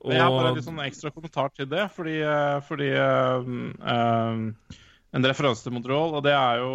Og... 0.03 0.11
Jeg 0.11 0.19
har 0.19 0.33
bare 0.35 0.51
en 0.51 0.65
sånn 0.65 0.81
ekstra 0.83 1.11
kommentar 1.15 1.53
til 1.55 1.69
det, 1.71 1.85
fordi, 1.95 2.17
eh, 2.27 2.57
fordi 2.67 2.89
um, 2.99 3.69
uh, 3.79 4.79
En 5.13 5.27
referanse 5.29 5.63
til 5.63 5.75
Montreal, 5.75 6.17
og 6.17 6.25
det 6.25 6.33
er 6.35 6.59
jo 6.59 6.73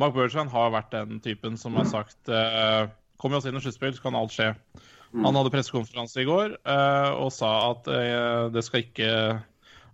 Mark 0.00 0.16
Bertrand 0.16 0.50
har 0.52 0.72
vært 0.74 0.92
den 0.92 1.20
typen 1.24 1.56
som 1.60 1.76
har 1.78 1.86
sagt 1.88 2.28
uh, 2.28 2.90
Kommer 3.16 3.38
vi 3.38 3.40
oss 3.40 3.48
inn 3.48 3.56
i 3.56 3.62
sluttspill, 3.62 3.94
så 3.96 4.04
kan 4.04 4.18
alt 4.18 4.34
skje. 4.34 4.50
Mm. 5.14 5.22
Han 5.24 5.38
hadde 5.38 5.52
pressekonferanse 5.54 6.20
i 6.20 6.26
går 6.26 6.56
og 6.66 7.28
sa 7.32 7.50
at 7.70 7.86
det 8.52 8.64
skal 8.66 8.82
ikke 8.82 9.10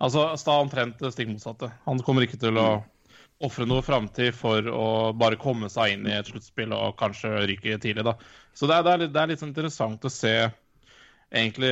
Altså 0.01 0.23
sa 0.41 0.55
omtrent 0.63 0.97
det 0.97 1.11
stikk 1.13 1.29
motsatte. 1.29 1.69
Han 1.85 2.01
kommer 2.01 2.25
ikke 2.25 2.41
til 2.41 2.57
å 2.57 2.65
mm. 2.81 2.87
ofre 3.45 3.67
noe 3.69 3.85
framtid 3.85 4.33
for 4.35 4.65
å 4.73 4.87
bare 5.13 5.39
komme 5.39 5.69
seg 5.71 5.93
inn 5.93 6.09
i 6.09 6.17
et 6.17 6.33
sluttspill 6.33 6.73
og 6.73 6.97
kanskje 6.99 7.35
ryke 7.45 7.77
tidlig, 7.85 8.07
da. 8.09 8.17
Så 8.57 8.65
det 8.67 8.79
er, 8.79 8.87
det 8.87 8.95
er, 8.95 9.03
litt, 9.05 9.13
det 9.13 9.21
er 9.21 9.31
litt 9.35 9.45
sånn 9.45 9.53
interessant 9.53 10.09
å 10.09 10.13
se 10.15 10.35
egentlig 11.31 11.71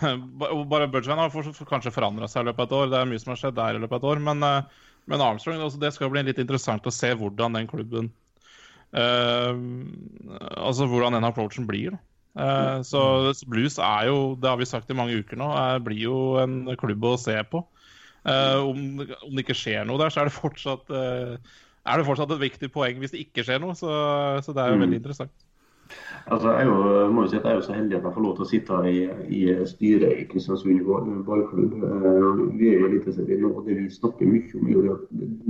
Bare 0.70 0.88
Budgeman 0.88 1.20
har 1.20 1.68
kanskje 1.68 1.94
forandra 1.94 2.28
seg 2.30 2.44
i 2.44 2.50
løpet 2.50 2.64
av 2.64 2.66
et 2.66 2.76
år. 2.78 2.90
Det 2.92 3.00
er 3.00 3.10
mye 3.10 3.22
som 3.22 3.32
har 3.34 3.40
skjedd 3.40 3.58
der 3.58 3.78
i 3.78 3.82
løpet 3.82 3.98
av 3.98 4.02
et 4.02 4.10
år. 4.12 4.22
Men, 4.28 4.44
eh, 4.46 4.86
men 5.06 5.24
Armstrong, 5.24 5.60
altså, 5.62 5.80
det 5.82 5.92
skal 5.94 6.12
bli 6.12 6.24
litt 6.26 6.40
interessant 6.42 6.86
å 6.86 6.94
se 6.94 7.12
hvordan 7.14 7.54
den 7.54 7.68
klubben 7.70 8.10
uh, 8.96 9.54
Altså 10.58 10.88
hvordan 10.90 11.14
den 11.14 11.26
approachen 11.28 11.68
blir. 11.68 11.94
Uh, 12.36 12.82
så, 12.84 13.00
så, 13.36 13.46
Blues 13.48 13.78
er 13.78 14.08
jo, 14.10 14.34
det 14.40 14.50
har 14.50 14.58
vi 14.58 14.68
sagt 14.68 14.90
i 14.90 14.96
mange 14.98 15.14
uker 15.14 15.38
nå, 15.38 15.46
er, 15.56 15.78
blir 15.84 16.00
jo 16.08 16.16
en 16.42 16.64
klubb 16.80 17.06
å 17.06 17.14
se 17.20 17.36
på. 17.52 17.62
Uh, 18.26 18.66
om, 18.66 18.82
om, 19.04 19.30
det 19.30 19.44
ikke 19.44 19.56
skjer 19.56 19.86
noe 19.86 20.02
der, 20.02 20.10
så 20.10 20.24
er 20.24 20.28
det 20.28 20.34
fortsatt, 20.34 20.90
er 20.90 22.00
det 22.00 22.08
fortsatt 22.08 22.34
et 22.34 22.42
viktig 22.42 22.72
poeng 22.74 22.98
hvis 22.98 23.14
det 23.14 23.22
ikke 23.28 23.46
skjer 23.46 23.62
noe. 23.62 23.78
Så, 23.78 23.92
så 24.42 24.56
det 24.56 24.64
er 24.64 24.74
jo 24.74 24.80
mm. 24.80 24.86
veldig 24.88 25.00
interessant. 25.04 25.45
Altså, 26.26 26.52
jeg, 26.56 26.66
jo, 26.66 26.76
må 27.14 27.22
jo 27.24 27.30
si 27.30 27.38
at 27.38 27.44
jeg 27.44 27.52
er 27.52 27.58
jo 27.60 27.64
så 27.66 27.76
heldig 27.76 27.96
at 27.96 28.06
jeg 28.06 28.14
får 28.16 28.24
lov 28.24 28.34
til 28.36 28.44
å 28.44 28.48
sitte 28.50 28.78
i, 28.90 29.02
i 29.38 29.40
styret 29.70 30.22
i 30.22 30.26
Kristiansund 30.30 30.82
ballklubb. 31.28 31.76
Uh, 31.82 32.40
vi 32.58 32.70
er 32.72 32.80
jo 32.80 32.88
Eliteserien 32.90 33.46
og 33.48 33.60
det 33.68 33.78
vi 33.78 33.86
snakker 33.94 34.30
mye 34.30 34.58
om, 34.58 34.70
er 34.74 34.96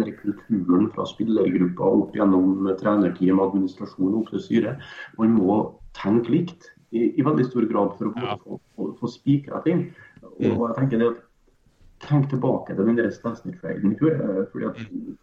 den 0.02 0.16
kulturen 0.20 0.90
fra 0.94 1.08
spillergruppa 1.08 1.92
opp 2.00 2.16
gjennom 2.18 2.68
trenerteam, 2.80 3.40
administrasjon 3.44 4.18
opp 4.20 4.32
til 4.34 4.44
styret. 4.48 4.90
Man 5.20 5.36
må 5.38 5.60
tenke 5.96 6.34
likt 6.34 6.68
i, 6.92 7.12
i 7.16 7.24
veldig 7.24 7.48
stor 7.48 7.68
grad 7.70 7.96
for 7.96 8.10
å 8.10 8.14
ja. 8.20 8.36
få, 8.42 8.60
få, 8.76 8.90
få 9.00 9.12
spikra 9.16 9.62
ting. 9.64 9.88
Og, 10.20 10.36
mm. 10.42 10.60
jeg 10.66 10.76
tenker 10.80 11.02
det 11.02 11.14
at 11.14 11.24
Tenk 12.04 12.26
tilbake 12.28 12.74
til 12.76 12.84
den 12.84 12.98
Stensny-feilen 13.08 13.94
i 13.94 13.96
fjor. 13.96 14.18
Eh, 14.20 14.42
fordi 14.52 14.66
at 14.68 14.80
mm. 14.84 15.14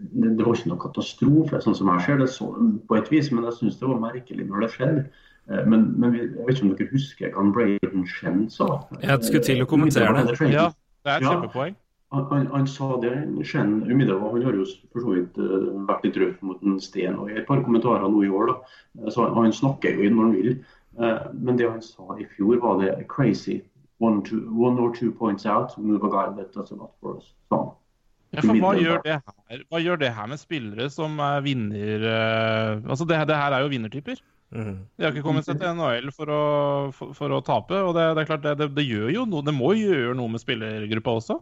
Det, 0.00 0.32
det 0.38 0.46
var 0.46 0.56
ikke 0.56 0.72
noe 0.72 0.82
katastrofe, 0.82 1.60
sånn 1.62 1.76
som 1.78 1.90
jeg 1.94 2.06
ser 2.06 2.22
det 2.22 2.30
så, 2.32 2.48
på 2.88 2.98
et 2.98 3.10
vis, 3.12 3.30
men 3.32 3.46
jeg 3.48 3.58
syns 3.58 3.78
det 3.80 3.90
var 3.90 4.00
merkelig 4.02 4.48
når 4.48 4.66
det 4.66 4.70
skjedde. 4.76 5.04
Eh, 5.50 5.62
men, 5.66 5.86
men, 6.00 6.16
jeg 6.18 6.32
vet 6.46 6.58
ikke 6.58 6.66
om 6.66 6.74
dere 6.78 6.90
husker 6.92 7.32
hva 7.36 7.46
Braden 7.56 8.04
Shen 8.10 8.44
sa? 8.52 8.68
Jeg 9.02 9.28
skulle 9.28 9.46
til 9.46 9.64
å 9.64 9.70
kommentere 9.70 10.26
det. 10.28 10.52
Ja, 10.52 10.68
det 11.02 11.14
er 11.14 11.22
et 11.22 11.28
kjempepoeng. 11.28 11.78
Han, 12.12 12.26
han, 12.28 12.46
han, 12.52 12.66
sa 12.68 12.90
det 13.00 13.14
Shen 13.48 13.78
umiddelbart. 13.88 14.36
Han 14.36 14.46
har 14.46 14.58
jo 14.58 14.66
for 14.92 15.04
så 15.04 15.16
vidt 15.16 15.38
uh, 15.40 15.72
vært 15.88 16.06
litt 16.06 16.20
røff 16.20 16.42
mot 16.44 16.62
en 16.66 16.78
sten 16.82 17.16
og 17.16 17.30
i 17.32 17.38
et 17.40 17.48
par 17.48 17.62
kommentarer 17.64 18.04
nå 18.04 18.26
i 18.26 18.30
år. 18.30 18.52
da. 18.52 18.78
Eh, 19.00 19.10
så 19.10 19.26
Han, 19.30 19.46
han 19.48 19.56
snakker 19.56 19.96
jo 19.96 20.06
inn 20.06 20.18
når 20.18 20.28
han 20.28 20.38
vil. 20.38 20.56
Uh, 21.00 21.28
men 21.32 21.56
det 21.56 21.70
han 21.70 21.80
sa 21.82 22.18
i 22.20 22.28
fjor, 22.36 22.58
var 22.60 22.82
det 22.82 23.06
crazy 23.08 23.62
one, 24.02 24.22
two, 24.22 24.50
one 24.52 24.78
or 24.78 24.92
two 24.92 25.12
points 25.12 25.46
out, 25.46 25.78
move 25.78 26.02
a 26.04 26.10
guy 26.10 26.28
that 26.36 26.52
does 26.52 26.70
a 26.70 26.74
lot 26.74 26.92
for 27.00 27.16
us. 27.16 27.32
Sånn. 27.48 27.70
Ja, 28.32 28.40
for 28.40 28.56
hva 28.56 28.74
gjør, 28.80 29.02
det 29.04 29.18
her, 29.18 29.64
hva 29.68 29.80
gjør 29.82 29.98
det 30.00 30.12
her 30.16 30.28
med 30.30 30.40
spillere 30.40 30.88
som 30.92 31.18
er 31.20 31.42
vinner... 31.44 32.04
uh, 32.06 32.90
altså 32.90 33.04
det, 33.08 33.18
det 33.28 33.36
her 33.36 33.52
er 33.52 33.66
jo 33.66 33.72
vinnertyper. 33.72 34.22
Mm. 34.52 34.78
De 34.96 35.04
har 35.04 35.14
ikke 35.14 35.24
kommet 35.24 35.46
seg 35.46 35.56
til 35.60 35.72
NHL 35.78 36.10
for 36.12 36.28
å, 36.28 36.40
for, 36.92 37.14
for 37.16 37.32
å 37.32 37.40
tape. 37.44 37.76
og 37.80 37.94
det, 37.96 38.04
det 38.16 38.22
er 38.22 38.28
klart 38.28 38.42
det, 38.44 38.52
det, 38.60 38.68
det 38.76 38.84
gjør 38.84 39.08
jo 39.14 39.22
noe, 39.28 39.44
det 39.46 39.54
må 39.56 39.70
jo 39.78 39.94
gjøre 39.94 40.16
noe 40.18 40.32
med 40.34 40.42
spillergruppa 40.42 41.14
også. 41.20 41.38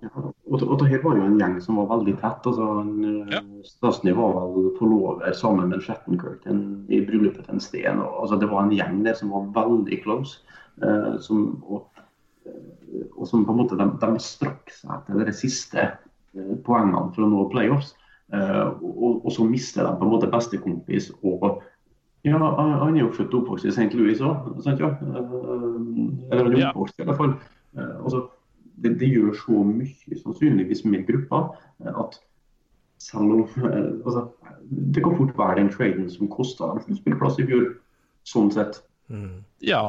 Og, 0.50 0.62
og 0.62 0.76
det 0.82 0.90
her 0.92 1.02
var 1.02 1.18
jo 1.18 1.24
en 1.26 1.38
gjeng 1.40 1.56
som 1.64 1.80
var 1.80 1.88
veldig 1.96 2.14
tett. 2.22 2.46
altså 2.52 2.68
en, 2.82 2.92
Ja. 3.30 3.42
Stasny 3.66 4.14
var 4.16 4.36
vel 4.38 4.70
forlover 4.78 5.34
sammen 5.36 5.72
med 5.74 5.82
Shattenkirk 5.86 6.46
i 6.46 7.02
bryllupet 7.06 7.46
til 7.46 7.56
en 7.58 7.64
Sten. 7.64 8.02
Og, 8.02 8.22
altså, 8.24 8.38
det 8.40 8.50
var 8.50 8.66
en 8.66 8.74
gjeng 8.74 9.02
der 9.06 9.18
som 9.18 9.34
var 9.34 9.50
veldig 9.58 10.02
close. 10.04 10.42
Uh, 10.80 11.18
som, 11.20 11.58
og, 11.68 11.90
eh, 12.48 13.02
og 13.12 13.26
som 13.28 13.42
på 13.44 13.52
en 13.52 13.58
måte 13.58 13.76
de, 13.76 13.84
de 14.00 14.22
strakk 14.22 14.70
seg 14.72 15.02
til 15.04 15.26
det 15.26 15.34
siste 15.36 15.82
eh, 15.82 15.98
poengene 16.66 17.10
for 17.14 17.26
å 17.26 17.30
nå 17.30 17.48
playoffs. 17.52 17.94
Eh, 18.32 18.66
og, 18.82 19.24
og 19.24 19.32
så 19.34 19.44
mister 19.46 19.86
de 19.86 19.94
på 19.98 20.06
en 20.06 20.12
måte 20.12 20.30
bestekompis 20.30 21.10
og 21.26 21.62
ja, 22.22 22.36
han 22.36 22.96
er 22.96 23.00
jo 23.00 23.12
født 23.16 23.32
og 23.32 23.42
oppvokst 23.42 23.64
i 23.64 23.72
St. 23.72 23.94
Louis 23.96 24.20
òg, 24.20 24.50
sant 24.60 24.82
ja? 24.82 24.90
Eh, 24.92 25.30
Eller 26.28 26.44
han 26.44 26.56
er 26.58 26.66
oppvokst 26.68 27.00
i 27.00 27.06
hvert 27.08 27.18
fall. 27.18 27.32
Eh, 27.78 27.94
altså, 28.04 28.26
det, 28.84 28.98
det 29.00 29.08
gjør 29.08 29.32
så 29.40 29.62
mye 29.64 30.18
sannsynligvis 30.20 30.84
med 30.84 31.06
gruppa 31.08 31.46
eh, 31.80 31.94
at 32.04 32.20
selv 33.00 33.34
om 33.34 33.40
eh, 33.40 33.88
altså, 34.04 34.28
Det 34.92 35.02
kan 35.04 35.16
fort 35.16 35.32
være 35.38 35.56
den 35.62 35.72
traden 35.72 36.10
som 36.12 36.28
kosta 36.28 36.68
dem 36.70 36.84
sluttspillplass 36.84 37.40
i 37.40 37.48
fjor, 37.48 37.66
sånn 38.28 38.52
sett. 38.54 38.82
Ja. 39.60 39.82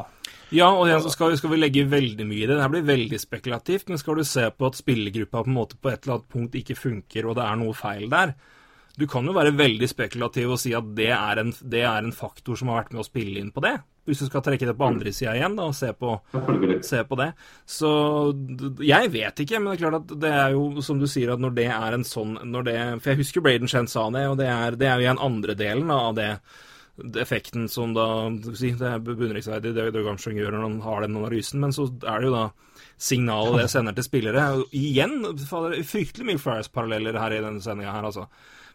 Ja, 0.52 0.68
og 0.76 0.88
igjen 0.90 1.04
så 1.06 1.12
skal, 1.14 1.30
vi- 1.32 1.38
skal 1.40 1.52
vi 1.54 1.60
legge 1.62 1.86
veldig 1.88 2.26
mye 2.28 2.44
i 2.44 2.48
det. 2.48 2.56
Det 2.58 2.64
her 2.66 2.72
blir 2.74 2.88
veldig 2.90 3.20
spekulativt, 3.22 3.88
men 3.90 3.98
skal 4.02 4.16
du 4.20 4.24
se 4.28 4.50
på 4.52 4.68
at 4.68 4.76
spillergruppa 4.76 5.44
på 5.46 5.48
en 5.48 5.56
måte 5.56 5.78
på 5.80 5.92
et 5.94 6.02
eller 6.04 6.18
annet 6.18 6.30
punkt 6.34 6.58
ikke 6.60 6.76
funker, 6.76 7.26
og 7.30 7.38
det 7.40 7.46
er 7.46 7.56
noe 7.62 7.74
feil 7.78 8.10
der 8.12 8.34
Du 9.00 9.06
kan 9.08 9.24
jo 9.26 9.32
være 9.32 9.54
veldig 9.56 9.88
spekulativ 9.88 10.52
og 10.52 10.60
si 10.60 10.74
at 10.76 10.84
det 10.98 11.08
er 11.16 11.40
en, 11.40 11.54
det 11.64 11.80
er 11.88 12.04
en 12.04 12.12
faktor 12.12 12.58
som 12.60 12.68
har 12.68 12.82
vært 12.84 12.92
med 12.92 13.00
å 13.00 13.08
spille 13.08 13.40
inn 13.40 13.52
på 13.56 13.62
det. 13.64 13.78
Hvis 14.06 14.20
du 14.20 14.26
skal 14.28 14.42
trekke 14.44 14.68
det 14.68 14.76
på 14.78 14.84
andre 14.90 15.14
sida 15.16 15.32
igjen 15.38 15.56
da, 15.56 15.64
og 15.72 15.76
se 15.78 15.94
på, 15.96 16.18
se 16.84 17.00
på 17.08 17.16
det. 17.22 17.30
Så 17.66 17.88
jeg 18.84 19.12
vet 19.14 19.40
ikke, 19.46 19.62
men 19.62 19.72
det 19.72 19.78
er 19.80 19.84
klart 19.86 20.02
at 20.02 20.12
det 20.20 20.32
er 20.36 20.52
jo 20.58 20.82
som 20.84 21.00
du 21.00 21.08
sier, 21.08 21.32
at 21.32 21.40
når 21.40 21.56
det 21.56 21.68
er 21.72 21.96
en 21.96 22.04
sånn 22.04 22.36
når 22.52 22.64
det, 22.68 22.76
For 23.02 23.14
jeg 23.14 23.22
husker 23.24 23.42
Braden 23.46 23.72
Chen 23.72 23.88
sa 23.88 24.10
det, 24.12 24.26
og 24.28 24.38
det 24.42 24.50
er, 24.52 24.76
det 24.76 24.88
er 24.90 25.00
jo 25.00 25.06
igjen 25.08 25.24
andre 25.24 25.56
delen 25.56 25.90
av 25.96 26.12
det 26.20 26.30
effekten 27.22 27.68
som 27.72 27.96
da 27.96 28.06
si, 28.58 28.72
Det 28.78 28.88
er 28.88 29.04
beundringsverdig, 29.04 29.74
det 29.76 29.90
Doug 29.96 30.10
Armstrong 30.14 30.40
gjør 30.40 30.56
når 30.56 30.66
han 30.68 30.80
har 30.86 31.06
den 31.06 31.20
analysen, 31.20 31.62
men 31.64 31.76
så 31.76 31.88
er 31.90 32.22
det 32.22 32.30
jo 32.30 32.36
da 32.36 32.46
signalet 33.02 33.64
det 33.64 33.70
sender 33.74 33.98
til 33.98 34.08
spillere. 34.08 34.48
Og 34.58 34.76
igjen 34.78 35.20
fader, 35.44 35.78
fryktelig 35.88 36.28
mye 36.30 36.42
Flyers-paralleller 36.42 37.20
her 37.22 37.38
i 37.38 37.44
denne 37.44 37.64
sendinga 37.64 37.96
her, 37.96 38.10
altså. 38.10 38.28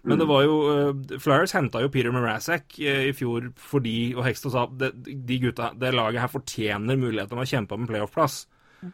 Men 0.06 0.20
det 0.20 0.26
var 0.30 0.44
jo 0.46 0.58
eh, 0.70 1.16
Flyers 1.18 1.54
henta 1.56 1.80
jo 1.82 1.90
Peter 1.90 2.12
Marasek 2.14 2.76
i 2.78 3.10
fjor 3.16 3.48
fordi 3.58 4.12
Og 4.14 4.22
Hextall 4.22 4.52
sa 4.54 4.66
det, 4.70 4.92
de 5.02 5.38
gutta, 5.42 5.72
det 5.74 5.90
laget 5.96 6.22
her 6.22 6.30
fortjener 6.30 7.00
muligheten 7.00 7.34
til 7.34 7.42
å 7.42 7.48
kjempe 7.50 7.74
om 7.74 7.82
en 7.82 7.90
playoff-plass. 7.90 8.44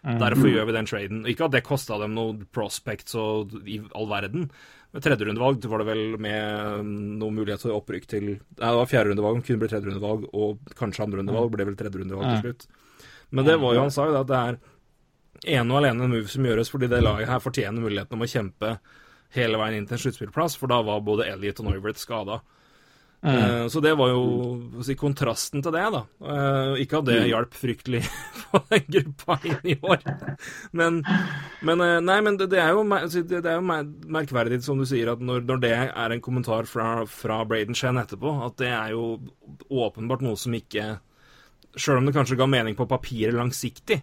Derfor 0.02 0.48
gjør 0.48 0.68
vi 0.68 0.74
den 0.76 0.88
traden. 0.88 1.24
Ikke 1.28 1.46
at 1.48 1.54
det 1.56 1.64
kosta 1.66 1.98
dem 2.00 2.14
noe 2.16 2.46
prospects 2.54 3.16
og 3.18 3.52
i 3.68 3.80
all 3.98 4.08
verden. 4.10 4.46
Tredjerundevalg 4.92 5.64
var 5.72 5.80
det 5.80 5.88
vel 5.88 6.02
med 6.20 6.88
noen 7.16 7.36
mulighet 7.38 7.62
til 7.64 7.72
opprykk 7.72 8.08
til 8.10 8.26
Nei, 8.28 8.36
det 8.60 8.76
var 8.76 8.90
fjerderundevalg, 8.90 9.40
kunne 9.46 9.62
bli 9.62 9.70
tredjerundevalg, 9.72 10.26
og 10.36 10.74
kanskje 10.76 11.06
andrerundevalg 11.06 11.52
ble 11.54 11.66
vel 11.70 11.78
tredjerundevalg 11.80 12.28
til 12.28 12.42
slutt. 12.50 12.66
Men 13.32 13.48
det 13.48 13.56
var 13.62 13.72
jo, 13.72 13.86
han 13.86 13.94
sa 13.94 14.04
at 14.20 14.28
det 14.28 14.40
er 14.40 14.58
ene 15.56 15.72
og 15.72 15.80
alene 15.80 16.04
en 16.04 16.12
move 16.12 16.28
som 16.28 16.44
gjøres 16.44 16.68
fordi 16.70 16.90
det 16.92 17.00
laget 17.00 17.30
her 17.30 17.40
fortjener 17.42 17.80
muligheten 17.80 18.18
om 18.18 18.26
å 18.26 18.28
kjempe 18.28 18.74
hele 19.32 19.60
veien 19.62 19.78
inn 19.78 19.86
til 19.88 19.96
en 19.96 20.02
sluttspillplass, 20.04 20.58
for 20.60 20.68
da 20.68 20.82
var 20.84 21.00
både 21.06 21.30
Elliot 21.32 21.62
og 21.62 21.70
Noivert 21.70 22.00
skada. 22.00 22.42
Eh, 23.22 23.68
Så 23.68 23.80
det 23.80 23.94
var 23.94 24.10
jo 24.10 24.82
si, 24.82 24.96
kontrasten 24.98 25.62
til 25.62 25.74
det, 25.74 25.84
da. 25.94 26.02
Eh, 26.26 26.82
ikke 26.82 26.98
at 26.98 27.06
det 27.06 27.18
hjalp 27.30 27.54
fryktelig 27.54 28.02
på 28.50 28.60
den 28.72 28.88
gruppa 28.96 29.36
inn 29.46 29.68
i 29.74 29.76
år. 29.78 30.02
Men, 30.74 31.00
men 31.62 31.84
eh, 31.86 32.00
Nei, 32.02 32.18
men 32.26 32.40
det, 32.40 32.50
er 32.58 32.74
jo, 32.74 32.82
altså, 32.82 33.22
det, 33.22 33.44
er 33.46 33.60
jo 33.60 33.66
merkverdig, 34.16 34.62
som 34.66 34.82
du 34.82 34.88
sier, 34.88 35.12
at 35.14 35.22
når, 35.22 35.46
når 35.46 35.62
det 35.62 35.72
er 35.78 36.16
en 36.16 36.24
kommentar 36.24 36.66
fra, 36.70 37.06
fra 37.06 37.42
Braden 37.46 37.78
Shen 37.78 38.00
etterpå, 38.02 38.34
at 38.48 38.58
det 38.58 38.72
er 38.74 38.96
jo 38.96 39.06
åpenbart 39.70 40.24
noe 40.26 40.38
som 40.38 40.54
ikke 40.58 40.96
Sjøl 41.72 42.02
om 42.02 42.04
det 42.04 42.12
kanskje 42.12 42.36
ga 42.36 42.44
mening 42.44 42.74
på 42.76 42.84
papiret 42.84 43.32
langsiktig, 43.32 43.96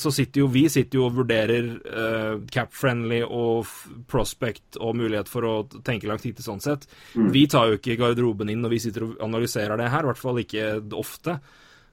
så 0.00 0.12
sitter 0.14 0.40
jo 0.40 0.46
vi 0.48 0.62
sitter 0.72 0.96
jo 1.00 1.06
og 1.08 1.16
vurderer 1.18 1.66
uh, 1.84 2.36
cap-friendly 2.54 3.18
og 3.26 3.64
f- 3.66 3.88
prospect 4.08 4.78
og 4.80 4.94
mulighet 4.96 5.28
for 5.28 5.44
å 5.44 5.54
tenke 5.84 6.08
langsiktig 6.08 6.46
sånn 6.46 6.62
sett. 6.64 6.86
Vi 7.34 7.42
tar 7.50 7.68
jo 7.68 7.76
ikke 7.80 7.98
garderoben 8.00 8.48
inn 8.48 8.62
når 8.64 8.72
vi 8.76 8.78
sitter 8.86 9.04
og 9.08 9.18
analyserer 9.26 9.76
det 9.76 9.90
her, 9.92 10.06
i 10.06 10.10
hvert 10.12 10.22
fall 10.22 10.40
ikke 10.40 10.68
ofte. 10.96 11.36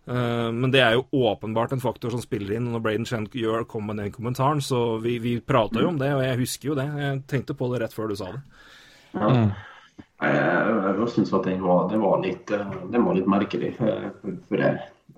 Uh, 0.07 0.47
men 0.55 0.71
det 0.71 0.79
er 0.85 0.93
jo 0.95 1.07
åpenbart 1.27 1.73
en 1.75 1.83
faktor 1.83 2.13
som 2.13 2.21
spiller 2.23 2.55
inn. 2.55 2.69
Når 2.71 2.79
Braden 2.85 3.07
Chen 3.09 3.25
gjør, 3.35 3.65
kom 3.67 3.89
med 3.89 3.99
den 3.99 4.13
kommentaren, 4.15 4.61
så 4.63 4.95
vi, 5.03 5.17
vi 5.19 5.33
prata 5.43 5.81
jo 5.83 5.89
om 5.91 5.97
det, 5.99 6.13
og 6.15 6.23
jeg 6.23 6.39
husker 6.45 6.69
jo 6.71 6.77
det. 6.79 6.85
Jeg 7.01 7.23
tenkte 7.27 7.57
på 7.59 7.67
det 7.73 7.81
rett 7.83 7.97
før 7.97 8.13
du 8.13 8.15
sa 8.21 8.29
det. 8.37 8.43
Ja. 9.17 9.27
Jeg, 10.21 10.31
jeg, 10.31 10.93
jeg 11.01 11.09
syns 11.17 11.33
at 11.35 11.49
den 11.49 11.59
var, 11.65 11.89
den 11.91 11.99
var, 12.05 12.21
litt, 12.23 12.51
eh, 12.55 12.77
den 12.93 13.03
var 13.03 13.17
litt 13.17 13.27
merkelig. 13.29 13.73
eh, 13.81 14.07
For, 14.21 14.39
for 14.47 14.63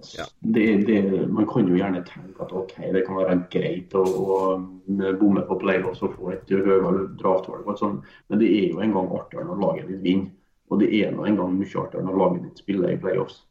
jeg, 0.03 0.25
det, 0.55 0.65
det, 0.87 0.97
man 1.31 1.47
kan 1.49 1.67
jo 1.67 1.77
gjerne 1.77 2.01
tenke 2.07 2.43
at 2.45 2.53
ok, 2.55 2.75
det 2.93 3.03
kan 3.07 3.19
være 3.19 3.37
greit 3.53 3.95
å, 3.97 4.03
å 4.03 4.39
bomme 5.19 5.45
på 5.47 5.59
playoffs 5.61 6.03
og 6.05 6.15
få 6.17 6.33
et 6.33 6.51
høyere 6.51 7.07
draftvalg, 7.19 7.69
sånn, 7.79 7.99
men 8.29 8.41
det 8.41 8.49
er 8.49 8.67
jo 8.73 8.83
en 8.83 8.95
gang 8.95 9.13
artigere 9.19 9.47
når 9.49 9.63
laget 9.63 9.91
ditt 9.91 10.03
vinner. 10.05 10.35
Og 10.69 10.83
det 10.83 10.91
er 10.99 11.13
nå 11.15 11.23
en 11.25 11.39
gang 11.39 11.55
mye 11.57 11.81
artigere 11.81 12.05
når 12.05 12.19
laget 12.21 12.43
ditt 12.45 12.61
spiller 12.61 12.93
i 12.93 12.99
playoffs. 13.01 13.41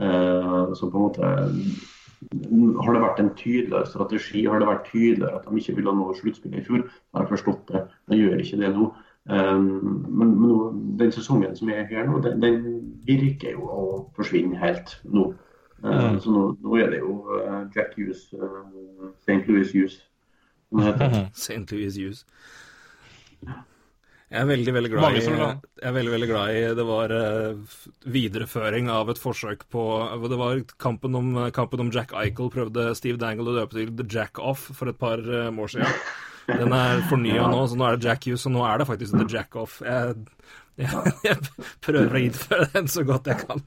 Uh, 0.00 0.70
så 0.76 0.86
på 0.86 1.00
en 1.00 1.06
måte 1.08 1.30
har 2.84 2.94
det 2.94 3.00
vært 3.00 3.20
en 3.22 3.30
tydeligere 3.36 3.88
strategi, 3.88 4.44
har 4.44 4.60
det 4.60 4.68
vært 4.68 4.90
tydeligere 4.90 5.38
at 5.38 5.46
de 5.48 5.60
ikke 5.62 5.76
ville 5.78 5.94
nå 5.96 6.10
sluttspillet 6.18 6.60
i 6.60 6.66
fjor, 6.66 6.82
så 6.84 7.16
har 7.16 7.24
jeg 7.24 7.32
forstått 7.32 7.72
det. 7.72 7.84
De 8.12 8.18
gjør 8.18 8.42
ikke 8.44 8.60
det 8.60 8.74
nå. 8.76 8.90
Um, 9.30 9.64
men 10.08 10.34
men 10.40 10.82
den 11.00 11.12
sesongen 11.12 11.56
som 11.56 11.68
er 11.72 11.86
her 11.88 12.06
nå, 12.08 12.20
den, 12.24 12.40
den 12.42 12.60
virker 13.08 13.56
jo 13.56 13.68
å 13.68 13.84
forsvinne 14.16 14.58
helt 14.60 14.98
nå. 15.04 15.30
Uh, 15.80 16.18
Så 16.20 16.32
nå, 16.34 16.44
nå 16.60 16.76
er 16.76 16.92
det 16.92 17.00
jo 17.00 17.16
uh, 17.32 17.64
Jack 17.74 17.96
Hughes, 17.96 18.26
uh, 18.36 19.10
St. 19.24 19.42
Louis 19.48 19.72
Hughes, 19.72 20.00
som 20.68 20.82
heter. 20.84 21.20
St. 21.32 21.64
Louis 21.72 21.96
Hughes. 21.96 22.24
Jeg 24.30 24.44
er 24.44 24.46
veldig, 24.46 24.72
veldig 24.76 24.90
glad 24.92 25.16
i 25.18 25.22
er 25.26 25.94
veldig, 25.94 26.10
veldig 26.12 26.26
glad 26.30 26.50
i 26.54 26.58
Det 26.78 26.84
var 26.86 27.10
uh, 27.10 27.78
videreføring 28.14 28.90
av 28.92 29.08
et 29.10 29.18
forsøk 29.18 29.64
på 29.74 29.82
Det 30.30 30.38
var 30.38 30.60
kampen 30.78 31.18
om, 31.18 31.32
kampen 31.56 31.82
om 31.82 31.90
Jack 31.90 32.14
Eichel 32.14 32.52
prøvde 32.54 32.92
Steve 32.94 33.18
Dangle 33.18 33.50
å 33.50 33.56
døpe 33.56 33.74
til 33.74 33.90
The 33.98 34.06
Jack 34.06 34.38
Off 34.38 34.68
for 34.76 34.92
et 34.92 35.00
par 35.00 35.18
uh, 35.24 35.50
år 35.50 35.72
siden. 35.74 35.98
Den 36.46 36.72
er 36.74 37.02
fornya 37.10 37.48
nå, 37.50 37.64
så 37.70 37.78
nå 37.78 37.88
er 37.88 37.98
det 37.98 38.06
Jack 38.06 38.28
Hughes, 38.28 38.46
og 38.46 38.54
nå 38.54 38.62
er 38.66 38.80
det 38.80 38.86
faktisk 38.88 39.18
The 39.18 39.26
Jack 39.30 39.58
Off. 39.58 39.80
Jeg, 39.86 40.14
jeg, 40.82 41.12
jeg 41.26 41.64
prøver 41.86 42.16
å 42.16 42.22
innføre 42.26 42.68
den 42.74 42.88
så 42.90 43.04
godt 43.08 43.28
jeg 43.30 43.42
kan. 43.46 43.60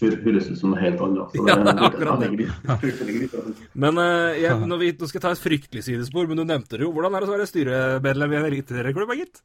Det 0.00 0.12
Høres 0.24 0.50
ut 0.52 0.60
som 0.60 0.74
noe 0.74 0.82
helt 0.82 1.00
annet. 1.06 1.34
Ja, 1.38 1.56
det 1.60 1.74
er 1.74 1.82
akkurat 1.88 2.22
det. 2.22 2.30
greit. 2.36 3.64
Men 3.86 3.98
eh, 4.02 4.42
jeg, 4.44 4.60
nå 4.70 4.78
skal 4.84 5.18
jeg 5.18 5.24
ta 5.26 5.34
et 5.34 5.42
fryktelig 5.42 5.84
sidespor, 5.88 6.28
men 6.30 6.40
du 6.40 6.46
nevnte 6.48 6.78
det 6.78 6.86
jo. 6.86 6.92
Hvordan 6.94 7.14
er 7.18 7.24
det 7.26 7.30
å 7.32 7.34
være 7.36 7.50
styremedlem 7.50 8.34
i 8.36 8.40
en 8.40 8.48
eliteserieklubb, 8.52 9.14
gitt? 9.20 9.42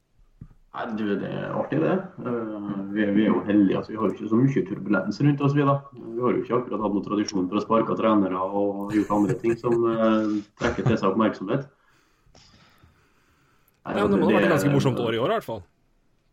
Nei, 0.70 0.84
du, 0.94 1.02
Det 1.18 1.26
er 1.34 1.48
artig, 1.58 1.80
det. 1.82 1.96
Uh, 2.22 2.94
vi, 2.94 3.02
er- 3.02 3.16
jo 3.26 3.40
heldige. 3.48 3.80
altså 3.80 3.90
Vi 3.92 3.98
har 3.98 4.06
jo 4.06 4.14
ikke 4.14 4.30
så 4.30 4.38
mye 4.38 4.62
turbulens 4.68 5.18
rundt 5.26 5.42
oss. 5.42 5.56
Vi 5.58 5.66
da. 5.66 5.74
Vi 5.98 6.22
har 6.22 6.36
jo 6.36 6.44
ikke 6.44 6.60
akkurat 6.60 6.84
hatt 6.86 6.94
noen 6.94 7.08
tradisjon 7.08 7.48
for 7.50 7.58
å 7.58 7.64
sparke 7.64 7.98
trenere 7.98 8.44
og 8.46 8.94
gjort 8.94 9.16
andre 9.18 9.36
ting 9.42 9.58
som 9.58 9.74
uh, 9.90 10.30
trekker 10.62 10.86
til 10.92 11.00
seg 11.02 11.10
oppmerksomhet. 11.10 11.66
Nei, 13.90 13.96
Ja, 13.98 14.04
men 14.06 14.14
det 14.14 14.20
må 14.22 14.30
ha 14.30 14.36
vært 14.38 14.46
et 14.46 14.54
ganske 14.54 14.72
morsomt 14.76 15.00
år 15.02 15.18
i 15.18 15.22
år, 15.24 15.32
i 15.34 15.38
hvert 15.40 15.48
fall. 15.50 15.62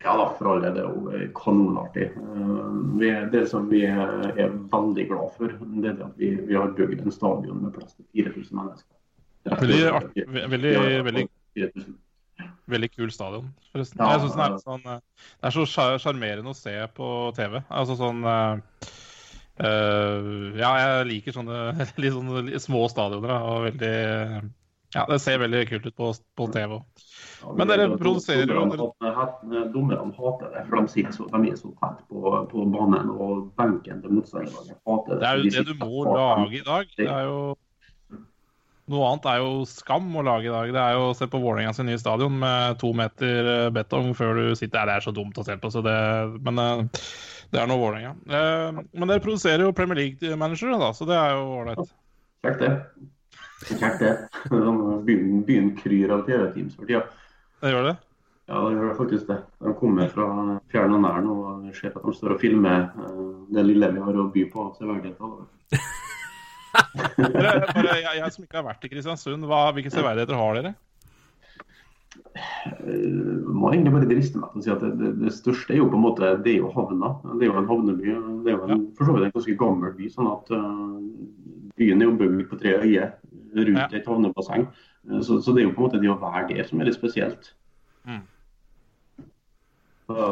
Ja 0.04 0.16
da, 0.18 0.26
for 0.38 0.52
alle. 0.52 0.70
Det 0.74 0.82
er 0.82 0.90
jo 0.92 1.12
eh, 1.16 1.28
kanonartig. 1.34 2.10
Uh, 2.16 2.98
vi, 3.00 3.10
det 3.32 3.46
som 3.50 3.68
vi 3.70 3.84
er, 3.88 4.26
er 4.36 4.52
veldig 4.72 5.06
glad 5.08 5.30
for, 5.38 5.54
det 5.82 5.94
er 5.94 6.02
at 6.04 6.20
vi, 6.20 6.34
vi 6.46 6.58
har 6.58 6.74
bygd 6.76 7.06
en 7.06 7.14
stadion 7.14 7.62
med 7.64 7.72
plass 7.76 7.96
til 7.96 8.06
4000 8.12 8.60
mennesker. 8.60 8.92
Veldig 9.46 9.80
art, 9.94 10.18
veldig, 10.50 10.74
veldig, 11.06 11.24
veldig 12.66 12.90
kul 12.92 13.10
stadion, 13.14 13.48
forresten. 13.72 14.02
Ja, 14.02 14.12
jeg 14.16 14.24
synes 14.24 14.36
den 14.36 14.44
er 14.56 14.62
sånn, 14.64 14.86
eh, 14.90 15.26
det 15.38 15.48
er 15.48 15.54
så 15.54 15.66
sjar- 15.70 15.98
sjarmerende 16.02 16.52
å 16.52 16.58
se 16.58 16.74
på 16.96 17.10
TV. 17.36 17.60
Altså 17.70 17.96
sånn 18.00 18.24
eh, 18.26 18.90
eh, 19.62 20.30
Ja, 20.60 20.72
jeg 20.82 21.08
liker 21.12 21.38
sånne 21.38 21.60
litt 22.02 22.16
sånne 22.16 22.62
små 22.62 22.86
stadioner. 22.92 23.36
Og 23.38 23.68
veldig 23.70 23.94
Ja, 24.96 25.04
det 25.10 25.20
ser 25.22 25.42
veldig 25.42 25.64
kult 25.70 25.86
ut 25.88 25.96
på, 25.98 26.12
på 26.38 26.50
TV 26.54 26.78
òg. 26.80 27.06
Ja, 27.42 27.52
Men 27.58 27.68
dere 27.68 27.86
produserer 28.00 28.48
jo- 28.48 28.92
Dommerne 29.72 30.12
hater 30.16 30.48
det, 30.54 30.62
for 30.68 30.76
de, 30.80 30.88
sitter 30.88 31.12
så, 31.12 31.26
de 31.32 31.50
er 31.50 31.56
så 31.60 31.70
tett 31.82 32.00
på, 32.08 32.22
på 32.50 32.64
banen 32.72 33.10
og 33.12 33.50
benken 33.58 34.00
til 34.02 34.14
motstanderlaget. 34.16 34.78
hater 34.86 35.20
Det 35.20 35.28
er 35.28 35.36
jo 35.36 35.42
De 35.42 35.50
det 35.56 35.66
du 35.66 35.74
må 35.84 36.04
lage 36.14 36.60
i 36.60 36.64
dag. 36.66 36.86
Det 36.96 37.06
er 37.08 37.24
jo 37.28 37.38
Noe 38.86 39.02
annet 39.10 39.24
er 39.26 39.40
jo 39.42 39.64
skam 39.66 40.04
å 40.14 40.22
lage 40.22 40.46
i 40.46 40.52
dag. 40.54 40.68
Det 40.70 40.78
er 40.78 40.92
jo 40.94 41.08
å 41.08 41.14
se 41.18 41.26
på 41.26 41.40
Vålerenga 41.42 41.72
sin 41.74 41.88
nye 41.90 41.98
stadion 41.98 42.36
med 42.38 42.76
to 42.78 42.92
meter 42.94 43.48
eh, 43.50 43.70
betong 43.74 44.12
før 44.14 44.38
du 44.38 44.52
sitter 44.54 44.78
der. 44.78 44.86
Det 44.86 44.94
er 45.00 45.06
så 45.08 45.14
dumt 45.16 45.40
å 45.42 45.44
se 45.44 45.56
på, 45.58 45.70
så 45.74 45.82
det, 45.82 45.96
men 46.46 46.60
eh, 46.62 46.84
det 47.50 47.58
er 47.64 47.66
nå 47.66 47.80
Vålerenga. 47.82 48.12
Eh, 48.30 48.78
Men 48.94 49.10
dere 49.10 49.24
produserer 49.24 49.64
jo 49.66 49.72
Premier 49.74 49.98
League-managere, 49.98 50.78
da, 50.78 50.92
så 50.94 51.02
det 51.10 51.18
er 51.18 51.34
jo 51.34 51.42
ålreit. 51.64 51.90
Kjekt 52.46 52.62
det. 52.62 52.70
Kjekt 53.72 54.04
det. 54.04 54.12
Byen, 55.10 55.42
byen 55.50 55.72
kryr 55.82 56.14
av 56.14 56.22
TV-teams 56.30 56.78
for 56.78 56.86
tida. 56.86 57.02
Det 57.66 57.72
gjør 57.74 57.88
det? 57.88 57.96
Ja, 58.46 58.60
den 58.62 58.76
gjør 58.78 58.92
faktisk 58.94 59.26
det. 59.26 59.40
De 59.58 59.72
kommer 59.74 60.10
fra 60.12 60.26
fjern 60.70 60.94
og 60.94 61.00
nær 61.02 61.24
nå 61.24 61.34
og 61.34 61.64
ser 61.74 61.90
at 61.90 62.04
de 62.04 62.12
står 62.14 62.36
og 62.36 62.42
filmer 62.42 62.84
eh, 62.86 63.22
det 63.56 63.64
lille 63.66 63.88
vi 63.96 64.04
har 64.04 64.20
å 64.22 64.28
by 64.30 64.44
på 64.52 64.68
severdigheter. 64.78 65.32
Bare, 67.16 67.54
jeg, 67.74 68.18
jeg 68.20 68.32
som 68.34 68.44
ikke 68.44 68.60
har 68.60 68.66
vært 68.68 68.84
i 68.86 68.90
Kristiansund, 68.92 69.48
hva, 69.50 69.64
hvilke 69.74 69.90
severdigheter 69.90 70.38
har 70.38 70.58
dere? 70.60 70.72
Eh, 72.36 73.44
må 73.50 73.72
egentlig 73.72 73.94
bare 73.94 74.08
driste 74.10 74.40
meg 74.40 74.52
til 74.52 74.60
å 74.60 74.64
si 74.66 74.72
at 74.74 74.82
det, 74.84 74.92
det, 75.00 75.12
det, 75.24 75.32
største 75.34 75.74
er 75.74 75.80
jo 75.80 75.90
på 75.90 75.98
en 75.98 76.04
måte 76.04 76.32
det 76.44 76.52
er 76.54 76.60
jo 76.60 76.72
havna. 76.74 77.14
Det 77.32 77.46
er 77.46 77.50
jo 77.50 77.60
en 77.62 77.70
havneby. 77.70 78.16
Det 78.44 78.52
er 78.52 78.58
jo 78.58 78.68
en, 78.68 78.84
for 78.98 79.08
så 79.08 79.16
vidt 79.16 79.28
en 79.28 79.36
ganske 79.40 79.56
gammel 79.64 79.96
by. 79.96 80.10
sånn 80.12 80.30
at 80.30 80.52
uh, 80.54 81.00
Byen 81.76 82.02
er 82.04 82.10
jo 82.12 82.18
bygd 82.20 82.44
på 82.52 82.60
tre 82.60 82.76
øyer 82.84 83.16
rundt 83.56 83.96
et 83.96 84.06
havnebasseng. 84.06 84.68
Uh, 85.10 85.20
så, 85.22 85.40
så 85.42 85.54
det 85.54 85.62
er 85.62 85.68
jo 85.68 85.74
på 85.74 85.82
en 85.82 85.88
måte 85.88 86.00
det 86.02 86.10
å 86.12 86.18
være 86.20 86.48
det 86.54 86.66
som 86.68 86.80
er 86.80 86.90
litt 86.90 86.98
spesielt. 86.98 87.52
Mm. 88.06 88.24
Så, 90.06 90.26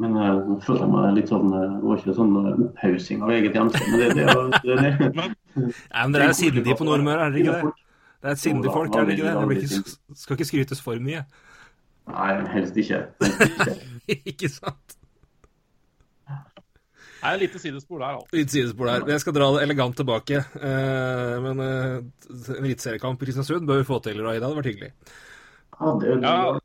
men 0.00 0.14
jeg 0.16 0.58
føler 0.64 0.88
meg 0.88 1.18
litt 1.18 1.28
sånn 1.28 1.50
uh, 1.52 1.74
Det 1.76 1.82
var 1.84 1.98
ikke 2.00 2.14
sånn 2.16 2.30
uh, 2.38 2.52
opphaussing 2.68 3.24
av 3.24 3.34
eget 3.34 3.58
hjemsted. 3.58 3.88
Men 3.92 4.00
det, 4.00 4.08
det, 4.16 4.26
det, 4.64 4.76
det, 4.80 5.12
det, 5.18 5.30
Nei, 5.52 6.04
men 6.06 6.14
Dere 6.16 6.30
er 6.30 6.38
sindige 6.38 6.78
på 6.78 6.88
Nordmøre, 6.88 7.26
er 7.28 7.34
dere 7.34 7.42
ikke 7.42 7.58
det? 7.58 7.88
Det 8.22 8.30
er 8.30 8.36
et 8.36 8.40
sindig 8.40 8.70
folk, 8.70 8.94
er 8.94 9.06
det 9.08 9.16
ikke 9.18 9.26
det? 9.26 9.48
Det 9.50 9.62
ikke, 9.66 9.96
skal 10.14 10.36
ikke 10.38 10.46
skrytes 10.46 10.80
for 10.80 11.00
mye. 11.02 11.24
Nei, 12.12 12.28
helst 12.54 12.76
ikke. 12.78 13.00
Helst 13.18 13.42
ikke. 13.50 13.74
ikke 14.32 14.50
sant? 14.52 14.96
Det 17.22 17.30
er 17.30 17.36
et 17.38 17.42
lite 17.44 17.60
sidespor 17.62 18.00
der, 18.02 18.16
altså. 18.16 18.34
Litt 18.34 18.50
sidespor 18.50 18.88
der. 18.90 19.04
Jeg 19.12 19.22
skal 19.22 19.34
dra 19.36 19.46
det 19.54 19.60
elegant 19.62 19.94
tilbake. 19.94 20.40
Eh, 20.58 21.34
men 21.44 21.62
eh, 21.62 22.00
en 22.56 22.66
eliteseriekamp 22.66 23.22
i 23.22 23.28
Kristiansund 23.28 23.68
bør 23.68 23.78
vi 23.78 23.86
få 23.86 24.00
til, 24.02 24.18
Raida. 24.18 24.40
Det 24.40 24.48
hadde 24.48 24.58
vært 24.58 24.70
hyggelig. 24.72 24.90
Ja, 25.78 25.92
det, 26.02 26.16
er 26.18 26.40
jo 26.48 26.58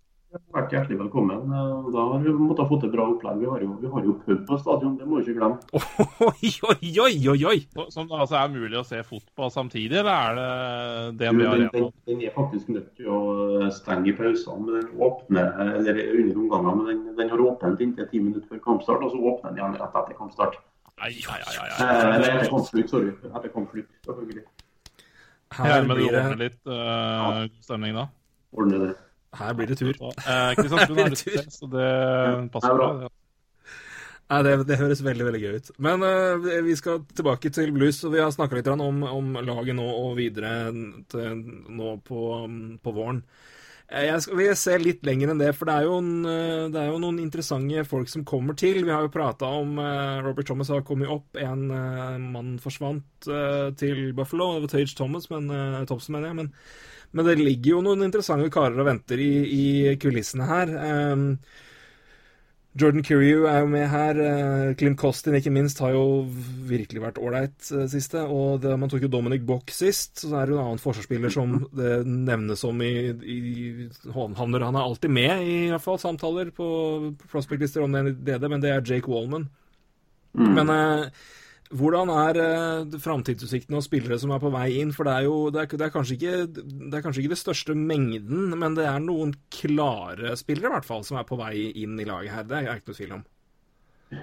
vært 0.54 0.74
hjertelig 0.74 0.98
velkommen. 1.00 1.52
Eh, 1.52 1.88
Da 1.94 2.04
har 2.12 2.20
vi 2.24 2.32
måttet 2.36 2.70
få 2.70 2.78
et 2.84 2.92
bra 2.92 3.06
opplegg. 3.12 3.40
Vi 3.42 3.50
har 3.52 3.62
jo, 3.64 3.70
vi 3.82 3.88
har 3.94 4.04
jo 4.06 4.14
pub 4.26 4.46
på 4.48 4.58
stadion, 4.62 4.98
det 4.98 5.08
må 5.08 5.20
vi 5.20 5.26
ikke 5.26 5.40
glemme. 5.40 5.58
Oi, 6.30 6.52
oi, 6.70 6.92
oi, 7.34 7.46
oi, 7.52 7.58
Som 7.94 8.08
det 8.08 8.20
altså 8.20 8.38
er 8.42 8.54
mulig 8.54 8.78
å 8.80 8.86
se 8.88 9.02
fotball 9.08 9.52
samtidig, 9.54 9.98
eller 10.02 10.14
er 10.14 10.38
det 10.38 11.18
det 11.20 11.32
DNB 11.32 11.46
har 11.48 11.64
den, 11.78 11.92
den 12.10 12.22
er 12.28 12.36
faktisk 12.36 12.70
nødt 12.74 12.90
til 12.98 13.12
å 13.12 13.20
stenge 13.74 14.12
i 14.12 14.16
pausene, 14.18 14.66
men 14.66 14.80
den 14.82 15.04
åpner 15.08 15.54
eller 15.78 16.02
under 16.22 16.42
omgangene. 16.44 16.76
Men 16.78 16.88
den, 16.92 17.16
den 17.22 17.34
har 17.34 17.46
åpent 17.52 17.82
inntil 17.84 18.10
ti 18.12 18.22
minutter 18.24 18.48
før 18.50 18.64
kampstart, 18.72 19.04
og 19.06 19.14
så 19.14 19.22
åpner 19.34 19.52
den 19.54 19.62
igjen 19.62 19.80
rett 19.82 20.00
etter 20.04 20.18
kampstart. 20.20 20.60
Ai, 20.98 21.14
ai, 21.30 21.42
ai, 21.46 21.58
ai, 21.62 21.72
Eh. 21.78 22.16
Eller 22.16 22.32
etter 22.40 22.50
kampslutt, 22.50 22.90
sorry. 22.90 23.12
Etter 23.30 23.52
kampslutt, 23.54 23.90
selvfølgelig. 24.08 24.46
Her 25.58 25.86
blir 25.88 26.12
det 26.12 26.24
litt 26.42 26.58
uh, 26.68 27.46
stemning 27.64 27.94
da. 27.96 28.08
Ordner 28.58 28.82
det. 28.88 28.96
Her 29.36 29.54
blir 29.54 29.68
det 29.68 29.78
tur. 29.80 29.94
Eh, 29.94 30.52
Kristiansund 30.58 31.00
er 31.00 31.14
litt 31.14 31.54
så 31.54 31.70
det 31.72 31.88
passer 32.54 32.78
bra. 32.78 32.92
bra. 33.04 33.10
Nei, 34.28 34.42
det, 34.44 34.56
det 34.68 34.80
høres 34.82 35.04
veldig 35.06 35.28
veldig 35.30 35.40
gøy 35.40 35.60
ut. 35.60 35.70
Men 35.80 36.04
uh, 36.04 36.48
vi 36.66 36.76
skal 36.76 37.04
tilbake 37.16 37.52
til 37.56 37.72
blues, 37.76 38.02
og 38.04 38.12
vi 38.16 38.20
har 38.20 38.34
snakka 38.34 38.58
litt 38.60 38.68
om, 38.74 39.04
om 39.08 39.38
laget 39.40 39.78
nå 39.78 39.86
og 39.88 40.18
videre 40.20 40.52
til, 41.12 41.46
nå 41.72 41.94
på, 42.08 42.24
på 42.84 42.96
våren. 42.96 43.22
Eh, 43.88 44.10
Jeg 44.10 44.26
skal, 44.26 44.36
vil 44.42 44.58
se 44.60 44.76
litt 44.82 45.08
lenger 45.08 45.32
enn 45.32 45.40
det, 45.40 45.54
for 45.56 45.70
det 45.70 45.78
er, 45.78 45.88
jo 45.88 46.02
en, 46.02 46.12
eh, 46.28 46.66
det 46.74 46.82
er 46.82 46.92
jo 46.92 47.00
noen 47.00 47.22
interessante 47.24 47.86
folk 47.88 48.12
som 48.12 48.28
kommer 48.28 48.58
til. 48.60 48.82
Vi 48.84 48.92
har 48.92 49.06
jo 49.06 49.14
prata 49.14 49.48
om 49.62 49.80
uh, 49.80 50.20
Robert 50.26 50.50
Thomas 50.52 50.74
har 50.76 50.84
kommet 50.88 51.12
opp. 51.14 51.40
En 51.40 51.70
uh, 51.72 52.20
mann 52.20 52.58
forsvant 52.60 53.32
til 53.80 54.12
Buffalo. 54.18 54.58
Det 54.58 54.68
var 54.68 54.76
Tage 54.76 55.00
Thomas, 55.00 55.32
men, 55.32 55.48
Thompson, 55.88 56.18
mener 56.18 56.34
jeg. 56.34 56.40
Men, 56.42 56.54
men 57.16 57.28
det 57.28 57.38
ligger 57.40 57.78
jo 57.78 57.86
noen 57.86 58.04
interessante 58.08 58.50
karer 58.54 58.78
og 58.82 58.90
venter 58.90 59.22
i, 59.22 59.32
i 59.48 59.96
kulissene 60.02 60.50
her. 60.50 60.74
Um, 61.14 61.30
Jordan 62.78 63.02
Curiew 63.02 63.48
er 63.50 63.64
jo 63.64 63.70
med 63.72 63.88
her. 63.90 64.18
Klim 64.18 64.76
Clint 64.78 65.00
Costin, 65.02 65.36
ikke 65.40 65.54
minst, 65.54 65.80
har 65.82 65.96
jo 65.96 66.28
virkelig 66.70 67.02
vært 67.02 67.18
ålreit 67.18 67.72
eh, 67.74 67.88
siste. 67.90 68.22
Og 68.22 68.62
det, 68.62 68.76
man 68.78 68.92
tok 68.92 69.08
jo 69.08 69.10
Dominic 69.12 69.48
Bock 69.48 69.74
sist, 69.74 70.22
så 70.22 70.36
er 70.36 70.46
det 70.46 70.54
jo 70.54 70.60
en 70.60 70.68
annen 70.68 70.84
forsvarsspiller 70.84 71.34
som 71.34 71.58
det 71.78 71.96
nevnes 72.06 72.62
om 72.68 72.84
i, 72.86 72.94
i 73.18 73.40
håndhavner. 74.14 74.68
Han 74.68 74.78
er 74.78 74.86
alltid 74.86 75.16
med 75.16 75.42
i 75.48 75.58
hvert 75.72 75.86
fall 75.88 75.98
samtaler 76.02 76.54
på 76.54 76.68
prospect-lister 77.32 77.86
om 77.86 77.98
det, 77.98 78.20
det, 78.28 78.38
men 78.46 78.62
det 78.62 78.76
er 78.76 78.86
Jake 78.86 79.10
Wallman. 79.10 79.50
Men 80.38 80.70
eh, 80.70 81.08
hvordan 81.76 82.12
er 82.14 82.40
eh, 82.42 82.98
framtidsutsiktene 83.04 83.80
og 83.80 83.86
spillere 83.86 84.18
som 84.22 84.32
er 84.36 84.42
på 84.44 84.52
vei 84.54 84.68
inn? 84.82 84.94
For 84.96 85.08
det 85.08 85.16
er 85.16 85.26
jo 85.28 85.38
det 85.54 85.64
er, 85.64 85.72
det 85.74 85.88
er, 85.88 85.94
kanskje 85.94 86.18
ikke, 86.18 86.36
det 86.94 87.02
kanskje 87.04 87.24
ikke 87.24 87.34
det 87.36 87.42
største 87.42 87.76
mengden, 87.78 88.54
men 88.60 88.78
det 88.78 88.86
er 88.88 89.02
noen 89.04 89.34
klare 89.54 90.36
spillere 90.40 90.72
i 90.72 90.76
hvert 90.78 90.88
fall 90.88 91.04
som 91.08 91.20
er 91.20 91.28
på 91.28 91.40
vei 91.40 91.72
inn 91.84 92.00
i 92.00 92.08
laget 92.08 92.36
her. 92.36 92.48
Det 92.48 92.60
er 92.60 92.70
jeg 92.70 92.82
ikke 92.82 92.94
noe 92.94 93.02
tvil 93.02 93.18
om. 93.20 93.26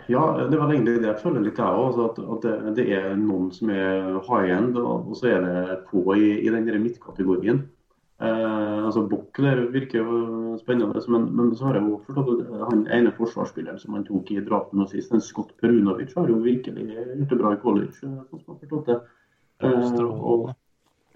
Ja, 0.08 0.22
det 0.48 0.56
var 0.56 0.70
egentlig 0.72 0.96
det 1.02 1.10
jeg 1.10 1.20
føler 1.20 1.42
litt 1.44 1.58
her 1.60 1.76
òg. 1.76 1.98
At, 2.06 2.20
at 2.36 2.46
det, 2.46 2.74
det 2.78 2.86
er 2.96 3.10
noen 3.20 3.50
som 3.52 3.72
er 3.74 4.14
high 4.30 4.54
end, 4.56 4.78
og 4.80 5.12
så 5.18 5.34
er 5.34 5.44
det 5.44 5.80
få 5.90 6.04
i, 6.16 6.30
i 6.40 6.52
den 6.52 6.70
midtkategorien. 6.86 7.66
Eh, 8.22 8.84
altså 8.84 9.08
der 9.36 9.70
virker 9.74 9.98
jo 9.98 10.58
spennende, 10.60 11.00
men, 11.08 11.36
men 11.36 11.54
så 11.56 11.66
har 11.66 11.74
jeg 11.74 11.88
jo 11.88 12.00
forstått 12.06 12.44
at 12.44 12.68
han 12.70 12.84
ene 12.94 13.12
forsvarsspilleren 13.16 13.80
som 13.82 13.96
han 13.96 14.04
tok 14.06 14.30
i 14.30 14.42
drapen 14.44 14.78
nå 14.78 14.86
sist, 14.86 15.12
en 15.12 15.20
Scott 15.24 15.50
Perunovic, 15.60 16.14
har 16.14 16.30
jo 16.30 16.38
virkelig 16.44 16.86
gjort 16.94 17.32
det 17.32 17.40
bra 17.40 17.54
i 17.54 17.62
college. 17.64 17.96
eh, 18.02 18.20
sånn 18.30 18.40
som 18.40 18.46
jeg 18.46 18.54
har 18.54 18.60
forstått 18.62 18.92
det. 18.92 19.00
Eh, 19.66 19.98
og, 20.04 20.52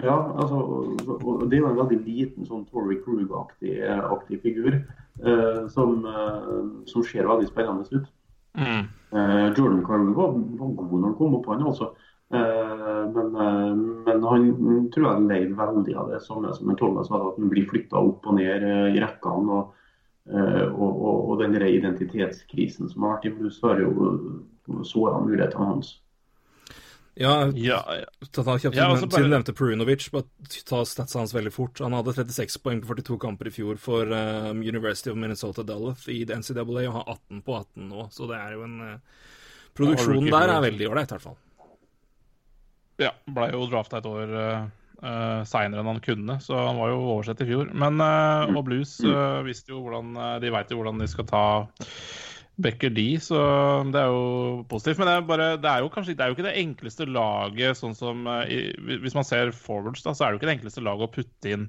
ja, 0.02 0.16
altså, 0.42 0.58
og, 0.58 1.22
og 1.22 1.46
det 1.50 1.58
er 1.58 1.62
jo 1.62 1.70
en 1.70 1.80
veldig 1.84 2.00
liten 2.02 2.46
sånn 2.50 2.66
Tory 2.70 2.98
Krug-aktig 3.04 3.78
aktig 3.86 4.42
figur 4.42 4.74
eh, 4.74 5.62
som, 5.74 6.02
eh, 6.02 6.60
som 6.90 7.06
ser 7.06 7.30
veldig 7.30 7.50
spennende 7.50 7.86
ut. 7.94 8.10
Mm. 8.58 8.84
Eh, 9.14 9.46
Jordan 9.54 9.84
Carver 9.86 10.14
var, 10.18 10.34
var 10.34 10.76
god 10.82 10.98
når 10.98 11.08
han 11.08 11.18
kom 11.18 11.38
opp, 11.38 11.50
han 11.50 11.66
også. 11.66 11.92
Eh, 12.34 13.04
men, 13.14 13.36
eh, 13.36 13.76
men 14.06 14.22
han 14.22 14.48
tror 14.92 15.06
jeg 15.06 15.28
leide 15.30 15.56
veldig 15.56 15.94
av 15.96 16.10
det 16.12 16.20
samme 16.26 16.52
som 16.56 16.74
Thomas 16.76 17.08
sa, 17.08 17.22
at 17.30 17.38
han 17.40 17.48
blir 17.52 17.68
flytta 17.70 17.96
opp 18.00 18.26
og 18.28 18.36
ned 18.36 18.66
eh, 18.68 18.90
i 18.96 19.00
rekkene. 19.00 19.60
Og, 19.60 19.70
eh, 20.28 20.66
og, 20.68 20.90
og, 20.92 21.30
og 21.30 21.40
den 21.40 21.56
identitetskrisen 21.56 22.90
som 22.92 23.06
har 23.06 23.16
vært 23.16 23.30
i 23.30 23.34
blues, 23.38 23.62
har 23.64 23.80
jo 23.80 24.84
såra 24.84 25.22
mulighetene 25.24 25.72
hans. 25.72 25.96
Ja, 27.18 27.48
Ja, 27.56 27.80
ja. 27.96 28.04
ta, 28.30 28.44
ta, 28.44 28.58
kjapt, 28.58 28.76
Ja, 28.76 28.92
altså 28.92 29.08
bare- 29.08 29.16
siden 29.16 29.30
du 29.30 29.34
nevnte 29.34 29.54
Perunovic, 29.56 30.04
bare 30.12 30.28
ta 30.68 30.84
statsa 30.86 31.18
hans 31.18 31.34
veldig 31.34 31.50
fort. 31.50 31.80
Han 31.82 31.96
hadde 31.96 32.14
36 32.14 32.60
poeng 32.62 32.84
på 32.84 32.92
42 32.94 33.18
kamper 33.18 33.48
i 33.48 33.50
fjor 33.50 33.80
for 33.82 34.06
um, 34.06 34.60
University 34.62 35.10
of 35.10 35.16
Minnesota 35.16 35.64
Duluth 35.66 36.06
i 36.12 36.20
NCAA, 36.28 36.62
og 36.62 36.94
har 36.94 37.10
18 37.16 37.42
på 37.42 37.56
18 37.58 37.88
nå, 37.88 38.06
så 38.14 38.28
det 38.30 38.38
er 38.38 38.54
jo 38.54 38.62
en 38.68 38.80
uh, 38.84 38.94
Produksjonen 39.74 40.30
der 40.30 40.54
er 40.54 40.62
veldig 40.62 40.90
ålreit, 40.92 41.10
i 41.10 41.16
hvert 41.16 41.26
fall. 41.26 41.38
Ja, 42.98 43.12
ble 43.30 43.50
jo 43.52 43.66
drafta 43.70 44.00
et 44.00 44.08
år 44.10 44.32
uh, 44.36 45.42
seinere 45.46 45.82
enn 45.82 45.90
han 45.92 46.00
kunne, 46.02 46.38
så 46.42 46.56
han 46.58 46.80
var 46.80 46.90
jo 46.90 47.02
oversett 47.14 47.44
i 47.44 47.48
fjor. 47.48 47.70
Men 47.78 48.00
uh, 48.02 48.48
og 48.50 48.64
Blues 48.66 48.96
uh, 49.06 49.44
visste 49.46 49.74
jo 49.74 49.84
hvordan 49.84 50.16
eh, 50.16 50.34
De 50.42 50.50
veit 50.54 50.72
jo 50.72 50.80
hvordan 50.80 50.98
de 51.02 51.06
skal 51.10 51.28
ta 51.30 51.44
Becker 52.58 52.90
D, 52.90 53.04
så 53.22 53.38
det 53.92 54.00
er 54.00 54.10
jo 54.10 54.64
positivt. 54.70 54.98
Men 54.98 55.06
det 55.06 55.14
er, 55.14 55.26
bare, 55.28 55.48
det 55.62 55.70
er 55.70 55.84
jo 55.84 55.90
kanskje 55.94 56.16
det 56.18 56.24
er 56.24 56.32
jo 56.32 56.34
ikke 56.34 56.46
det 56.48 56.56
enkleste 56.58 57.06
laget, 57.06 57.78
sånn 57.78 57.94
som 57.94 58.26
eh, 58.26 58.50
i, 58.50 58.96
Hvis 59.04 59.14
man 59.14 59.26
ser 59.26 59.52
forwards, 59.54 60.02
da, 60.02 60.14
så 60.16 60.26
er 60.26 60.32
det 60.32 60.36
jo 60.36 60.40
ikke 60.42 60.50
det 60.50 60.56
enkleste 60.56 60.82
laget 60.82 61.06
å 61.06 61.12
putte 61.14 61.52
inn 61.54 61.68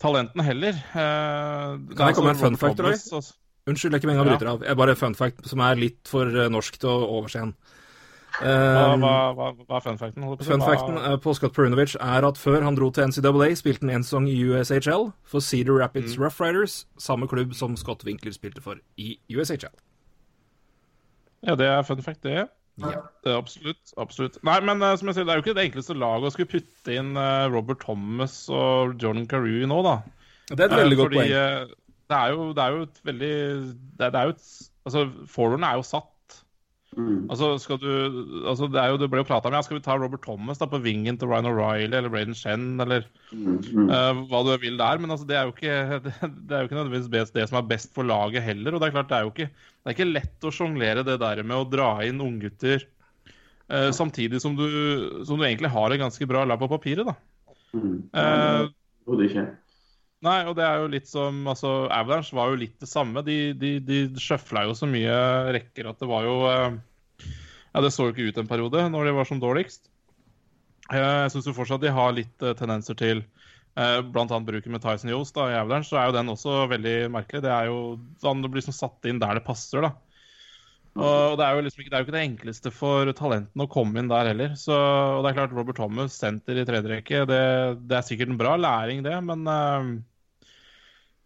talentene 0.00 0.44
heller. 0.44 0.76
Eh, 0.76 1.78
Kan 1.96 2.04
jeg 2.04 2.12
er 2.12 2.18
komme 2.18 2.34
med 2.34 2.36
en 2.36 2.36
altså 2.36 2.50
fun 2.50 2.60
fact, 2.60 2.84
Roy? 2.84 2.96
Altså. 2.96 3.36
Unnskyld, 3.68 3.92
jeg 3.92 3.96
er 3.96 4.02
ikke 4.02 4.10
meningen 4.10 4.26
å 4.26 4.30
bryte 4.30 4.44
deg 4.46 4.52
av. 4.52 4.62
Jeg 4.64 4.74
er 4.74 4.80
bare 4.82 4.96
fun 5.00 5.16
fact 5.16 5.48
som 5.48 5.64
er 5.64 5.80
litt 5.80 6.12
for 6.12 6.28
eh, 6.28 6.52
norsk 6.52 6.76
til 6.80 6.92
å 6.92 7.10
overse 7.18 7.46
en. 7.46 7.54
Hva, 8.38 8.46
Eh, 8.46 8.96
hva, 9.02 9.14
hva, 9.36 9.46
hva 9.66 9.76
er 9.76 9.82
fun 9.84 9.98
facten? 10.00 10.24
Fun 10.46 10.62
facten 10.64 10.96
eh, 11.00 11.16
på 11.20 11.34
Scott 11.36 11.52
Perunovic 11.56 11.96
er 12.00 12.24
at 12.24 12.38
før 12.38 12.62
han 12.64 12.76
dro 12.78 12.90
til 12.94 13.08
NCAA, 13.10 13.50
spilte 13.58 13.82
han 13.84 13.90
en 13.98 14.04
sesong 14.06 14.28
i 14.30 14.36
USHL 14.46 15.10
for 15.28 15.40
Cedar 15.44 15.80
Rapids 15.82 16.14
Mm. 16.16 16.22
Rough 16.24 16.40
Riders, 16.40 16.86
samme 16.96 17.26
klubb 17.28 17.52
som 17.58 17.76
Scott 17.76 18.04
Winkler 18.06 18.32
spilte 18.32 18.62
for 18.64 18.78
i 18.96 19.18
USHL. 19.34 19.74
Ja, 21.46 21.54
det 21.56 21.66
er 21.72 21.82
fun 21.88 22.02
fact, 22.04 22.22
det. 22.22 22.36
Ja. 22.80 23.00
Det 23.24 23.32
er 23.32 23.36
absolutt. 23.36 23.92
absolutt. 24.00 24.38
Nei, 24.46 24.58
men 24.64 24.80
eh, 24.82 24.94
som 24.96 25.08
jeg 25.10 25.18
sier, 25.18 25.26
det 25.28 25.34
er 25.34 25.40
jo 25.40 25.44
ikke 25.44 25.56
det 25.58 25.66
enkleste 25.68 25.96
laget 25.98 26.30
å 26.30 26.32
skulle 26.32 26.52
putte 26.54 26.94
inn 26.96 27.10
eh, 27.20 27.48
Robert 27.52 27.80
Thomas 27.84 28.38
og 28.48 28.94
Jordan 29.02 29.26
Carew 29.28 29.66
nå, 29.68 29.82
da. 29.84 29.98
Det 30.50 30.64
er 30.64 30.70
et 30.70 30.78
veldig 30.80 30.96
Eh, 30.96 31.00
godt 31.02 31.10
fordi, 31.10 31.20
poeng. 31.20 31.76
Det 32.10 32.16
er, 32.18 32.32
jo, 32.34 32.46
det 32.56 32.62
er 32.64 32.72
jo 32.74 32.82
et 32.88 32.96
veldig 33.06 33.34
Det 33.98 34.06
er, 34.06 34.10
det 34.10 34.18
er 34.20 34.24
jo 34.30 34.32
et 34.34 34.48
Altså, 34.88 35.02
forwarden 35.30 35.66
er 35.68 35.76
jo 35.76 35.84
satt. 35.84 36.08
Mm. 36.98 37.28
Altså, 37.30 37.52
skal 37.62 37.78
du, 37.78 37.90
altså 38.50 38.66
det, 38.66 38.80
er 38.82 38.90
jo, 38.90 38.96
det 38.98 39.06
ble 39.12 39.20
jo 39.20 39.26
prata 39.28 39.46
om 39.46 39.54
ja, 39.54 39.60
skal 39.62 39.76
vi 39.78 39.82
ta 39.84 39.94
Robert 39.94 40.24
Thomas 40.24 40.58
da 40.58 40.66
på 40.66 40.80
vingen 40.82 41.14
til 41.20 41.30
Ryan 41.30 41.46
O'Reilly 41.46 41.94
eller 41.94 42.10
Braden 42.10 42.34
Shen 42.34 42.72
eller 42.82 43.06
Mm. 43.30 43.60
Mm. 43.62 43.86
Uh, 43.86 44.24
hva 44.26 44.40
du 44.42 44.48
vil 44.58 44.74
der. 44.74 44.98
Men 44.98 45.12
altså, 45.14 45.26
det 45.28 45.36
er 45.38 45.46
jo 45.46 45.52
ikke, 45.54 45.74
det, 46.04 46.14
det 46.18 46.56
er 46.56 46.64
jo 46.64 46.66
ikke 46.66 46.78
nødvendigvis 46.80 47.12
best, 47.12 47.34
det 47.36 47.46
som 47.46 47.60
er 47.60 47.68
best 47.70 47.94
for 47.94 48.06
laget 48.06 48.42
heller. 48.42 48.74
Og 48.74 48.82
det 48.82 48.88
er 48.88 48.96
klart, 48.96 49.10
det 49.12 49.18
er 49.18 49.26
jo 49.26 49.30
ikke, 49.30 49.46
det 49.54 49.86
er 49.92 49.94
ikke 49.94 50.08
lett 50.10 50.48
å 50.48 50.54
sjonglere 50.54 51.04
det 51.06 51.20
der 51.22 51.44
med 51.46 51.60
å 51.60 51.68
dra 51.70 51.92
inn 52.06 52.18
unggutter 52.24 52.82
eh, 52.82 53.90
samtidig 53.94 54.42
som 54.42 54.58
du, 54.58 54.66
som 55.28 55.38
du 55.38 55.46
egentlig 55.46 55.70
har 55.70 55.94
et 55.94 56.02
ganske 56.02 56.26
bra 56.26 56.42
lag 56.48 56.58
på 56.60 56.70
papiret. 56.74 57.06
da. 57.06 57.14
Mm. 57.70 57.96
Eh, 58.10 58.66
Overhodet 59.06 59.30
ikke. 59.30 59.46
Nei, 60.20 60.40
og 60.44 60.52
det 60.58 60.64
er 60.66 60.82
jo 60.82 60.88
litt 60.92 61.08
som 61.08 61.38
altså, 61.48 61.86
Avalanche 61.88 62.36
var 62.36 62.50
jo 62.52 62.58
litt 62.60 62.76
det 62.82 62.88
samme. 62.90 63.22
De, 63.24 63.54
de, 63.56 63.70
de 63.80 64.00
sjøfla 64.20 64.66
jo 64.68 64.74
så 64.76 64.88
mye 64.88 65.14
rekker 65.56 65.88
at 65.88 66.00
det 66.02 66.08
var 66.10 66.26
jo 66.28 66.34
eh, 66.50 66.76
Ja, 67.70 67.80
det 67.80 67.92
så 67.94 68.08
jo 68.08 68.12
ikke 68.12 68.26
ut 68.28 68.40
en 68.42 68.50
periode 68.50 68.84
når 68.92 69.08
de 69.08 69.14
var 69.16 69.28
som 69.28 69.40
dårligst. 69.40 69.88
Eh, 70.92 71.00
Jeg 71.00 71.32
syns 71.32 71.48
fortsatt 71.56 71.80
de 71.86 71.94
har 71.96 72.12
litt 72.12 72.44
eh, 72.44 72.56
tendenser 72.58 72.98
til 73.00 73.24
Bl.a. 73.80 74.26
bruken 74.44 74.74
med 74.74 74.82
Tyson 74.82 75.08
Yost 75.08 75.38
i 75.38 75.54
Avalanche, 75.56 75.88
så 75.88 75.96
er 75.96 76.08
jo 76.10 76.14
den 76.18 76.28
også 76.32 76.56
veldig 76.68 76.94
merkelig. 77.14 77.40
Det 77.46 77.52
er 77.54 77.68
jo 77.70 77.78
det 78.20 78.50
blir 78.50 78.58
liksom 78.58 78.74
satt 78.76 79.06
inn 79.08 79.20
der 79.22 79.38
det 79.38 79.44
passer, 79.46 79.86
da. 79.86 79.92
Og 80.98 81.36
det 81.38 81.46
er 81.46 81.54
jo 81.54 81.62
liksom 81.64 81.80
ikke 81.84 81.92
det, 81.92 81.96
er 81.96 82.02
jo 82.02 82.08
ikke 82.08 82.16
det 82.16 82.24
enkleste 82.26 82.72
for 82.74 83.12
talentene 83.16 83.64
å 83.64 83.70
komme 83.70 84.02
inn 84.02 84.10
der 84.10 84.32
heller. 84.32 84.56
Så, 84.58 84.74
og 84.74 85.22
det 85.22 85.30
er 85.30 85.38
klart, 85.38 85.54
Robert 85.56 85.78
Thomas, 85.78 86.18
senter 86.18 86.58
i 86.60 86.66
tredje 86.68 86.90
rekke, 86.92 87.22
det, 87.30 87.40
det 87.88 87.96
er 88.00 88.08
sikkert 88.10 88.34
en 88.34 88.40
bra 88.42 88.58
læring, 88.60 89.06
det, 89.06 89.14
men 89.24 89.46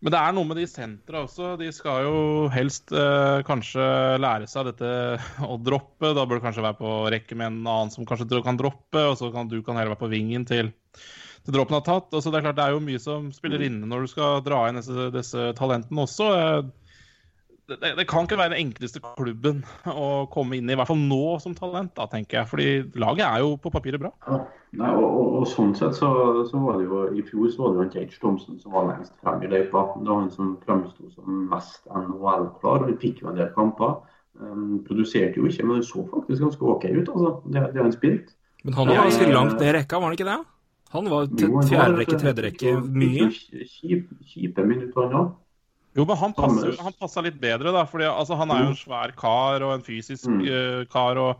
men 0.05 0.13
det 0.13 0.19
er 0.21 0.35
noe 0.37 0.45
med 0.45 0.59
de 0.61 0.67
sentra 0.69 1.23
også. 1.25 1.55
De 1.57 1.71
skal 1.73 2.05
jo 2.05 2.17
helst 2.53 2.93
eh, 2.93 3.39
kanskje 3.49 3.85
lære 4.21 4.49
seg 4.53 4.69
dette 4.69 4.91
å 5.49 5.57
droppe. 5.57 6.11
Da 6.13 6.27
bør 6.29 6.37
du 6.37 6.45
kanskje 6.45 6.65
være 6.67 6.77
på 6.77 6.91
rekke 7.15 7.39
med 7.41 7.49
en 7.49 7.63
annen 7.63 7.93
som 7.95 8.05
kanskje 8.05 8.43
kan 8.45 8.61
droppe, 8.61 9.01
og 9.01 9.17
så 9.17 9.31
kan 9.33 9.49
du 9.49 9.63
kan 9.65 9.81
heller 9.81 9.95
være 9.95 10.03
på 10.03 10.13
vingen 10.13 10.45
til, 10.45 10.69
til 11.47 11.57
droppen 11.57 11.79
har 11.79 11.87
tatt. 11.89 12.13
Altså, 12.13 12.29
det 12.29 12.43
er 12.43 12.45
klart 12.51 12.61
det 12.61 12.67
er 12.67 12.77
jo 12.77 12.85
mye 12.85 13.01
som 13.01 13.33
spiller 13.33 13.65
inne 13.65 13.89
når 13.89 14.05
du 14.05 14.13
skal 14.13 14.45
dra 14.45 14.67
inn 14.69 14.83
disse, 14.83 15.09
disse 15.17 15.49
talentene 15.57 16.05
også. 16.05 16.29
Det, 17.65 17.79
det, 17.97 18.05
kan 18.09 18.27
ikke 18.27 18.37
være 18.37 18.53
den 18.53 18.67
enkleste 18.67 19.01
klubben 19.17 19.63
å 19.89 20.27
komme 20.33 20.59
inn 20.59 20.69
i, 20.69 20.75
i 20.75 20.77
hvert 20.77 20.91
fall 20.91 21.01
nå 21.01 21.39
som 21.41 21.55
talent, 21.57 21.95
da, 21.97 22.05
tenker 22.13 22.43
jeg. 22.43 22.49
Fordi 22.51 22.67
laget 23.01 23.25
er 23.25 23.41
jo 23.41 23.55
på 23.61 23.73
papiret 23.73 24.03
bra. 24.03 24.11
Ja. 24.29 24.43
Nei, 24.75 24.91
og, 24.91 25.05
og, 25.07 25.29
og 25.39 25.47
sånn 25.49 25.71
sett 25.79 25.95
så, 25.97 26.09
så 26.49 26.61
var 26.61 26.81
det 26.81 26.89
jo 26.89 27.05
I 27.15 27.23
fjor 27.29 27.53
så 27.53 27.63
var 27.63 27.71
det 27.71 27.77
jo 27.77 27.85
han 27.85 27.93
Tage 27.95 28.19
Thompson 28.21 28.59
som 28.61 28.75
var 28.75 28.89
lengst 28.91 29.15
frem 29.23 29.45
i 29.47 29.51
løypa. 29.53 29.85
Det 29.97 30.11
var 30.11 30.21
han 30.21 30.33
som 30.35 30.57
fremsto 30.67 31.09
som 31.15 31.45
mest 31.53 31.87
NHL-klar. 31.89 32.85
og 32.85 32.91
vi 32.91 32.97
fikk 33.07 33.23
jo 33.23 33.31
en 33.33 33.39
del 33.39 33.53
kamper. 33.57 34.01
Um, 34.35 34.81
produserte 34.83 35.39
jo 35.39 35.47
ikke, 35.47 35.63
men 35.63 35.79
det 35.79 35.87
så 35.87 36.03
faktisk 36.11 36.43
ganske 36.43 36.67
OK 36.67 36.89
ut, 36.91 37.07
altså. 37.07 37.31
Det, 37.47 37.63
det 37.77 37.85
han 37.85 37.95
spilte. 37.95 38.35
Men 38.65 38.75
han 38.75 38.91
var 38.91 39.01
ganske 39.05 39.31
langt 39.31 39.57
ned 39.61 39.69
i 39.71 39.77
rekka, 39.79 40.01
var 40.03 40.11
han 40.11 40.19
ikke 40.19 40.29
det? 40.29 40.41
Han 40.95 41.11
var- 41.11 41.31
fjerde 41.71 41.97
rekke, 42.01 42.19
tredje 42.19 42.45
rekke, 42.49 42.75
mye. 42.83 43.31
Kjipe 44.27 44.67
minutter, 44.67 45.07
han 45.07 45.17
òg. 45.21 45.33
Jo, 45.97 46.05
men 46.05 46.17
han 46.19 46.33
passer, 46.35 46.73
han 46.83 46.93
passer 46.99 47.23
litt 47.23 47.37
bedre, 47.41 47.71
da. 47.73 47.85
Fordi 47.87 48.05
altså, 48.11 48.35
han 48.37 48.51
er 48.51 48.65
jo 48.65 48.71
en 48.73 48.81
svær 48.81 49.13
kar 49.15 49.63
og 49.63 49.75
en 49.77 49.83
fysisk 49.87 50.27
Mm. 50.27 50.41
eh, 50.49 50.85
kar. 50.91 51.17
og 51.19 51.37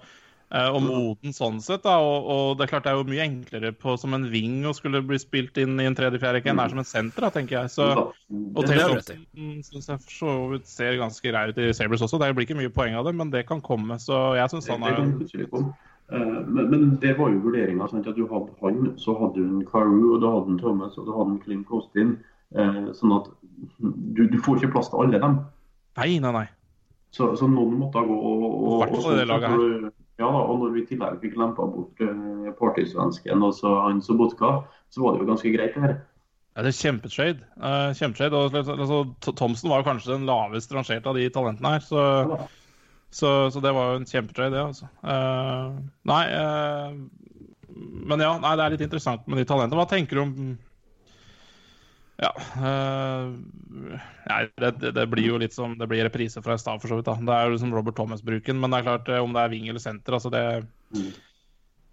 eh, 0.55 0.69
og 0.71 0.83
moden 0.85 1.33
sånn 1.35 1.57
sett. 1.61 1.83
da, 1.83 1.97
og, 1.99 2.27
og 2.31 2.59
det 2.59 2.65
er 2.65 2.71
klart 2.71 2.85
det 2.85 2.93
er 2.93 2.99
jo 3.01 3.09
mye 3.11 3.25
enklere 3.27 3.73
på 3.75 3.97
som 3.99 4.15
en 4.15 4.29
wing 4.31 4.63
å 4.65 4.75
skulle 4.77 5.01
bli 5.03 5.19
spilt 5.19 5.57
inn 5.59 5.81
i 5.81 5.87
en 5.89 5.97
tredje-fjerde 5.97 6.45
enn 6.47 6.55
det 6.61 6.65
er 6.65 6.69
som 6.71 6.79
en 6.79 6.85
senter, 6.85 7.21
da, 7.27 7.31
tenker 7.35 7.57
jeg. 7.63 7.71
Så, 7.75 7.89
og 8.55 8.63
Taylor. 8.69 9.01
Thompson 9.03 9.63
syns 9.67 9.89
jeg 9.89 9.99
så 10.15 10.35
vidt 10.53 10.67
ser 10.71 11.01
ganske 11.01 11.27
grei 11.33 11.49
ut 11.51 11.59
i 11.59 11.73
Sabres 11.75 12.05
også. 12.07 12.21
Det 12.23 12.31
blir 12.37 12.47
ikke 12.47 12.61
mye 12.61 12.71
poeng 12.71 12.95
av 12.95 13.05
det, 13.09 13.15
men 13.19 13.31
det 13.35 13.47
kan 13.49 13.61
komme. 13.61 13.99
Så 13.99 14.37
jeg 14.39 14.53
syns 14.55 14.69
han 14.71 14.85
er. 14.87 14.95
Eh, 16.13 16.19
Men, 16.47 16.71
men 16.71 16.97
det 17.01 17.17
var 17.19 17.31
jo 17.33 17.41
vurderinga. 17.41 17.85
at 17.91 18.15
Du 18.15 18.27
hadde 18.29 18.53
han, 18.63 18.95
så 19.01 19.17
hadde 19.19 19.35
du 19.41 19.43
en 19.59 19.65
Carew, 19.67 20.15
og 20.15 20.21
du 20.21 20.29
hadde 20.31 20.51
en 20.53 20.59
Thomas 20.61 20.99
og 20.99 21.07
du 21.07 21.13
hadde 21.17 21.31
en 21.33 21.41
Clint 21.41 21.67
Costin. 21.67 22.19
Eh, 22.59 22.85
Sånn 22.97 23.17
at 23.17 23.31
du, 23.79 24.25
du 24.31 24.39
får 24.43 24.61
ikke 24.61 24.75
plass 24.77 24.91
til 24.93 25.05
alle 25.05 25.21
dem. 25.23 25.41
Nei, 26.01 26.15
nei, 26.23 26.33
nei. 26.35 26.47
Så, 27.15 27.31
så 27.39 27.47
noen 27.47 27.77
måtte 27.79 28.03
gå. 28.03 28.15
Og, 28.15 28.47
og, 28.49 28.57
og, 28.73 28.81
hvert 28.83 29.21
det 29.21 29.29
laget 29.31 29.53
her. 29.55 29.93
Ja 30.23 30.31
og 30.31 30.61
når 30.61 30.75
vi 30.77 30.83
i 30.85 30.87
tillegg 30.87 31.19
fikk 31.23 31.39
lempa 31.39 31.65
bort 31.67 32.03
uh, 32.07 32.51
partysvensken 32.59 33.43
og 33.43 33.55
så 33.57 33.73
han 33.83 34.03
Sobotka, 34.03 34.61
så 34.95 35.03
var 35.03 35.15
det 35.15 35.25
jo 35.25 35.31
ganske 35.33 35.51
greit 35.55 35.75
det 35.75 35.83
her. 35.83 35.97
Ja, 36.55 36.63
det 36.63 36.71
er 36.71 36.77
kjempetrade. 36.79 37.49
Uh, 37.59 37.91
kjempetrade. 37.99 38.39
Og, 38.39 38.55
altså, 38.55 39.01
Thomsen 39.35 39.73
var 39.73 39.83
kanskje 39.87 40.13
den 40.13 40.29
lavest 40.29 40.75
rangerte 40.75 41.11
av 41.11 41.19
de 41.19 41.27
talentene 41.35 41.73
her. 41.75 41.83
Så, 41.83 42.05
Ja. 42.31 42.39
så, 43.11 43.33
så 43.51 43.63
det 43.63 43.75
var 43.75 43.91
jo 43.91 44.03
en 44.03 44.07
kjempetrade, 44.07 44.55
det, 44.55 44.63
altså. 44.63 44.87
Uh, 45.03 45.83
nei 46.07 46.23
uh, 46.31 46.95
Men 48.07 48.23
ja, 48.23 48.37
nei, 48.39 48.55
det 48.55 48.65
er 48.65 48.77
litt 48.77 48.87
interessant 48.87 49.27
med 49.27 49.43
de 49.43 49.49
talentene. 49.51 49.81
Hva 49.81 49.91
tenker 49.91 50.15
du 50.15 50.23
om 50.23 50.37
Ja. 52.23 52.31
Uh, 52.55 53.35
nei, 54.31 54.41
det, 54.63 54.93
det, 54.95 55.07
blir 55.11 55.33
jo 55.33 55.39
litt 55.43 55.55
som 55.55 55.73
Det 55.79 55.89
blir 55.91 56.05
reprise 56.07 56.39
fra 56.45 56.55
i 56.55 56.63
stad, 56.63 56.79
for 56.83 56.93
så 56.93 57.01
vidt. 57.01 57.09
da. 57.09 57.17
Det 57.19 57.35
er 57.35 57.49
jo 57.49 57.57
liksom 57.57 57.75
Robert 57.75 57.97
Thomas-bruken, 57.99 58.59
men 58.61 58.71
det 58.71 58.81
er 58.81 58.89
klart, 58.89 59.11
eh, 59.11 59.23
om 59.23 59.35
det 59.35 59.43
er 59.43 59.55
wing 59.55 59.71
eller 59.71 59.83
senter, 59.83 60.19
altså 60.19 60.33
det 60.35 60.45
Mm. 60.95 61.09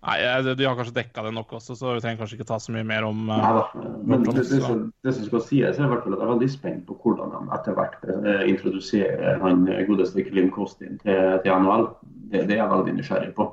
Nei, 0.02 0.54
De 0.56 0.66
har 0.66 0.76
kanskje 0.76 0.94
dekka 0.94 1.24
det 1.24 1.32
nok 1.34 1.54
også, 1.58 1.76
så 1.78 1.94
vi 1.96 2.02
trenger 2.02 2.20
kanskje 2.20 2.38
ikke 2.38 2.48
ta 2.50 2.58
så 2.62 2.74
mye 2.74 2.86
mer 2.86 3.06
om 3.06 3.30
uh, 3.30 3.38
Nei 3.38 3.52
da. 3.54 3.64
Men 4.06 4.24
det, 4.24 4.34
det, 4.36 4.62
som- 4.62 4.94
det 5.06 5.14
som 5.16 5.26
skal 5.26 5.42
sies, 5.42 5.78
er 5.80 5.86
i 5.86 5.90
hvert 5.90 6.04
fall 6.04 6.14
at 6.14 6.20
jeg 6.22 6.28
er 6.28 6.34
veldig 6.34 6.50
spent 6.54 6.84
på 6.86 6.98
hvordan 7.02 7.34
de 7.34 7.56
etter 7.58 7.78
hvert 7.78 8.06
eh, 8.10 8.44
introduserer 8.50 9.42
han 9.42 9.66
godeste 9.88 10.26
Klim 10.26 10.52
Kostin 10.54 11.00
til, 11.02 11.40
til 11.42 11.66
NHL. 11.66 11.88
Det, 12.30 12.48
det 12.50 12.58
er 12.58 12.64
jeg 12.64 12.72
veldig 12.74 12.96
nysgjerrig 12.98 13.34
på. 13.38 13.48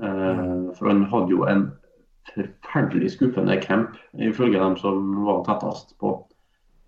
Uh, 0.00 0.70
for 0.78 0.88
han 0.88 1.04
hadde 1.12 1.32
jo 1.32 1.44
en 1.48 1.66
forferdelig 2.30 3.10
skuffende 3.10 3.60
camp, 3.62 3.96
ifølge 4.14 4.58
dem 4.60 4.76
som 4.76 5.24
var 5.24 5.42
tettest 5.46 5.96
på. 5.98 6.14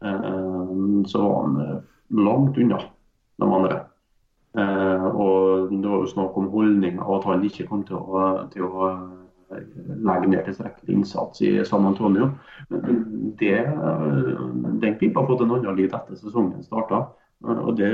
Eh, 0.04 1.04
så 1.06 1.22
var 1.22 1.42
han 1.42 1.56
eh, 1.60 1.80
langt 2.08 2.58
unna 2.58 2.78
de 3.38 3.54
andre. 3.54 3.80
Eh, 4.58 5.04
og 5.04 5.70
det 5.70 5.88
var 5.88 6.02
jo 6.02 6.12
snakk 6.12 6.36
om 6.36 6.50
holdninger 6.52 7.02
og 7.02 7.16
at 7.18 7.28
han 7.30 7.44
ikke 7.48 7.66
kom 7.70 7.84
til 7.88 7.96
å, 7.96 8.24
til 8.52 8.66
å 8.68 8.92
legge 9.52 10.28
ned 10.28 10.44
tilstrekkelig 10.46 10.96
innsats 10.96 11.42
i 11.44 11.52
San 11.68 11.86
Antonio. 11.88 12.30
Men 12.72 13.34
det, 13.40 13.58
den 14.80 14.96
pipa 15.00 15.20
har 15.20 15.28
fått 15.28 15.44
en 15.44 15.52
annen 15.58 15.76
lyd 15.76 15.92
etter 15.92 16.16
sesongen 16.16 16.64
starta. 16.64 17.02
Og 17.42 17.74
det, 17.76 17.90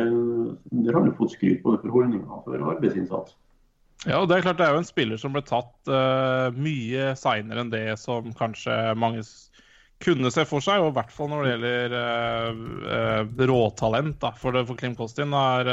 der 0.70 0.94
har 0.94 1.06
jo 1.08 1.16
fått 1.18 1.34
skryt 1.34 1.64
både 1.64 1.80
for 1.82 1.96
holdninger 1.96 2.30
og 2.30 2.44
for 2.46 2.62
arbeidsinnsats. 2.74 3.34
Ja, 4.06 4.20
og 4.20 4.28
det 4.30 4.36
er 4.38 4.44
klart 4.46 4.60
det 4.60 4.66
er 4.68 4.76
jo 4.76 4.82
en 4.82 4.86
spiller 4.86 5.18
som 5.18 5.34
ble 5.34 5.42
tatt 5.42 5.90
uh, 5.90 6.54
mye 6.54 7.12
seinere 7.18 7.64
enn 7.64 7.72
det 7.72 7.86
som 7.98 8.30
kanskje 8.36 8.94
mange 8.94 9.24
kunne 9.98 10.30
se 10.30 10.44
for 10.46 10.62
seg, 10.62 10.78
og 10.84 10.92
i 10.92 10.96
hvert 11.00 11.10
fall 11.10 11.32
når 11.32 11.42
det 11.42 11.52
gjelder 11.54 11.96
uh, 11.98 12.60
uh, 12.86 13.46
råtalent. 13.50 14.20
da, 14.22 14.30
For, 14.38 14.54
det, 14.54 14.68
for 14.68 14.78
Klim 14.78 14.94
Kostin 14.98 15.34
er 15.34 15.72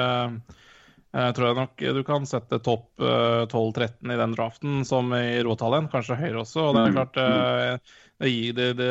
eh, 1.15 1.29
tror 1.31 1.47
jeg 1.47 1.57
nok 1.59 1.83
du 1.97 2.01
kan 2.07 2.25
sette 2.27 2.59
topp 2.65 3.01
eh, 3.01 3.43
12-13 3.45 4.13
i 4.13 4.17
den 4.19 4.33
draften 4.35 4.81
som 4.87 5.13
i 5.15 5.39
råtalent, 5.45 5.91
kanskje 5.93 6.17
høyere 6.19 6.41
også. 6.41 6.65
og 6.65 6.75
det 6.75 6.83
er 6.83 6.97
klart 6.97 7.21
eh, 7.21 7.95
det 8.19 8.51
det, 8.55 8.67
det, 8.79 8.89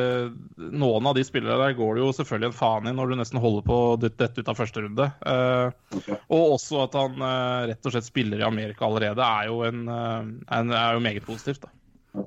Noen 0.56 1.06
av 1.08 1.14
de 1.16 1.24
spillere 1.24 1.56
der 1.56 1.76
går 1.78 1.96
det 1.96 2.02
jo 2.02 2.12
selvfølgelig 2.12 2.50
en 2.50 2.56
faen 2.56 2.88
i 2.90 2.94
når 2.96 3.10
du 3.10 3.16
nesten 3.16 3.40
holder 3.40 3.64
på 3.64 3.78
å 3.86 3.94
dette 4.00 4.28
ut 4.36 4.50
av 4.50 4.58
første 4.58 4.82
runde. 4.84 5.06
Eh, 5.26 6.10
og 6.28 6.56
også 6.58 6.82
at 6.84 6.98
han 6.98 7.16
uh, 7.24 7.64
rett 7.70 7.88
og 7.88 7.94
slett 7.94 8.08
spiller 8.08 8.42
i 8.42 8.46
Amerika 8.46 8.84
allerede, 8.84 9.24
er 9.24 9.48
jo, 9.48 9.62
en, 9.64 9.86
eh, 9.88 10.28
en, 10.58 10.74
er 10.76 10.98
jo 10.98 11.04
meget 11.04 11.24
positivt. 11.24 11.64
da. 11.64 11.72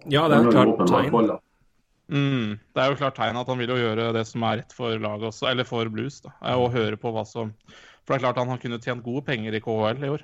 Ja, 0.10 0.26
det 0.28 0.40
er 0.40 0.48
et 0.48 0.57
klart 0.57 0.82
tegn. 0.90 1.38
Mm, 2.07 2.56
det 2.74 2.82
er 2.82 2.91
jo 2.91 2.99
klart 2.99 3.18
tegn 3.19 3.38
at 3.40 3.49
han 3.52 3.60
vil 3.60 3.72
jo 3.76 3.80
gjøre 3.82 4.11
det 4.15 4.24
som 4.30 4.45
er 4.48 4.61
rett 4.61 4.74
for 4.76 4.98
laget 5.03 5.30
også, 5.30 5.52
eller 5.52 5.68
for 5.68 5.91
Blues. 5.94 6.22
da, 6.26 6.34
Og 6.57 6.74
høre 6.74 6.98
på 6.99 7.11
hva 7.14 7.28
som 7.28 7.53
For 8.07 8.15
det 8.15 8.22
er 8.22 8.26
klart 8.26 8.40
han 8.41 8.49
har 8.49 8.61
kunnet 8.64 8.86
tjent 8.86 9.03
gode 9.03 9.26
penger 9.28 9.53
i 9.53 9.61
KHL 9.61 10.06
i 10.07 10.14
år. 10.15 10.24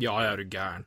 Ja, 0.00 0.16
jeg 0.24 0.32
er 0.32 0.40
du 0.40 0.50
gæren. 0.56 0.86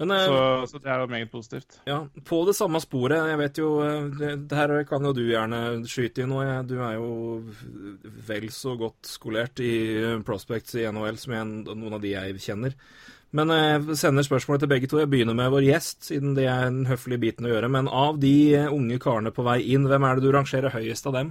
Men 0.00 0.10
eh, 0.10 0.24
Så, 0.24 0.66
så 0.66 0.80
det 0.80 0.90
er 0.90 1.00
jo 1.02 1.06
meget 1.10 1.30
positivt. 1.30 1.80
ja, 1.84 1.98
på 2.24 2.44
det 2.48 2.54
samme 2.56 2.80
sporet 2.80 3.28
Jeg 3.28 3.38
vet 3.38 3.58
jo 3.60 3.72
eh, 3.84 4.08
det, 4.18 4.30
det 4.48 4.56
her 4.58 4.74
kan 4.88 5.04
jo 5.04 5.12
du 5.12 5.24
gjerne 5.26 5.62
skyte 5.88 6.24
i 6.24 6.28
nå. 6.28 6.40
Du 6.68 6.78
er 6.80 6.96
jo 6.96 7.42
vel 8.28 8.48
så 8.50 8.76
godt 8.80 9.06
skolert 9.06 9.60
i 9.60 9.72
eh, 10.00 10.20
prospects 10.24 10.78
i 10.80 10.86
NHL 10.88 11.20
som 11.20 11.36
en, 11.36 11.58
noen 11.68 11.98
av 11.98 12.00
de 12.04 12.14
jeg 12.14 12.40
kjenner. 12.40 12.76
Men 13.32 13.48
jeg 13.48 13.96
sender 13.96 14.24
spørsmålet 14.26 14.60
til 14.60 14.68
begge 14.68 14.88
to. 14.88 14.98
Jeg 15.00 15.08
begynner 15.08 15.36
med 15.36 15.52
vår 15.54 15.64
gjest, 15.64 16.02
siden 16.04 16.34
det 16.36 16.44
er 16.52 16.66
den 16.66 16.84
høflige 16.84 17.22
biten 17.22 17.46
å 17.48 17.52
gjøre. 17.54 17.70
Men 17.72 17.88
av 17.88 18.18
de 18.20 18.34
unge 18.66 18.98
karene 19.00 19.32
på 19.32 19.44
vei 19.46 19.62
inn, 19.72 19.86
hvem 19.88 20.04
er 20.04 20.18
det 20.18 20.26
du 20.26 20.34
rangerer 20.34 20.74
høyest 20.74 21.08
av 21.08 21.16
dem? 21.16 21.30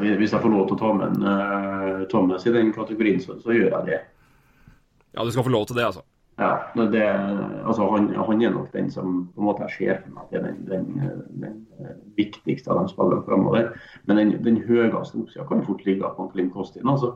Hvis 0.00 0.32
jeg 0.32 0.40
får 0.40 0.48
lov 0.48 0.64
til 0.70 0.78
å 0.78 0.80
ta 0.80 0.94
med 0.96 1.12
en 1.12 1.28
uh, 1.28 2.08
Thomas 2.08 2.48
i 2.48 2.54
den 2.54 2.72
kategorien, 2.72 3.20
så, 3.20 3.36
så 3.44 3.52
gjør 3.52 3.68
jeg 3.68 3.90
det. 3.90 4.00
Ja, 5.16 5.24
du 5.24 5.30
skal 5.30 5.46
få 5.46 5.52
lov 5.52 5.66
til 5.66 5.76
det, 5.76 5.84
altså. 5.84 6.02
Ja, 6.40 6.54
men 6.74 6.92
det, 6.92 7.04
altså 7.68 7.86
han, 7.90 8.08
han 8.16 8.42
er 8.42 8.52
nok 8.54 8.72
den 8.72 8.90
som 8.90 9.26
på 9.34 9.42
en 9.42 9.44
måte 9.44 9.66
jeg 9.66 9.74
ser 9.76 9.98
for 10.04 10.14
meg 10.14 10.30
at 10.30 10.38
er 10.38 10.46
den, 10.46 10.60
den, 10.70 10.86
den 11.42 11.58
eh, 11.82 11.98
viktigste 12.16 12.72
av 12.72 12.80
de 12.80 12.92
spillerne 12.92 13.26
fremover. 13.26 13.74
Men 14.08 14.20
den, 14.22 14.30
den 14.46 14.62
høyeste 14.64 15.20
oppsida 15.20 15.44
kan 15.48 15.66
fort 15.66 15.84
ligge 15.84 16.08
på 16.16 16.28
Klim 16.32 16.48
Kostin. 16.54 16.88
altså. 16.88 17.12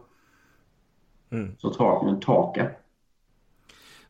Mm. 1.32 1.54
Så 1.58 1.72
taket, 1.72 2.20
taket 2.22 2.76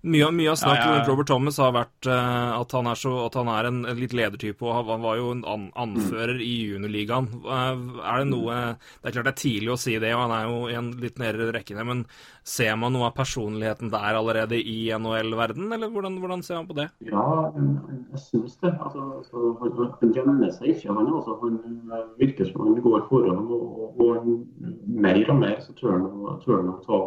Mye, 0.05 0.27
mye 0.37 0.51
av 0.53 0.59
snakket 0.61 0.85
Ja, 0.85 0.91
ja. 0.91 0.97
rundt 0.99 1.09
Robert 1.09 1.29
Thomas 1.31 1.57
har 1.63 1.71
vært 1.73 2.09
uh, 2.13 2.59
at, 2.61 2.73
han 2.77 2.89
er 2.91 2.99
så, 3.01 3.13
at 3.25 3.39
han 3.41 3.49
er 3.49 3.69
en, 3.71 3.79
en 3.89 3.97
litt 4.03 4.13
ledertype, 4.13 4.61
og 4.69 4.75
han, 4.91 5.01
var 5.01 5.17
jo 5.17 5.31
en 5.33 5.41
an, 5.49 5.63
anfører 5.81 6.43
i 6.45 6.51
juniorligaen. 6.75 7.31
Uh, 7.41 8.03
er 8.05 8.21
det 8.21 8.29
noe 8.29 8.59
Det 9.01 9.09
er 9.09 9.15
klart 9.17 9.31
det 9.31 9.33
er 9.33 9.41
tidlig 9.41 9.73
å 9.73 9.79
si 9.81 9.95
det, 10.03 10.11
og 10.13 10.27
han 10.27 10.35
er 10.37 10.51
jo 10.51 10.59
i 10.69 10.77
en 10.77 10.91
litt 11.01 11.17
nede 11.23 11.49
rekkene, 11.57 11.87
men 11.89 12.03
ser 12.45 12.77
man 12.77 12.93
noe 12.93 13.07
av 13.09 13.15
personligheten 13.17 13.89
der 13.95 14.19
allerede 14.19 14.59
i 14.61 14.91
NHL-verden, 14.93 15.73
eller 15.73 15.89
hvordan, 15.95 16.19
hvordan 16.21 16.45
ser 16.45 16.61
man 16.61 16.69
på 16.69 16.77
det? 16.77 16.91
Ja, 17.09 17.25
jeg 17.55 18.21
syns 18.27 18.59
det. 18.61 18.75
Altså, 18.85 19.07
altså, 19.23 19.55
han, 19.63 19.73
han 20.03 20.13
gjemmer 20.19 20.53
seg 20.53 20.75
ikke. 20.75 20.93
Han, 20.99 21.09
altså, 21.17 21.39
han 21.41 21.57
eh, 21.97 22.05
virker 22.21 22.51
som 22.51 22.67
han 22.67 22.77
går 22.85 23.07
foran, 23.09 23.41
og, 23.49 23.97
og, 23.97 24.05
og 24.05 25.01
mer 25.01 25.23
og 25.33 25.41
mer 25.41 25.57
så 25.65 25.73
tør 25.81 25.97
han, 25.97 26.05
å- 26.13 26.37
tør 26.45 26.61
han 26.61 26.71
å 26.75 26.79
ta, 26.85 27.01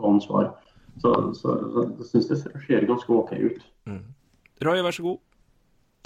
ta 0.00 0.08
ansvar. 0.14 0.48
Så, 0.98 1.14
så, 1.38 1.54
så 1.72 1.86
jeg 1.86 2.10
syns 2.10 2.30
det 2.32 2.38
ser 2.42 2.86
ganske 2.88 3.14
OK 3.14 3.32
ut. 3.38 3.64
Roy, 4.64 4.82
vær 4.82 4.96
så 4.96 5.04
god. 5.04 5.18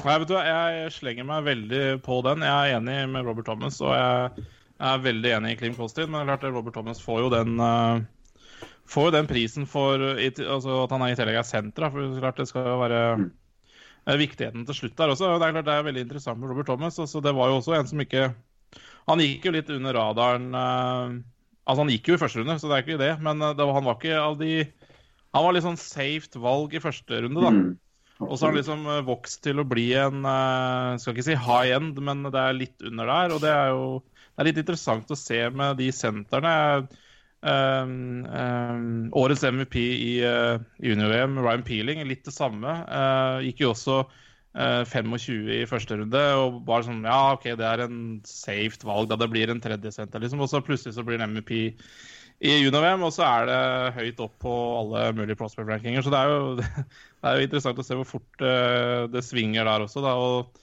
Nei, 0.02 0.16
vet 0.18 0.30
du 0.30 0.34
hva, 0.34 0.42
Jeg 0.46 0.94
slenger 0.96 1.26
meg 1.28 1.44
veldig 1.46 1.84
på 2.02 2.18
den. 2.26 2.42
Jeg 2.42 2.72
er 2.72 2.80
enig 2.80 2.96
med 3.12 3.28
Robert 3.28 3.46
Thomas, 3.46 3.78
og 3.84 3.92
jeg 3.94 4.48
er 4.82 5.04
veldig 5.04 5.30
enig 5.36 5.52
i 5.54 5.58
Klim 5.60 5.76
Kostin. 5.78 6.10
Men 6.10 6.26
klart 6.26 6.46
Robert 6.48 6.74
Thomas 6.74 7.02
får 7.02 7.20
jo 7.22 7.28
den 7.32 7.60
uh, 7.62 8.02
får 8.90 9.08
jo 9.08 9.14
den 9.14 9.30
prisen 9.30 9.68
for 9.70 10.02
altså, 10.02 10.80
at 10.82 10.94
han 10.94 11.06
er 11.06 11.14
i 11.14 11.18
tillegg 11.18 11.38
er 11.38 11.46
senter. 11.46 11.86
For 11.94 12.18
klart 12.18 12.42
det 12.42 12.48
skal 12.50 12.66
jo 12.66 12.80
være 12.82 13.02
uh, 13.20 14.16
viktigheten 14.18 14.66
til 14.66 14.80
slutt 14.80 14.98
der 14.98 15.14
også. 15.14 15.36
Det 15.36 15.48
er 15.48 15.56
klart 15.58 15.70
det 15.70 15.76
er 15.76 15.86
veldig 15.90 16.06
interessant 16.08 16.42
med 16.42 16.50
Robert 16.50 16.72
Thomas. 16.72 16.98
altså 16.98 17.22
Det 17.22 17.36
var 17.38 17.52
jo 17.52 17.60
også 17.60 17.78
en 17.78 17.92
som 17.92 18.02
ikke 18.02 18.32
Han 19.10 19.22
gikk 19.22 19.46
jo 19.46 19.54
litt 19.54 19.70
under 19.70 19.94
radaren. 19.94 20.50
Uh, 20.50 21.22
altså 21.62 21.84
Han 21.84 21.94
gikk 21.94 22.10
jo 22.10 22.18
i 22.18 22.24
første 22.24 22.42
runde, 22.42 22.58
så 22.58 22.66
det 22.66 22.80
er 22.80 22.86
ikke 22.86 23.02
det. 23.06 23.14
Men 23.22 23.38
det 23.38 23.62
var, 23.62 23.76
han 23.78 23.86
var 23.86 24.00
ikke 24.00 24.18
av 24.18 24.38
de 24.42 24.64
Han 25.32 25.46
var 25.46 25.56
litt 25.56 25.64
sånn 25.64 25.80
safet 25.80 26.36
valg 26.40 26.74
i 26.76 26.82
første 26.82 27.22
runde, 27.24 27.40
da. 27.40 27.52
Mm. 27.54 27.72
Og 28.22 28.36
så 28.36 28.46
har 28.46 28.52
han 28.52 28.58
liksom 28.60 28.82
eh, 28.86 29.04
vokst 29.06 29.40
til 29.42 29.58
å 29.58 29.66
bli 29.66 29.88
en 29.98 30.26
eh, 30.28 30.98
Skal 31.02 31.16
ikke 31.16 31.26
si 31.26 31.38
high 31.38 31.72
end, 31.74 31.98
men 32.04 32.22
det 32.28 32.38
er 32.38 32.58
litt 32.58 32.84
under 32.86 33.08
der. 33.10 33.34
Og 33.34 33.42
det 33.42 33.52
er 33.52 33.72
jo 33.72 33.86
det 34.32 34.40
er 34.40 34.48
litt 34.48 34.60
interessant 34.62 35.10
å 35.12 35.18
se 35.18 35.40
med 35.52 35.76
de 35.80 35.90
sentrene. 35.92 36.52
Um, 37.42 38.22
um, 38.30 38.84
årets 39.18 39.42
MVP 39.42 39.76
i 39.82 40.12
uh, 40.22 40.62
junior-VM, 40.80 41.40
Ryan 41.42 41.64
Peeling, 41.66 42.04
litt 42.08 42.22
det 42.24 42.32
samme. 42.32 42.76
Uh, 42.86 43.42
gikk 43.44 43.64
jo 43.64 43.72
også 43.74 43.98
uh, 44.06 44.84
25 44.88 45.50
i 45.58 45.60
første 45.68 45.98
runde 45.98 46.22
og 46.38 46.62
bare 46.68 46.86
sånn 46.86 47.02
Ja, 47.04 47.34
OK, 47.34 47.50
det 47.58 47.66
er 47.66 47.84
en 47.84 47.98
safet 48.28 48.86
valg, 48.88 49.10
da 49.10 49.18
det 49.20 49.28
blir 49.34 49.52
en 49.52 49.60
tredje 49.60 49.92
senter, 49.92 50.22
liksom. 50.22 50.40
Og 50.40 50.48
så 50.52 50.62
plutselig 50.64 50.96
så 50.96 51.04
blir 51.04 51.20
det 51.20 51.28
MVP 51.28 51.52
i 52.42 52.56
junior-VM, 52.58 53.04
og 53.06 53.12
så 53.14 53.22
er 53.28 53.46
det 53.46 53.60
høyt 53.98 54.20
opp 54.24 54.34
på 54.42 54.52
alle 54.80 55.04
mulige 55.14 55.38
prospect-rankinger. 55.38 56.02
Så 56.02 56.10
det 56.10 56.18
er, 56.18 56.32
jo, 56.32 56.56
det 57.22 57.30
er 57.30 57.38
jo 57.38 57.46
interessant 57.46 57.78
å 57.78 57.86
se 57.86 57.98
hvor 57.98 58.08
fort 58.16 58.44
eh, 58.46 59.04
det 59.12 59.22
svinger 59.26 59.68
der 59.68 59.84
også. 59.86 60.02
Da. 60.02 60.16
Og 60.18 60.58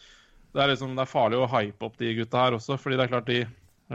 det 0.52 0.64
er, 0.64 0.74
liksom, 0.74 0.92
det 0.98 1.06
er 1.06 1.12
farlig 1.14 1.40
å 1.40 1.50
hype 1.54 1.88
opp 1.88 1.96
de 2.02 2.12
gutta 2.18 2.44
her 2.44 2.58
også, 2.58 2.78
fordi 2.82 3.00
det 3.00 3.06
er 3.06 3.14
klart 3.14 3.32
de, 3.32 3.40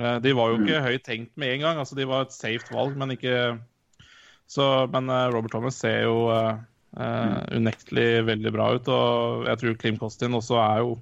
eh, 0.01 0.17
de 0.25 0.35
var 0.39 0.53
jo 0.53 0.63
ikke 0.63 0.85
høyt 0.87 1.07
tenkt 1.07 1.35
med 1.41 1.57
en 1.57 1.67
gang. 1.67 1.83
altså 1.83 1.99
De 1.99 2.09
var 2.09 2.25
et 2.25 2.37
safe 2.37 2.73
valg, 2.73 2.97
men 3.01 3.17
ikke 3.19 3.37
så, 4.51 4.87
Men 4.93 5.09
eh, 5.09 5.31
Robert 5.33 5.53
Thomas 5.53 5.79
ser 5.81 6.05
jo 6.05 6.29
eh, 6.33 6.57
unektelig 7.53 8.25
veldig 8.29 8.53
bra 8.55 8.71
ut, 8.77 8.89
og 8.93 9.49
jeg 9.49 9.61
tror 9.61 9.79
Klim 9.81 10.01
Kostin 10.01 10.37
også 10.37 10.61
er 10.61 10.83
jo 10.85 10.97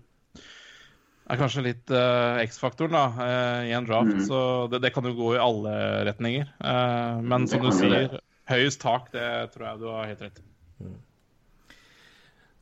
er 1.30 1.38
kanskje 1.40 1.64
litt 1.68 1.92
uh, 1.94 2.40
X-faktoren 2.42 2.96
da, 2.96 3.04
uh, 3.14 3.60
i 3.68 3.74
en 3.76 3.86
draft. 3.88 4.16
Mm. 4.18 4.24
Så 4.26 4.40
det, 4.72 4.82
det 4.84 4.92
kan 4.94 5.06
jo 5.06 5.14
gå 5.18 5.34
i 5.36 5.42
alle 5.42 5.74
retninger. 6.08 6.50
Uh, 6.58 7.22
men 7.22 7.46
Det 7.46 7.54
som 7.54 7.64
du 7.66 7.72
sier, 7.76 8.08
det. 8.16 8.22
høyest 8.50 8.82
tak, 8.82 9.10
det 9.14 9.26
tror 9.54 9.68
jeg 9.68 9.82
du 9.82 9.88
har 9.92 10.10
helt 10.10 10.24
rett 10.26 10.42
i. 10.42 10.46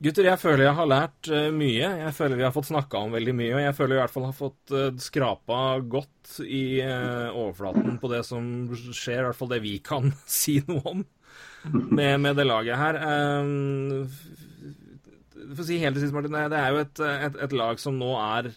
Gutter, 0.01 0.25
jeg 0.31 0.41
føler 0.41 0.65
jeg 0.65 0.77
har 0.79 0.89
lært 0.89 1.29
mye. 1.53 1.89
Jeg 2.07 2.13
føler 2.17 2.39
vi 2.39 2.45
har 2.47 2.55
fått 2.55 2.71
snakka 2.71 3.03
om 3.05 3.13
veldig 3.13 3.35
mye. 3.37 3.51
Og 3.53 3.61
jeg 3.61 3.75
føler 3.77 3.93
vi 3.93 3.99
i 3.99 4.01
hvert 4.01 4.15
fall 4.15 4.25
har 4.31 4.37
fått 4.39 4.73
skrapa 5.05 5.59
godt 5.93 6.39
i 6.41 6.63
overflaten 6.81 7.99
på 8.01 8.09
det 8.09 8.23
som 8.25 8.47
skjer, 8.73 9.21
i 9.21 9.27
hvert 9.27 9.37
fall 9.37 9.53
det 9.53 9.61
vi 9.61 9.75
kan 9.85 10.09
si 10.41 10.57
noe 10.71 10.81
om 10.95 11.05
med, 11.99 12.17
med 12.25 12.41
det 12.41 12.49
laget 12.49 12.81
her. 12.81 12.97
Um, 13.45 14.09
for 15.55 15.65
å 15.65 15.69
si 15.69 15.79
helt 15.83 15.97
til 15.99 16.07
sist, 16.07 16.17
Martin, 16.17 16.37
det 16.53 16.59
er 16.59 16.75
jo 16.75 16.83
et, 16.83 17.03
et, 17.07 17.41
et 17.47 17.57
lag 17.57 17.81
som 17.83 17.99
nå 18.01 18.15
er 18.21 18.53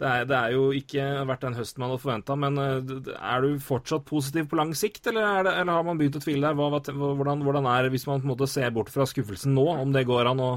det 0.00 0.08
er, 0.08 0.22
det 0.24 0.36
er 0.36 0.54
jo 0.54 0.62
ikke 0.72 1.02
vært 1.28 1.42
den 1.44 1.56
høsten 1.58 1.82
man 1.82 1.90
hadde 1.92 2.00
forventa, 2.00 2.36
men 2.40 2.56
eh, 2.60 3.10
er 3.20 3.44
du 3.44 3.60
fortsatt 3.60 4.06
positiv 4.08 4.48
på 4.48 4.56
lang 4.56 4.72
sikt, 4.78 5.02
eller, 5.10 5.26
er 5.28 5.44
det, 5.44 5.52
eller 5.60 5.76
har 5.76 5.84
man 5.84 6.00
begynt 6.00 6.16
å 6.16 6.22
tvile 6.24 6.48
der? 6.48 6.56
Hva, 6.56 6.70
hva, 6.72 7.10
hvordan, 7.18 7.44
hvordan 7.44 7.68
er 7.68 7.84
det 7.84 7.92
hvis 7.92 8.06
man 8.08 8.22
på 8.22 8.28
en 8.28 8.32
måte 8.32 8.48
ser 8.48 8.72
bort 8.72 8.92
fra 8.92 9.04
skuffelsen 9.08 9.52
nå, 9.56 9.66
om 9.82 9.92
det 9.92 10.06
går 10.08 10.32
an 10.32 10.40
å, 10.40 10.50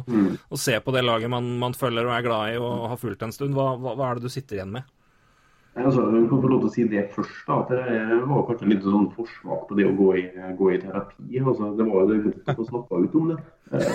å 0.47 0.60
se 0.60 0.77
på 0.80 0.95
det 0.95 1.03
laget 1.03 1.31
man, 1.34 1.57
man 1.60 1.76
følger 1.76 2.07
og 2.07 2.15
er 2.15 2.27
glad 2.27 2.53
i 2.53 2.61
og 2.61 2.88
har 2.93 3.01
fulgt 3.01 3.27
en 3.27 3.35
stund? 3.35 3.57
Hva, 3.57 3.73
hva, 3.76 3.97
hva 3.99 4.11
er 4.11 4.22
det 4.22 4.30
du 4.30 4.34
sitter 4.34 4.61
igjen 4.61 4.77
med? 4.77 4.88
Altså, 5.73 6.03
jeg 6.13 6.27
kan 6.29 6.41
få 6.41 6.49
lov 6.51 6.59
til 6.61 6.69
å 6.69 6.73
si 6.73 6.83
det 6.85 7.07
først. 7.15 7.47
da, 7.47 7.55
at 7.63 7.69
Det 7.73 8.17
var 8.29 8.43
kanskje 8.45 8.67
litt 8.69 8.83
sånn 8.85 9.07
forsmak 9.15 9.63
på 9.69 9.77
det 9.79 9.87
å 9.89 9.95
gå 9.97 10.09
i, 10.19 10.23
gå 10.59 10.67
i 10.69 10.77
terapi. 10.77 11.39
altså, 11.41 11.71
Det 11.77 11.87
var 11.87 11.97
jo 12.01 12.07
det 12.11 12.23
godt 12.27 12.51
å 12.53 12.55
få 12.59 12.65
snakka 12.67 12.99
ut 13.01 13.15
om 13.17 13.31
det. 13.31 13.37
Eh, 13.73 13.87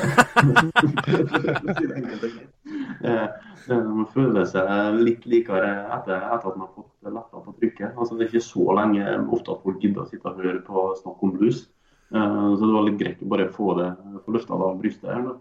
eh, 3.14 3.84
Man 3.94 4.06
føler 4.10 4.44
seg 4.50 4.98
litt 4.98 5.22
likere 5.30 5.70
etter, 5.94 6.18
etter 6.18 6.50
at 6.50 6.56
man 6.58 6.66
har 6.66 6.74
fått 6.74 6.90
letta 7.06 7.44
på 7.46 7.54
trykket. 7.60 7.94
altså 7.94 8.18
Det 8.18 8.26
er 8.26 8.32
ikke 8.32 8.50
så 8.50 8.64
lenge 8.74 9.06
ofte 9.30 9.54
at 9.54 9.62
folk 9.62 9.78
gidder 9.78 10.02
å 10.02 10.10
sitte 10.10 10.26
og 10.26 10.42
høre 10.42 10.66
på 10.66 10.88
snakk 10.98 11.22
om 11.22 11.36
blues. 11.38 11.68
Eh, 12.10 12.56
Så 12.58 12.62
det 12.66 12.74
var 12.74 12.88
litt 12.90 12.98
greit 12.98 13.22
å 13.22 13.30
bare 13.30 13.52
få 13.54 13.78
det 13.78 13.94
få 14.26 14.34
løfta 14.34 14.58
av 14.58 14.82
brystet. 14.82 15.14
her 15.14 15.22
da. 15.22 15.38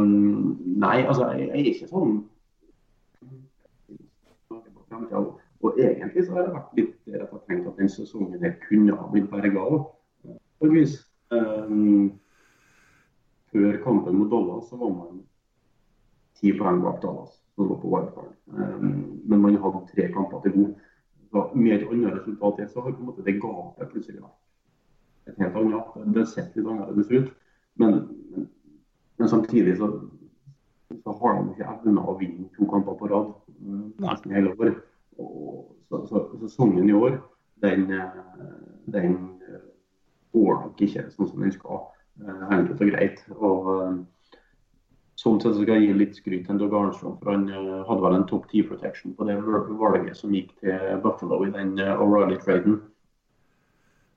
Nei, 0.00 1.04
altså, 1.04 1.28
jeg, 1.36 1.52
er 1.52 1.68
ikke 1.68 1.92
sånn. 1.92 2.24
Og 5.60 5.78
egentlig 5.78 6.24
så 6.26 6.32
har 6.36 6.46
det 6.46 6.54
vært 6.54 6.76
litt 6.78 6.94
der 7.04 7.24
at 7.24 7.32
jeg 7.32 7.40
tenkte 7.44 7.48
tenkt 7.52 7.68
at 7.68 7.80
den 7.82 7.92
sesongen 7.92 8.40
der 8.40 8.56
kunne 8.64 8.96
ha 8.96 9.08
blitt 9.12 9.30
berga 9.30 9.64
òg. 9.64 9.82
På. 10.60 10.68
Um, 11.30 12.20
før 13.52 13.76
kampen 13.84 14.16
mot 14.18 14.30
Dallas 14.30 14.70
så 14.70 14.76
var 14.80 14.90
man 14.94 15.20
ti 16.40 16.52
poeng 16.58 16.80
bak 16.82 17.00
Dallas, 17.02 17.36
som 17.54 17.68
lå 17.68 17.76
på 17.80 17.92
wildcard. 17.92 18.32
Um, 18.46 19.20
men 19.28 19.44
man 19.44 19.60
hadde 19.62 19.84
tre 19.92 20.08
kamper 20.14 20.42
til 20.44 20.56
god. 20.56 20.72
Så 21.30 21.44
med 21.54 21.76
et 21.76 21.86
annet 21.86 22.16
resultat 22.16 22.70
så 22.70 22.80
har 22.80 22.96
på 22.96 23.04
en 23.04 23.10
måte 23.12 23.24
det 23.26 23.38
gapet 23.42 23.92
plutselig 23.92 24.22
vært 24.22 25.30
et 25.30 25.44
helt 25.44 25.56
annet. 25.60 25.92
Det 26.14 26.24
har 26.24 26.30
sett 26.32 26.56
litt 26.56 26.66
annerledes 26.66 27.10
ut. 27.10 27.32
Men, 27.78 28.00
men, 28.32 28.48
men 29.20 29.28
samtidig 29.28 29.76
så, 29.78 29.92
så 31.04 31.14
har 31.20 31.36
de 31.36 31.52
ikke 31.52 31.68
evna 31.68 32.04
å 32.04 32.16
vinne 32.18 32.48
to 32.56 32.66
kamper 32.72 32.96
på 32.98 33.10
rad 33.12 33.30
mm, 33.60 33.84
nesten 34.02 34.34
hele 34.34 34.56
året. 34.56 34.80
Og 35.18 35.76
så, 35.88 36.04
så, 36.08 36.22
sesongen 36.44 36.88
i 36.88 36.92
år, 36.94 37.18
den, 37.64 37.90
eh, 37.92 38.20
den 38.86 39.16
eh, 39.48 39.64
går 40.32 40.54
nok 40.62 40.80
ikke 40.86 41.08
sånn 41.10 41.28
som 41.32 41.40
den 41.42 41.52
skal. 41.52 41.82
eh, 42.22 42.46
Enkelt 42.54 42.80
og 42.80 42.90
greit. 42.94 43.24
Og 43.36 43.70
eh, 43.74 44.00
Sånn 45.20 45.36
sett 45.36 45.52
så 45.52 45.60
skal 45.60 45.76
jeg 45.76 45.90
gi 45.90 45.96
litt 46.00 46.14
skryt 46.16 46.46
til 46.48 46.56
Doug 46.56 46.72
Armstrong, 46.72 47.18
for 47.20 47.34
han 47.34 47.42
eh, 47.52 47.82
hadde 47.84 48.00
vel 48.06 48.14
en 48.16 48.22
topp 48.30 48.46
10 48.48 48.62
protection 48.70 49.12
på 49.18 49.26
det 49.28 49.34
valget 49.76 50.16
som 50.16 50.32
gikk 50.32 50.54
til 50.62 50.94
Buffalo 51.02 51.42
i 51.44 51.50
den 51.52 51.74
eh, 51.76 51.90
O'Reilly-traden. 52.00 52.78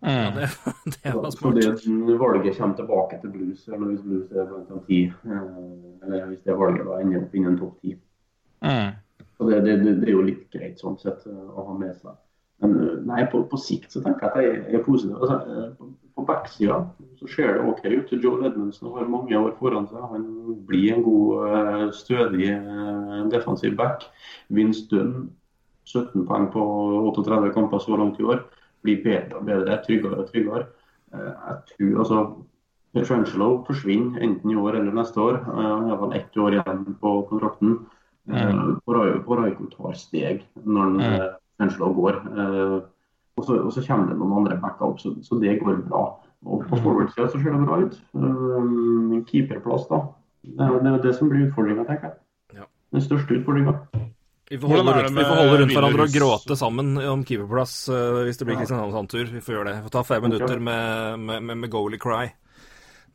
Ja, 0.04 0.32
det, 0.36 0.48
det 1.04 1.12
var 1.16 1.28
Så 1.32 1.38
smart. 1.42 1.56
det 1.60 2.16
valget 2.22 2.56
kommer 2.58 2.76
tilbake 2.80 3.20
til 3.22 3.34
blues, 3.36 3.68
eller 3.68 3.86
hvis 3.92 4.02
blues 4.08 4.32
er 4.32 4.48
blant 4.48 4.70
de 4.72 4.80
ti. 4.88 5.02
eh, 5.28 6.08
Eller 6.08 6.26
hvis 6.32 6.42
det 6.48 6.56
valget 6.60 6.88
da 6.88 7.02
ender 7.04 7.22
opp 7.26 7.36
innen 7.36 7.60
topp 7.60 7.82
ti. 7.84 7.98
Så 9.44 9.50
det, 9.50 9.60
det, 9.66 9.96
det, 10.00 10.08
er 10.08 10.16
jo 10.16 10.24
litt 10.24 10.46
greit 10.54 10.80
sånn 10.80 10.96
sett 11.02 11.26
eh, 11.28 11.48
å 11.52 11.66
ha 11.68 11.74
med 11.76 11.98
seg. 12.00 12.16
Men 12.64 12.78
eh, 12.80 13.00
nei, 13.10 13.26
på, 13.28 13.42
på 13.52 13.60
sikt 13.60 13.92
så 13.92 14.00
tenker 14.06 14.30
jeg 14.30 14.32
at 14.32 14.46
jeg, 14.46 14.78
er 14.80 14.86
positiv. 14.86 15.18
Altså, 15.20 15.40
eh, 15.52 15.66
på, 15.76 15.90
på 16.16 16.26
backsida 16.30 16.78
så 17.20 17.30
ser 17.34 17.58
det 17.58 17.66
OK 17.68 17.82
ut. 17.90 18.14
Joe 18.24 18.46
Edmundsen 18.48 18.94
har 18.96 19.10
mange 19.12 19.36
år 19.36 19.52
foran 19.60 19.90
seg. 19.90 20.06
Han 20.14 20.30
blir 20.70 20.94
en 20.96 21.04
god, 21.04 21.92
stødig 21.98 22.54
defensiv 23.34 23.76
back. 23.80 24.06
Vinner 24.54 24.80
Dunn, 24.92 25.28
17 25.90 26.24
poeng 26.30 26.48
på 26.54 26.64
38 27.12 27.52
kamper 27.58 27.84
så 27.84 28.00
langt 28.00 28.22
i 28.24 28.30
år. 28.30 28.46
Blir 28.88 29.04
bedre 29.04 29.42
og 29.42 29.50
bedre, 29.50 29.82
tryggere 29.84 30.22
og 30.24 30.32
tryggere. 30.32 30.70
Jeg 31.12 31.58
tror 31.74 32.00
altså 32.04 32.22
Frenchlow 32.94 33.58
forsvinner 33.68 34.22
enten 34.24 34.54
i 34.54 34.56
år 34.60 34.78
eller 34.78 34.96
neste 34.96 35.20
år. 35.20 35.42
Han 35.50 35.90
har 35.90 36.00
vel 36.06 36.16
ett 36.20 36.38
år 36.38 36.60
igjen 36.60 36.86
på 37.02 37.18
kontrakten. 37.32 37.82
Eh, 38.30 38.60
Boraiko 38.88 39.24
Boraiko 39.28 39.70
tar 39.74 39.96
steg 40.00 40.44
når 40.64 40.82
han, 40.84 41.00
eh, 41.02 41.30
Petrangelo 41.58 41.94
går. 42.00 42.20
Eh, 42.34 42.82
Og 43.36 43.46
så, 43.48 43.56
og 43.66 43.72
så 43.74 43.82
kommer 43.82 44.12
det 44.12 44.16
noen 44.20 44.44
andre 44.44 44.60
backup, 44.62 45.00
så, 45.02 45.10
så 45.26 45.40
det 45.42 45.56
går 45.58 45.80
bra. 45.90 46.04
Og 46.46 46.66
på 46.70 46.78
forward-sida 46.84 47.26
så 47.34 47.40
ser 47.42 47.56
det 47.56 47.66
bra 47.66 47.80
ut. 47.82 47.96
Um, 48.14 49.24
Keeperplass, 49.26 49.88
da. 49.90 50.04
Det 50.44 50.62
er 50.62 50.76
det, 50.84 50.92
er 50.92 51.02
det 51.02 51.14
som 51.18 51.32
blir 51.32 51.48
utfordringa, 51.48 51.82
tenker 51.88 52.12
jeg. 52.12 52.60
Ja. 52.60 52.68
Den 52.94 53.02
største 53.02 53.40
utfordringa. 53.40 53.74
Vi 54.52 54.60
får 54.62 54.70
holde, 54.70 54.94
rundt, 55.00 55.18
vi 55.18 55.26
får 55.26 55.40
holde 55.40 55.58
rundt 55.64 55.74
hverandre 55.74 56.06
og 56.06 56.14
gråte 56.14 56.60
sammen 56.60 56.94
om 57.02 57.24
keeperplass 57.26 57.74
uh, 57.90 58.22
hvis 58.28 58.38
det 58.38 58.46
blir 58.52 58.60
Kristiansand 58.62 59.10
tur. 59.10 59.26
Vi 59.34 59.42
får 59.42 59.56
gjøre 59.58 59.68
det. 59.72 59.76
Vi 59.80 59.88
får 59.88 59.96
ta 59.98 60.04
fem 60.12 60.28
minutter 60.28 60.62
med, 60.70 61.20
med, 61.26 61.42
med, 61.50 61.62
med 61.64 61.74
goalie 61.74 61.98
cry. 62.06 62.28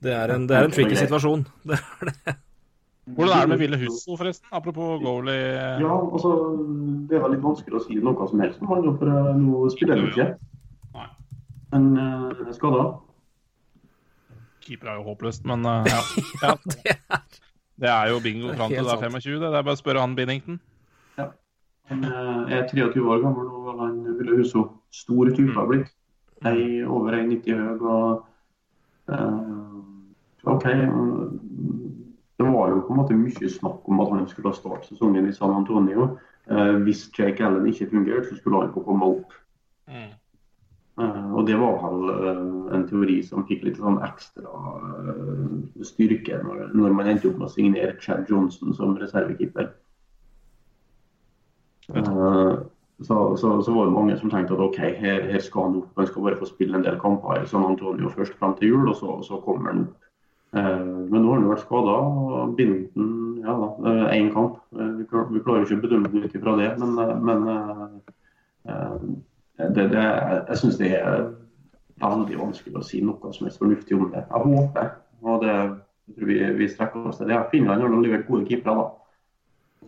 Det 0.02 0.18
er 0.18 0.34
en, 0.34 0.50
det 0.50 0.58
er 0.58 0.66
en 0.66 0.74
tricky 0.74 0.98
situasjon. 0.98 1.46
Det 1.68 1.78
er 1.78 2.10
det. 2.10 2.38
Hvordan 3.14 3.36
er 3.36 3.40
det 3.40 3.48
med 3.48 3.58
Ville 3.58 3.78
Husso, 3.78 4.16
forresten? 4.16 4.48
Apropos 4.52 5.00
goalie. 5.02 5.32
Ja, 5.80 6.12
altså, 6.12 6.30
Det 7.08 7.16
er 7.16 7.22
vel 7.24 7.34
litt 7.36 7.44
vanskelig 7.44 7.78
å 7.78 7.82
si 7.84 7.98
noe 8.02 8.28
som 8.28 8.40
helst 8.42 8.62
om 8.62 8.72
han, 8.72 8.88
for 9.00 9.12
eh, 9.12 9.34
nå 9.38 9.64
spiller 9.74 10.00
han 10.00 10.10
ikke. 10.10 10.28
Men 11.72 11.86
uh, 12.00 12.52
skada. 12.56 12.84
Keeper 14.64 14.88
er 14.88 15.00
jo 15.00 15.04
håpløst, 15.10 15.44
men 15.48 15.66
uh, 15.68 15.84
ja. 15.92 16.00
ja. 16.42 16.54
det, 16.64 16.78
er... 16.86 17.20
det, 17.76 17.90
er... 17.90 18.08
jo 18.12 18.20
bingo 18.24 18.54
fram 18.54 18.72
til 18.72 18.84
du 18.84 18.92
er 18.94 19.04
25. 19.04 19.40
Det 19.42 19.50
er 19.50 19.62
bare 19.62 19.76
å 19.76 19.80
spørre 19.80 20.04
han 20.04 20.16
Binnington. 20.16 20.60
Ja. 21.18 21.28
Han 21.92 22.04
er 22.04 22.64
23 22.72 23.04
år 23.04 23.20
gammel 23.24 23.52
og 23.52 23.82
han 23.82 24.00
Ville 24.18 24.40
Husso. 24.40 24.64
Stor 24.92 25.28
type 25.36 25.52
har 25.56 25.68
blitt. 25.68 25.92
Ei, 26.46 26.84
over 26.86 27.16
1,90 27.18 27.56
høy 27.58 27.82
og 27.82 28.24
uh, 29.12 30.48
OK. 30.48 30.68
Det 32.38 32.46
var 32.46 32.70
jo 32.70 32.84
på 32.86 32.94
en 32.94 33.00
måte 33.00 33.18
mye 33.18 33.50
snakk 33.50 33.88
om 33.90 34.00
at 34.00 34.12
han 34.14 34.28
skulle 34.30 34.54
starte 34.54 34.86
sesongen 34.86 35.26
i 35.26 35.34
San 35.34 35.54
Antonio. 35.56 36.12
Eh, 36.50 36.76
hvis 36.86 37.08
Jake 37.18 37.44
Allen 37.44 37.66
ikke 37.66 37.90
fungerte, 37.90 38.28
så 38.28 38.36
skulle 38.38 38.60
han 38.62 38.72
få 38.72 38.84
komme 38.86 39.08
opp. 39.16 39.34
Mm. 39.90 40.12
Eh, 41.02 41.34
og 41.34 41.46
det 41.46 41.58
var 41.58 41.76
vel 41.82 42.14
eh, 42.14 42.78
en 42.78 42.86
teori 42.88 43.18
som 43.26 43.46
fikk 43.46 43.66
litt 43.66 43.82
sånn 43.82 43.98
ekstra 44.06 44.54
eh, 44.78 45.82
styrke 45.86 46.40
når, 46.44 46.64
når, 46.78 46.94
man 46.94 47.10
endte 47.10 47.30
opp 47.30 47.42
med 47.42 47.50
å 47.50 47.52
signere 47.52 47.98
Chad 48.02 48.30
Johnson 48.30 48.74
som 48.74 48.96
reservekeeper. 48.98 49.70
Eh, 51.94 52.56
så, 53.02 53.16
så, 53.36 53.62
så, 53.62 53.72
var 53.74 53.86
det 53.86 53.94
mange 53.94 54.16
som 54.18 54.30
tenkte 54.30 54.54
at 54.54 54.62
OK, 54.62 54.78
her, 55.02 55.26
her 55.30 55.42
skal 55.42 55.68
han 55.68 55.80
opp. 55.82 55.90
Han 55.98 56.06
skal 56.06 56.26
bare 56.26 56.38
få 56.40 56.50
spille 56.50 56.78
en 56.78 56.86
del 56.86 56.98
kamper 57.02 57.42
i 57.42 57.46
San 57.50 57.66
Antonio 57.66 58.10
først 58.14 58.38
fram 58.38 58.54
til 58.58 58.72
jul, 58.72 58.88
og 58.90 58.98
så, 58.98 59.18
så 59.26 59.42
kommer 59.42 59.70
han 59.72 59.88
opp. 59.88 60.07
Eh, 60.56 60.84
men 61.10 61.22
nå 61.22 61.32
har 61.32 61.40
han 61.40 61.50
vært 61.50 61.64
skada. 61.66 61.96
Binnington 62.56 63.42
ja 63.42 63.54
da, 63.54 63.96
én 64.14 64.30
kamp. 64.34 64.60
Eh, 64.76 64.94
vi 65.00 65.06
klarer 65.08 65.64
ikke 65.64 65.76
å 65.76 65.82
bedømme 65.82 66.12
det 66.12 66.24
ut 66.24 66.38
ifra 66.38 66.56
det, 66.60 66.70
men, 66.80 66.94
eh, 67.02 67.18
men 67.28 67.38
det, 69.58 69.84
det, 69.90 70.06
jeg 70.48 70.58
syns 70.60 70.78
det 70.78 70.92
er 70.98 71.28
veldig 71.98 72.38
vanskelig 72.38 72.78
å 72.78 72.86
si 72.86 73.00
noe 73.02 73.32
som 73.34 73.48
helst 73.48 73.60
fornuftig 73.60 73.96
om 73.96 74.08
det. 74.12 74.24
Jeg 74.24 74.44
håper, 74.46 74.90
og 75.24 75.44
det 75.44 75.54
jeg 76.08 76.16
tror 76.16 76.28
vi, 76.30 76.36
vi 76.56 76.68
strekker 76.72 77.08
oss 77.10 77.18
til 77.20 77.28
det. 77.28 77.38
Finland 77.52 77.82
har 77.84 77.92
levert 77.92 78.28
gode 78.28 78.46
keepere 78.48 78.76
da, 78.78 78.84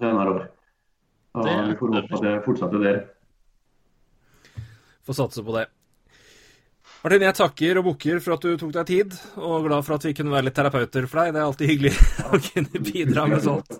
senere 0.03 0.35
år. 0.35 0.47
Og 1.41 1.47
vi 1.47 1.77
får 1.79 1.95
håpe 1.95 2.19
at 2.19 2.25
det 2.27 2.33
fortsetter 2.45 2.83
der. 2.85 2.99
Får 5.07 5.17
satse 5.23 5.45
på 5.47 5.55
det. 5.57 5.69
Martin, 7.01 7.23
jeg 7.25 7.33
takker 7.39 7.79
og 7.81 7.87
bukker 7.87 8.19
for 8.21 8.35
at 8.35 8.43
du 8.45 8.59
tok 8.61 8.73
deg 8.75 8.89
tid, 8.91 9.15
og 9.41 9.65
glad 9.65 9.85
for 9.87 9.97
at 9.97 10.03
vi 10.05 10.11
kunne 10.17 10.35
være 10.35 10.51
litt 10.51 10.57
terapeuter 10.59 11.07
for 11.09 11.23
deg. 11.23 11.31
Det 11.33 11.41
er 11.41 11.47
alltid 11.47 11.71
hyggelig 11.71 11.93
å 12.37 12.41
kunne 12.45 12.81
bidra 12.91 13.23
med 13.31 13.41
sånt. 13.47 13.71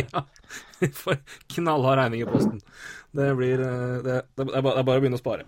ja, 0.00 0.22
vi 0.80 0.88
får 0.96 1.20
knallhard 1.54 2.00
regning 2.00 2.24
i 2.24 2.26
posten. 2.26 2.58
Det 3.14 3.28
blir 3.38 3.62
eh, 3.62 4.00
det, 4.02 4.16
det, 4.34 4.46
er 4.48 4.64
bare, 4.66 4.82
å 4.82 4.86
begynne 4.88 5.20
å 5.20 5.22
spare. 5.22 5.46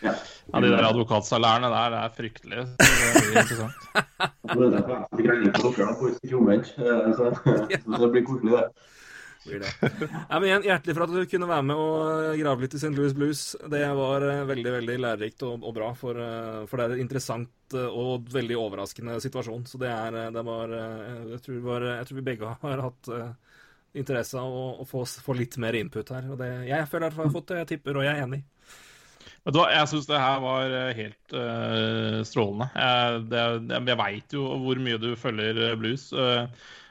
Ja, 0.00 0.14
De 0.48 0.70
der 0.70 0.86
advokatsalærene 0.88 1.68
der 1.74 1.92
det 1.92 1.98
er 2.06 2.14
fryktelige. 2.16 2.64
Det 2.80 3.20
blir 3.20 3.36
interessant. 3.42 3.76
det 8.00 8.10
blir 8.14 8.24
koselig, 8.24 8.56
det 8.56 8.64
blir 9.44 9.60
det. 9.60 9.70
Ja, 10.28 10.38
men 10.38 10.46
igjen, 10.48 10.66
Hjertelig 10.68 10.96
for 10.96 11.06
at 11.06 11.14
du 11.14 11.30
kunne 11.30 11.48
være 11.50 11.66
med 11.70 11.80
og 11.80 12.40
grave 12.40 12.64
litt 12.64 12.76
i 12.76 12.80
St. 12.80 12.92
Louis 12.96 13.14
Blues. 13.16 13.44
Det 13.72 13.82
var 13.96 14.26
uh, 14.26 14.42
veldig 14.48 14.74
veldig 14.76 14.96
lærerikt 15.04 15.44
og, 15.48 15.64
og 15.64 15.74
bra, 15.76 15.90
for, 15.98 16.20
uh, 16.20 16.66
for, 16.68 16.80
det 16.80 16.86
er 16.86 16.96
en 16.98 17.04
interessant 17.06 17.76
og 17.80 18.26
veldig 18.34 18.56
overraskende 18.58 19.20
situasjon. 19.22 19.64
Så 19.70 19.78
det 19.78 19.90
er 19.94 20.16
det 20.34 20.42
var, 20.42 20.72
jeg, 20.74 21.38
tror 21.44 21.60
var 21.62 21.84
jeg, 21.86 22.08
tror 22.08 22.18
vi 22.18 22.24
begge 22.26 22.54
har 22.64 22.82
hatt 22.82 23.10
interesse 24.00 24.38
av 24.38 24.50
å, 24.50 24.64
å 24.82 24.86
få, 24.86 25.04
få, 25.06 25.36
litt 25.38 25.54
mer 25.62 25.78
input 25.78 26.10
her. 26.14 26.26
Og 26.32 26.40
det, 26.40 26.50
jeg 26.66 26.88
føler 26.90 27.08
at 27.08 27.16
jeg 27.16 27.22
har 27.28 27.36
fått 27.36 27.52
det. 27.52 27.60
Jeg 27.62 27.70
tipper, 27.74 28.00
og 28.00 28.06
jeg 28.06 28.16
er 28.16 28.26
enig. 28.26 28.42
Vet 29.40 29.54
du 29.54 29.60
hva, 29.60 29.70
Jeg 29.72 29.88
syns 29.88 30.10
det 30.10 30.20
her 30.20 30.42
var 30.42 30.74
helt 30.98 31.36
uh, 31.38 32.18
strålende. 32.26 32.68
Jeg, 32.74 33.22
det, 33.30 33.46
jeg 33.78 34.00
veit 34.02 34.36
jo 34.36 34.50
hvor 34.66 34.82
mye 34.82 35.00
du 35.00 35.08
følger 35.18 35.62
blues. 35.80 36.10
Uh, 36.12 36.44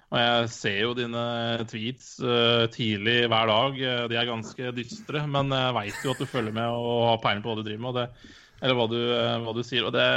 og 0.10 0.18
jeg 0.18 0.50
ser 0.56 0.78
jo 0.82 0.94
dine 0.98 1.24
tweets 1.70 2.16
uh, 2.24 2.66
tidlig 2.74 3.28
hver 3.30 3.52
dag. 3.52 3.80
De 4.10 4.18
er 4.18 4.30
ganske 4.30 4.72
dystre, 4.74 5.22
men 5.30 5.54
jeg 5.54 5.76
veit 5.78 6.06
jo 6.06 6.16
at 6.16 6.24
du 6.24 6.30
følger 6.30 6.56
med 6.56 6.66
og 6.66 7.04
har 7.12 7.22
peiling 7.22 7.44
på 7.46 7.52
hva 7.52 7.60
du 7.60 7.68
driver 7.68 7.84
med. 7.84 8.00
Det, 8.00 8.34
eller 8.64 8.80
hva 8.80 8.88
du, 8.90 8.98
uh, 8.98 9.36
hva 9.46 9.54
du, 9.54 9.62
sier. 9.68 9.86
Og 9.86 9.94
det, 9.94 10.08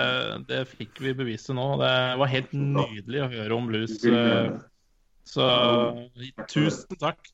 det 0.48 0.62
fikk 0.70 1.02
vi 1.04 1.12
beviset 1.18 1.52
nå. 1.58 1.68
Det 1.82 1.92
var 2.22 2.32
helt 2.32 2.56
nydelig 2.56 3.20
å 3.20 3.30
høre 3.36 3.58
om 3.58 3.68
blues. 3.68 3.98
Så 5.28 5.46
tusen 6.48 6.98
takk. 6.98 7.28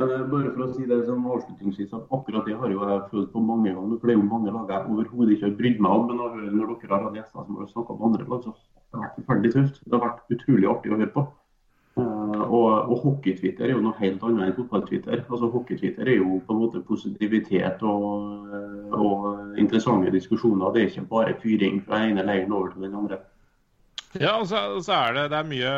Men 0.00 0.30
bare 0.32 0.52
for 0.54 0.64
å 0.64 0.68
si 0.72 0.86
det 0.88 1.02
som 1.04 1.26
avslutningsvis, 1.28 1.90
at 1.92 2.12
akkurat 2.16 2.46
det 2.48 2.54
har 2.56 2.72
jo 2.72 2.84
jeg 2.88 3.08
følt 3.10 3.32
på 3.34 3.42
mange 3.44 3.72
ganger. 3.74 3.98
For 3.98 4.08
det 4.08 4.14
er 4.14 4.20
jo 4.20 4.28
mange 4.30 4.54
lag 4.54 4.70
jeg 4.72 4.94
overhodet 4.94 5.34
ikke 5.34 5.48
har 5.48 5.58
brydd 5.58 5.82
meg 5.84 5.96
om. 5.96 6.06
Men 6.08 6.20
når, 6.22 6.38
når 6.54 6.72
dere 6.72 6.94
har 6.94 7.04
hatt 7.08 7.18
gjester 7.20 7.44
som 7.48 7.58
har 7.60 7.68
snakka 7.72 7.96
om 7.96 8.06
andre 8.08 8.28
lag, 8.30 8.46
så 8.46 8.54
har 8.54 8.62
det 8.94 9.02
vært 9.02 9.18
forferdelig 9.18 9.52
tøft. 9.56 9.82
Det 9.84 9.96
har 9.96 10.04
vært 10.06 10.36
utrolig 10.36 10.70
artig 10.70 10.92
å 10.92 11.00
høre 11.00 11.12
på. 11.16 11.26
Og, 12.50 12.90
og 12.90 13.02
hockey-Twitter 13.04 13.68
er 13.68 13.76
jo 13.76 13.82
noe 13.84 13.98
helt 14.00 14.22
annet 14.26 14.48
enn 14.48 14.56
fotball-Twitter. 14.56 15.22
Altså 15.22 15.50
Hockey-Twitter 15.52 16.08
er 16.08 16.18
jo 16.18 16.40
på 16.46 16.54
en 16.54 16.62
måte 16.64 16.82
positivitet 16.86 17.82
og, 17.86 18.48
og, 18.96 19.26
interessante 19.60 20.10
diskusjoner. 20.14 20.72
Det 20.74 20.82
er 20.82 20.90
ikke 20.90 21.10
bare 21.12 21.36
fyring 21.42 21.80
fra 21.86 22.00
den 22.02 22.16
ene 22.16 22.26
leiren 22.26 22.54
over 22.56 22.72
til 22.72 22.86
den 22.86 22.96
andre. 22.98 23.20
Ja, 24.18 24.40
og 24.40 24.48
så, 24.50 24.60
så, 24.82 24.96
er 24.96 25.14
det, 25.14 25.24
det 25.30 25.36
er 25.38 25.46
mye 25.46 25.72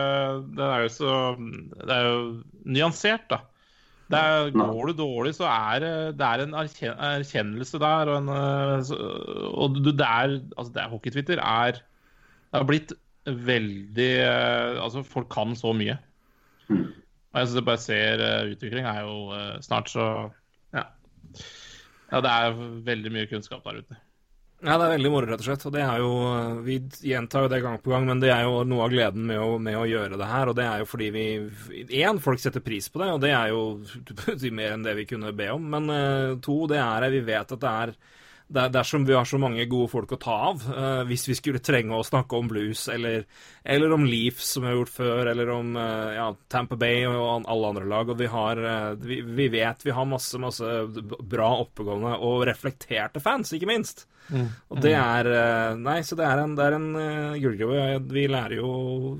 Det 0.56 0.64
er 0.64 0.86
så 0.88 1.16
Det 1.36 1.92
er 1.92 2.06
jo 2.06 2.20
nyansert, 2.64 3.26
da. 3.28 3.42
Det 4.12 4.20
er, 4.20 4.50
går 4.56 4.88
du 4.88 4.92
dårlig, 4.96 5.34
så 5.36 5.48
er 5.48 5.84
det 6.16 6.26
er 6.26 6.42
en 6.44 6.56
erkjennelse 6.56 7.80
der. 7.80 8.12
Og, 8.12 8.18
en, 8.20 8.32
og 9.52 9.76
det 9.84 9.94
er, 10.00 10.38
altså 10.56 10.72
det 10.72 10.82
er 10.82 10.92
Hockey-Twitter 10.92 11.40
er 11.40 11.80
Det 11.80 12.60
har 12.60 12.68
blitt 12.68 12.96
veldig 13.26 14.12
Altså, 14.82 15.04
folk 15.06 15.28
kan 15.32 15.56
så 15.56 15.72
mye. 15.76 15.96
Mm. 16.68 16.86
Og 17.32 17.40
jeg 17.40 17.48
syns 17.48 17.58
jeg 17.58 17.68
bare 17.68 17.82
ser 17.82 18.22
uh, 18.22 18.52
utvikling 18.52 18.88
er 18.88 19.02
jo 19.06 19.18
uh, 19.32 19.58
snart 19.64 19.90
så 19.92 20.06
ja. 20.76 20.86
ja. 22.12 22.20
Det 22.20 22.32
er 22.32 22.64
veldig 22.88 23.12
mye 23.14 23.30
kunnskap 23.30 23.64
der 23.64 23.82
ute. 23.82 24.00
Ja, 24.62 24.76
det 24.78 24.84
er 24.86 24.92
veldig 24.92 25.10
moro, 25.10 25.26
rett 25.26 25.40
og 25.42 25.46
slett. 25.48 25.64
Og 25.66 25.72
det 25.74 25.80
er 25.82 25.98
jo, 25.98 26.10
eh, 26.30 26.58
Vi 26.62 26.76
gjentar 27.08 27.42
jo 27.44 27.50
det 27.50 27.58
gang 27.64 27.80
på 27.82 27.90
gang, 27.90 28.04
men 28.06 28.20
det 28.22 28.30
er 28.30 28.44
jo 28.46 28.60
noe 28.62 28.84
av 28.84 28.92
gleden 28.92 29.24
med 29.26 29.40
å, 29.42 29.56
med 29.58 29.74
å 29.74 29.88
gjøre 29.90 30.18
det 30.20 30.28
her. 30.30 30.50
Og 30.52 30.54
det 30.54 30.66
er 30.68 30.84
jo 30.84 30.86
fordi 30.86 31.08
vi 31.10 31.24
Én, 31.98 32.20
folk 32.22 32.38
setter 32.38 32.62
pris 32.62 32.86
på 32.88 33.02
det, 33.02 33.10
og 33.10 33.20
det 33.24 33.32
er 33.34 33.50
jo 33.50 33.82
mer 34.60 34.76
enn 34.76 34.86
det 34.86 34.94
vi 35.00 35.08
kunne 35.10 35.34
be 35.34 35.50
om. 35.50 35.66
Men 35.74 35.90
uh, 35.90 36.38
to, 36.44 36.60
det 36.70 36.78
er 36.78 37.08
vi 37.10 37.24
vet 37.26 37.56
at 37.56 37.64
det 37.64 37.72
er 37.72 37.94
dersom 38.52 39.04
vi 39.04 39.14
har 39.14 39.24
så 39.24 39.38
mange 39.40 39.64
gode 39.70 39.90
folk 39.92 40.12
å 40.14 40.20
ta 40.20 40.36
av, 40.50 40.62
uh, 40.68 41.02
hvis 41.08 41.24
vi 41.30 41.36
skulle 41.38 41.62
trenge 41.64 41.96
å 41.96 42.04
snakke 42.06 42.38
om 42.38 42.50
blues, 42.50 42.84
eller, 42.92 43.24
eller 43.64 43.94
om 43.94 44.06
Leafs, 44.08 44.52
som 44.54 44.64
vi 44.64 44.70
har 44.70 44.78
gjort 44.80 44.94
før, 44.94 45.32
eller 45.32 45.52
om 45.54 45.74
uh, 45.78 46.12
ja, 46.16 46.28
Tamper 46.52 46.80
Bay 46.80 47.06
og 47.08 47.48
alle 47.50 47.72
andre 47.72 47.88
lag. 47.88 48.12
Og 48.12 48.20
vi, 48.20 48.30
har, 48.32 48.60
uh, 48.62 48.94
vi, 49.00 49.22
vi, 49.24 49.48
vet 49.52 49.86
vi 49.86 49.96
har 49.96 50.08
masse, 50.08 50.40
masse 50.42 50.72
bra 50.92 51.52
oppegående 51.62 52.16
og 52.20 52.46
reflekterte 52.48 53.22
fans, 53.24 53.54
ikke 53.56 53.70
minst. 53.70 54.06
Mm. 54.32 54.46
Og 54.70 54.78
det 54.84 54.92
er 54.94 55.26
Nei, 55.82 55.96
så 56.06 56.14
det 56.16 56.22
er 56.24 56.38
en, 56.38 56.52
det 56.56 56.62
er 56.64 56.76
en 56.76 56.84
gullgruve. 57.42 57.86
Vi 58.14 58.22
lærer 58.30 58.54
jo 58.60 58.68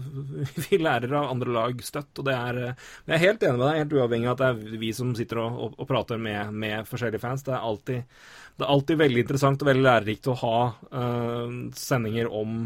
Vi 0.69 0.79
lærer 0.79 1.17
av 1.19 1.33
andre 1.33 1.57
lag 1.57 1.83
støtt, 1.85 2.13
og 2.23 2.29
det 2.29 2.37
er 2.37 2.61
Jeg 2.63 3.17
er 3.17 3.25
helt 3.25 3.43
enig 3.43 3.59
med 3.59 3.67
deg, 3.67 3.81
helt 3.83 3.97
uavhengig 3.99 4.31
av 4.31 4.37
at 4.37 4.45
det 4.45 4.53
er 4.53 4.79
vi 4.85 4.93
som 4.95 5.11
sitter 5.19 5.43
og, 5.43 5.59
og, 5.67 5.75
og 5.83 5.91
prater 5.91 6.23
med, 6.23 6.55
med 6.55 6.87
forskjellige 6.89 7.25
fans. 7.25 7.43
Det 7.49 7.57
er 7.57 7.67
alltid 7.67 8.23
det 8.57 8.67
er 8.67 8.73
alltid 8.75 9.01
veldig 9.01 9.25
interessant 9.25 9.63
og 9.63 9.69
veldig 9.71 9.85
lærerikt 9.87 10.31
å 10.31 10.39
ha 10.43 10.57
uh, 10.93 11.53
sendinger 11.79 12.31
om, 12.31 12.65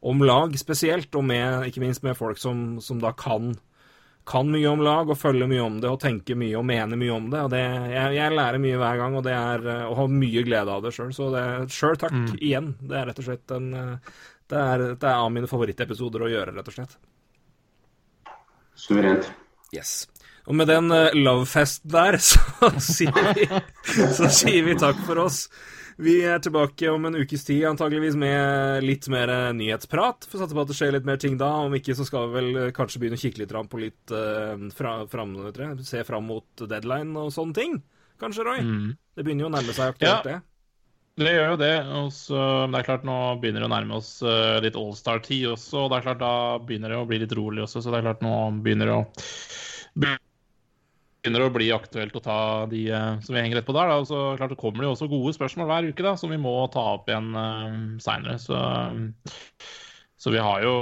om, 0.00 0.26
lag 0.26 0.54
spesielt, 0.60 1.14
og 1.18 1.26
med, 1.28 1.66
ikke 1.70 1.82
minst 1.82 2.04
med 2.06 2.18
folk 2.18 2.38
som, 2.40 2.78
som 2.84 3.02
da 3.02 3.10
kan, 3.18 3.50
kan, 4.28 4.52
mye 4.52 4.70
om 4.70 4.84
lag 4.86 5.10
og 5.10 5.18
følger 5.18 5.50
mye 5.50 5.64
om 5.64 5.80
det 5.82 5.90
og 5.90 6.00
tenker 6.04 6.38
mye 6.38 6.56
og 6.60 6.64
mener 6.68 7.00
mye 7.00 7.16
om 7.16 7.28
det. 7.32 7.42
og 7.48 7.52
det, 7.52 7.64
jeg, 7.92 8.14
jeg, 8.20 8.36
lærer 8.38 8.62
mye 8.62 8.80
hver 8.84 9.02
gang 9.02 9.18
og 9.18 9.26
det 9.26 9.34
er 9.34 9.68
og 9.88 9.98
har 10.00 10.16
mye 10.22 10.46
glede 10.46 10.78
av 10.78 10.86
det 10.86 10.94
sjøl. 10.94 11.12
Så 11.16 11.28
sjøl 11.74 12.00
takk 12.00 12.16
mm. 12.16 12.32
igjen. 12.38 12.72
Det 12.80 13.00
er 13.00 13.10
rett 13.10 13.22
og 13.22 13.28
slett 13.28 13.56
en 13.58 13.70
uh, 13.74 14.16
det 14.46 14.58
er, 14.62 14.84
det 14.94 15.08
er 15.08 15.18
av 15.18 15.30
mine 15.34 15.48
favorittepisoder 15.50 16.22
å 16.22 16.30
gjøre, 16.30 16.54
rett 16.54 16.70
og 16.70 16.76
slett. 16.76 16.94
Suverent. 18.78 19.30
Yes. 19.74 20.04
Og 20.46 20.54
med 20.54 20.68
den 20.70 20.92
uh, 20.94 21.14
lovefesten 21.16 21.90
der, 21.90 22.18
så 22.22 22.70
sier, 22.82 23.32
vi, 23.34 23.48
så 24.14 24.30
sier 24.30 24.66
vi 24.66 24.76
takk 24.78 25.00
for 25.06 25.26
oss. 25.26 25.46
Vi 25.96 26.18
er 26.28 26.42
tilbake 26.44 26.90
om 26.92 27.06
en 27.08 27.16
ukes 27.16 27.46
tid, 27.46 27.62
antageligvis 27.70 28.18
med 28.20 28.84
litt 28.84 29.06
mer 29.08 29.30
nyhetsprat. 29.56 30.26
Får 30.28 30.42
satse 30.42 30.56
på 30.56 30.64
at 30.66 30.70
det 30.70 30.76
skjer 30.76 30.92
litt 30.92 31.06
mer 31.08 31.20
ting 31.20 31.38
da. 31.40 31.48
Om 31.64 31.78
ikke 31.78 31.96
så 31.96 32.04
skal 32.06 32.28
vi 32.28 32.42
vel 32.42 32.74
kanskje 32.76 33.00
begynne 33.00 33.18
å 33.18 33.22
kikke 33.22 33.42
litt 33.42 33.54
på 33.72 33.80
litt 33.80 34.12
uh, 34.14 34.68
fra, 34.76 34.98
fram, 35.10 35.38
Se 35.86 36.04
fram 36.06 36.28
mot 36.28 36.66
deadline 36.68 37.16
og 37.16 37.32
sånne 37.34 37.56
ting. 37.56 37.80
Kanskje, 38.20 38.44
Roy? 38.44 38.60
Mm. 38.60 38.92
Det 39.16 39.24
begynner 39.24 39.46
jo 39.46 39.48
å 39.48 39.56
nærme 39.56 39.72
seg 39.72 39.96
aktuelt, 39.96 40.28
ja. 40.28 40.36
det. 40.36 40.52
Det 41.16 41.32
gjør 41.32 41.50
jo 41.54 41.58
det. 41.64 41.74
Også, 42.04 42.44
det 42.68 42.78
er 42.78 42.86
klart 42.90 43.08
Nå 43.08 43.16
begynner 43.40 43.64
det 43.64 43.70
å 43.70 43.72
nærme 43.72 43.96
oss 43.96 44.10
litt 44.60 44.76
allstar-tid 44.76 45.46
også. 45.54 45.86
og 45.86 45.88
det 45.88 45.96
er 45.96 46.04
klart 46.10 46.20
Da 46.20 46.32
begynner 46.60 46.92
det 46.92 46.98
å 47.00 47.06
bli 47.08 47.22
litt 47.22 47.32
rolig 47.38 47.64
også, 47.64 47.80
så 47.80 47.88
det 47.88 48.02
er 48.02 48.08
klart 48.10 48.24
nå 48.26 48.34
begynner 48.60 48.92
det 48.92 48.98
å 48.98 49.06
begynner 51.26 51.46
å 51.46 51.54
bli 51.54 51.72
aktuelt 51.74 52.14
å 52.14 52.22
ta 52.22 52.38
de 52.70 52.84
uh, 52.94 53.16
som 53.24 53.34
vi 53.34 53.42
henger 53.42 53.60
rett 53.60 53.66
på 53.66 53.74
der. 53.74 53.90
Da. 53.90 53.98
Og 54.02 54.06
så 54.06 54.20
klart 54.38 54.54
det 54.54 54.60
kommer 54.60 54.82
det 54.84 54.90
jo 54.90 54.94
også 54.94 55.10
gode 55.10 55.34
spørsmål 55.34 55.72
hver 55.72 55.88
uke 55.90 56.06
da, 56.06 56.14
som 56.20 56.30
vi 56.30 56.38
må 56.38 56.54
ta 56.72 56.84
opp 56.94 57.10
igjen 57.10 57.32
uh, 57.34 57.74
seinere. 58.02 58.38
Så, 58.42 58.54
um, 58.54 59.08
så 60.16 60.32
vi, 60.32 60.38
har 60.42 60.62
jo, 60.62 60.76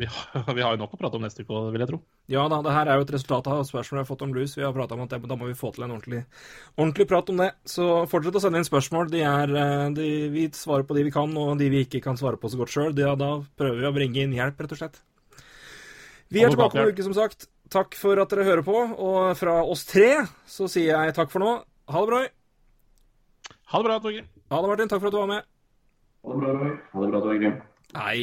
vi, 0.00 0.08
har, 0.08 0.48
vi 0.56 0.64
har 0.64 0.80
nok 0.80 0.96
å 0.96 1.00
prate 1.00 1.20
om 1.20 1.26
neste 1.26 1.44
uke, 1.44 1.66
vil 1.74 1.84
jeg 1.84 1.92
tro. 1.92 2.00
Ja 2.30 2.46
da, 2.50 2.60
det 2.62 2.72
her 2.72 2.88
er 2.88 2.98
jo 2.98 3.04
et 3.04 3.12
resultat 3.12 3.50
av 3.50 3.60
spørsmål 3.66 3.98
vi 3.98 4.02
har 4.04 4.08
fått 4.08 4.24
om 4.24 4.32
blues. 4.32 4.56
Vi 4.56 4.64
har 4.64 4.74
prata 4.74 4.96
om 4.96 5.04
at 5.04 5.12
det, 5.12 5.20
da 5.28 5.38
må 5.38 5.50
vi 5.50 5.58
få 5.58 5.72
til 5.74 5.84
en 5.84 5.94
ordentlig, 5.96 6.24
ordentlig, 6.78 7.08
prat 7.10 7.32
om 7.32 7.44
det. 7.44 7.50
Så 7.68 7.90
fortsett 8.10 8.40
å 8.40 8.44
sende 8.46 8.62
inn 8.62 8.68
spørsmål. 8.68 9.12
De 9.12 9.24
er, 9.26 9.54
de, 9.98 10.10
vi 10.32 10.48
svarer 10.56 10.88
på 10.88 10.96
de 10.96 11.04
vi 11.10 11.14
kan, 11.14 11.36
og 11.36 11.56
de 11.60 11.68
vi 11.74 11.84
ikke 11.84 12.02
kan 12.08 12.18
svare 12.20 12.40
på 12.40 12.52
så 12.52 12.60
godt 12.60 12.72
sjøl. 12.72 12.96
Da 12.96 13.32
prøver 13.58 13.82
vi 13.82 13.90
å 13.90 13.96
bringe 13.98 14.24
inn 14.24 14.36
hjelp, 14.38 14.62
rett 14.62 14.76
og 14.78 14.84
slett. 14.84 15.00
Vi 16.30 16.44
er 16.46 16.52
tilbake 16.52 16.78
om 16.78 16.86
en 16.86 16.94
uke, 16.94 17.02
som 17.02 17.16
sagt. 17.16 17.50
Takk 17.70 17.94
for 17.94 18.18
at 18.18 18.32
dere 18.32 18.46
hører 18.48 18.64
på. 18.66 18.76
Og 18.98 19.36
fra 19.38 19.60
oss 19.62 19.84
tre 19.86 20.26
så 20.50 20.66
sier 20.70 20.90
jeg 20.96 21.14
takk 21.16 21.30
for 21.30 21.42
nå. 21.42 21.52
Ha 21.90 22.02
det 22.02 22.10
bra. 22.10 22.22
Ha 23.70 23.78
det 23.78 23.86
bra, 23.86 23.98
Torgrim. 24.02 24.26
Ha 24.50 24.60
det, 24.62 24.70
Martin. 24.72 24.90
Takk 24.90 25.02
for 25.02 25.10
at 25.10 25.14
du 25.14 25.20
var 25.22 25.30
med. 25.30 25.48
Ha 26.26 26.34
det 26.34 26.40
bra, 26.42 26.54
Roy. 26.58 26.72
Ha 26.92 27.04
det 27.04 27.10
bra, 27.12 27.20
Torgrim. 27.26 27.58
Hei. 27.94 28.18